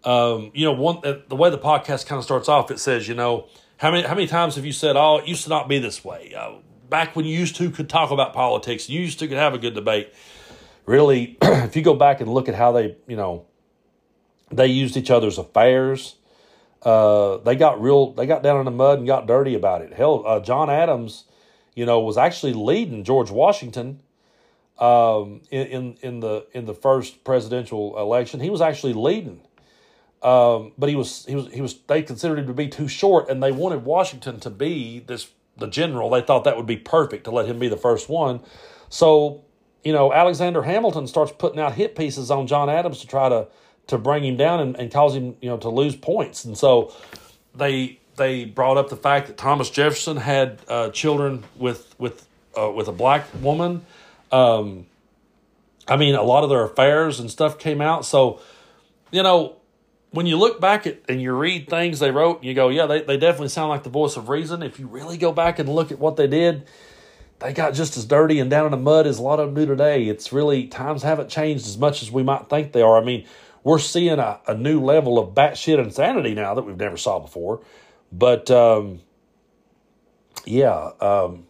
Um, 0.04 0.52
you 0.54 0.64
know, 0.64 0.72
one 0.72 0.98
uh, 1.04 1.18
the 1.28 1.36
way 1.36 1.50
the 1.50 1.58
podcast 1.58 2.06
kind 2.06 2.18
of 2.18 2.24
starts 2.24 2.48
off, 2.48 2.70
it 2.70 2.78
says, 2.78 3.08
you 3.08 3.14
know, 3.14 3.48
how 3.78 3.90
many 3.90 4.06
how 4.06 4.14
many 4.14 4.26
times 4.26 4.54
have 4.56 4.64
you 4.64 4.72
said, 4.72 4.96
"Oh, 4.96 5.18
it 5.18 5.26
used 5.26 5.44
to 5.44 5.50
not 5.50 5.68
be 5.68 5.78
this 5.78 6.04
way"? 6.04 6.34
Uh, 6.34 6.54
back 6.88 7.16
when 7.16 7.24
you 7.24 7.36
used 7.36 7.56
to 7.56 7.70
could 7.70 7.88
talk 7.88 8.10
about 8.10 8.32
politics, 8.32 8.88
you 8.88 9.00
used 9.00 9.18
to 9.18 9.28
could 9.28 9.36
have 9.36 9.54
a 9.54 9.58
good 9.58 9.74
debate 9.74 10.12
really, 10.88 11.36
if 11.42 11.76
you 11.76 11.82
go 11.82 11.94
back 11.94 12.20
and 12.20 12.32
look 12.32 12.48
at 12.48 12.54
how 12.54 12.72
they, 12.72 12.96
you 13.06 13.16
know, 13.16 13.46
they 14.50 14.66
used 14.66 14.96
each 14.96 15.10
other's 15.10 15.38
affairs, 15.38 16.16
uh, 16.82 17.36
they 17.38 17.54
got 17.54 17.80
real, 17.80 18.12
they 18.12 18.26
got 18.26 18.42
down 18.42 18.58
in 18.58 18.64
the 18.64 18.70
mud 18.70 18.98
and 18.98 19.06
got 19.06 19.26
dirty 19.26 19.54
about 19.54 19.82
it. 19.82 19.92
Hell, 19.92 20.24
uh, 20.26 20.40
John 20.40 20.70
Adams, 20.70 21.24
you 21.74 21.84
know, 21.84 22.00
was 22.00 22.16
actually 22.16 22.54
leading 22.54 23.04
George 23.04 23.30
Washington 23.30 24.00
um, 24.78 25.42
in, 25.50 25.66
in, 25.66 25.96
in 26.00 26.20
the 26.20 26.46
in 26.52 26.64
the 26.64 26.74
first 26.74 27.24
presidential 27.24 27.98
election. 27.98 28.40
He 28.40 28.48
was 28.48 28.60
actually 28.60 28.94
leading, 28.94 29.42
um, 30.22 30.72
but 30.78 30.88
he 30.88 30.94
was 30.94 31.26
he 31.26 31.34
was 31.34 31.52
he 31.52 31.60
was 31.60 31.74
they 31.88 32.02
considered 32.02 32.38
him 32.38 32.46
to 32.46 32.54
be 32.54 32.68
too 32.68 32.88
short, 32.88 33.28
and 33.28 33.42
they 33.42 33.52
wanted 33.52 33.84
Washington 33.84 34.40
to 34.40 34.50
be 34.50 35.00
this 35.00 35.28
the 35.56 35.66
general. 35.66 36.08
They 36.10 36.22
thought 36.22 36.44
that 36.44 36.56
would 36.56 36.66
be 36.66 36.76
perfect 36.76 37.24
to 37.24 37.30
let 37.32 37.46
him 37.46 37.58
be 37.58 37.68
the 37.68 37.76
first 37.76 38.08
one. 38.08 38.40
So 38.88 39.44
you 39.84 39.92
know, 39.92 40.12
Alexander 40.12 40.62
Hamilton 40.62 41.06
starts 41.06 41.32
putting 41.36 41.60
out 41.60 41.74
hit 41.74 41.96
pieces 41.96 42.30
on 42.30 42.46
John 42.46 42.68
Adams 42.68 43.00
to 43.00 43.06
try 43.06 43.28
to 43.28 43.48
to 43.88 43.98
bring 43.98 44.22
him 44.22 44.36
down 44.36 44.60
and, 44.60 44.76
and 44.76 44.92
cause 44.92 45.14
him, 45.14 45.36
you 45.40 45.48
know, 45.48 45.56
to 45.56 45.70
lose 45.70 45.96
points. 45.96 46.44
And 46.44 46.56
so 46.56 46.92
they 47.54 47.98
they 48.16 48.44
brought 48.44 48.76
up 48.76 48.90
the 48.90 48.96
fact 48.96 49.28
that 49.28 49.36
Thomas 49.36 49.70
Jefferson 49.70 50.16
had 50.16 50.60
uh, 50.68 50.90
children 50.90 51.44
with 51.56 51.94
with 51.98 52.26
uh, 52.58 52.70
with 52.70 52.88
a 52.88 52.92
black 52.92 53.26
woman. 53.40 53.84
Um, 54.30 54.86
I 55.86 55.96
mean, 55.96 56.14
a 56.14 56.22
lot 56.22 56.44
of 56.44 56.50
their 56.50 56.64
affairs 56.64 57.18
and 57.18 57.30
stuff 57.30 57.58
came 57.58 57.80
out. 57.80 58.04
So, 58.04 58.40
you 59.10 59.22
know, 59.22 59.56
when 60.10 60.26
you 60.26 60.36
look 60.36 60.60
back 60.60 60.86
at 60.86 61.00
and 61.08 61.22
you 61.22 61.32
read 61.32 61.68
things 61.68 61.98
they 61.98 62.10
wrote, 62.10 62.44
you 62.44 62.52
go, 62.52 62.68
yeah, 62.68 62.86
they, 62.86 63.02
they 63.02 63.16
definitely 63.16 63.48
sound 63.48 63.70
like 63.70 63.84
the 63.84 63.90
voice 63.90 64.16
of 64.16 64.28
reason. 64.28 64.62
If 64.62 64.78
you 64.78 64.86
really 64.86 65.16
go 65.16 65.32
back 65.32 65.58
and 65.58 65.68
look 65.68 65.90
at 65.90 65.98
what 65.98 66.16
they 66.16 66.26
did, 66.26 66.66
they 67.40 67.52
got 67.52 67.74
just 67.74 67.96
as 67.96 68.04
dirty 68.04 68.40
and 68.40 68.50
down 68.50 68.66
in 68.66 68.70
the 68.72 68.76
mud 68.76 69.06
as 69.06 69.18
a 69.18 69.22
lot 69.22 69.38
of 69.38 69.46
them 69.46 69.54
do 69.54 69.66
today. 69.66 70.06
It's 70.08 70.32
really, 70.32 70.66
times 70.66 71.02
haven't 71.02 71.28
changed 71.28 71.66
as 71.66 71.78
much 71.78 72.02
as 72.02 72.10
we 72.10 72.22
might 72.22 72.48
think 72.48 72.72
they 72.72 72.82
are. 72.82 73.00
I 73.00 73.04
mean, 73.04 73.26
we're 73.62 73.78
seeing 73.78 74.18
a, 74.18 74.40
a 74.46 74.54
new 74.54 74.80
level 74.80 75.18
of 75.18 75.34
batshit 75.34 75.78
insanity 75.78 76.34
now 76.34 76.54
that 76.54 76.62
we've 76.62 76.76
never 76.76 76.96
saw 76.96 77.18
before. 77.18 77.60
But, 78.10 78.50
um, 78.50 79.00
yeah, 80.44 80.90
um, 81.00 81.46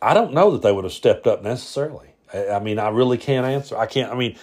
I 0.00 0.14
don't 0.14 0.34
know 0.34 0.52
that 0.52 0.62
they 0.62 0.72
would 0.72 0.84
have 0.84 0.92
stepped 0.92 1.26
up 1.26 1.42
necessarily. 1.42 2.14
I, 2.32 2.48
I 2.50 2.58
mean, 2.60 2.78
I 2.78 2.90
really 2.90 3.18
can't 3.18 3.46
answer. 3.46 3.76
I 3.76 3.86
can't, 3.86 4.12
I 4.12 4.16
mean, 4.16 4.36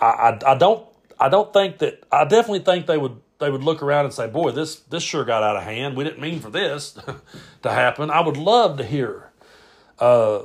I, 0.00 0.06
I, 0.06 0.52
I 0.52 0.54
don't, 0.58 0.86
I 1.18 1.28
don't 1.28 1.52
think 1.52 1.78
that, 1.78 2.02
I 2.12 2.24
definitely 2.24 2.60
think 2.60 2.86
they 2.86 2.98
would 2.98 3.20
they 3.38 3.50
would 3.50 3.62
look 3.62 3.82
around 3.82 4.06
and 4.06 4.14
say, 4.14 4.26
"Boy, 4.26 4.50
this 4.52 4.76
this 4.76 5.02
sure 5.02 5.24
got 5.24 5.42
out 5.42 5.56
of 5.56 5.62
hand. 5.62 5.96
We 5.96 6.04
didn't 6.04 6.20
mean 6.20 6.40
for 6.40 6.50
this 6.50 6.98
to 7.62 7.70
happen." 7.70 8.10
I 8.10 8.20
would 8.20 8.36
love 8.36 8.78
to 8.78 8.84
hear 8.84 9.30
uh, 9.98 10.42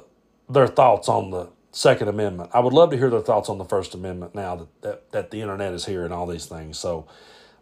their 0.50 0.68
thoughts 0.68 1.08
on 1.08 1.32
the 1.32 1.50
Second 1.72 2.10
Amendment. 2.10 2.52
I 2.54 2.60
would 2.60 2.74
love 2.74 2.92
to 2.92 2.98
hear 2.98 3.10
their 3.10 3.22
thoughts 3.22 3.50
on 3.50 3.58
the 3.58 3.66
First 3.66 3.94
Amendment 3.94 4.36
now 4.36 4.56
that 4.56 4.82
that, 4.82 5.12
that 5.12 5.32
the 5.32 5.42
internet 5.42 5.74
is 5.74 5.86
here 5.86 6.04
and 6.04 6.14
all 6.14 6.28
these 6.28 6.46
things. 6.46 6.78
So, 6.78 7.08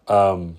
um, 0.08 0.58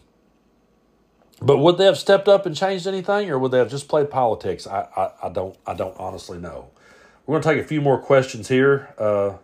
but 1.42 1.58
would 1.58 1.78
they 1.78 1.86
have 1.86 1.98
stepped 1.98 2.28
up 2.28 2.46
and 2.46 2.54
changed 2.54 2.86
anything, 2.86 3.30
or 3.30 3.38
would 3.38 3.50
they 3.50 3.58
have 3.58 3.70
just 3.70 3.88
played 3.88 4.10
politics? 4.10 4.66
I 4.66 4.86
I, 4.96 5.26
I 5.26 5.28
don't 5.30 5.56
I 5.66 5.74
don't 5.74 5.96
honestly 5.98 6.38
know. 6.38 6.70
We're 7.26 7.40
going 7.40 7.42
to 7.42 7.48
take 7.60 7.64
a 7.64 7.68
few 7.68 7.80
more 7.80 7.98
questions 7.98 8.48
here. 8.48 8.92
Uh, 8.98 9.34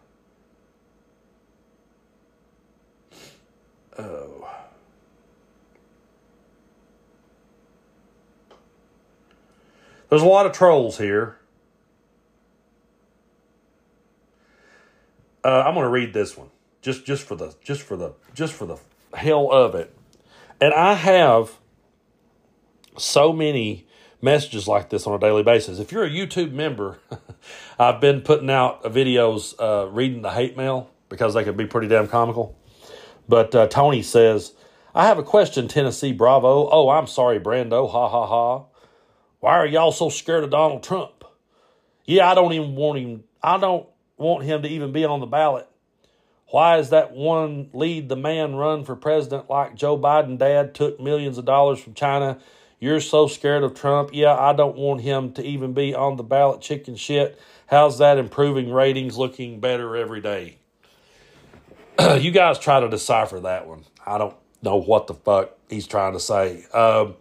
oh. 3.99 4.46
There's 10.09 10.23
a 10.23 10.27
lot 10.27 10.47
of 10.47 10.53
trolls 10.53 10.99
here. 10.99 11.39
Uh, 15.45 15.63
I'm 15.67 15.75
going 15.75 15.85
to 15.85 15.91
read 15.91 16.13
this 16.13 16.37
one 16.37 16.49
just 16.87 17.05
just 17.05 17.25
for 17.25 17.35
the 17.35 17.55
just 17.65 17.83
for 17.83 17.97
the 17.97 18.13
just 18.33 18.53
for 18.53 18.67
the 18.67 18.79
hell 19.15 19.51
of 19.51 19.75
it. 19.75 19.93
And 20.61 20.73
I 20.73 20.95
have 20.95 21.59
so 22.97 23.33
many 23.33 23.87
messages 24.23 24.67
like 24.69 24.89
this 24.89 25.07
on 25.07 25.15
a 25.15 25.19
daily 25.19 25.43
basis. 25.43 25.79
If 25.79 25.91
you're 25.93 26.05
a 26.05 26.11
YouTube 26.11 26.53
member, 26.53 26.99
I've 27.79 28.01
been 28.01 28.21
putting 28.21 28.51
out 28.51 28.85
videos 28.85 29.55
uh, 29.59 29.89
reading 29.89 30.23
the 30.23 30.31
hate 30.31 30.57
mail 30.57 30.91
because 31.09 31.35
they 31.35 31.45
can 31.45 31.57
be 31.57 31.67
pretty 31.67 31.89
damn 31.89 32.09
comical. 32.09 32.57
But 33.29 33.55
uh, 33.55 33.67
Tony 33.67 34.03
says, 34.03 34.53
I 34.95 35.07
have 35.07 35.19
a 35.19 35.23
question, 35.23 35.69
Tennessee 35.69 36.13
Bravo. 36.13 36.69
Oh, 36.71 36.89
I'm 36.89 37.07
sorry, 37.07 37.39
Brando. 37.39 37.87
Ha 37.89 38.09
ha 38.09 38.27
ha. 38.27 38.65
Why 39.47 39.59
are 39.59 39.67
y'all 39.67 39.93
so 39.93 40.09
scared 40.09 40.43
of 40.43 40.51
Donald 40.51 40.83
Trump? 40.83 41.25
Yeah, 42.05 42.29
I 42.29 42.35
don't 42.35 42.53
even 42.53 42.75
want 42.75 42.99
him. 42.99 43.23
I 43.41 43.59
don't 43.59 43.87
want 44.17 44.43
him 44.43 44.63
to 44.63 44.69
even 44.69 44.91
be 44.91 45.05
on 45.05 45.21
the 45.21 45.27
ballot. 45.27 45.69
Why 46.49 46.79
is 46.79 46.91
that 46.91 47.13
one 47.13 47.71
lead 47.73 48.09
the 48.09 48.17
man 48.17 48.57
run 48.57 48.85
for 48.85 48.97
president 48.97 49.49
like 49.49 49.77
Joe 49.77 49.97
Biden 49.97 50.37
dad 50.37 50.75
took 50.75 50.99
millions 50.99 51.39
of 51.39 51.45
dollars 51.45 51.79
from 51.79 51.95
China 51.95 52.41
You're 52.81 52.99
so 52.99 53.29
scared 53.29 53.63
of 53.63 53.75
Trump. 53.75 54.11
Yeah, 54.13 54.35
I 54.35 54.53
don't 54.53 54.77
want 54.77 55.03
him 55.03 55.33
to 55.35 55.45
even 55.45 55.75
be 55.75 55.95
on 55.95 56.17
the 56.17 56.25
ballot. 56.25 56.61
Chicken 56.61 56.97
shit. 56.97 57.41
How's 57.69 57.99
that 57.99 58.19
improving 58.19 58.73
ratings 58.73 59.17
looking 59.17 59.61
better 59.61 59.95
every 59.95 60.23
day? 60.23 60.59
you 62.19 62.33
guys 62.33 62.59
try 62.59 62.81
to 62.81 62.89
decipher 62.89 63.39
that 63.39 63.69
one. 63.69 63.85
I 64.05 64.19
don't 64.19 64.35
know 64.61 64.75
what 64.75 65.07
the 65.07 65.15
fuck 65.15 65.57
he's 65.71 65.87
trying 65.87 66.15
to 66.15 66.21
say. 66.21 66.65
Um, 66.75 67.15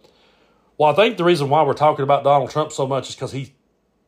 well, 0.78 0.90
I 0.90 0.94
think 0.94 1.16
the 1.16 1.24
reason 1.24 1.48
why 1.48 1.62
we're 1.62 1.74
talking 1.74 2.02
about 2.02 2.24
Donald 2.24 2.50
Trump 2.50 2.72
so 2.72 2.86
much 2.86 3.08
is 3.08 3.14
because 3.14 3.32
he 3.32 3.54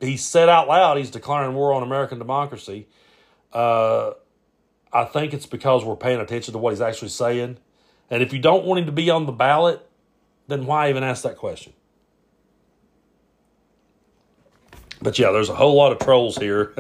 he 0.00 0.16
said 0.16 0.48
out 0.48 0.68
loud 0.68 0.96
he's 0.96 1.10
declaring 1.10 1.54
war 1.54 1.72
on 1.72 1.82
American 1.82 2.18
democracy. 2.18 2.86
Uh, 3.52 4.12
I 4.92 5.04
think 5.04 5.34
it's 5.34 5.46
because 5.46 5.84
we're 5.84 5.96
paying 5.96 6.20
attention 6.20 6.52
to 6.52 6.58
what 6.58 6.70
he's 6.70 6.80
actually 6.80 7.08
saying. 7.08 7.58
And 8.10 8.22
if 8.22 8.32
you 8.32 8.38
don't 8.38 8.64
want 8.64 8.80
him 8.80 8.86
to 8.86 8.92
be 8.92 9.10
on 9.10 9.26
the 9.26 9.32
ballot, 9.32 9.86
then 10.46 10.66
why 10.66 10.88
even 10.88 11.02
ask 11.02 11.22
that 11.24 11.36
question? 11.36 11.72
But 15.00 15.18
yeah, 15.18 15.30
there's 15.30 15.48
a 15.48 15.54
whole 15.54 15.74
lot 15.74 15.92
of 15.92 15.98
trolls 15.98 16.36
here 16.36 16.74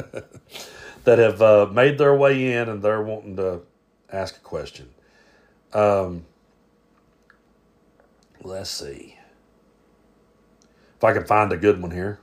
that 1.04 1.18
have 1.18 1.42
uh, 1.42 1.68
made 1.72 1.98
their 1.98 2.14
way 2.14 2.54
in 2.54 2.68
and 2.68 2.82
they're 2.82 3.02
wanting 3.02 3.36
to 3.36 3.60
ask 4.10 4.36
a 4.36 4.40
question. 4.40 4.88
Um, 5.72 6.24
let's 8.42 8.70
see 8.70 9.17
if 10.98 11.04
I 11.04 11.12
can 11.12 11.24
find 11.24 11.52
a 11.52 11.56
good 11.56 11.80
one 11.80 11.92
here. 11.92 12.18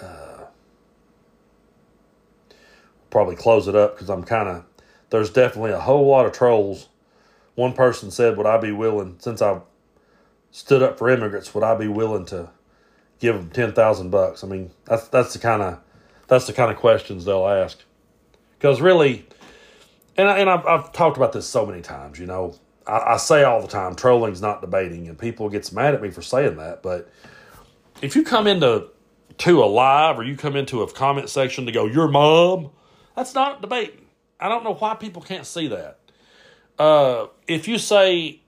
Uh, 0.00 0.44
probably 3.10 3.36
close 3.36 3.68
it 3.68 3.76
up 3.76 3.94
because 3.94 4.08
I'm 4.08 4.24
kind 4.24 4.48
of 4.48 4.64
there's 5.10 5.30
definitely 5.30 5.72
a 5.72 5.80
whole 5.80 6.06
lot 6.06 6.24
of 6.24 6.32
trolls. 6.32 6.88
One 7.54 7.74
person 7.74 8.10
said, 8.10 8.38
"Would 8.38 8.46
I 8.46 8.56
be 8.56 8.72
willing 8.72 9.16
since 9.18 9.42
I 9.42 9.60
stood 10.50 10.82
up 10.82 10.98
for 10.98 11.10
immigrants? 11.10 11.54
Would 11.54 11.64
I 11.64 11.76
be 11.76 11.88
willing 11.88 12.24
to 12.26 12.48
give 13.18 13.36
them 13.36 13.50
ten 13.50 13.72
thousand 13.72 14.10
bucks?" 14.10 14.42
I 14.42 14.46
mean, 14.46 14.70
that's 14.86 15.08
that's 15.08 15.34
the 15.34 15.40
kind 15.40 15.60
of 15.60 15.78
that's 16.26 16.46
the 16.46 16.54
kind 16.54 16.70
of 16.70 16.78
questions 16.78 17.26
they'll 17.26 17.46
ask. 17.46 17.78
Because 18.58 18.80
really, 18.80 19.26
and 20.16 20.26
I, 20.26 20.38
and 20.38 20.48
I've, 20.48 20.64
I've 20.64 20.92
talked 20.92 21.18
about 21.18 21.32
this 21.32 21.46
so 21.46 21.66
many 21.66 21.82
times. 21.82 22.18
You 22.18 22.26
know, 22.26 22.54
I, 22.86 23.14
I 23.14 23.16
say 23.16 23.42
all 23.44 23.60
the 23.60 23.68
time, 23.68 23.94
trolling's 23.94 24.40
not 24.40 24.60
debating, 24.60 25.08
and 25.08 25.18
people 25.18 25.48
gets 25.48 25.72
mad 25.72 25.94
at 25.94 26.02
me 26.02 26.10
for 26.10 26.22
saying 26.22 26.56
that. 26.56 26.82
But 26.82 27.10
if 28.02 28.16
you 28.16 28.22
come 28.22 28.46
into 28.46 28.88
to 29.38 29.62
a 29.62 29.66
live 29.66 30.18
or 30.18 30.24
you 30.24 30.36
come 30.36 30.56
into 30.56 30.82
a 30.82 30.92
comment 30.92 31.28
section 31.28 31.66
to 31.66 31.72
go, 31.72 31.86
"Your 31.86 32.08
mom," 32.08 32.70
that's 33.16 33.34
not 33.34 33.60
debating. 33.60 34.06
I 34.38 34.48
don't 34.48 34.64
know 34.64 34.74
why 34.74 34.94
people 34.94 35.22
can't 35.22 35.46
see 35.46 35.68
that. 35.68 35.98
Uh, 36.78 37.26
if 37.46 37.68
you 37.68 37.76
say, 37.76 38.40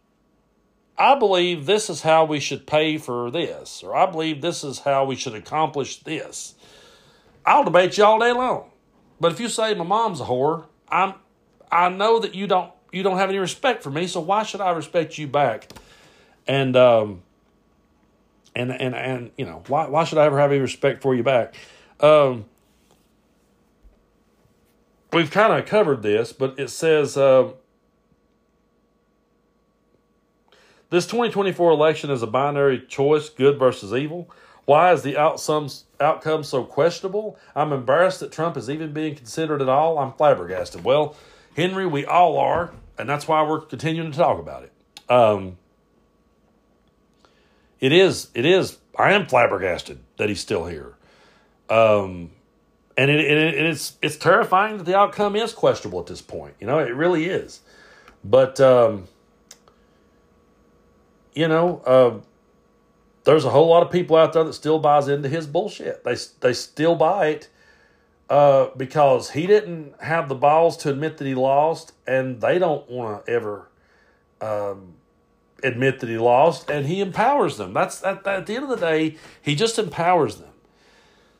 I 0.96 1.14
believe 1.16 1.66
this 1.66 1.90
is 1.90 2.00
how 2.00 2.24
we 2.24 2.40
should 2.40 2.66
pay 2.66 2.96
for 2.96 3.30
this, 3.30 3.82
or 3.82 3.94
I 3.94 4.06
believe 4.06 4.40
this 4.40 4.64
is 4.64 4.78
how 4.80 5.04
we 5.04 5.16
should 5.16 5.34
accomplish 5.34 6.02
this, 6.02 6.54
I'll 7.44 7.64
debate 7.64 7.98
you 7.98 8.04
all 8.04 8.18
day 8.18 8.32
long. 8.32 8.70
But 9.20 9.32
if 9.32 9.40
you 9.40 9.48
say 9.48 9.74
my 9.74 9.84
mom's 9.84 10.20
a 10.20 10.24
whore, 10.24 10.66
I'm 10.88 11.14
I 11.70 11.88
know 11.88 12.18
that 12.20 12.34
you 12.34 12.46
don't 12.46 12.72
you 12.92 13.02
don't 13.02 13.18
have 13.18 13.30
any 13.30 13.38
respect 13.38 13.82
for 13.82 13.90
me, 13.90 14.06
so 14.06 14.20
why 14.20 14.42
should 14.42 14.60
I 14.60 14.70
respect 14.70 15.18
you 15.18 15.26
back? 15.26 15.68
And 16.46 16.76
um 16.76 17.22
and 18.54 18.70
and 18.70 18.94
and 18.94 19.30
you 19.36 19.46
know, 19.46 19.62
why 19.68 19.88
why 19.88 20.04
should 20.04 20.18
I 20.18 20.26
ever 20.26 20.38
have 20.38 20.50
any 20.50 20.60
respect 20.60 21.02
for 21.02 21.14
you 21.14 21.22
back? 21.22 21.54
Um 22.00 22.44
we've 25.12 25.30
kind 25.30 25.52
of 25.52 25.66
covered 25.66 26.02
this, 26.02 26.32
but 26.32 26.58
it 26.58 26.70
says 26.70 27.16
uh, 27.16 27.52
this 30.90 31.06
2024 31.06 31.70
election 31.70 32.10
is 32.10 32.22
a 32.22 32.26
binary 32.26 32.80
choice, 32.86 33.28
good 33.28 33.58
versus 33.58 33.92
evil. 33.92 34.30
Why 34.64 34.92
is 34.92 35.02
the 35.02 35.16
outcome 35.16 35.68
outcome 36.00 36.44
so 36.44 36.64
questionable? 36.64 37.36
I'm 37.54 37.72
embarrassed 37.72 38.20
that 38.20 38.32
Trump 38.32 38.56
is 38.56 38.70
even 38.70 38.92
being 38.92 39.14
considered 39.14 39.60
at 39.60 39.68
all. 39.68 39.98
I'm 39.98 40.12
flabbergasted. 40.12 40.84
Well, 40.84 41.16
Henry, 41.56 41.86
we 41.86 42.06
all 42.06 42.38
are, 42.38 42.72
and 42.98 43.08
that's 43.08 43.26
why 43.26 43.42
we're 43.42 43.60
continuing 43.60 44.12
to 44.12 44.18
talk 44.18 44.38
about 44.38 44.64
it. 44.64 44.72
Um, 45.08 45.58
it 47.80 47.92
is, 47.92 48.28
it 48.34 48.44
is. 48.44 48.78
I 48.98 49.12
am 49.12 49.26
flabbergasted 49.26 50.00
that 50.16 50.28
he's 50.28 50.40
still 50.40 50.66
here. 50.66 50.94
Um, 51.68 52.30
and 52.96 53.10
it, 53.10 53.20
it, 53.20 53.54
it's 53.54 53.96
it's 54.02 54.16
terrifying 54.16 54.76
that 54.76 54.84
the 54.84 54.96
outcome 54.96 55.34
is 55.34 55.52
questionable 55.52 56.00
at 56.00 56.06
this 56.06 56.20
point. 56.20 56.54
You 56.60 56.66
know, 56.66 56.78
it 56.78 56.94
really 56.94 57.26
is. 57.26 57.60
But 58.22 58.60
um, 58.60 59.08
you 61.34 61.48
know, 61.48 61.82
uh, 61.86 62.20
there's 63.24 63.44
a 63.44 63.50
whole 63.50 63.68
lot 63.68 63.82
of 63.82 63.90
people 63.90 64.16
out 64.16 64.32
there 64.32 64.44
that 64.44 64.52
still 64.52 64.78
buys 64.78 65.08
into 65.08 65.28
his 65.28 65.46
bullshit. 65.46 66.04
They 66.04 66.16
they 66.40 66.52
still 66.52 66.94
buy 66.94 67.28
it 67.28 67.48
uh, 68.32 68.70
because 68.78 69.32
he 69.32 69.46
didn't 69.46 69.92
have 70.00 70.30
the 70.30 70.34
balls 70.34 70.78
to 70.78 70.88
admit 70.88 71.18
that 71.18 71.26
he 71.26 71.34
lost, 71.34 71.92
and 72.06 72.40
they 72.40 72.58
don't 72.58 72.88
want 72.88 73.26
to 73.26 73.30
ever 73.30 73.68
um, 74.40 74.94
admit 75.62 76.00
that 76.00 76.08
he 76.08 76.16
lost, 76.16 76.70
and 76.70 76.86
he 76.86 77.02
empowers 77.02 77.58
them. 77.58 77.74
That's 77.74 78.00
that, 78.00 78.24
that. 78.24 78.38
At 78.38 78.46
the 78.46 78.54
end 78.54 78.64
of 78.64 78.70
the 78.70 78.76
day, 78.76 79.16
he 79.42 79.54
just 79.54 79.78
empowers 79.78 80.36
them. 80.36 80.48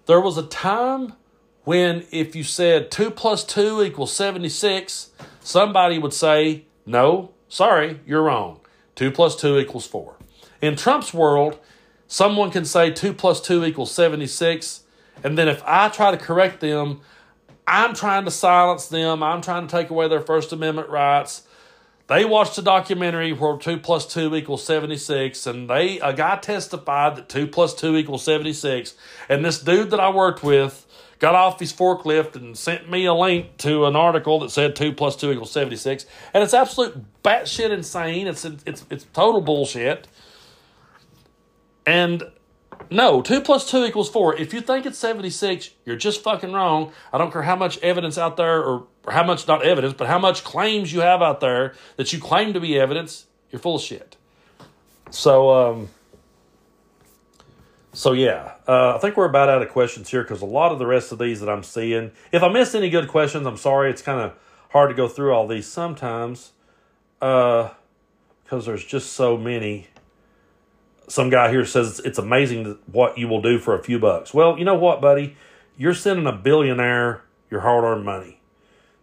There 0.05 0.21
was 0.21 0.37
a 0.37 0.43
time 0.43 1.15
when 1.65 2.05
if 2.11 2.37
you 2.37 2.45
said 2.45 2.91
2 2.91 3.11
plus 3.13 3.43
2 3.45 3.83
equals 3.83 4.15
76, 4.15 5.13
somebody 5.41 5.99
would 5.99 6.13
say, 6.13 6.67
no, 6.85 7.31
sorry, 7.49 8.01
you're 8.05 8.25
wrong. 8.25 8.61
2 8.97 9.13
plus 9.13 9.35
2 9.37 9.59
equals 9.59 9.87
4. 9.87 10.17
In 10.61 10.77
Trump's 10.77 11.15
world, 11.15 11.59
someone 12.07 12.51
can 12.51 12.67
say 12.67 12.91
2 12.91 13.15
plus 13.15 13.41
2 13.41 13.65
equals 13.65 13.93
76, 13.93 14.82
and 15.23 15.37
then 15.37 15.49
if 15.49 15.63
I 15.65 15.89
try 15.89 16.11
to 16.11 16.17
correct 16.17 16.61
them, 16.61 17.01
I'm 17.67 17.95
trying 17.95 18.25
to 18.25 18.31
silence 18.31 18.87
them. 18.87 19.23
I'm 19.23 19.41
trying 19.41 19.67
to 19.67 19.71
take 19.71 19.91
away 19.91 20.09
their 20.09 20.21
First 20.21 20.53
Amendment 20.53 20.89
rights. 20.89 21.43
They 22.09 22.25
watched 22.25 22.59
a 22.59 22.63
documentary 22.63 23.33
where 23.33 23.57
2 23.57 23.79
plus 23.79 24.07
2 24.13 24.35
equals 24.35 24.65
76, 24.65 25.47
and 25.47 25.71
they 25.71 25.99
a 26.01 26.13
guy 26.13 26.37
testified 26.37 27.17
that 27.17 27.29
2 27.29 27.47
plus 27.47 27.75
2 27.75 27.97
equals 27.97 28.25
76. 28.25 28.95
And 29.29 29.45
this 29.45 29.61
dude 29.61 29.91
that 29.91 30.01
I 30.01 30.11
worked 30.11 30.43
with 30.43 30.87
got 31.23 31.37
off 31.37 31.61
his 31.61 31.73
forklift 31.73 32.35
and 32.35 32.59
sent 32.59 32.91
me 32.91 33.05
a 33.05 33.15
link 33.15 33.57
to 33.57 33.87
an 33.87 33.95
article 33.95 34.41
that 34.41 34.51
said 34.51 34.75
two 34.75 34.93
plus 34.93 35.15
two 35.15 35.31
equals 35.31 35.53
seventy 35.53 35.77
six, 35.77 36.05
and 36.35 36.43
it's 36.43 36.53
absolute 36.53 37.01
batshit 37.23 37.71
insane. 37.71 38.27
It's 38.27 38.45
it's 38.45 38.85
it's 38.91 39.07
total 39.13 39.41
bullshit. 39.41 40.09
And 41.87 42.25
no, 42.93 43.23
two 43.23 43.41
plus 43.41 43.71
two 43.71 43.85
equals 43.85 44.09
four. 44.09 44.37
If 44.37 44.53
you 44.55 44.61
think 44.61 44.87
it's 44.87 44.99
seventy 44.99 45.31
six, 45.31 45.71
you're 45.85 45.97
just 45.97 46.23
fucking 46.23 46.53
wrong. 46.53 46.93
I 47.13 47.19
don't 47.19 47.33
care 47.33 47.43
how 47.43 47.57
much 47.57 47.79
evidence 47.79 48.19
out 48.19 48.37
there, 48.37 48.61
or, 48.63 48.87
or 49.05 49.13
how 49.13 49.25
much 49.25 49.49
not 49.49 49.65
evidence, 49.65 49.95
but 49.95 50.07
how 50.07 50.19
much 50.19 50.45
claims 50.45 50.93
you 50.93 51.01
have 51.01 51.23
out 51.23 51.41
there 51.41 51.75
that 51.97 52.13
you 52.13 52.21
claim 52.21 52.53
to 52.53 52.61
be 52.61 52.79
evidence. 52.79 53.27
You're 53.51 53.61
full 53.61 53.77
of 53.77 53.83
shit. 53.83 54.17
So 55.11 55.51
um 55.51 55.89
so 57.95 58.13
yeah, 58.13 58.55
uh, 58.67 58.97
I 58.97 58.99
think 58.99 59.19
we're 59.19 59.29
about 59.29 59.51
out 59.51 59.61
of 59.61 59.69
questions 59.69 60.09
here 60.09 60.23
because 60.23 60.41
a 60.41 60.47
lot 60.47 60.73
of 60.73 60.79
the 60.79 60.87
rest 60.87 61.13
of 61.13 61.19
these 61.19 61.41
that 61.41 61.51
I'm 61.51 61.63
seeing, 61.63 62.13
if 62.33 62.43
I 62.43 62.49
missed 62.49 62.75
any 62.75 62.89
good 62.89 63.07
questions, 63.07 63.47
I'm 63.47 63.59
sorry. 63.59 63.91
It's 63.91 64.01
kind 64.01 64.19
of 64.19 64.33
hard 64.71 64.89
to 64.89 64.95
go 64.95 65.09
through 65.09 65.35
all 65.35 65.47
these 65.47 65.67
sometimes 65.67 66.53
because 67.21 67.71
uh, 68.51 68.61
there's 68.61 68.85
just 68.85 69.13
so 69.13 69.37
many. 69.37 69.89
Some 71.09 71.31
guy 71.31 71.51
here 71.51 71.65
says 71.65 72.01
it's 72.05 72.19
amazing 72.19 72.79
what 72.87 73.19
you 73.19 73.29
will 73.29 73.43
do 73.43 73.59
for 73.59 73.75
a 73.75 73.83
few 73.83 73.99
bucks. 73.99 74.33
Well, 74.33 74.59
you 74.59 74.65
know 74.65 74.75
what, 74.75 75.01
buddy? 75.01 75.37
You're 75.77 75.95
sending 75.95 76.27
a 76.27 76.33
billionaire 76.33 77.23
your 77.53 77.61
hard 77.61 77.85
earned 77.85 78.05
money. 78.05 78.41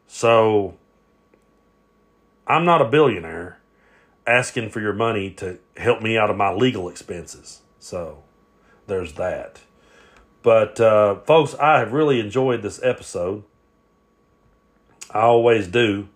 So 0.07 0.75
I'm 2.47 2.65
not 2.65 2.81
a 2.81 2.85
billionaire 2.85 3.59
asking 4.25 4.71
for 4.71 4.81
your 4.81 4.93
money 4.93 5.29
to 5.31 5.59
help 5.77 6.01
me 6.01 6.17
out 6.17 6.31
of 6.31 6.35
my 6.35 6.51
legal 6.51 6.89
expenses. 6.89 7.61
So 7.77 8.23
there's 8.87 9.13
that. 9.13 9.61
But, 10.41 10.79
uh, 10.79 11.19
folks, 11.21 11.53
I 11.55 11.79
have 11.79 11.93
really 11.93 12.19
enjoyed 12.19 12.63
this 12.63 12.81
episode. 12.81 13.43
I 15.11 15.21
always 15.21 15.67
do. 15.67 16.09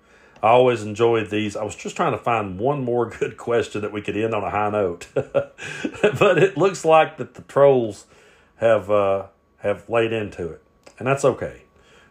I 0.43 0.49
always 0.49 0.83
enjoyed 0.83 1.29
these. 1.29 1.55
I 1.55 1.63
was 1.63 1.73
just 1.73 1.95
trying 1.95 2.11
to 2.11 2.17
find 2.17 2.59
one 2.59 2.83
more 2.83 3.09
good 3.19 3.37
question 3.37 3.81
that 3.81 3.93
we 3.93 4.01
could 4.01 4.17
end 4.17 4.35
on 4.35 4.43
a 4.43 4.49
high 4.49 4.69
note, 4.69 5.07
but 5.15 6.37
it 6.37 6.57
looks 6.57 6.83
like 6.83 7.17
that 7.17 7.35
the 7.35 7.41
trolls 7.43 8.05
have 8.57 8.91
uh, 8.91 9.27
have 9.59 9.89
laid 9.89 10.11
into 10.11 10.49
it, 10.49 10.61
and 10.99 11.07
that's 11.07 11.23
okay 11.23 11.63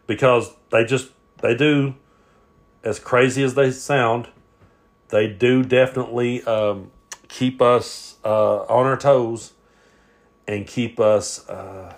because 0.07 0.55
they 0.71 0.85
just 0.85 1.11
they 1.43 1.55
do 1.55 1.95
as 2.83 2.99
crazy 2.99 3.43
as 3.43 3.55
they 3.55 3.71
sound. 3.71 4.29
They 5.09 5.29
do 5.29 5.63
definitely 5.63 6.43
um, 6.45 6.91
keep 7.29 7.61
us 7.61 8.17
uh, 8.25 8.63
on 8.63 8.87
our 8.87 8.97
toes 8.97 9.53
and 10.49 10.67
keep 10.67 10.99
us 10.99 11.47
uh, 11.51 11.97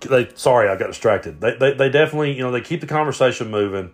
they 0.00 0.28
sorry 0.34 0.68
I 0.68 0.76
got 0.76 0.88
distracted. 0.88 1.40
They, 1.40 1.56
they 1.56 1.74
they 1.74 1.88
definitely 1.88 2.32
you 2.32 2.42
know 2.42 2.50
they 2.50 2.60
keep 2.60 2.80
the 2.80 2.86
conversation 2.86 3.50
moving, 3.50 3.92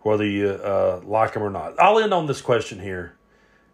whether 0.00 0.24
you 0.24 0.48
uh, 0.48 1.00
like 1.04 1.34
them 1.34 1.42
or 1.42 1.50
not. 1.50 1.78
I'll 1.80 1.98
end 1.98 2.14
on 2.14 2.26
this 2.26 2.40
question 2.40 2.80
here, 2.80 3.16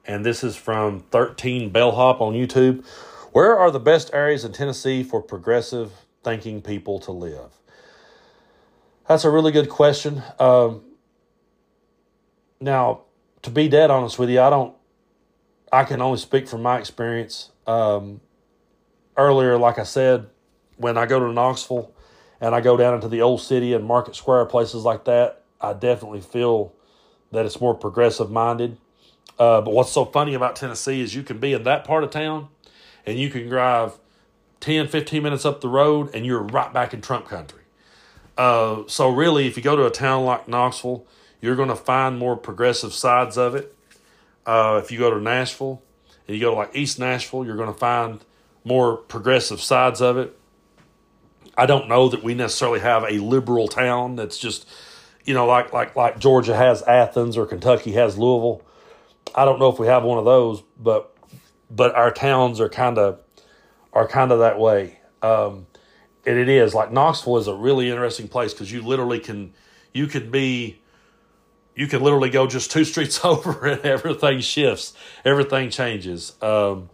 and 0.05 0.25
this 0.25 0.45
is 0.45 0.57
from 0.57 1.01
thirteen 1.01 1.71
Bellhop 1.71 2.21
on 2.21 2.35
YouTube. 2.35 2.85
Where 3.33 3.57
are 3.57 3.71
the 3.71 3.81
best 3.81 4.11
areas 4.15 4.45
in 4.45 4.53
Tennessee 4.53 5.03
for 5.03 5.21
progressive 5.21 5.93
thinking 6.25 6.63
people 6.63 6.99
to 7.01 7.13
live? 7.13 7.53
That's 9.09 9.25
a 9.25 9.31
really 9.31 9.53
good 9.53 9.69
question. 9.69 10.23
Um, 10.39 10.83
now, 12.61 13.03
to 13.43 13.51
be 13.51 13.69
dead 13.69 13.91
honest 13.91 14.19
with 14.19 14.31
you, 14.31 14.41
I 14.41 14.51
don't. 14.51 14.75
I 15.73 15.85
can 15.85 16.01
only 16.01 16.19
speak 16.19 16.49
from 16.49 16.63
my 16.63 16.79
experience. 16.79 17.51
Um, 17.67 18.21
earlier, 19.17 19.59
like 19.59 19.79
I 19.79 19.83
said, 19.83 20.29
when 20.77 20.99
I 20.99 21.07
go 21.07 21.21
to 21.21 21.33
Knoxville 21.33 21.93
and 22.41 22.55
I 22.55 22.61
go 22.61 22.77
down 22.77 22.95
into 22.95 23.09
the 23.09 23.23
old 23.23 23.41
city 23.41 23.73
and 23.73 23.85
Market 23.85 24.17
Square, 24.17 24.47
places 24.47 24.85
like 24.85 25.05
that, 25.05 25.43
I 25.61 25.73
definitely 25.73 26.21
feel 26.21 26.75
that 27.33 27.47
it's 27.47 27.61
more 27.61 27.75
progressive 27.75 28.31
minded. 28.31 28.79
Uh, 29.39 29.61
but 29.61 29.73
what's 29.73 29.93
so 29.93 30.05
funny 30.05 30.35
about 30.35 30.57
Tennessee 30.57 31.01
is 31.01 31.15
you 31.15 31.23
can 31.23 31.39
be 31.39 31.53
in 31.53 31.65
that 31.65 31.85
part 31.85 32.05
of 32.05 32.11
town 32.11 32.49
and 33.05 33.19
you 33.19 33.31
can 33.31 33.49
drive 33.49 33.99
10, 34.61 34.89
15 34.89 35.23
minutes 35.23 35.45
up 35.45 35.61
the 35.61 35.69
road 35.69 36.15
and 36.15 36.25
you're 36.25 36.43
right 36.43 36.73
back 36.73 36.95
in 36.95 37.01
Trump 37.01 37.27
country. 37.27 37.63
Uh, 38.37 38.83
so, 38.87 39.09
really, 39.09 39.47
if 39.47 39.57
you 39.57 39.63
go 39.63 39.77
to 39.77 39.87
a 39.87 39.91
town 39.91 40.25
like 40.25 40.47
Knoxville, 40.47 41.07
you're 41.41 41.57
going 41.57 41.69
to 41.69 41.77
find 41.77 42.19
more 42.19 42.37
progressive 42.37 42.93
sides 42.93 43.39
of 43.39 43.55
it. 43.55 43.75
Uh, 44.45 44.81
if 44.83 44.91
you 44.91 44.99
go 44.99 45.11
to 45.11 45.21
Nashville 45.21 45.83
and 46.27 46.37
you 46.37 46.41
go 46.41 46.51
to 46.51 46.57
like 46.57 46.77
East 46.77 46.99
Nashville, 46.99 47.47
you're 47.47 47.57
going 47.57 47.73
to 47.73 47.79
find 47.79 48.21
more 48.65 48.97
progressive 48.97 49.61
sides 49.61 50.01
of 50.01 50.19
it. 50.19 50.39
I 51.57 51.67
don't 51.67 51.89
know 51.89 52.09
that 52.09 52.23
we 52.23 52.35
necessarily 52.35 52.81
have 52.81 53.05
a 53.05 53.19
liberal 53.19 53.69
town 53.69 54.17
that's 54.17 54.39
just, 54.39 54.69
you 55.25 55.35
know, 55.35 55.47
like 55.47 55.73
like 55.73 55.97
like 55.97 56.19
Georgia 56.19 56.55
has 56.57 56.83
Athens 56.83 57.37
or 57.37 57.47
Kentucky 57.47 57.93
has 57.93 58.19
Louisville. 58.19 58.63
I 59.35 59.45
don't 59.45 59.59
know 59.59 59.71
if 59.71 59.79
we 59.79 59.87
have 59.87 60.03
one 60.05 60.19
of 60.19 60.25
those, 60.25 60.63
but 60.79 61.17
but 61.71 61.95
our 61.95 62.11
towns 62.11 62.61
are 62.61 62.69
kind 62.69 62.99
of 62.99 63.21
are 63.93 64.07
kind 64.07 64.33
of 64.33 64.41
that 64.41 64.59
way. 64.59 64.99
Um, 65.23 65.67
and 66.27 66.39
it 66.39 66.49
is 66.49 66.75
like 66.75 66.93
Knoxville 66.93 67.39
is 67.39 67.47
a 67.47 67.55
really 67.55 67.89
interesting 67.89 68.29
place 68.29 68.53
because 68.53 68.71
you 68.71 68.83
literally 68.83 69.21
can 69.21 69.55
you 69.93 70.07
could 70.07 70.31
be 70.31 70.81
you 71.75 71.87
can 71.87 72.03
literally 72.03 72.31
go 72.31 72.47
just 72.47 72.71
two 72.71 72.85
streets 72.93 73.25
over 73.25 73.67
and 73.67 73.85
everything 73.85 74.41
shifts, 74.41 74.95
everything 75.25 75.71
changes. 75.71 76.35
Um, 76.43 76.91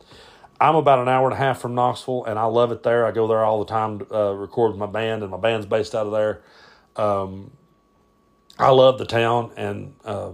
I'm 0.62 0.76
about 0.76 1.00
an 1.00 1.08
hour 1.08 1.24
and 1.26 1.34
a 1.34 1.36
half 1.36 1.60
from 1.60 1.74
Knoxville, 1.74 2.24
and 2.24 2.38
I 2.38 2.44
love 2.44 2.70
it 2.70 2.84
there. 2.84 3.04
I 3.04 3.10
go 3.10 3.26
there 3.26 3.44
all 3.44 3.58
the 3.58 3.68
time 3.68 3.98
to 3.98 4.16
uh, 4.16 4.32
record 4.34 4.70
with 4.70 4.78
my 4.78 4.86
band, 4.86 5.22
and 5.22 5.30
my 5.32 5.36
band's 5.36 5.66
based 5.66 5.92
out 5.92 6.06
of 6.06 6.12
there. 6.12 6.40
Um, 6.94 7.50
I 8.60 8.70
love 8.70 8.96
the 8.96 9.04
town, 9.04 9.50
and 9.56 9.96
uh, 10.04 10.30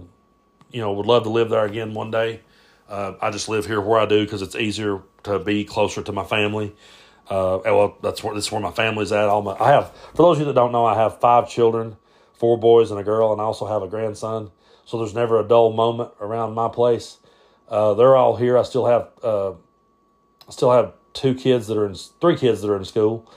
you 0.71 0.81
know 0.81 0.93
would 0.93 1.07
love 1.07 1.23
to 1.23 1.29
live 1.29 1.49
there 1.49 1.65
again 1.65 1.95
one 1.95 2.11
day. 2.11 2.41
Uh, 2.87 3.13
I 3.19 3.31
just 3.31 3.49
live 3.49 3.65
here 3.65 3.81
where 3.81 3.99
I 3.99 4.05
do 4.05 4.23
because 4.23 4.43
it's 4.43 4.55
easier 4.55 5.01
to 5.23 5.39
be 5.39 5.65
closer 5.65 6.03
to 6.03 6.11
my 6.11 6.23
family. 6.23 6.75
Uh, 7.27 7.59
well, 7.65 7.97
that's 8.03 8.23
where 8.23 8.35
that's 8.35 8.51
where 8.51 8.61
my 8.61 8.71
family's 8.71 9.11
at. 9.11 9.29
All 9.29 9.41
my 9.41 9.55
I 9.59 9.71
have 9.71 9.91
for 10.13 10.21
those 10.21 10.37
of 10.37 10.41
you 10.41 10.45
that 10.45 10.53
don't 10.53 10.71
know, 10.71 10.85
I 10.85 10.93
have 10.93 11.19
five 11.19 11.49
children, 11.49 11.97
four 12.33 12.55
boys 12.55 12.91
and 12.91 12.99
a 12.99 13.03
girl, 13.03 13.31
and 13.31 13.41
I 13.41 13.45
also 13.45 13.65
have 13.65 13.81
a 13.81 13.87
grandson. 13.87 14.51
So 14.85 14.99
there's 14.99 15.15
never 15.15 15.39
a 15.39 15.43
dull 15.43 15.73
moment 15.73 16.11
around 16.21 16.53
my 16.53 16.69
place. 16.69 17.17
Uh, 17.67 17.95
they're 17.95 18.15
all 18.15 18.35
here. 18.35 18.59
I 18.59 18.63
still 18.63 18.85
have 18.85 19.09
uh, 19.23 19.53
I 20.49 20.51
still 20.51 20.71
have 20.71 20.93
two 21.13 21.35
kids 21.35 21.67
that 21.67 21.77
are 21.77 21.85
in 21.85 21.93
three 21.93 22.35
kids 22.35 22.61
that 22.61 22.71
are 22.71 22.75
in 22.75 22.83
school, 22.83 23.31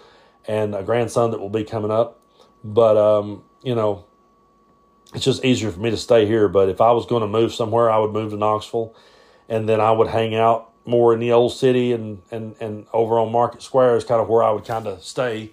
and 0.48 0.74
a 0.74 0.82
grandson 0.82 1.30
that 1.30 1.40
will 1.40 1.50
be 1.50 1.62
coming 1.62 1.90
up. 1.90 2.18
But 2.64 2.96
um, 2.96 3.44
you 3.62 3.74
know, 3.74 4.06
it's 5.14 5.24
just 5.24 5.44
easier 5.44 5.70
for 5.70 5.78
me 5.78 5.90
to 5.90 5.96
stay 5.98 6.24
here. 6.24 6.48
But 6.48 6.70
if 6.70 6.80
I 6.80 6.92
was 6.92 7.04
going 7.04 7.20
to 7.20 7.28
move 7.28 7.52
somewhere, 7.52 7.90
I 7.90 7.98
would 7.98 8.12
move 8.12 8.30
to 8.30 8.38
Knoxville, 8.38 8.96
and 9.46 9.68
then 9.68 9.78
I 9.78 9.92
would 9.92 10.08
hang 10.08 10.34
out 10.34 10.70
more 10.86 11.12
in 11.12 11.20
the 11.20 11.32
old 11.32 11.52
city 11.52 11.92
and 11.92 12.22
and 12.30 12.56
and 12.58 12.86
over 12.94 13.18
on 13.18 13.30
Market 13.30 13.62
Square 13.62 13.98
is 13.98 14.04
kind 14.04 14.20
of 14.20 14.28
where 14.28 14.42
I 14.42 14.50
would 14.50 14.64
kind 14.64 14.86
of 14.86 15.04
stay, 15.04 15.52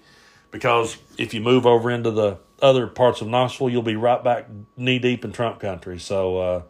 because 0.51 0.97
if 1.17 1.33
you 1.33 1.41
move 1.41 1.65
over 1.65 1.91
into 1.91 2.11
the 2.11 2.37
other 2.61 2.87
parts 2.87 3.19
of 3.19 3.27
Knoxville, 3.27 3.69
you'll 3.69 3.81
be 3.81 3.97
right 3.97 4.23
back 4.23 4.47
knee 4.77 4.99
deep 4.99 5.25
in 5.25 5.33
Trump 5.33 5.59
country. 5.59 5.99
So. 5.99 6.37
Uh, 6.37 6.61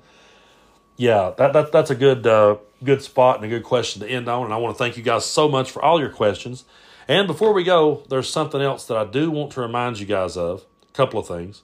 yeah, 1.01 1.31
that, 1.37 1.53
that 1.53 1.71
that's 1.71 1.91
a 1.91 1.95
good 1.95 2.27
uh, 2.27 2.57
good 2.84 3.01
spot 3.01 3.38
and 3.38 3.45
a 3.45 3.47
good 3.47 3.63
question 3.63 4.01
to 4.01 4.09
end 4.09 4.27
on. 4.27 4.45
And 4.45 4.53
I 4.53 4.57
want 4.57 4.75
to 4.75 4.77
thank 4.77 4.97
you 4.97 5.03
guys 5.03 5.25
so 5.25 5.47
much 5.47 5.71
for 5.71 5.82
all 5.84 5.99
your 5.99 6.09
questions. 6.09 6.65
And 7.07 7.27
before 7.27 7.53
we 7.53 7.63
go, 7.63 8.03
there's 8.09 8.30
something 8.30 8.61
else 8.61 8.86
that 8.86 8.97
I 8.97 9.05
do 9.05 9.32
want 9.32 9.51
to 9.53 9.61
remind 9.61 9.99
you 9.99 10.05
guys 10.05 10.38
of. 10.38 10.65
A 10.89 10.93
couple 10.93 11.19
of 11.19 11.27
things. 11.27 11.63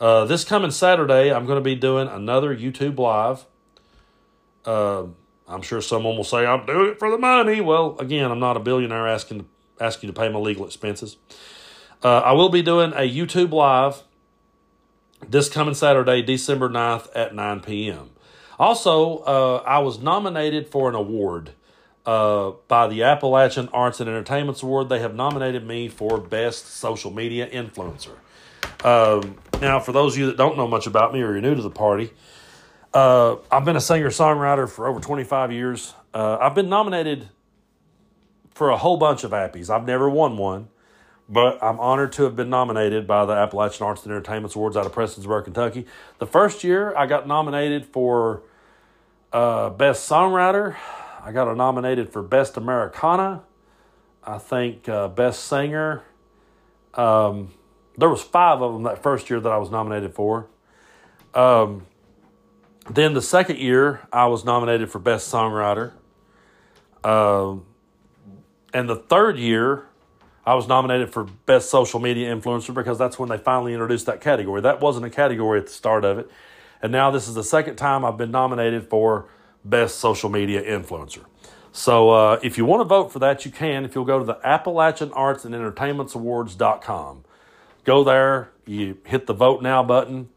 Uh, 0.00 0.24
this 0.24 0.44
coming 0.44 0.70
Saturday, 0.70 1.32
I'm 1.32 1.46
going 1.46 1.58
to 1.58 1.64
be 1.64 1.74
doing 1.74 2.08
another 2.08 2.54
YouTube 2.54 2.98
live. 2.98 3.46
Uh, 4.64 5.04
I'm 5.46 5.62
sure 5.62 5.80
someone 5.80 6.16
will 6.16 6.24
say 6.24 6.46
I'm 6.46 6.66
doing 6.66 6.90
it 6.90 6.98
for 6.98 7.10
the 7.10 7.18
money. 7.18 7.60
Well, 7.60 7.96
again, 7.98 8.30
I'm 8.30 8.40
not 8.40 8.56
a 8.56 8.60
billionaire 8.60 9.06
asking 9.06 9.46
to 9.78 9.98
you 10.02 10.06
to 10.08 10.12
pay 10.12 10.28
my 10.28 10.38
legal 10.38 10.66
expenses. 10.66 11.16
Uh, 12.02 12.18
I 12.18 12.32
will 12.32 12.48
be 12.48 12.62
doing 12.62 12.92
a 12.92 13.08
YouTube 13.10 13.52
live 13.52 14.02
this 15.28 15.48
coming 15.48 15.74
Saturday, 15.74 16.22
December 16.22 16.68
9th 16.68 17.08
at 17.14 17.34
9 17.34 17.60
p.m. 17.60 18.10
Also, 18.58 19.18
uh, 19.18 19.62
I 19.66 19.80
was 19.80 20.00
nominated 20.00 20.68
for 20.68 20.88
an 20.88 20.94
award 20.94 21.50
uh, 22.06 22.52
by 22.68 22.86
the 22.86 23.02
Appalachian 23.02 23.68
Arts 23.72 24.00
and 24.00 24.08
Entertainments 24.08 24.62
Award. 24.62 24.88
They 24.88 25.00
have 25.00 25.14
nominated 25.14 25.66
me 25.66 25.88
for 25.88 26.18
Best 26.18 26.66
Social 26.66 27.10
Media 27.10 27.48
Influencer. 27.48 28.16
Um, 28.84 29.36
now, 29.60 29.80
for 29.80 29.92
those 29.92 30.14
of 30.14 30.18
you 30.18 30.26
that 30.26 30.36
don't 30.36 30.56
know 30.56 30.68
much 30.68 30.86
about 30.86 31.12
me 31.12 31.22
or 31.22 31.32
you're 31.32 31.40
new 31.40 31.54
to 31.54 31.62
the 31.62 31.70
party, 31.70 32.12
uh, 32.92 33.36
I've 33.50 33.64
been 33.64 33.76
a 33.76 33.80
singer 33.80 34.10
songwriter 34.10 34.68
for 34.68 34.86
over 34.86 35.00
25 35.00 35.52
years. 35.52 35.94
Uh, 36.12 36.38
I've 36.40 36.54
been 36.54 36.68
nominated 36.68 37.28
for 38.54 38.70
a 38.70 38.76
whole 38.76 38.96
bunch 38.96 39.24
of 39.24 39.32
Appies. 39.32 39.68
I've 39.68 39.86
never 39.86 40.08
won 40.08 40.36
one. 40.36 40.68
But 41.28 41.62
I'm 41.62 41.80
honored 41.80 42.12
to 42.12 42.24
have 42.24 42.36
been 42.36 42.50
nominated 42.50 43.06
by 43.06 43.24
the 43.24 43.32
Appalachian 43.32 43.86
Arts 43.86 44.02
and 44.04 44.12
Entertainment 44.12 44.54
Awards 44.54 44.76
out 44.76 44.84
of 44.84 44.92
Prestonsburg, 44.92 45.44
Kentucky. 45.44 45.86
The 46.18 46.26
first 46.26 46.62
year 46.62 46.94
I 46.96 47.06
got 47.06 47.26
nominated 47.26 47.86
for 47.86 48.42
uh, 49.32 49.70
Best 49.70 50.08
Songwriter. 50.08 50.76
I 51.22 51.32
got 51.32 51.54
nominated 51.56 52.12
for 52.12 52.22
Best 52.22 52.58
Americana. 52.58 53.42
I 54.22 54.38
think 54.38 54.88
uh, 54.88 55.08
Best 55.08 55.44
Singer. 55.44 56.02
Um, 56.92 57.52
there 57.96 58.08
was 58.08 58.22
five 58.22 58.60
of 58.60 58.74
them 58.74 58.82
that 58.82 59.02
first 59.02 59.30
year 59.30 59.40
that 59.40 59.50
I 59.50 59.56
was 59.56 59.70
nominated 59.70 60.14
for. 60.14 60.46
Um, 61.32 61.86
then 62.90 63.14
the 63.14 63.22
second 63.22 63.58
year 63.58 64.06
I 64.12 64.26
was 64.26 64.44
nominated 64.44 64.90
for 64.90 64.98
Best 64.98 65.32
Songwriter. 65.32 65.92
Um, 67.02 67.64
and 68.72 68.88
the 68.88 68.96
third 68.96 69.38
year 69.38 69.86
I 70.46 70.54
was 70.54 70.68
nominated 70.68 71.12
for 71.12 71.24
Best 71.24 71.70
Social 71.70 72.00
Media 72.00 72.34
Influencer 72.34 72.74
because 72.74 72.98
that's 72.98 73.18
when 73.18 73.28
they 73.28 73.38
finally 73.38 73.72
introduced 73.72 74.06
that 74.06 74.20
category. 74.20 74.60
That 74.60 74.80
wasn't 74.80 75.06
a 75.06 75.10
category 75.10 75.58
at 75.58 75.66
the 75.66 75.72
start 75.72 76.04
of 76.04 76.18
it. 76.18 76.30
And 76.82 76.92
now 76.92 77.10
this 77.10 77.28
is 77.28 77.34
the 77.34 77.44
second 77.44 77.76
time 77.76 78.04
I've 78.04 78.18
been 78.18 78.30
nominated 78.30 78.90
for 78.90 79.26
Best 79.64 79.98
Social 79.98 80.28
Media 80.28 80.62
Influencer. 80.62 81.24
So 81.72 82.10
uh, 82.10 82.40
if 82.42 82.58
you 82.58 82.64
want 82.66 82.80
to 82.80 82.84
vote 82.84 83.10
for 83.10 83.18
that, 83.20 83.44
you 83.44 83.50
can 83.50 83.84
if 83.84 83.94
you'll 83.94 84.04
go 84.04 84.18
to 84.18 84.24
the 84.24 84.38
Appalachian 84.44 85.12
Arts 85.12 85.44
and 85.44 85.54
Entertainments 85.54 86.14
Awards.com. 86.14 87.24
Go 87.84 88.04
there, 88.04 88.50
you 88.66 88.98
hit 89.04 89.26
the 89.26 89.34
vote 89.34 89.62
now 89.62 89.82
button. 89.82 90.28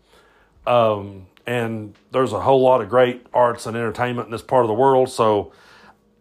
Um, 0.65 1.27
and 1.45 1.95
there's 2.11 2.33
a 2.33 2.41
whole 2.41 2.61
lot 2.61 2.81
of 2.81 2.89
great 2.89 3.25
arts 3.33 3.65
and 3.65 3.75
entertainment 3.77 4.27
in 4.27 4.31
this 4.31 4.41
part 4.41 4.63
of 4.63 4.67
the 4.67 4.73
world. 4.73 5.09
So 5.09 5.53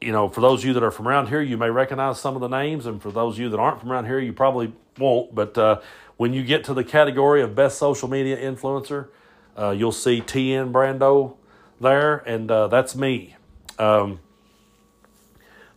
you 0.01 0.13
know, 0.13 0.29
for 0.29 0.41
those 0.41 0.61
of 0.61 0.67
you 0.67 0.73
that 0.75 0.83
are 0.83 0.91
from 0.91 1.09
around 1.09 1.29
here, 1.29 1.41
you 1.41 1.57
may 1.57 1.71
recognize 1.71 2.21
some 2.21 2.35
of 2.35 2.41
the 2.41 2.49
names, 2.49 2.87
and 2.87 3.01
for 3.01 3.11
those 3.11 3.35
of 3.35 3.41
you 3.41 3.49
that 3.49 3.59
aren't 3.59 3.81
from 3.81 3.91
around 3.91 4.07
here, 4.07 4.19
you 4.19 4.33
probably 4.33 4.73
won't. 4.99 5.35
But 5.35 5.57
uh, 5.57 5.81
when 6.17 6.33
you 6.33 6.45
get 6.45 6.65
to 6.65 6.75
the 6.75 6.85
category 6.85 7.43
of 7.43 7.55
best 7.55 7.79
social 7.79 8.09
media 8.09 8.37
influencer, 8.37 9.09
uh, 9.59 9.71
you'll 9.71 9.93
see 9.93 10.21
TN 10.21 10.71
Brando 10.73 11.37
there, 11.81 12.17
and 12.19 12.51
uh, 12.51 12.69
that's 12.69 12.95
me. 12.95 13.37
Um, 13.79 14.21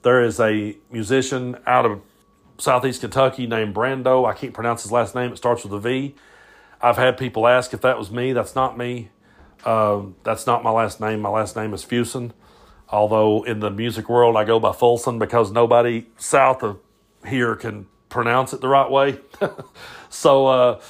there 0.02 0.22
is 0.22 0.40
a 0.40 0.78
musician 0.92 1.58
out 1.66 1.86
of 1.86 2.02
Southeast 2.58 3.02
Kentucky 3.02 3.48
named 3.48 3.74
Brando. 3.74 4.28
I 4.30 4.34
can't 4.34 4.54
pronounce 4.54 4.84
his 4.84 4.92
last 4.92 5.16
name. 5.16 5.32
It 5.32 5.38
starts 5.38 5.64
with 5.64 5.74
a 5.74 5.80
V. 5.80 6.16
I've 6.82 6.98
had 6.98 7.18
people 7.18 7.48
ask 7.48 7.74
if 7.74 7.82
that 7.82 7.98
was 7.98 8.12
me. 8.12 8.34
That's 8.34 8.56
not 8.56 8.78
me. 8.78 9.10
Um, 9.66 10.16
that's 10.24 10.48
not 10.48 10.64
my 10.64 10.72
last 10.72 11.02
name. 11.02 11.20
My 11.20 11.30
last 11.30 11.56
name 11.56 11.74
is 11.74 11.84
Fuson. 11.84 12.32
Although 12.92 13.44
in 13.44 13.60
the 13.60 13.70
music 13.70 14.10
world, 14.10 14.36
I 14.36 14.44
go 14.44 14.60
by 14.60 14.72
Fulson 14.72 15.20
because 15.20 15.52
nobody 15.52 16.08
south 16.18 16.64
of 16.64 16.80
here 17.28 17.56
can 17.56 17.88
pronounce 18.10 18.54
it 18.54 18.62
the 18.62 18.68
right 18.68 18.90
way. 18.90 19.20
so, 20.10 20.48
uh, 20.48 20.82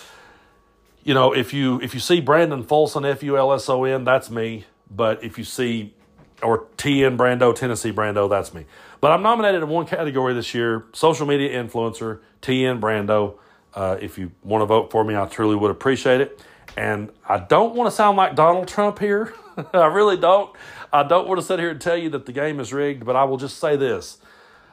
you 1.04 1.14
know, 1.14 1.34
if 1.34 1.54
you 1.54 1.82
if 1.82 1.94
you 1.94 2.00
see 2.00 2.22
Brandon 2.22 2.64
Fulson 2.64 3.10
F 3.10 3.24
U 3.24 3.38
L 3.38 3.52
S 3.54 3.68
O 3.70 3.84
N, 3.84 4.04
that's 4.04 4.30
me. 4.30 4.66
But 4.90 5.24
if 5.24 5.38
you 5.38 5.44
see 5.44 5.94
or 6.42 6.68
T 6.78 7.04
N 7.04 7.18
Brando, 7.18 7.54
Tennessee 7.54 7.92
Brando, 7.92 8.30
that's 8.30 8.54
me. 8.54 8.66
But 9.02 9.12
I'm 9.12 9.22
nominated 9.22 9.64
in 9.64 9.70
one 9.70 9.86
category 9.86 10.34
this 10.34 10.54
year 10.54 10.86
social 10.94 11.26
media 11.26 11.62
influencer, 11.62 12.20
TN 12.42 12.80
Brando. 12.80 13.36
Uh, 13.74 13.98
if 14.02 14.18
you 14.18 14.32
want 14.44 14.62
to 14.62 14.66
vote 14.66 14.92
for 14.92 15.04
me, 15.04 15.16
I 15.16 15.26
truly 15.26 15.56
would 15.56 15.72
appreciate 15.72 16.22
it. 16.22 16.44
And 16.76 17.12
I 17.28 17.40
don't 17.40 17.76
want 17.76 17.90
to 17.90 17.96
sound 17.96 18.18
like 18.18 18.36
Donald 18.36 18.68
Trump 18.68 19.00
here. 19.00 19.34
I 19.74 19.88
really 19.88 20.18
don't. 20.18 20.56
I 20.92 21.04
don't 21.04 21.28
want 21.28 21.40
to 21.40 21.46
sit 21.46 21.60
here 21.60 21.70
and 21.70 21.80
tell 21.80 21.98
you 21.98 22.10
that 22.10 22.26
the 22.26 22.32
game 22.32 22.60
is 22.60 22.74
rigged, 22.74 23.06
but 23.06 23.16
I 23.16 23.24
will 23.24 23.38
just 23.38 23.60
say 23.60 23.76
this. 23.76 24.18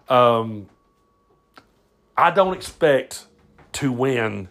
Um, 0.09 0.69
I 2.17 2.31
don't 2.31 2.55
expect 2.55 3.27
to 3.73 3.93
win 3.93 4.49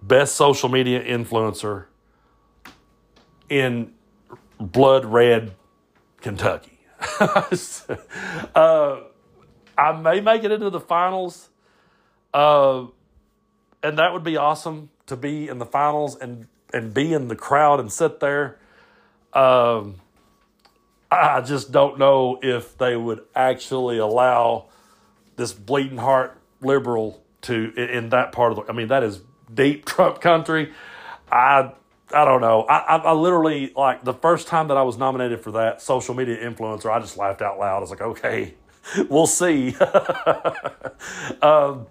best 0.00 0.36
social 0.36 0.68
media 0.68 1.02
influencer 1.02 1.86
in 3.48 3.92
blood 4.60 5.04
red 5.04 5.54
Kentucky. 6.20 6.78
uh, 8.54 9.00
I 9.76 9.92
may 9.92 10.20
make 10.20 10.44
it 10.44 10.52
into 10.52 10.70
the 10.70 10.80
finals, 10.80 11.48
uh, 12.32 12.86
and 13.82 13.98
that 13.98 14.12
would 14.12 14.24
be 14.24 14.36
awesome 14.36 14.90
to 15.06 15.16
be 15.16 15.48
in 15.48 15.58
the 15.58 15.66
finals 15.66 16.16
and 16.16 16.46
and 16.72 16.92
be 16.92 17.12
in 17.12 17.28
the 17.28 17.36
crowd 17.36 17.80
and 17.80 17.92
sit 17.92 18.20
there. 18.20 18.58
Um, 19.32 19.96
I 21.16 21.40
just 21.40 21.72
don't 21.72 21.98
know 21.98 22.38
if 22.42 22.76
they 22.78 22.96
would 22.96 23.22
actually 23.34 23.98
allow 23.98 24.66
this 25.36 25.52
bleeding 25.52 25.98
heart 25.98 26.38
liberal 26.60 27.22
to 27.42 27.72
in 27.74 28.10
that 28.10 28.32
part 28.32 28.52
of 28.52 28.56
the. 28.56 28.72
I 28.72 28.74
mean, 28.74 28.88
that 28.88 29.02
is 29.02 29.20
deep 29.52 29.84
Trump 29.86 30.20
country. 30.20 30.72
I 31.30 31.72
I 32.12 32.24
don't 32.24 32.40
know. 32.40 32.62
I, 32.62 32.78
I, 32.78 32.96
I 32.98 33.12
literally 33.12 33.72
like 33.74 34.04
the 34.04 34.14
first 34.14 34.46
time 34.46 34.68
that 34.68 34.76
I 34.76 34.82
was 34.82 34.96
nominated 34.96 35.40
for 35.40 35.52
that 35.52 35.82
social 35.82 36.14
media 36.14 36.38
influencer. 36.38 36.90
I 36.90 37.00
just 37.00 37.16
laughed 37.16 37.42
out 37.42 37.58
loud. 37.58 37.78
I 37.78 37.80
was 37.80 37.90
like, 37.90 38.00
okay, 38.00 38.54
we'll 39.08 39.26
see. 39.26 39.74
um, 41.42 41.86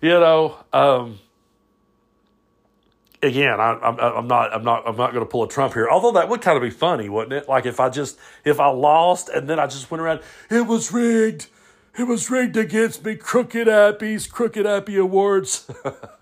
you 0.00 0.10
know, 0.10 0.56
um, 0.72 1.18
again, 3.22 3.60
I, 3.60 3.78
I'm, 3.82 3.98
I'm 3.98 4.26
not, 4.26 4.54
I'm 4.54 4.64
not, 4.64 4.86
I'm 4.86 4.96
not 4.96 5.12
going 5.12 5.24
to 5.24 5.30
pull 5.30 5.44
a 5.44 5.48
Trump 5.48 5.74
here. 5.74 5.88
Although 5.88 6.12
that 6.12 6.28
would 6.28 6.40
kind 6.40 6.56
of 6.56 6.62
be 6.62 6.70
funny, 6.70 7.08
wouldn't 7.08 7.32
it? 7.32 7.48
Like 7.48 7.66
if 7.66 7.80
I 7.80 7.88
just, 7.88 8.18
if 8.44 8.58
I 8.58 8.68
lost 8.68 9.28
and 9.28 9.48
then 9.48 9.58
I 9.58 9.66
just 9.66 9.90
went 9.90 10.02
around, 10.02 10.20
it 10.50 10.66
was 10.66 10.92
rigged. 10.92 11.46
It 11.98 12.04
was 12.04 12.30
rigged 12.30 12.56
against 12.56 13.04
me. 13.04 13.16
Crooked 13.16 13.68
Appies, 13.68 14.26
Crooked 14.26 14.66
Appy 14.66 14.96
Awards. 14.96 15.70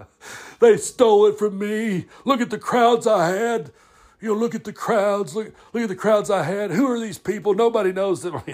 they 0.60 0.77
stole 0.77 1.27
it 1.27 1.39
from 1.39 1.59
me. 1.59 2.06
Look 2.24 2.40
at 2.40 2.51
the 2.51 2.59
crowds 2.59 3.06
I 3.06 3.28
had. 3.28 3.70
You 4.20 4.28
know, 4.28 4.35
look 4.35 4.55
at 4.55 4.64
the 4.64 4.72
crowds. 4.72 5.35
Look, 5.35 5.55
look 5.72 5.85
at 5.85 5.89
the 5.89 5.97
crowds 5.97 6.28
I 6.28 6.43
had. 6.43 6.72
Who 6.72 6.90
are 6.90 6.98
these 6.98 7.18
people? 7.18 7.55
Nobody 7.55 7.93
knows 7.93 8.22
them. 8.22 8.43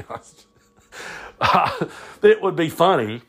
it 2.23 2.43
would 2.43 2.57
be 2.57 2.69
funny. 2.69 3.23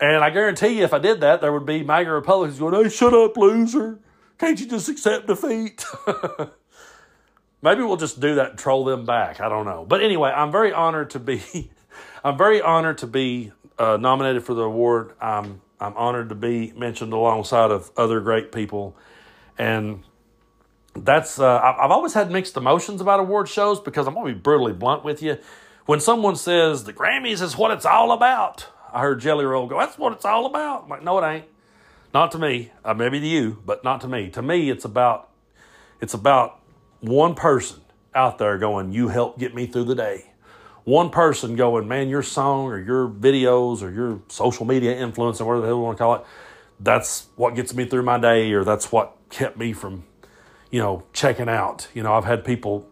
And 0.00 0.22
I 0.22 0.30
guarantee 0.30 0.78
you, 0.78 0.84
if 0.84 0.92
I 0.92 0.98
did 0.98 1.20
that, 1.20 1.40
there 1.40 1.52
would 1.52 1.66
be 1.66 1.82
MAGA 1.82 2.10
Republicans 2.10 2.58
going, 2.58 2.74
hey, 2.74 2.88
shut 2.88 3.14
up, 3.14 3.36
loser. 3.36 3.98
Can't 4.38 4.58
you 4.60 4.66
just 4.66 4.88
accept 4.88 5.26
defeat? 5.26 5.84
Maybe 7.62 7.82
we'll 7.82 7.96
just 7.96 8.20
do 8.20 8.36
that 8.36 8.50
and 8.50 8.58
troll 8.58 8.84
them 8.84 9.04
back. 9.04 9.40
I 9.40 9.48
don't 9.48 9.64
know. 9.64 9.84
But 9.84 10.02
anyway, 10.02 10.30
I'm 10.30 10.52
very 10.52 10.72
honored 10.72 11.10
to 11.10 11.18
be 11.18 11.70
I'm 12.24 12.38
very 12.38 12.60
honored 12.60 12.98
to 12.98 13.06
be 13.06 13.52
uh, 13.78 13.96
nominated 13.96 14.44
for 14.44 14.54
the 14.54 14.62
award. 14.62 15.12
I'm 15.20 15.60
I'm 15.80 15.96
honored 15.96 16.28
to 16.30 16.34
be 16.34 16.72
mentioned 16.76 17.12
alongside 17.12 17.70
of 17.70 17.90
other 17.96 18.20
great 18.20 18.52
people, 18.52 18.96
and 19.56 20.04
that's 20.94 21.38
uh, 21.40 21.58
I've 21.60 21.90
always 21.90 22.14
had 22.14 22.30
mixed 22.30 22.56
emotions 22.56 23.00
about 23.00 23.20
award 23.20 23.48
shows 23.48 23.80
because 23.80 24.06
I'm 24.06 24.14
gonna 24.14 24.32
be 24.32 24.38
brutally 24.38 24.72
blunt 24.72 25.04
with 25.04 25.22
you. 25.22 25.38
When 25.86 26.00
someone 26.00 26.36
says 26.36 26.84
the 26.84 26.92
Grammys 26.92 27.40
is 27.40 27.56
what 27.56 27.70
it's 27.70 27.86
all 27.86 28.12
about, 28.12 28.66
I 28.92 29.00
heard 29.00 29.20
Jelly 29.20 29.44
Roll 29.44 29.66
go, 29.66 29.78
"That's 29.78 29.98
what 29.98 30.12
it's 30.12 30.24
all 30.24 30.46
about." 30.46 30.84
I'm 30.84 30.88
like, 30.90 31.02
no, 31.02 31.18
it 31.18 31.28
ain't. 31.28 31.44
Not 32.14 32.32
to 32.32 32.38
me. 32.38 32.72
Uh, 32.84 32.94
maybe 32.94 33.20
to 33.20 33.26
you, 33.26 33.58
but 33.64 33.84
not 33.84 34.00
to 34.02 34.08
me. 34.08 34.30
To 34.30 34.42
me, 34.42 34.70
it's 34.70 34.84
about 34.84 35.30
it's 36.00 36.14
about 36.14 36.60
one 37.00 37.34
person 37.34 37.80
out 38.14 38.38
there 38.38 38.58
going, 38.58 38.92
"You 38.92 39.08
help 39.08 39.38
get 39.38 39.54
me 39.54 39.66
through 39.66 39.84
the 39.84 39.94
day." 39.94 40.28
one 40.88 41.10
person 41.10 41.54
going, 41.54 41.86
man, 41.86 42.08
your 42.08 42.22
song 42.22 42.64
or 42.64 42.78
your 42.78 43.06
videos 43.06 43.82
or 43.82 43.90
your 43.90 44.22
social 44.28 44.64
media 44.64 44.96
influence 44.96 45.38
or 45.38 45.44
whatever 45.44 45.60
the 45.60 45.66
hell 45.66 45.76
you 45.76 45.82
want 45.82 45.98
to 45.98 46.02
call 46.02 46.14
it, 46.14 46.24
that's 46.80 47.26
what 47.36 47.54
gets 47.54 47.74
me 47.74 47.84
through 47.84 48.02
my 48.02 48.18
day 48.18 48.50
or 48.52 48.64
that's 48.64 48.90
what 48.90 49.14
kept 49.28 49.58
me 49.58 49.74
from, 49.74 50.04
you 50.70 50.80
know, 50.80 51.02
checking 51.12 51.46
out. 51.46 51.88
You 51.92 52.02
know, 52.02 52.14
I've 52.14 52.24
had 52.24 52.42
people 52.42 52.88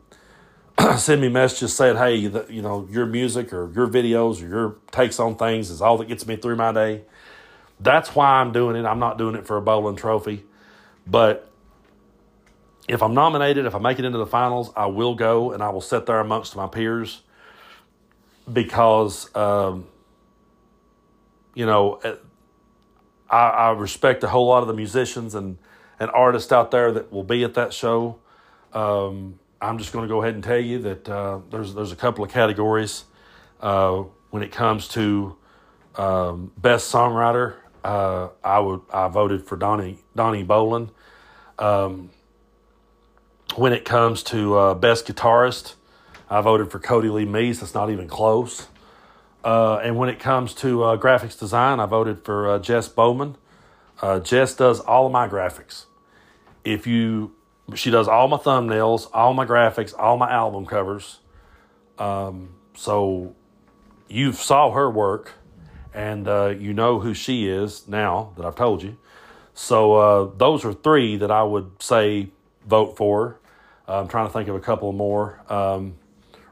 send 0.98 1.22
me 1.22 1.30
messages 1.30 1.74
saying, 1.74 1.96
hey, 1.96 2.26
the, 2.26 2.44
you 2.50 2.60
know, 2.60 2.86
your 2.90 3.06
music 3.06 3.50
or 3.54 3.72
your 3.72 3.88
videos 3.88 4.42
or 4.42 4.46
your 4.46 4.76
takes 4.90 5.18
on 5.18 5.34
things 5.36 5.70
is 5.70 5.80
all 5.80 5.96
that 5.96 6.06
gets 6.06 6.26
me 6.26 6.36
through 6.36 6.56
my 6.56 6.72
day. 6.72 7.00
That's 7.80 8.14
why 8.14 8.40
I'm 8.40 8.52
doing 8.52 8.76
it. 8.76 8.86
I'm 8.86 8.98
not 8.98 9.18
doing 9.18 9.34
it 9.34 9.46
for 9.46 9.56
a 9.56 9.62
bowling 9.62 9.96
trophy. 9.96 10.44
But 11.06 11.50
if 12.88 13.02
I'm 13.02 13.14
nominated, 13.14 13.66
if 13.66 13.74
I 13.74 13.78
make 13.78 13.98
it 13.98 14.04
into 14.04 14.18
the 14.18 14.26
finals, 14.26 14.72
I 14.76 14.86
will 14.86 15.14
go 15.14 15.52
and 15.52 15.62
I 15.62 15.70
will 15.70 15.80
sit 15.80 16.06
there 16.06 16.20
amongst 16.20 16.56
my 16.56 16.66
peers 16.66 17.22
because 18.50 19.34
um, 19.34 19.86
you 21.54 21.66
know 21.66 22.00
I, 23.28 23.36
I, 23.36 23.70
respect 23.72 24.22
a 24.22 24.28
whole 24.28 24.46
lot 24.46 24.62
of 24.62 24.68
the 24.68 24.74
musicians 24.74 25.34
and, 25.34 25.58
and 25.98 26.10
artists 26.12 26.52
out 26.52 26.70
there 26.70 26.92
that 26.92 27.12
will 27.12 27.24
be 27.24 27.42
at 27.42 27.54
that 27.54 27.72
show. 27.72 28.18
Um, 28.72 29.38
I'm 29.60 29.78
just 29.78 29.92
going 29.92 30.04
to 30.04 30.08
go 30.08 30.22
ahead 30.22 30.34
and 30.34 30.44
tell 30.44 30.58
you 30.58 30.78
that 30.80 31.08
uh, 31.08 31.40
there's 31.50 31.74
there's 31.74 31.92
a 31.92 31.96
couple 31.96 32.24
of 32.24 32.30
categories 32.30 33.04
uh, 33.60 34.04
when 34.30 34.42
it 34.42 34.52
comes 34.52 34.86
to 34.88 35.36
um, 35.96 36.52
best 36.56 36.92
songwriter. 36.92 37.54
Uh, 37.86 38.30
I 38.42 38.58
would 38.58 38.80
I 38.92 39.06
voted 39.06 39.46
for 39.46 39.54
Donnie 39.54 39.98
Donnie 40.16 40.44
Bolin. 40.44 40.90
Um, 41.56 42.10
when 43.54 43.72
it 43.72 43.84
comes 43.84 44.24
to 44.24 44.56
uh, 44.56 44.74
best 44.74 45.06
guitarist, 45.06 45.76
I 46.28 46.40
voted 46.40 46.72
for 46.72 46.80
Cody 46.80 47.08
Lee 47.08 47.24
Meese. 47.26 47.60
That's 47.60 47.74
not 47.74 47.90
even 47.90 48.08
close. 48.08 48.66
Uh, 49.44 49.76
and 49.76 49.96
when 49.96 50.08
it 50.08 50.18
comes 50.18 50.52
to 50.54 50.82
uh, 50.82 50.96
graphics 50.96 51.38
design, 51.38 51.78
I 51.78 51.86
voted 51.86 52.24
for 52.24 52.50
uh, 52.50 52.58
Jess 52.58 52.88
Bowman. 52.88 53.36
Uh, 54.02 54.18
Jess 54.18 54.54
does 54.54 54.80
all 54.80 55.06
of 55.06 55.12
my 55.12 55.28
graphics. 55.28 55.84
If 56.64 56.88
you, 56.88 57.36
she 57.76 57.92
does 57.92 58.08
all 58.08 58.26
my 58.26 58.38
thumbnails, 58.38 59.08
all 59.14 59.32
my 59.32 59.46
graphics, 59.46 59.94
all 59.96 60.16
my 60.16 60.28
album 60.28 60.66
covers. 60.66 61.20
Um, 62.00 62.56
so 62.74 63.36
you 64.08 64.32
saw 64.32 64.72
her 64.72 64.90
work, 64.90 65.34
and 65.96 66.28
uh, 66.28 66.54
you 66.56 66.72
know 66.72 67.00
who 67.00 67.14
she 67.14 67.48
is 67.48 67.88
now 67.88 68.32
that 68.36 68.44
I've 68.44 68.54
told 68.54 68.82
you. 68.82 68.96
So 69.54 69.94
uh, 69.94 70.30
those 70.36 70.64
are 70.64 70.74
three 70.74 71.16
that 71.16 71.30
I 71.30 71.42
would 71.42 71.82
say 71.82 72.28
vote 72.66 72.96
for. 72.96 73.40
I'm 73.88 74.06
trying 74.06 74.26
to 74.26 74.32
think 74.32 74.48
of 74.48 74.54
a 74.54 74.60
couple 74.60 74.92
more. 74.92 75.40
Um, 75.48 75.94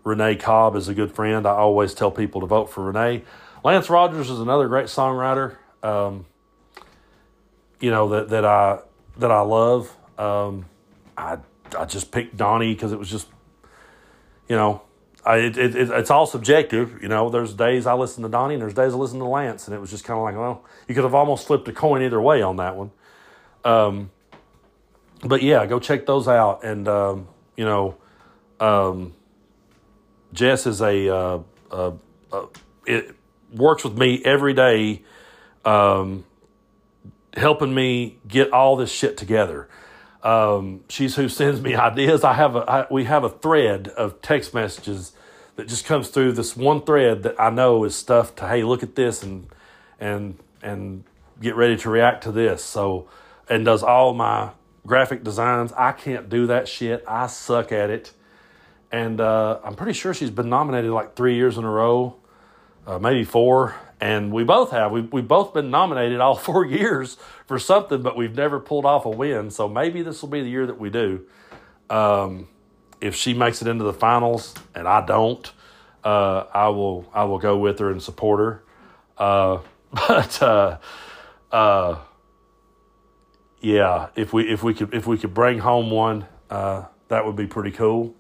Renee 0.03 0.37
Cobb 0.37 0.77
is 0.77 0.89
a 0.89 0.95
good 0.95 1.13
friend. 1.13 1.47
I 1.47 1.51
always 1.51 1.93
tell 1.95 2.11
people 2.11 2.41
to 2.41 2.47
vote 2.47 2.71
for 2.71 2.85
Renee. 2.85 3.25
Lance 3.63 3.91
Rogers 3.91 4.31
is 4.31 4.41
another 4.41 4.69
great 4.69 4.87
songwriter. 4.87 5.57
Um, 5.83 6.27
you 7.81 7.91
know 7.91 8.09
that 8.11 8.31
that 8.31 8.45
I 8.45 8.79
that 9.19 9.31
I 9.31 9.41
love. 9.41 9.95
Um, 10.19 10.67
I 11.17 11.39
I 11.77 11.85
just 11.85 12.13
picked 12.13 12.37
Donnie 12.37 12.73
because 12.73 12.93
it 12.93 12.99
was 12.99 13.11
just, 13.11 13.27
you 14.49 14.57
know, 14.57 14.83
I 15.25 15.37
it, 15.39 15.57
it, 15.57 15.75
it's 15.91 16.11
all 16.11 16.27
subjective. 16.27 17.03
You 17.03 17.09
know, 17.09 17.31
there's 17.31 17.55
days 17.55 17.87
I 17.87 17.95
listen 17.95 18.23
to 18.25 18.29
Donnie 18.29 18.55
and 18.55 18.63
there's 18.63 18.75
days 18.75 18.93
I 18.93 18.97
listen 18.97 19.19
to 19.21 19.25
Lance, 19.25 19.67
and 19.67 19.75
it 19.75 19.81
was 19.81 19.91
just 19.91 20.05
kind 20.05 20.19
of 20.19 20.25
like, 20.25 20.37
well, 20.37 20.65
you 20.87 20.95
could 20.95 21.05
have 21.05 21.15
almost 21.15 21.47
flipped 21.47 21.67
a 21.69 21.73
coin 21.73 22.03
either 22.03 22.21
way 22.21 22.43
on 22.43 22.57
that 22.57 22.77
one. 22.77 22.91
Um, 23.65 24.11
but 25.25 25.43
yeah, 25.43 25.65
go 25.67 25.81
check 25.81 26.05
those 26.07 26.29
out, 26.29 26.65
and 26.65 26.87
um, 26.87 27.29
you 27.57 27.65
know, 27.65 27.97
um, 28.61 29.15
Jess 30.33 30.67
is 30.67 30.83
a, 30.83 31.09
uh, 31.09 31.39
uh, 31.71 31.93
uh, 32.33 32.47
it 32.87 33.15
works 33.55 33.85
with 33.85 33.97
me 33.97 34.21
every 34.25 34.53
day, 34.53 35.03
um, 35.65 36.25
helping 37.35 37.75
me 37.75 38.19
get 38.29 38.53
all 38.53 38.77
this 38.77 38.93
shit 38.93 39.17
together. 39.17 39.69
Um, 40.23 40.85
she's 40.89 41.17
who 41.17 41.29
sends 41.29 41.61
me 41.61 41.75
ideas. 41.75 42.25
I 42.25 42.35
have 42.35 42.57
a 42.57 42.71
I, 42.71 42.87
we 42.91 43.05
have 43.05 43.25
a 43.25 43.31
thread 43.31 43.89
of 43.89 44.21
text 44.21 44.53
messages 44.53 45.14
that 45.57 45.69
just 45.69 45.85
comes 45.85 46.09
through 46.09 46.33
this 46.33 46.57
one 46.57 46.83
thread 46.83 47.23
that 47.23 47.41
I 47.41 47.51
know 47.51 47.85
is 47.85 47.95
stuff 47.95 48.35
to 48.37 48.49
hey 48.49 48.63
look 48.63 48.83
at 48.83 48.95
this 48.95 49.23
and 49.23 49.47
and 50.01 50.37
and 50.63 51.05
get 51.41 51.57
ready 51.57 51.77
to 51.79 51.91
react 51.91 52.25
to 52.25 52.33
this. 52.33 52.65
So 52.65 53.09
and 53.49 53.65
does 53.65 53.83
all 53.83 54.15
my 54.15 54.51
graphic 54.87 55.25
designs. 55.25 55.73
I 55.73 55.93
can't 55.93 56.29
do 56.29 56.47
that 56.49 56.69
shit. 56.69 57.05
I 57.07 57.27
suck 57.27 57.73
at 57.73 57.91
it 57.91 58.13
and 58.95 59.21
uh, 59.21 59.59
I'm 59.65 59.75
pretty 59.75 59.93
sure 59.93 60.15
she's 60.15 60.31
been 60.31 60.49
nominated 60.49 60.93
like 60.93 61.17
three 61.17 61.35
years 61.35 61.59
in 61.59 61.65
a 61.65 61.69
row, 61.69 62.15
uh, 62.87 63.01
maybe 63.01 63.25
four. 63.25 63.75
And 64.01 64.33
we 64.33 64.45
both 64.45 64.71
have. 64.71 64.93
We've, 64.93 65.13
we've 65.13 65.27
both 65.27 65.53
been 65.53 65.69
nominated 65.69 66.21
all 66.21 66.37
four 66.51 66.65
years 66.65 67.17
for 67.45 67.59
something, 67.59 68.03
but 68.03 68.17
we've 68.17 68.37
never 68.37 68.61
pulled 68.61 68.85
off 68.85 69.05
a 69.05 69.11
win. 69.11 69.51
So 69.51 69.69
maybe 69.69 70.03
this 70.03 70.23
will 70.23 70.29
be 70.29 70.43
the 70.43 70.49
year 70.49 70.67
that 70.67 70.79
we 70.79 70.91
do. 70.91 71.27
Um, 71.91 72.47
if 73.01 73.15
she 73.15 73.35
makes 73.35 73.63
it 73.63 73.69
into 73.69 73.85
the 73.85 73.93
finals 73.93 74.55
and 74.75 74.87
I 74.89 75.05
don't, 75.05 75.51
uh, 76.03 76.45
I 76.53 76.69
will 76.69 77.11
I 77.15 77.25
will 77.25 77.39
go 77.39 77.57
with 77.57 77.79
her 77.79 77.91
and 77.91 78.03
support 78.03 78.41
her. 78.41 78.63
Uh, 79.17 79.59
but 79.91 80.43
uh, 80.43 80.79
uh, 81.51 81.99
yeah, 83.61 84.09
if 84.17 84.33
we 84.33 84.51
if 84.51 84.63
we 84.63 84.75
could 84.75 84.93
if 84.95 85.07
we 85.07 85.17
could 85.19 85.33
bring 85.33 85.59
home 85.59 85.91
one, 85.91 86.27
uh, 86.51 86.85
that 87.09 87.25
would 87.25 87.37
be 87.37 87.47
pretty 87.47 87.71
cool. 87.71 88.15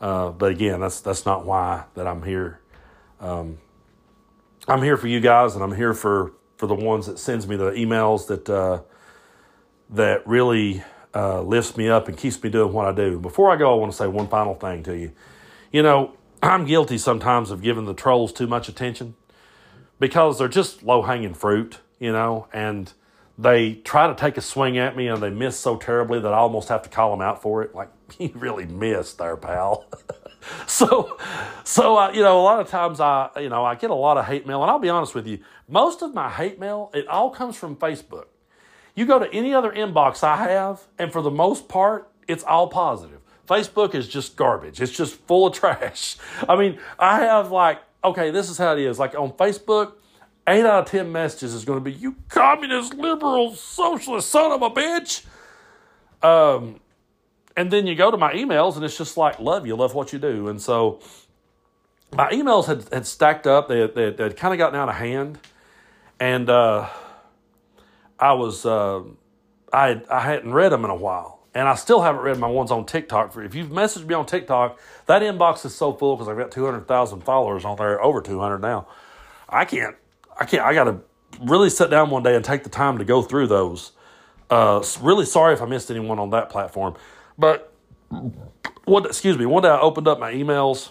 Uh, 0.00 0.30
but 0.30 0.50
again, 0.50 0.80
that's 0.80 1.00
that's 1.00 1.24
not 1.24 1.46
why 1.46 1.84
that 1.94 2.06
I'm 2.06 2.22
here. 2.22 2.60
Um, 3.20 3.58
I'm 4.68 4.82
here 4.82 4.96
for 4.96 5.08
you 5.08 5.20
guys, 5.20 5.54
and 5.54 5.64
I'm 5.64 5.74
here 5.74 5.94
for 5.94 6.32
for 6.56 6.66
the 6.66 6.74
ones 6.74 7.06
that 7.06 7.18
sends 7.18 7.46
me 7.46 7.56
the 7.56 7.70
emails 7.70 8.26
that 8.26 8.50
uh, 8.50 8.82
that 9.90 10.26
really 10.26 10.82
uh, 11.14 11.40
lifts 11.42 11.76
me 11.76 11.88
up 11.88 12.08
and 12.08 12.16
keeps 12.16 12.42
me 12.42 12.50
doing 12.50 12.72
what 12.72 12.86
I 12.86 12.92
do. 12.92 13.18
Before 13.18 13.50
I 13.50 13.56
go, 13.56 13.72
I 13.72 13.78
want 13.78 13.92
to 13.92 13.96
say 13.96 14.06
one 14.06 14.28
final 14.28 14.54
thing 14.54 14.82
to 14.84 14.96
you. 14.96 15.12
You 15.70 15.82
know, 15.82 16.14
I'm 16.42 16.64
guilty 16.64 16.98
sometimes 16.98 17.50
of 17.50 17.62
giving 17.62 17.84
the 17.84 17.94
trolls 17.94 18.32
too 18.32 18.46
much 18.46 18.68
attention 18.68 19.14
because 19.98 20.38
they're 20.38 20.48
just 20.48 20.82
low 20.82 21.02
hanging 21.02 21.34
fruit, 21.34 21.78
you 21.98 22.12
know, 22.12 22.48
and 22.52 22.92
they 23.38 23.74
try 23.74 24.06
to 24.06 24.14
take 24.14 24.36
a 24.36 24.40
swing 24.40 24.78
at 24.78 24.96
me 24.96 25.08
and 25.08 25.22
they 25.22 25.30
miss 25.30 25.58
so 25.58 25.76
terribly 25.76 26.20
that 26.20 26.32
I 26.32 26.36
almost 26.36 26.68
have 26.68 26.82
to 26.82 26.88
call 26.88 27.10
them 27.10 27.20
out 27.20 27.42
for 27.42 27.62
it. 27.62 27.74
Like, 27.74 27.90
you 28.18 28.30
really 28.34 28.66
missed 28.66 29.18
there, 29.18 29.36
pal. 29.36 29.86
so, 30.66 31.16
so 31.64 31.96
uh, 31.96 32.10
you 32.12 32.22
know, 32.22 32.40
a 32.40 32.42
lot 32.42 32.60
of 32.60 32.68
times 32.68 33.00
I, 33.00 33.30
you 33.40 33.48
know, 33.48 33.64
I 33.64 33.74
get 33.74 33.90
a 33.90 33.94
lot 33.94 34.18
of 34.18 34.26
hate 34.26 34.46
mail, 34.46 34.62
and 34.62 34.70
I'll 34.70 34.78
be 34.78 34.88
honest 34.88 35.14
with 35.14 35.26
you, 35.26 35.38
most 35.68 36.02
of 36.02 36.12
my 36.14 36.28
hate 36.28 36.58
mail 36.58 36.90
it 36.92 37.06
all 37.08 37.30
comes 37.30 37.56
from 37.56 37.76
Facebook. 37.76 38.26
You 38.94 39.06
go 39.06 39.18
to 39.18 39.32
any 39.32 39.52
other 39.52 39.72
inbox 39.72 40.22
I 40.22 40.36
have, 40.36 40.82
and 40.98 41.12
for 41.12 41.20
the 41.20 41.30
most 41.30 41.68
part, 41.68 42.08
it's 42.28 42.44
all 42.44 42.68
positive. 42.68 43.20
Facebook 43.48 43.94
is 43.94 44.08
just 44.08 44.36
garbage. 44.36 44.80
It's 44.80 44.92
just 44.92 45.14
full 45.26 45.46
of 45.46 45.54
trash. 45.58 46.16
I 46.48 46.56
mean, 46.56 46.78
I 46.98 47.20
have 47.20 47.50
like, 47.50 47.80
okay, 48.02 48.30
this 48.30 48.48
is 48.48 48.58
how 48.58 48.72
it 48.72 48.80
is. 48.80 48.98
Like 48.98 49.18
on 49.18 49.32
Facebook, 49.32 49.94
eight 50.46 50.64
out 50.64 50.84
of 50.84 50.90
ten 50.90 51.10
messages 51.10 51.54
is 51.54 51.64
going 51.64 51.78
to 51.78 51.84
be, 51.84 51.92
"You 51.92 52.16
communist, 52.28 52.94
liberal, 52.94 53.54
socialist 53.54 54.30
son 54.30 54.52
of 54.52 54.62
a 54.62 54.70
bitch." 54.70 55.24
Um, 56.22 56.80
and 57.56 57.70
then 57.70 57.86
you 57.86 57.94
go 57.94 58.10
to 58.10 58.16
my 58.16 58.32
emails, 58.32 58.76
and 58.76 58.84
it's 58.84 58.96
just 58.96 59.16
like, 59.16 59.38
"Love 59.38 59.66
you, 59.66 59.76
love 59.76 59.94
what 59.94 60.12
you 60.12 60.18
do." 60.18 60.48
And 60.48 60.60
so, 60.60 61.00
my 62.12 62.30
emails 62.30 62.66
had, 62.66 62.84
had 62.92 63.06
stacked 63.06 63.46
up. 63.46 63.68
They, 63.68 63.86
they, 63.86 64.10
they 64.10 64.24
had 64.24 64.36
kind 64.36 64.54
of 64.54 64.58
gotten 64.58 64.78
out 64.78 64.88
of 64.88 64.94
hand, 64.94 65.38
and 66.18 66.48
uh, 66.48 66.88
I 68.18 68.32
was 68.32 68.64
uh, 68.64 69.02
I 69.72 70.02
I 70.10 70.20
hadn't 70.20 70.52
read 70.52 70.72
them 70.72 70.84
in 70.84 70.90
a 70.90 70.96
while, 70.96 71.40
and 71.54 71.68
I 71.68 71.74
still 71.74 72.02
haven't 72.02 72.22
read 72.22 72.38
my 72.38 72.46
ones 72.46 72.70
on 72.70 72.86
TikTok. 72.86 73.32
For 73.32 73.42
if 73.42 73.54
you've 73.54 73.70
messaged 73.70 74.06
me 74.06 74.14
on 74.14 74.26
TikTok, 74.26 74.78
that 75.06 75.22
inbox 75.22 75.64
is 75.64 75.74
so 75.74 75.92
full 75.92 76.16
because 76.16 76.28
I've 76.28 76.38
got 76.38 76.50
two 76.50 76.64
hundred 76.64 76.86
thousand 76.86 77.22
followers 77.22 77.64
on 77.64 77.76
there, 77.76 78.02
over 78.02 78.20
two 78.20 78.40
hundred 78.40 78.60
now. 78.60 78.86
I 79.48 79.64
can't 79.64 79.96
I 80.38 80.44
can't. 80.44 80.64
I 80.64 80.74
got 80.74 80.84
to 80.84 81.00
really 81.40 81.70
sit 81.70 81.90
down 81.90 82.10
one 82.10 82.22
day 82.22 82.34
and 82.34 82.44
take 82.44 82.64
the 82.64 82.70
time 82.70 82.98
to 82.98 83.04
go 83.04 83.22
through 83.22 83.48
those. 83.48 83.92
Uh, 84.50 84.84
really 85.00 85.26
sorry 85.26 85.54
if 85.54 85.62
I 85.62 85.66
missed 85.66 85.90
anyone 85.90 86.18
on 86.18 86.30
that 86.30 86.50
platform, 86.50 86.94
but 87.38 87.72
what? 88.84 89.06
Excuse 89.06 89.38
me. 89.38 89.46
One 89.46 89.62
day 89.62 89.70
I 89.70 89.80
opened 89.80 90.06
up 90.06 90.20
my 90.20 90.32
emails, 90.32 90.90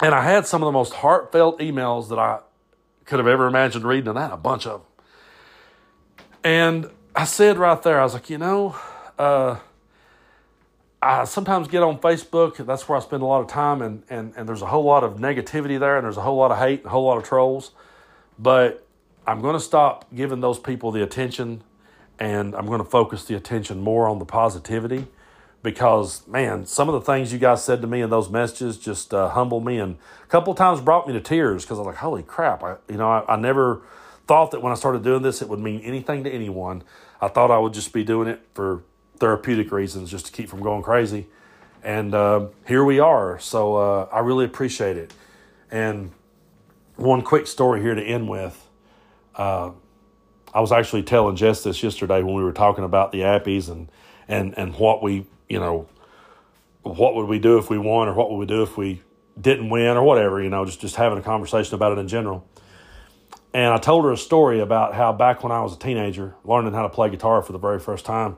and 0.00 0.14
I 0.14 0.22
had 0.22 0.46
some 0.46 0.62
of 0.62 0.66
the 0.66 0.72
most 0.72 0.94
heartfelt 0.94 1.60
emails 1.60 2.08
that 2.08 2.18
I 2.18 2.40
could 3.04 3.18
have 3.18 3.28
ever 3.28 3.46
imagined 3.46 3.84
reading, 3.84 4.08
and 4.08 4.18
I 4.18 4.22
had 4.22 4.32
a 4.32 4.36
bunch 4.36 4.66
of 4.66 4.80
them. 4.80 4.87
And 6.44 6.90
I 7.14 7.24
said 7.24 7.58
right 7.58 7.82
there, 7.82 8.00
I 8.00 8.04
was 8.04 8.14
like, 8.14 8.30
you 8.30 8.38
know, 8.38 8.76
uh, 9.18 9.56
I 11.00 11.24
sometimes 11.24 11.68
get 11.68 11.82
on 11.82 11.98
Facebook. 11.98 12.64
That's 12.64 12.88
where 12.88 12.98
I 12.98 13.00
spend 13.00 13.22
a 13.22 13.26
lot 13.26 13.40
of 13.40 13.48
time, 13.48 13.82
and, 13.82 14.02
and, 14.10 14.32
and 14.36 14.48
there's 14.48 14.62
a 14.62 14.66
whole 14.66 14.84
lot 14.84 15.04
of 15.04 15.16
negativity 15.16 15.78
there, 15.78 15.96
and 15.96 16.04
there's 16.04 16.16
a 16.16 16.22
whole 16.22 16.36
lot 16.36 16.50
of 16.50 16.58
hate, 16.58 16.80
and 16.80 16.86
a 16.86 16.90
whole 16.90 17.04
lot 17.04 17.18
of 17.18 17.24
trolls. 17.24 17.72
But 18.38 18.86
I'm 19.26 19.40
going 19.40 19.54
to 19.54 19.60
stop 19.60 20.06
giving 20.14 20.40
those 20.40 20.58
people 20.58 20.90
the 20.90 21.02
attention 21.02 21.62
and 22.18 22.54
I'm 22.54 22.66
going 22.66 22.78
to 22.78 22.88
focus 22.88 23.24
the 23.24 23.34
attention 23.34 23.80
more 23.80 24.08
on 24.08 24.18
the 24.18 24.24
positivity 24.24 25.06
because, 25.62 26.26
man, 26.26 26.66
some 26.66 26.88
of 26.88 26.94
the 26.94 27.00
things 27.00 27.32
you 27.32 27.38
guys 27.38 27.64
said 27.64 27.80
to 27.82 27.86
me 27.86 28.00
in 28.00 28.10
those 28.10 28.28
messages 28.28 28.78
just 28.78 29.12
uh, 29.12 29.44
me 29.60 29.78
and 29.78 29.96
a 30.22 30.26
couple 30.26 30.54
times 30.54 30.80
brought 30.80 31.06
me 31.06 31.12
to 31.12 31.20
tears 31.20 31.64
because 31.64 31.78
I 31.78 31.82
was 31.82 31.86
like, 31.86 31.96
holy 31.96 32.22
crap. 32.22 32.62
I, 32.62 32.76
you 32.88 32.96
know, 32.96 33.08
I, 33.08 33.34
I 33.34 33.36
never 33.36 33.82
thought 34.28 34.52
that 34.52 34.62
when 34.62 34.70
I 34.72 34.76
started 34.76 35.02
doing 35.02 35.22
this, 35.22 35.42
it 35.42 35.48
would 35.48 35.58
mean 35.58 35.80
anything 35.80 36.22
to 36.24 36.30
anyone. 36.30 36.84
I 37.20 37.28
thought 37.28 37.50
I 37.50 37.58
would 37.58 37.72
just 37.72 37.92
be 37.92 38.04
doing 38.04 38.28
it 38.28 38.40
for 38.54 38.84
therapeutic 39.16 39.72
reasons 39.72 40.10
just 40.10 40.26
to 40.26 40.32
keep 40.32 40.48
from 40.48 40.62
going 40.62 40.82
crazy. 40.82 41.26
And 41.82 42.14
uh, 42.14 42.48
here 42.66 42.84
we 42.84 43.00
are. 43.00 43.38
So 43.40 43.76
uh, 43.76 44.08
I 44.12 44.20
really 44.20 44.44
appreciate 44.44 44.96
it. 44.96 45.12
And 45.70 46.12
one 46.96 47.22
quick 47.22 47.46
story 47.46 47.80
here 47.80 47.94
to 47.94 48.02
end 48.02 48.28
with. 48.28 48.68
Uh, 49.34 49.70
I 50.52 50.60
was 50.60 50.72
actually 50.72 51.04
telling 51.04 51.36
Jess 51.36 51.62
this 51.62 51.82
yesterday 51.82 52.22
when 52.22 52.34
we 52.34 52.42
were 52.42 52.52
talking 52.52 52.84
about 52.84 53.12
the 53.12 53.20
Appies 53.20 53.68
and 53.68 53.90
and 54.26 54.56
and 54.58 54.74
what 54.74 55.02
we 55.02 55.26
you 55.48 55.60
know 55.60 55.86
what 56.82 57.14
would 57.14 57.28
we 57.28 57.38
do 57.38 57.58
if 57.58 57.70
we 57.70 57.78
won 57.78 58.08
or 58.08 58.14
what 58.14 58.30
would 58.30 58.38
we 58.38 58.46
do 58.46 58.62
if 58.62 58.76
we 58.76 59.02
didn't 59.40 59.68
win 59.68 59.96
or 59.96 60.02
whatever 60.02 60.42
you 60.42 60.48
know 60.48 60.64
just 60.64 60.80
just 60.80 60.96
having 60.96 61.18
a 61.18 61.22
conversation 61.22 61.74
about 61.74 61.92
it 61.92 61.98
in 61.98 62.08
general. 62.08 62.46
And 63.54 63.72
I 63.72 63.78
told 63.78 64.04
her 64.04 64.12
a 64.12 64.16
story 64.16 64.60
about 64.60 64.94
how 64.94 65.12
back 65.12 65.42
when 65.42 65.52
I 65.52 65.62
was 65.62 65.74
a 65.74 65.78
teenager, 65.78 66.34
learning 66.44 66.74
how 66.74 66.82
to 66.82 66.88
play 66.88 67.08
guitar 67.10 67.42
for 67.42 67.52
the 67.52 67.58
very 67.58 67.80
first 67.80 68.04
time, 68.04 68.36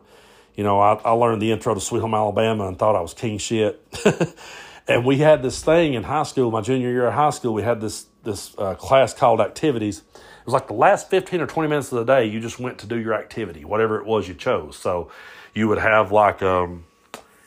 you 0.54 0.64
know, 0.64 0.80
I, 0.80 0.94
I 1.04 1.10
learned 1.12 1.42
the 1.42 1.52
intro 1.52 1.74
to 1.74 1.80
Sweet 1.80 2.00
Home 2.00 2.14
Alabama 2.14 2.66
and 2.66 2.78
thought 2.78 2.96
I 2.96 3.00
was 3.00 3.14
king 3.14 3.38
shit. 3.38 3.82
and 4.88 5.04
we 5.04 5.18
had 5.18 5.42
this 5.42 5.62
thing 5.62 5.94
in 5.94 6.02
high 6.02 6.22
school, 6.24 6.50
my 6.50 6.60
junior 6.60 6.90
year 6.90 7.06
of 7.06 7.14
high 7.14 7.30
school, 7.30 7.54
we 7.54 7.62
had 7.62 7.80
this 7.80 8.06
this 8.22 8.54
uh, 8.58 8.74
class 8.74 9.14
called 9.14 9.40
activities. 9.40 10.02
It 10.14 10.44
was 10.44 10.52
like 10.52 10.66
the 10.66 10.74
last 10.74 11.08
15 11.08 11.40
or 11.40 11.46
20 11.46 11.68
minutes 11.68 11.90
of 11.92 11.98
the 11.98 12.04
day, 12.04 12.26
you 12.26 12.40
just 12.40 12.60
went 12.60 12.78
to 12.80 12.86
do 12.86 12.96
your 12.96 13.14
activity, 13.14 13.64
whatever 13.64 13.98
it 13.98 14.06
was 14.06 14.28
you 14.28 14.34
chose. 14.34 14.76
So 14.76 15.10
you 15.54 15.68
would 15.68 15.78
have 15.78 16.12
like, 16.12 16.42
um, 16.42 16.84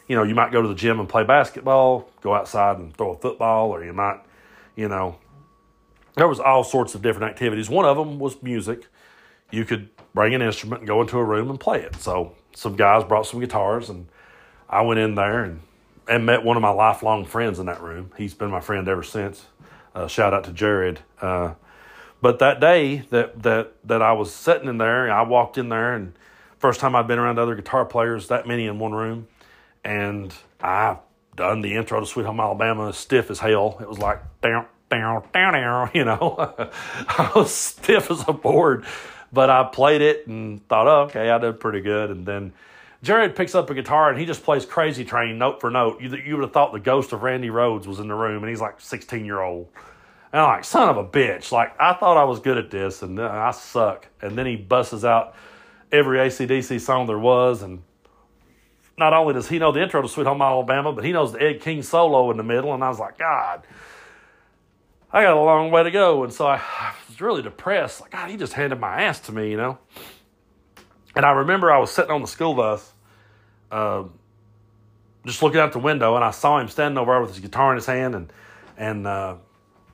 you 0.07 0.15
know, 0.15 0.23
you 0.23 0.35
might 0.35 0.51
go 0.51 0.61
to 0.61 0.67
the 0.67 0.75
gym 0.75 0.99
and 0.99 1.07
play 1.07 1.23
basketball, 1.23 2.09
go 2.21 2.33
outside 2.33 2.79
and 2.79 2.95
throw 2.95 3.11
a 3.11 3.17
football, 3.17 3.69
or 3.69 3.83
you 3.83 3.93
might, 3.93 4.19
you 4.75 4.87
know, 4.87 5.17
there 6.15 6.27
was 6.27 6.39
all 6.39 6.63
sorts 6.63 6.95
of 6.95 7.01
different 7.01 7.29
activities. 7.29 7.69
One 7.69 7.85
of 7.85 7.97
them 7.97 8.19
was 8.19 8.41
music. 8.41 8.87
You 9.51 9.65
could 9.65 9.89
bring 10.13 10.33
an 10.33 10.41
instrument 10.41 10.81
and 10.81 10.87
go 10.87 11.01
into 11.01 11.17
a 11.17 11.23
room 11.23 11.49
and 11.49 11.59
play 11.59 11.81
it. 11.81 11.95
So 11.95 12.33
some 12.55 12.75
guys 12.75 13.03
brought 13.03 13.25
some 13.25 13.39
guitars, 13.39 13.89
and 13.89 14.07
I 14.69 14.81
went 14.81 14.99
in 14.99 15.15
there 15.15 15.43
and 15.43 15.61
and 16.07 16.25
met 16.25 16.43
one 16.43 16.57
of 16.57 16.61
my 16.61 16.69
lifelong 16.69 17.25
friends 17.25 17.59
in 17.59 17.65
that 17.67 17.81
room. 17.81 18.11
He's 18.17 18.33
been 18.33 18.51
my 18.51 18.59
friend 18.59 18.87
ever 18.87 19.03
since. 19.03 19.45
Uh, 19.95 20.07
shout 20.07 20.33
out 20.33 20.43
to 20.43 20.51
Jared. 20.51 20.99
Uh, 21.21 21.53
but 22.21 22.39
that 22.39 22.59
day 22.59 23.03
that 23.09 23.43
that 23.43 23.73
that 23.85 24.01
I 24.01 24.13
was 24.13 24.33
sitting 24.33 24.67
in 24.67 24.77
there, 24.77 25.11
I 25.11 25.21
walked 25.23 25.57
in 25.57 25.69
there, 25.69 25.93
and 25.93 26.13
first 26.57 26.79
time 26.79 26.95
I'd 26.95 27.07
been 27.07 27.19
around 27.19 27.39
other 27.39 27.55
guitar 27.55 27.85
players, 27.85 28.27
that 28.27 28.47
many 28.47 28.65
in 28.65 28.79
one 28.79 28.93
room, 28.93 29.27
and 29.83 30.33
I 30.61 30.97
done 31.35 31.61
the 31.61 31.73
intro 31.73 31.99
to 31.99 32.05
Sweet 32.05 32.25
Home 32.25 32.39
Alabama 32.39 32.93
stiff 32.93 33.29
as 33.31 33.39
hell. 33.39 33.77
It 33.81 33.89
was 33.89 33.97
like 33.97 34.21
down, 34.41 34.67
down, 34.89 35.23
down. 35.33 35.91
You 35.93 36.05
know, 36.05 36.35
I 37.07 37.31
was 37.35 37.53
stiff 37.53 38.11
as 38.11 38.23
a 38.27 38.33
board, 38.33 38.85
but 39.31 39.49
I 39.49 39.63
played 39.63 40.01
it 40.01 40.27
and 40.27 40.67
thought, 40.67 40.87
oh, 40.87 41.01
okay, 41.03 41.29
I 41.29 41.37
did 41.37 41.59
pretty 41.59 41.81
good, 41.81 42.09
and 42.09 42.25
then 42.25 42.53
Jared 43.03 43.35
picks 43.35 43.53
up 43.53 43.69
a 43.69 43.73
guitar 43.73 44.09
and 44.09 44.17
he 44.17 44.25
just 44.25 44.43
plays 44.43 44.65
Crazy 44.65 45.03
Train 45.03 45.37
note 45.37 45.59
for 45.59 45.69
note. 45.69 46.01
You, 46.01 46.15
you 46.15 46.35
would 46.35 46.43
have 46.43 46.53
thought 46.53 46.71
the 46.71 46.79
ghost 46.79 47.11
of 47.11 47.21
Randy 47.21 47.49
Rhoads 47.49 47.85
was 47.85 47.99
in 47.99 48.07
the 48.07 48.15
room, 48.15 48.43
and 48.43 48.49
he's 48.49 48.61
like 48.61 48.79
16 48.79 49.25
year 49.25 49.41
old. 49.41 49.67
And 50.31 50.41
I'm 50.41 50.47
like, 50.47 50.63
son 50.63 50.89
of 50.89 50.97
a 50.97 51.05
bitch. 51.05 51.51
Like, 51.51 51.79
I 51.79 51.93
thought 51.93 52.17
I 52.17 52.23
was 52.23 52.39
good 52.39 52.57
at 52.57 52.71
this, 52.71 53.03
and 53.03 53.19
uh, 53.19 53.29
I 53.29 53.51
suck. 53.51 54.07
And 54.21 54.35
then 54.35 54.47
he 54.47 54.55
busses 54.55 55.05
out 55.05 55.35
every 55.91 56.17
ACDC 56.17 56.79
song 56.79 57.05
there 57.05 57.19
was. 57.19 57.61
And 57.61 57.83
not 58.97 59.13
only 59.13 59.33
does 59.33 59.49
he 59.49 59.59
know 59.59 59.71
the 59.71 59.83
intro 59.83 60.01
to 60.01 60.07
Sweet 60.07 60.25
Home 60.25 60.41
Alabama, 60.41 60.91
but 60.91 61.03
he 61.03 61.11
knows 61.11 61.33
the 61.33 61.43
Ed 61.43 61.61
King 61.61 61.83
solo 61.83 62.31
in 62.31 62.37
the 62.37 62.43
middle. 62.43 62.73
And 62.73 62.83
I 62.83 62.89
was 62.89 62.99
like, 62.99 63.19
God, 63.19 63.67
I 65.13 65.23
got 65.23 65.37
a 65.37 65.39
long 65.39 65.71
way 65.71 65.83
to 65.83 65.91
go. 65.91 66.23
And 66.23 66.33
so 66.33 66.47
I, 66.47 66.59
was 67.07 67.21
really 67.21 67.43
depressed. 67.43 68.01
Like, 68.01 68.11
God, 68.11 68.29
he 68.29 68.37
just 68.37 68.53
handed 68.53 68.79
my 68.79 69.03
ass 69.03 69.19
to 69.21 69.31
me, 69.31 69.51
you 69.51 69.57
know? 69.57 69.77
And 71.15 71.25
I 71.25 71.31
remember 71.31 71.71
I 71.71 71.77
was 71.77 71.91
sitting 71.91 72.11
on 72.11 72.21
the 72.21 72.27
school 72.27 72.55
bus 72.55 72.91
uh, 73.71 74.03
just 75.25 75.41
looking 75.41 75.59
out 75.59 75.73
the 75.73 75.79
window, 75.79 76.15
and 76.15 76.23
I 76.23 76.31
saw 76.31 76.59
him 76.59 76.67
standing 76.67 76.97
over 76.97 77.11
there 77.11 77.21
with 77.21 77.31
his 77.31 77.39
guitar 77.39 77.71
in 77.71 77.77
his 77.77 77.85
hand, 77.85 78.15
and 78.15 78.33
and 78.77 79.07
uh, 79.07 79.35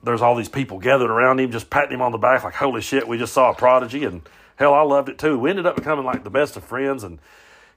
there's 0.03 0.21
all 0.21 0.35
these 0.35 0.49
people 0.49 0.79
gathered 0.79 1.09
around 1.09 1.39
him, 1.39 1.51
just 1.51 1.69
patting 1.69 1.93
him 1.93 2.01
on 2.01 2.11
the 2.11 2.17
back, 2.17 2.43
like 2.43 2.55
"Holy 2.55 2.81
shit, 2.81 3.07
we 3.07 3.17
just 3.17 3.33
saw 3.33 3.51
a 3.51 3.55
prodigy!" 3.55 4.03
And 4.05 4.21
hell, 4.55 4.73
I 4.73 4.81
loved 4.81 5.09
it 5.09 5.17
too. 5.17 5.37
We 5.37 5.49
ended 5.49 5.65
up 5.65 5.75
becoming 5.75 6.05
like 6.05 6.23
the 6.23 6.29
best 6.29 6.57
of 6.57 6.63
friends, 6.63 7.03
and 7.03 7.19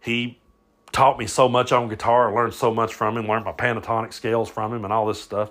he 0.00 0.40
taught 0.92 1.18
me 1.18 1.26
so 1.26 1.48
much 1.48 1.72
on 1.72 1.88
guitar. 1.88 2.30
I 2.30 2.34
learned 2.34 2.54
so 2.54 2.72
much 2.72 2.94
from 2.94 3.16
him, 3.16 3.26
learned 3.26 3.44
my 3.44 3.52
pentatonic 3.52 4.12
scales 4.12 4.48
from 4.48 4.72
him, 4.72 4.84
and 4.84 4.92
all 4.92 5.06
this 5.06 5.20
stuff. 5.20 5.50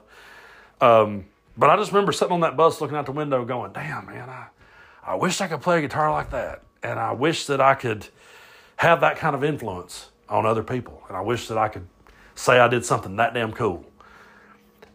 Um, 0.80 1.26
but 1.61 1.69
I 1.69 1.77
just 1.77 1.93
remember 1.93 2.11
sitting 2.11 2.33
on 2.33 2.41
that 2.41 2.57
bus, 2.57 2.81
looking 2.81 2.97
out 2.97 3.05
the 3.05 3.13
window, 3.13 3.45
going, 3.45 3.71
"Damn, 3.71 4.07
man, 4.07 4.29
I 4.29 4.47
I 5.05 5.15
wish 5.15 5.39
I 5.39 5.47
could 5.47 5.61
play 5.61 5.77
a 5.77 5.81
guitar 5.81 6.11
like 6.11 6.31
that, 6.31 6.63
and 6.83 6.99
I 6.99 7.13
wish 7.13 7.45
that 7.45 7.61
I 7.61 7.75
could." 7.75 8.07
have 8.81 9.01
that 9.01 9.15
kind 9.15 9.35
of 9.35 9.43
influence 9.43 10.09
on 10.27 10.43
other 10.43 10.63
people. 10.63 11.03
And 11.07 11.15
I 11.15 11.21
wish 11.21 11.47
that 11.49 11.57
I 11.57 11.67
could 11.67 11.88
say 12.33 12.59
I 12.59 12.67
did 12.67 12.83
something 12.83 13.15
that 13.17 13.31
damn 13.31 13.51
cool. 13.51 13.85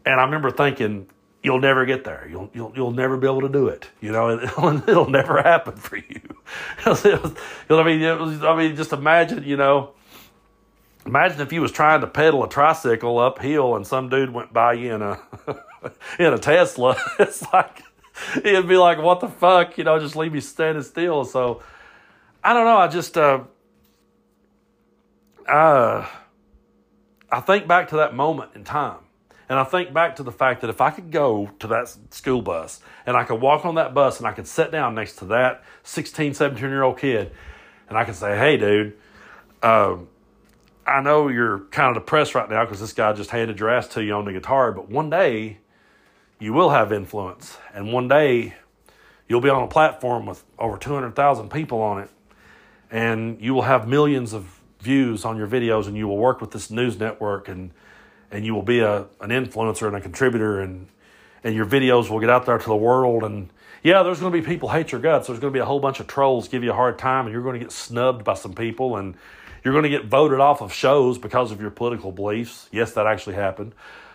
And 0.05 0.21
I 0.21 0.25
remember 0.25 0.51
thinking, 0.51 1.07
you'll 1.41 1.61
never 1.61 1.87
get 1.87 2.03
there. 2.03 2.27
You'll 2.29 2.51
you'll 2.53 2.73
you'll 2.75 2.91
never 2.91 3.17
be 3.17 3.29
able 3.29 3.43
to 3.43 3.49
do 3.49 3.69
it. 3.69 3.89
You 4.01 4.11
know, 4.11 4.31
it'll, 4.43 4.89
it'll 4.89 5.09
never 5.09 5.41
happen 5.41 5.77
for 5.77 5.99
you. 5.99 6.21
it 6.85 7.23
was, 7.23 7.33
I 7.71 7.83
mean, 7.85 8.01
was, 8.19 8.43
I 8.43 8.57
mean, 8.57 8.75
just 8.75 8.93
imagine, 8.93 9.45
you 9.45 9.57
know, 9.57 9.93
imagine 11.07 11.41
if 11.41 11.53
you 11.53 11.61
was 11.61 11.73
trying 11.73 12.01
to 12.01 12.07
pedal 12.07 12.45
a 12.45 12.49
tricycle 12.49 13.19
uphill 13.19 13.77
and 13.77 13.87
some 13.87 14.09
dude 14.09 14.31
went 14.31 14.53
by 14.53 14.75
you 14.75 14.95
in 14.95 15.03
a 15.03 15.21
in 16.19 16.33
a 16.33 16.39
Tesla. 16.39 16.97
It's 17.19 17.43
like 17.53 17.83
it'd 18.37 18.69
be 18.69 18.77
like, 18.77 18.99
what 18.99 19.21
the 19.21 19.29
fuck, 19.29 19.79
you 19.79 19.85
know, 19.85 19.99
just 19.99 20.17
leave 20.17 20.33
me 20.33 20.41
standing 20.41 20.83
still. 20.83 21.25
So 21.25 21.63
I 22.43 22.53
don't 22.53 22.65
know. 22.65 22.79
I 22.79 22.89
just 22.89 23.17
uh, 23.17 23.45
uh, 25.49 26.07
I 27.31 27.41
think 27.41 27.69
back 27.69 27.89
to 27.89 27.97
that 27.97 28.15
moment 28.15 28.51
in 28.55 28.65
time 28.65 28.99
and 29.49 29.59
I 29.59 29.65
think 29.65 29.93
back 29.93 30.17
to 30.17 30.23
the 30.23 30.33
fact 30.33 30.63
that 30.63 30.71
if 30.71 30.81
I 30.81 30.91
could 30.91 31.11
go 31.11 31.51
to 31.61 31.67
that 31.69 31.95
school 32.11 32.43
bus 32.43 32.81
and 33.07 33.17
I 33.17 33.25
could 33.25 33.41
walk 33.41 33.65
on 33.65 33.77
that 33.77 33.95
bus 33.95 34.19
and 34.19 34.27
I 34.27 34.33
could 34.33 34.49
sit 34.49 34.73
down 34.73 34.95
next 34.95 35.17
to 35.17 35.27
that 35.27 35.63
16, 35.85 36.35
17 36.35 36.69
year 36.69 36.83
old 36.83 36.99
kid 36.99 37.31
and 37.89 37.97
I 37.97 38.05
could 38.05 38.17
say, 38.17 38.37
hey, 38.37 38.57
dude, 38.57 38.97
um, 39.63 40.09
I 40.87 41.01
know 41.01 41.29
you're 41.29 41.61
kind 41.71 41.97
of 41.97 42.03
depressed 42.03 42.35
right 42.35 42.49
now 42.49 42.65
because 42.65 42.81
this 42.81 42.93
guy 42.93 43.13
just 43.13 43.31
handed 43.31 43.59
your 43.59 43.69
ass 43.69 43.89
to 43.89 44.05
you 44.05 44.15
on 44.15 44.25
the 44.25 44.33
guitar, 44.33 44.71
but 44.73 44.89
one 44.89 45.11
day 45.11 45.59
you 46.39 46.53
will 46.53 46.71
have 46.71 46.93
influence. 46.93 47.59
And 47.75 47.93
one 47.93 48.09
day 48.09 48.55
you'll 49.29 49.41
be 49.41 49.49
on 49.49 49.63
a 49.63 49.69
platform 49.69 50.27
with 50.27 50.45
over 50.59 50.77
200,000 50.79 51.51
people 51.51 51.81
on 51.83 52.03
it 52.03 52.11
and 52.91 53.41
you 53.41 53.55
will 53.55 53.63
have 53.63 53.89
millions 53.89 54.33
of 54.33 54.61
views 54.81 55.25
on 55.25 55.37
your 55.37 55.47
videos 55.47 55.87
and 55.87 55.97
you 55.97 56.07
will 56.07 56.19
work 56.19 56.41
with 56.41 56.53
this 56.53 56.71
news 56.71 56.99
network 56.99 57.49
and 57.49 57.71
and 58.31 58.45
you 58.45 58.55
will 58.55 58.63
be 58.63 58.81
a 58.81 59.07
an 59.21 59.31
influencer 59.31 59.87
and 59.87 59.97
a 59.97 60.01
contributor 60.01 60.61
and 60.61 60.87
and 61.43 61.55
your 61.55 61.67
videos 61.67 62.09
will 62.09 62.21
get 62.21 62.31
out 62.31 62.47
there 62.47 62.59
to 62.59 62.67
the 62.67 62.77
world 62.77 63.25
and 63.25 63.49
yeah 63.83 64.03
there's 64.03 64.21
going 64.21 64.33
to 64.33 64.41
be 64.41 64.47
people 64.47 64.69
hate 64.69 64.93
your 64.93 65.01
guts 65.01 65.27
there's 65.27 65.41
going 65.41 65.53
to 65.53 65.57
be 65.57 65.61
a 65.61 65.65
whole 65.65 65.81
bunch 65.81 65.99
of 65.99 66.07
trolls 66.07 66.47
give 66.47 66.63
you 66.63 66.71
a 66.71 66.75
hard 66.75 66.99
time 66.99 67.27
and 67.27 67.33
you're 67.33 67.43
going 67.43 67.59
to 67.59 67.65
get 67.65 67.73
snubbed 67.73 68.25
by 68.25 68.35
some 68.35 68.53
people 68.53 68.97
and 68.97 69.17
you're 69.67 69.73
going 69.73 69.83
to 69.83 69.91
get 69.91 70.05
voted 70.05 70.39
off 70.39 70.63
of 70.63 70.73
shows 70.73 71.19
because 71.19 71.51
of 71.51 71.61
your 71.61 71.71
political 71.71 72.13
beliefs 72.13 72.69
yes 72.71 72.93
that 72.93 73.05
actually 73.05 73.35
happened 73.35 73.75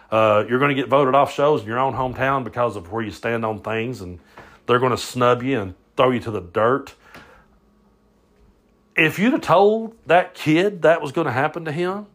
uh, 0.10 0.46
you're 0.48 0.60
going 0.60 0.74
to 0.74 0.82
get 0.82 0.88
voted 0.88 1.14
off 1.14 1.34
shows 1.34 1.60
in 1.60 1.68
your 1.68 1.78
own 1.78 1.94
hometown 1.94 2.46
because 2.46 2.78
of 2.78 2.90
where 2.90 3.04
you 3.04 3.12
stand 3.12 3.44
on 3.44 3.60
things 3.60 4.00
and 4.00 4.20
they're 4.66 4.80
going 4.80 4.92
to 4.92 4.98
snub 4.98 5.44
you 5.44 5.60
and 5.60 5.76
throw 5.98 6.12
you 6.12 6.22
to 6.22 6.32
the 6.32 6.40
dirt 6.40 6.96
if 8.96 9.20
you'd 9.20 9.34
have 9.34 9.42
told 9.42 9.94
that 10.06 10.34
kid 10.34 10.84
that 10.84 11.02
was 11.02 11.12
going 11.12 11.28
to 11.28 11.34
happen 11.34 11.66
to 11.66 11.72
him 11.74 12.06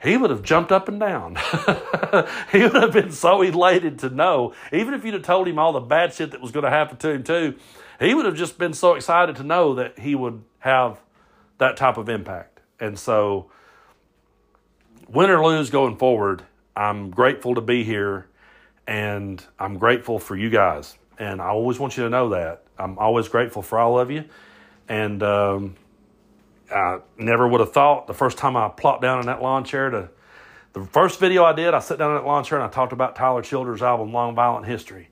he 0.00 0.16
would 0.16 0.30
have 0.30 0.42
jumped 0.42 0.70
up 0.70 0.88
and 0.88 1.00
down. 1.00 1.36
he 2.52 2.62
would 2.62 2.74
have 2.74 2.92
been 2.92 3.10
so 3.10 3.42
elated 3.42 3.98
to 4.00 4.10
know, 4.10 4.54
even 4.72 4.94
if 4.94 5.04
you'd 5.04 5.14
have 5.14 5.24
told 5.24 5.48
him 5.48 5.58
all 5.58 5.72
the 5.72 5.80
bad 5.80 6.14
shit 6.14 6.30
that 6.30 6.40
was 6.40 6.52
going 6.52 6.62
to 6.64 6.70
happen 6.70 6.98
to 6.98 7.10
him 7.10 7.24
too, 7.24 7.56
he 7.98 8.14
would 8.14 8.24
have 8.24 8.36
just 8.36 8.58
been 8.58 8.72
so 8.72 8.94
excited 8.94 9.36
to 9.36 9.42
know 9.42 9.74
that 9.74 9.98
he 9.98 10.14
would 10.14 10.44
have 10.60 11.00
that 11.58 11.76
type 11.76 11.96
of 11.96 12.08
impact. 12.08 12.57
And 12.80 12.98
so, 12.98 13.50
win 15.08 15.30
or 15.30 15.44
lose 15.44 15.70
going 15.70 15.96
forward, 15.96 16.42
I'm 16.76 17.10
grateful 17.10 17.54
to 17.54 17.60
be 17.60 17.84
here 17.84 18.26
and 18.86 19.44
I'm 19.58 19.78
grateful 19.78 20.18
for 20.18 20.36
you 20.36 20.50
guys. 20.50 20.96
And 21.18 21.42
I 21.42 21.48
always 21.48 21.78
want 21.78 21.96
you 21.96 22.04
to 22.04 22.10
know 22.10 22.30
that. 22.30 22.62
I'm 22.78 22.98
always 22.98 23.28
grateful 23.28 23.62
for 23.62 23.78
all 23.78 23.98
of 23.98 24.10
you. 24.10 24.24
And, 24.88 25.22
um, 25.22 25.76
I 26.70 27.00
never 27.16 27.48
would 27.48 27.60
have 27.60 27.72
thought 27.72 28.06
the 28.06 28.14
first 28.14 28.38
time 28.38 28.56
I 28.56 28.68
plopped 28.68 29.02
down 29.02 29.20
in 29.20 29.26
that 29.26 29.42
lawn 29.42 29.64
chair 29.64 29.90
to 29.90 30.10
the 30.74 30.84
first 30.84 31.18
video 31.18 31.44
I 31.44 31.52
did, 31.52 31.74
I 31.74 31.78
sat 31.80 31.98
down 31.98 32.10
in 32.10 32.16
that 32.18 32.26
lawn 32.26 32.44
chair 32.44 32.58
and 32.58 32.66
I 32.66 32.70
talked 32.70 32.92
about 32.92 33.16
Tyler 33.16 33.42
Childers' 33.42 33.82
album 33.82 34.12
Long 34.12 34.34
Violent 34.34 34.66
History. 34.66 35.08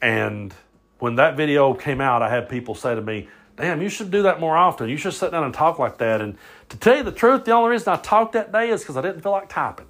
And 0.00 0.54
when 0.98 1.16
that 1.16 1.36
video 1.36 1.74
came 1.74 2.00
out, 2.00 2.22
I 2.22 2.28
had 2.28 2.48
people 2.48 2.74
say 2.74 2.94
to 2.94 3.02
me, 3.02 3.28
Damn, 3.58 3.82
you 3.82 3.88
should 3.88 4.12
do 4.12 4.22
that 4.22 4.38
more 4.38 4.56
often. 4.56 4.88
You 4.88 4.96
should 4.96 5.14
sit 5.14 5.32
down 5.32 5.42
and 5.42 5.52
talk 5.52 5.80
like 5.80 5.98
that. 5.98 6.20
And 6.20 6.38
to 6.68 6.76
tell 6.76 6.96
you 6.96 7.02
the 7.02 7.12
truth, 7.12 7.44
the 7.44 7.50
only 7.50 7.70
reason 7.70 7.92
I 7.92 7.96
talked 7.96 8.32
that 8.34 8.52
day 8.52 8.70
is 8.70 8.82
because 8.82 8.96
I 8.96 9.02
didn't 9.02 9.20
feel 9.20 9.32
like 9.32 9.48
typing. 9.48 9.88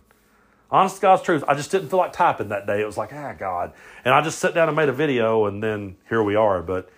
Honest 0.70 0.96
to 0.96 1.02
God's 1.02 1.22
truth, 1.22 1.44
I 1.46 1.54
just 1.54 1.70
didn't 1.70 1.90
feel 1.90 1.98
like 1.98 2.14
typing 2.14 2.48
that 2.48 2.66
day. 2.66 2.80
It 2.80 2.86
was 2.86 2.96
like, 2.96 3.12
ah, 3.12 3.34
God. 3.38 3.74
And 4.06 4.14
I 4.14 4.22
just 4.22 4.38
sat 4.38 4.54
down 4.54 4.68
and 4.68 4.76
made 4.76 4.88
a 4.88 4.92
video, 4.92 5.44
and 5.44 5.62
then 5.62 5.96
here 6.08 6.22
we 6.22 6.34
are. 6.34 6.62
But 6.62 6.88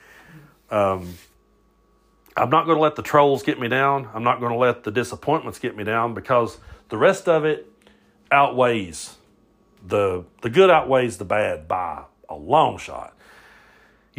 um, 0.71 1.15
I'm 2.37 2.51
not 2.51 2.67
going 2.67 2.77
to 2.77 2.83
let 2.83 2.95
the 2.95 3.03
trolls 3.03 3.43
get 3.43 3.59
me 3.59 3.67
down. 3.67 4.09
I'm 4.15 4.25
not 4.25 4.39
going 4.39 4.53
to 4.53 4.59
let 4.59 4.85
the 4.85 4.93
disappointments 4.93 5.59
get 5.59 5.77
me 5.77 5.83
down 5.83 6.15
because 6.15 6.59
the 6.89 6.99
rest 6.99 7.29
of 7.29 7.45
it 7.45 7.67
outweighs 8.31 9.17
the 9.87 10.25
the 10.43 10.51
good 10.51 10.71
outweighs 10.71 11.19
the 11.19 11.25
bad 11.25 11.67
by 11.67 12.05
a 12.29 12.35
long 12.35 12.79
shot. 12.79 13.17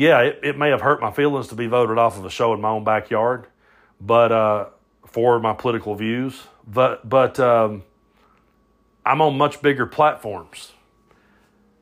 Yeah, 0.02 0.22
it, 0.22 0.40
it 0.41 0.57
may 0.57 0.72
have 0.72 0.82
hurt 0.82 0.99
my 0.99 1.11
feelings 1.11 1.49
to 1.49 1.56
be 1.56 1.68
voted 1.68 1.99
off 1.99 2.18
of 2.18 2.26
a 2.26 2.30
show 2.32 2.56
in 2.56 2.60
my 2.60 2.69
own 2.69 2.84
backyard, 2.84 3.45
but 3.99 4.32
uh, 4.32 4.65
for 5.06 5.40
my 5.40 5.53
political 5.53 5.94
views. 5.94 6.41
But 6.65 7.07
but 7.07 7.40
um, 7.40 7.84
I'm 9.06 9.22
on 9.22 9.38
much 9.38 9.61
bigger 9.61 9.86
platforms. 9.86 10.72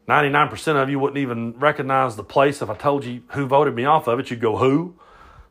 99% 0.09 0.75
of 0.75 0.89
you 0.89 0.99
wouldn't 0.99 1.17
even 1.19 1.57
recognize 1.59 2.17
the 2.17 2.23
place 2.25 2.61
if 2.61 2.69
I 2.69 2.75
told 2.75 3.05
you 3.05 3.23
who 3.29 3.45
voted 3.45 3.73
me 3.73 3.85
off 3.85 4.05
of 4.07 4.19
it. 4.19 4.29
You'd 4.29 4.41
go, 4.41 4.57
who? 4.57 4.95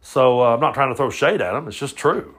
So 0.02 0.42
uh, 0.42 0.52
I'm 0.52 0.60
not 0.60 0.74
trying 0.74 0.90
to 0.90 0.94
throw 0.94 1.08
shade 1.08 1.40
at 1.40 1.52
them. 1.52 1.68
It's 1.68 1.78
just 1.78 1.96
true. 1.96 2.36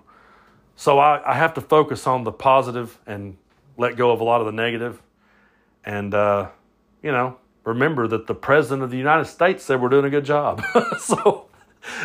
So 0.75 0.99
I, 0.99 1.31
I 1.31 1.33
have 1.33 1.55
to 1.55 1.61
focus 1.61 2.05
on 2.05 2.23
the 2.23 2.31
positive 2.31 2.99
and 3.07 3.35
let 3.77 3.95
go 3.95 4.11
of 4.11 4.21
a 4.21 4.23
lot 4.23 4.41
of 4.41 4.45
the 4.45 4.53
negative. 4.53 5.01
And, 5.83 6.13
uh, 6.13 6.49
you 7.01 7.11
know, 7.11 7.37
remember 7.63 8.07
that 8.07 8.27
the 8.27 8.35
president 8.35 8.83
of 8.83 8.91
the 8.91 8.97
United 8.97 9.25
States 9.25 9.63
said 9.63 9.81
we're 9.81 9.89
doing 9.89 10.05
a 10.05 10.09
good 10.09 10.25
job. 10.25 10.61
so, 10.99 11.47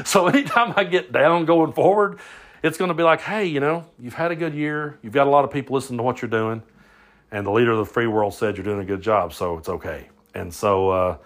so 0.04 0.26
anytime 0.26 0.74
I 0.76 0.84
get 0.84 1.12
down 1.12 1.44
going 1.44 1.72
forward, 1.72 2.18
it's 2.62 2.78
going 2.78 2.88
to 2.88 2.94
be 2.94 3.02
like, 3.02 3.20
hey, 3.20 3.46
you 3.46 3.60
know, 3.60 3.84
you've 3.98 4.14
had 4.14 4.30
a 4.30 4.36
good 4.36 4.54
year. 4.54 4.98
You've 5.02 5.12
got 5.12 5.26
a 5.26 5.30
lot 5.30 5.44
of 5.44 5.50
people 5.50 5.74
listening 5.74 5.98
to 5.98 6.02
what 6.02 6.22
you're 6.22 6.30
doing. 6.30 6.62
And 7.30 7.46
the 7.46 7.50
leader 7.50 7.72
of 7.72 7.78
the 7.78 7.84
free 7.84 8.06
world 8.06 8.34
said 8.34 8.56
you're 8.56 8.64
doing 8.64 8.80
a 8.80 8.84
good 8.84 9.02
job. 9.02 9.32
So 9.32 9.58
it's 9.58 9.68
okay. 9.68 10.08
And 10.34 10.52
so, 10.52 10.90
uh, 10.90 11.16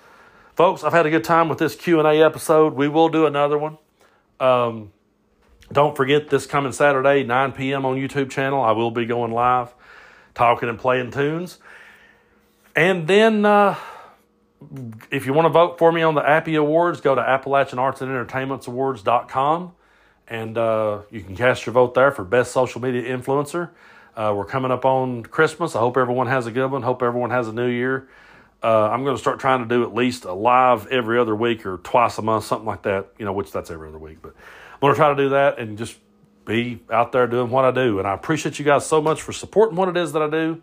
folks, 0.57 0.83
I've 0.83 0.93
had 0.93 1.07
a 1.07 1.11
good 1.11 1.25
time 1.25 1.49
with 1.49 1.59
this 1.59 1.75
Q&A 1.77 2.23
episode. 2.23 2.75
We 2.75 2.89
will 2.89 3.09
do 3.09 3.27
another 3.27 3.57
one. 3.57 3.79
Um, 4.41 4.93
don't 5.71 5.97
forget 5.97 6.31
this 6.31 6.47
coming 6.47 6.73
Saturday, 6.73 7.25
9 7.25 7.53
p.m. 7.53 7.85
on 7.85 7.97
YouTube 7.97 8.31
channel. 8.31 8.63
I 8.63 8.73
will 8.73 8.91
be 8.91 9.05
going 9.05 9.33
live, 9.33 9.75
talking 10.35 10.69
and 10.69 10.79
playing 10.79 11.11
tunes. 11.11 11.59
And 12.75 13.07
then, 13.07 13.45
uh, 13.45 13.77
if 15.11 15.27
you 15.27 15.33
want 15.33 15.47
to 15.47 15.51
vote 15.51 15.79
for 15.79 15.93
me 15.93 16.03
on 16.03 16.15
the 16.15 16.29
Appy 16.29 16.57
Awards, 16.57 17.01
go 17.01 17.15
to 17.15 17.21
Appalachian 17.21 17.79
Arts 17.79 18.01
and 18.01 18.11
Entertainments 18.11 18.67
Awards.com 18.67 19.73
and 20.29 20.59
uh, 20.59 21.01
you 21.11 21.23
can 21.23 21.35
cast 21.35 21.67
your 21.67 21.73
vote 21.73 21.95
there 21.95 22.11
for 22.11 22.25
Best 22.25 22.53
Social 22.53 22.81
Media 22.81 23.03
Influencer. 23.03 23.71
Uh, 24.15 24.35
we're 24.37 24.45
coming 24.45 24.71
up 24.71 24.85
on 24.85 25.23
Christmas. 25.23 25.75
I 25.75 25.81
hope 25.81 25.97
everyone 25.97 26.27
has 26.27 26.47
a 26.47 26.51
good 26.51 26.71
one. 26.71 26.83
Hope 26.83 27.03
everyone 27.03 27.31
has 27.31 27.49
a 27.49 27.53
new 27.53 27.69
year. 27.69 28.09
Uh, 28.63 28.91
I'm 28.91 29.05
going 29.05 29.17
to 29.17 29.21
start 29.21 29.39
trying 29.39 29.61
to 29.63 29.69
do 29.69 29.85
at 29.85 29.95
least 29.95 30.25
a 30.25 30.33
live 30.33 30.89
every 30.89 31.19
other 31.19 31.35
week 31.35 31.65
or 31.65 31.79
twice 31.79 32.19
a 32.19 32.23
month, 32.23 32.45
something 32.45 32.67
like 32.67 32.83
that. 32.83 33.13
You 33.19 33.25
know, 33.25 33.33
which 33.33 33.53
that's 33.53 33.71
every 33.71 33.89
other 33.89 33.99
week. 33.99 34.19
But 34.21 34.35
I'm 34.75 34.81
going 34.81 34.93
to 34.93 34.99
try 34.99 35.09
to 35.11 35.17
do 35.17 35.29
that 35.31 35.59
and 35.59 35.79
just 35.79 35.97
be 36.45 36.81
out 36.91 37.13
there 37.13 37.27
doing 37.27 37.51
what 37.51 37.65
I 37.65 37.71
do. 37.71 37.99
And 37.99 38.09
I 38.09 38.15
appreciate 38.15 38.59
you 38.59 38.65
guys 38.65 38.85
so 38.85 39.01
much 39.01 39.23
for 39.23 39.33
supporting 39.33 39.77
what 39.77 39.89
it 39.89 39.97
is 39.97 40.13
that 40.13 40.23
I 40.23 40.29
do. 40.29 40.63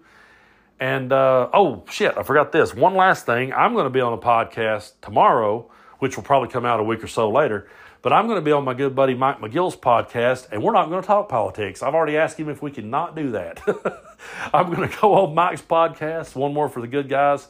And 0.79 1.11
uh, 1.11 1.49
oh 1.53 1.83
shit, 1.89 2.17
I 2.17 2.23
forgot 2.23 2.51
this. 2.51 2.73
One 2.73 2.95
last 2.95 3.25
thing. 3.25 3.53
I'm 3.53 3.73
going 3.73 3.85
to 3.85 3.89
be 3.89 4.01
on 4.01 4.13
a 4.13 4.17
podcast 4.17 4.93
tomorrow, 5.01 5.71
which 5.99 6.17
will 6.17 6.23
probably 6.23 6.49
come 6.49 6.65
out 6.65 6.79
a 6.79 6.83
week 6.83 7.03
or 7.03 7.07
so 7.07 7.29
later. 7.29 7.69
But 8.01 8.13
I'm 8.13 8.27
going 8.27 8.37
to 8.37 8.45
be 8.45 8.51
on 8.51 8.63
my 8.63 8.75
good 8.75 8.95
buddy 8.95 9.15
Mike 9.15 9.39
McGill's 9.39 9.75
podcast, 9.75 10.47
and 10.51 10.61
we're 10.61 10.73
not 10.73 10.89
going 10.89 11.01
to 11.01 11.07
talk 11.07 11.27
politics. 11.27 11.81
I've 11.81 11.95
already 11.95 12.17
asked 12.17 12.39
him 12.39 12.49
if 12.49 12.61
we 12.61 12.69
can 12.69 12.89
not 12.89 13.15
do 13.15 13.31
that. 13.31 13.61
I'm 14.53 14.71
going 14.71 14.87
to 14.87 14.97
go 14.97 15.13
on 15.13 15.33
Mike's 15.33 15.61
podcast, 15.61 16.35
one 16.35 16.53
more 16.53 16.69
for 16.69 16.81
the 16.81 16.87
good 16.87 17.09
guys 17.09 17.47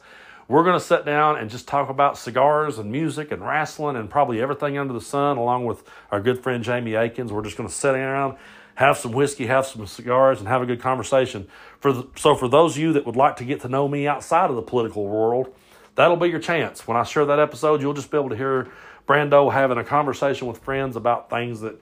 we're 0.48 0.62
going 0.62 0.78
to 0.78 0.84
sit 0.84 1.04
down 1.04 1.38
and 1.38 1.50
just 1.50 1.66
talk 1.66 1.88
about 1.88 2.16
cigars 2.16 2.78
and 2.78 2.90
music 2.90 3.32
and 3.32 3.42
wrestling 3.44 3.96
and 3.96 4.08
probably 4.08 4.40
everything 4.40 4.78
under 4.78 4.92
the 4.92 5.00
sun, 5.00 5.36
along 5.36 5.66
with 5.66 5.82
our 6.12 6.20
good 6.20 6.42
friend 6.42 6.62
Jamie 6.62 6.94
Akins. 6.94 7.32
We're 7.32 7.42
just 7.42 7.56
going 7.56 7.68
to 7.68 7.74
sit 7.74 7.94
around, 7.94 8.36
have 8.76 8.96
some 8.96 9.12
whiskey, 9.12 9.46
have 9.46 9.66
some 9.66 9.86
cigars, 9.86 10.38
and 10.38 10.48
have 10.48 10.62
a 10.62 10.66
good 10.66 10.80
conversation. 10.80 11.48
For 11.80 11.92
the, 11.92 12.08
so, 12.16 12.34
for 12.34 12.48
those 12.48 12.76
of 12.76 12.78
you 12.78 12.92
that 12.94 13.04
would 13.04 13.16
like 13.16 13.36
to 13.36 13.44
get 13.44 13.60
to 13.62 13.68
know 13.68 13.88
me 13.88 14.06
outside 14.06 14.48
of 14.50 14.56
the 14.56 14.62
political 14.62 15.06
world, 15.06 15.54
that'll 15.94 16.16
be 16.16 16.28
your 16.28 16.40
chance. 16.40 16.86
When 16.86 16.96
I 16.96 17.02
share 17.02 17.24
that 17.26 17.38
episode, 17.38 17.80
you'll 17.80 17.94
just 17.94 18.10
be 18.10 18.18
able 18.18 18.30
to 18.30 18.36
hear 18.36 18.68
Brando 19.06 19.52
having 19.52 19.78
a 19.78 19.84
conversation 19.84 20.46
with 20.46 20.58
friends 20.58 20.96
about 20.96 21.30
things 21.30 21.60
that 21.60 21.80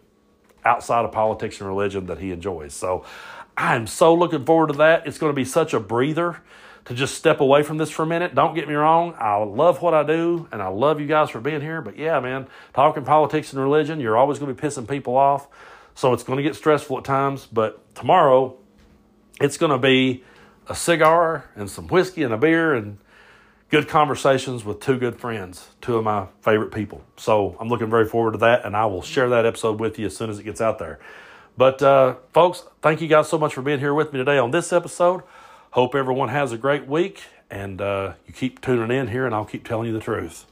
outside 0.64 1.04
of 1.04 1.12
politics 1.12 1.60
and 1.60 1.68
religion 1.68 2.06
that 2.06 2.18
he 2.18 2.30
enjoys. 2.30 2.74
So, 2.74 3.04
I'm 3.56 3.86
so 3.86 4.14
looking 4.14 4.44
forward 4.44 4.68
to 4.68 4.78
that. 4.78 5.06
It's 5.06 5.18
going 5.18 5.30
to 5.30 5.36
be 5.36 5.44
such 5.44 5.74
a 5.74 5.80
breather 5.80 6.40
to 6.86 6.94
just 6.94 7.14
step 7.14 7.40
away 7.40 7.62
from 7.62 7.78
this 7.78 7.90
for 7.90 8.02
a 8.02 8.06
minute. 8.06 8.34
Don't 8.34 8.54
get 8.54 8.68
me 8.68 8.74
wrong, 8.74 9.14
I 9.18 9.36
love 9.36 9.80
what 9.80 9.94
I 9.94 10.02
do 10.02 10.48
and 10.52 10.60
I 10.60 10.68
love 10.68 11.00
you 11.00 11.06
guys 11.06 11.30
for 11.30 11.40
being 11.40 11.60
here. 11.60 11.80
But 11.80 11.96
yeah, 11.96 12.20
man, 12.20 12.46
talking 12.74 13.04
politics 13.04 13.52
and 13.52 13.62
religion, 13.62 14.00
you're 14.00 14.16
always 14.16 14.38
going 14.38 14.54
to 14.54 14.60
be 14.60 14.68
pissing 14.68 14.88
people 14.88 15.16
off. 15.16 15.48
So 15.94 16.12
it's 16.12 16.22
going 16.22 16.36
to 16.36 16.42
get 16.42 16.56
stressful 16.56 16.98
at 16.98 17.04
times. 17.04 17.46
But 17.46 17.94
tomorrow, 17.94 18.56
it's 19.40 19.56
going 19.56 19.72
to 19.72 19.78
be 19.78 20.24
a 20.68 20.74
cigar 20.74 21.50
and 21.54 21.70
some 21.70 21.88
whiskey 21.88 22.22
and 22.22 22.32
a 22.32 22.38
beer 22.38 22.74
and 22.74 22.98
good 23.70 23.88
conversations 23.88 24.64
with 24.64 24.80
two 24.80 24.98
good 24.98 25.18
friends, 25.18 25.68
two 25.80 25.96
of 25.96 26.04
my 26.04 26.26
favorite 26.42 26.72
people. 26.72 27.02
So 27.16 27.56
I'm 27.58 27.68
looking 27.68 27.90
very 27.90 28.06
forward 28.06 28.32
to 28.32 28.38
that, 28.38 28.64
and 28.64 28.76
I 28.76 28.86
will 28.86 29.02
share 29.02 29.28
that 29.30 29.46
episode 29.46 29.80
with 29.80 29.98
you 29.98 30.06
as 30.06 30.16
soon 30.16 30.30
as 30.30 30.38
it 30.38 30.44
gets 30.44 30.60
out 30.60 30.78
there. 30.78 31.00
But, 31.56 31.82
uh, 31.82 32.16
folks, 32.32 32.64
thank 32.82 33.00
you 33.00 33.08
guys 33.08 33.28
so 33.28 33.38
much 33.38 33.54
for 33.54 33.62
being 33.62 33.80
here 33.80 33.94
with 33.94 34.12
me 34.12 34.18
today 34.18 34.38
on 34.38 34.50
this 34.50 34.72
episode. 34.72 35.22
Hope 35.72 35.94
everyone 35.94 36.28
has 36.28 36.52
a 36.52 36.58
great 36.58 36.86
week, 36.86 37.22
and 37.50 37.80
uh, 37.80 38.14
you 38.26 38.32
keep 38.32 38.60
tuning 38.60 38.96
in 38.96 39.08
here, 39.08 39.26
and 39.26 39.34
I'll 39.34 39.44
keep 39.44 39.66
telling 39.66 39.88
you 39.88 39.92
the 39.92 40.00
truth. 40.00 40.46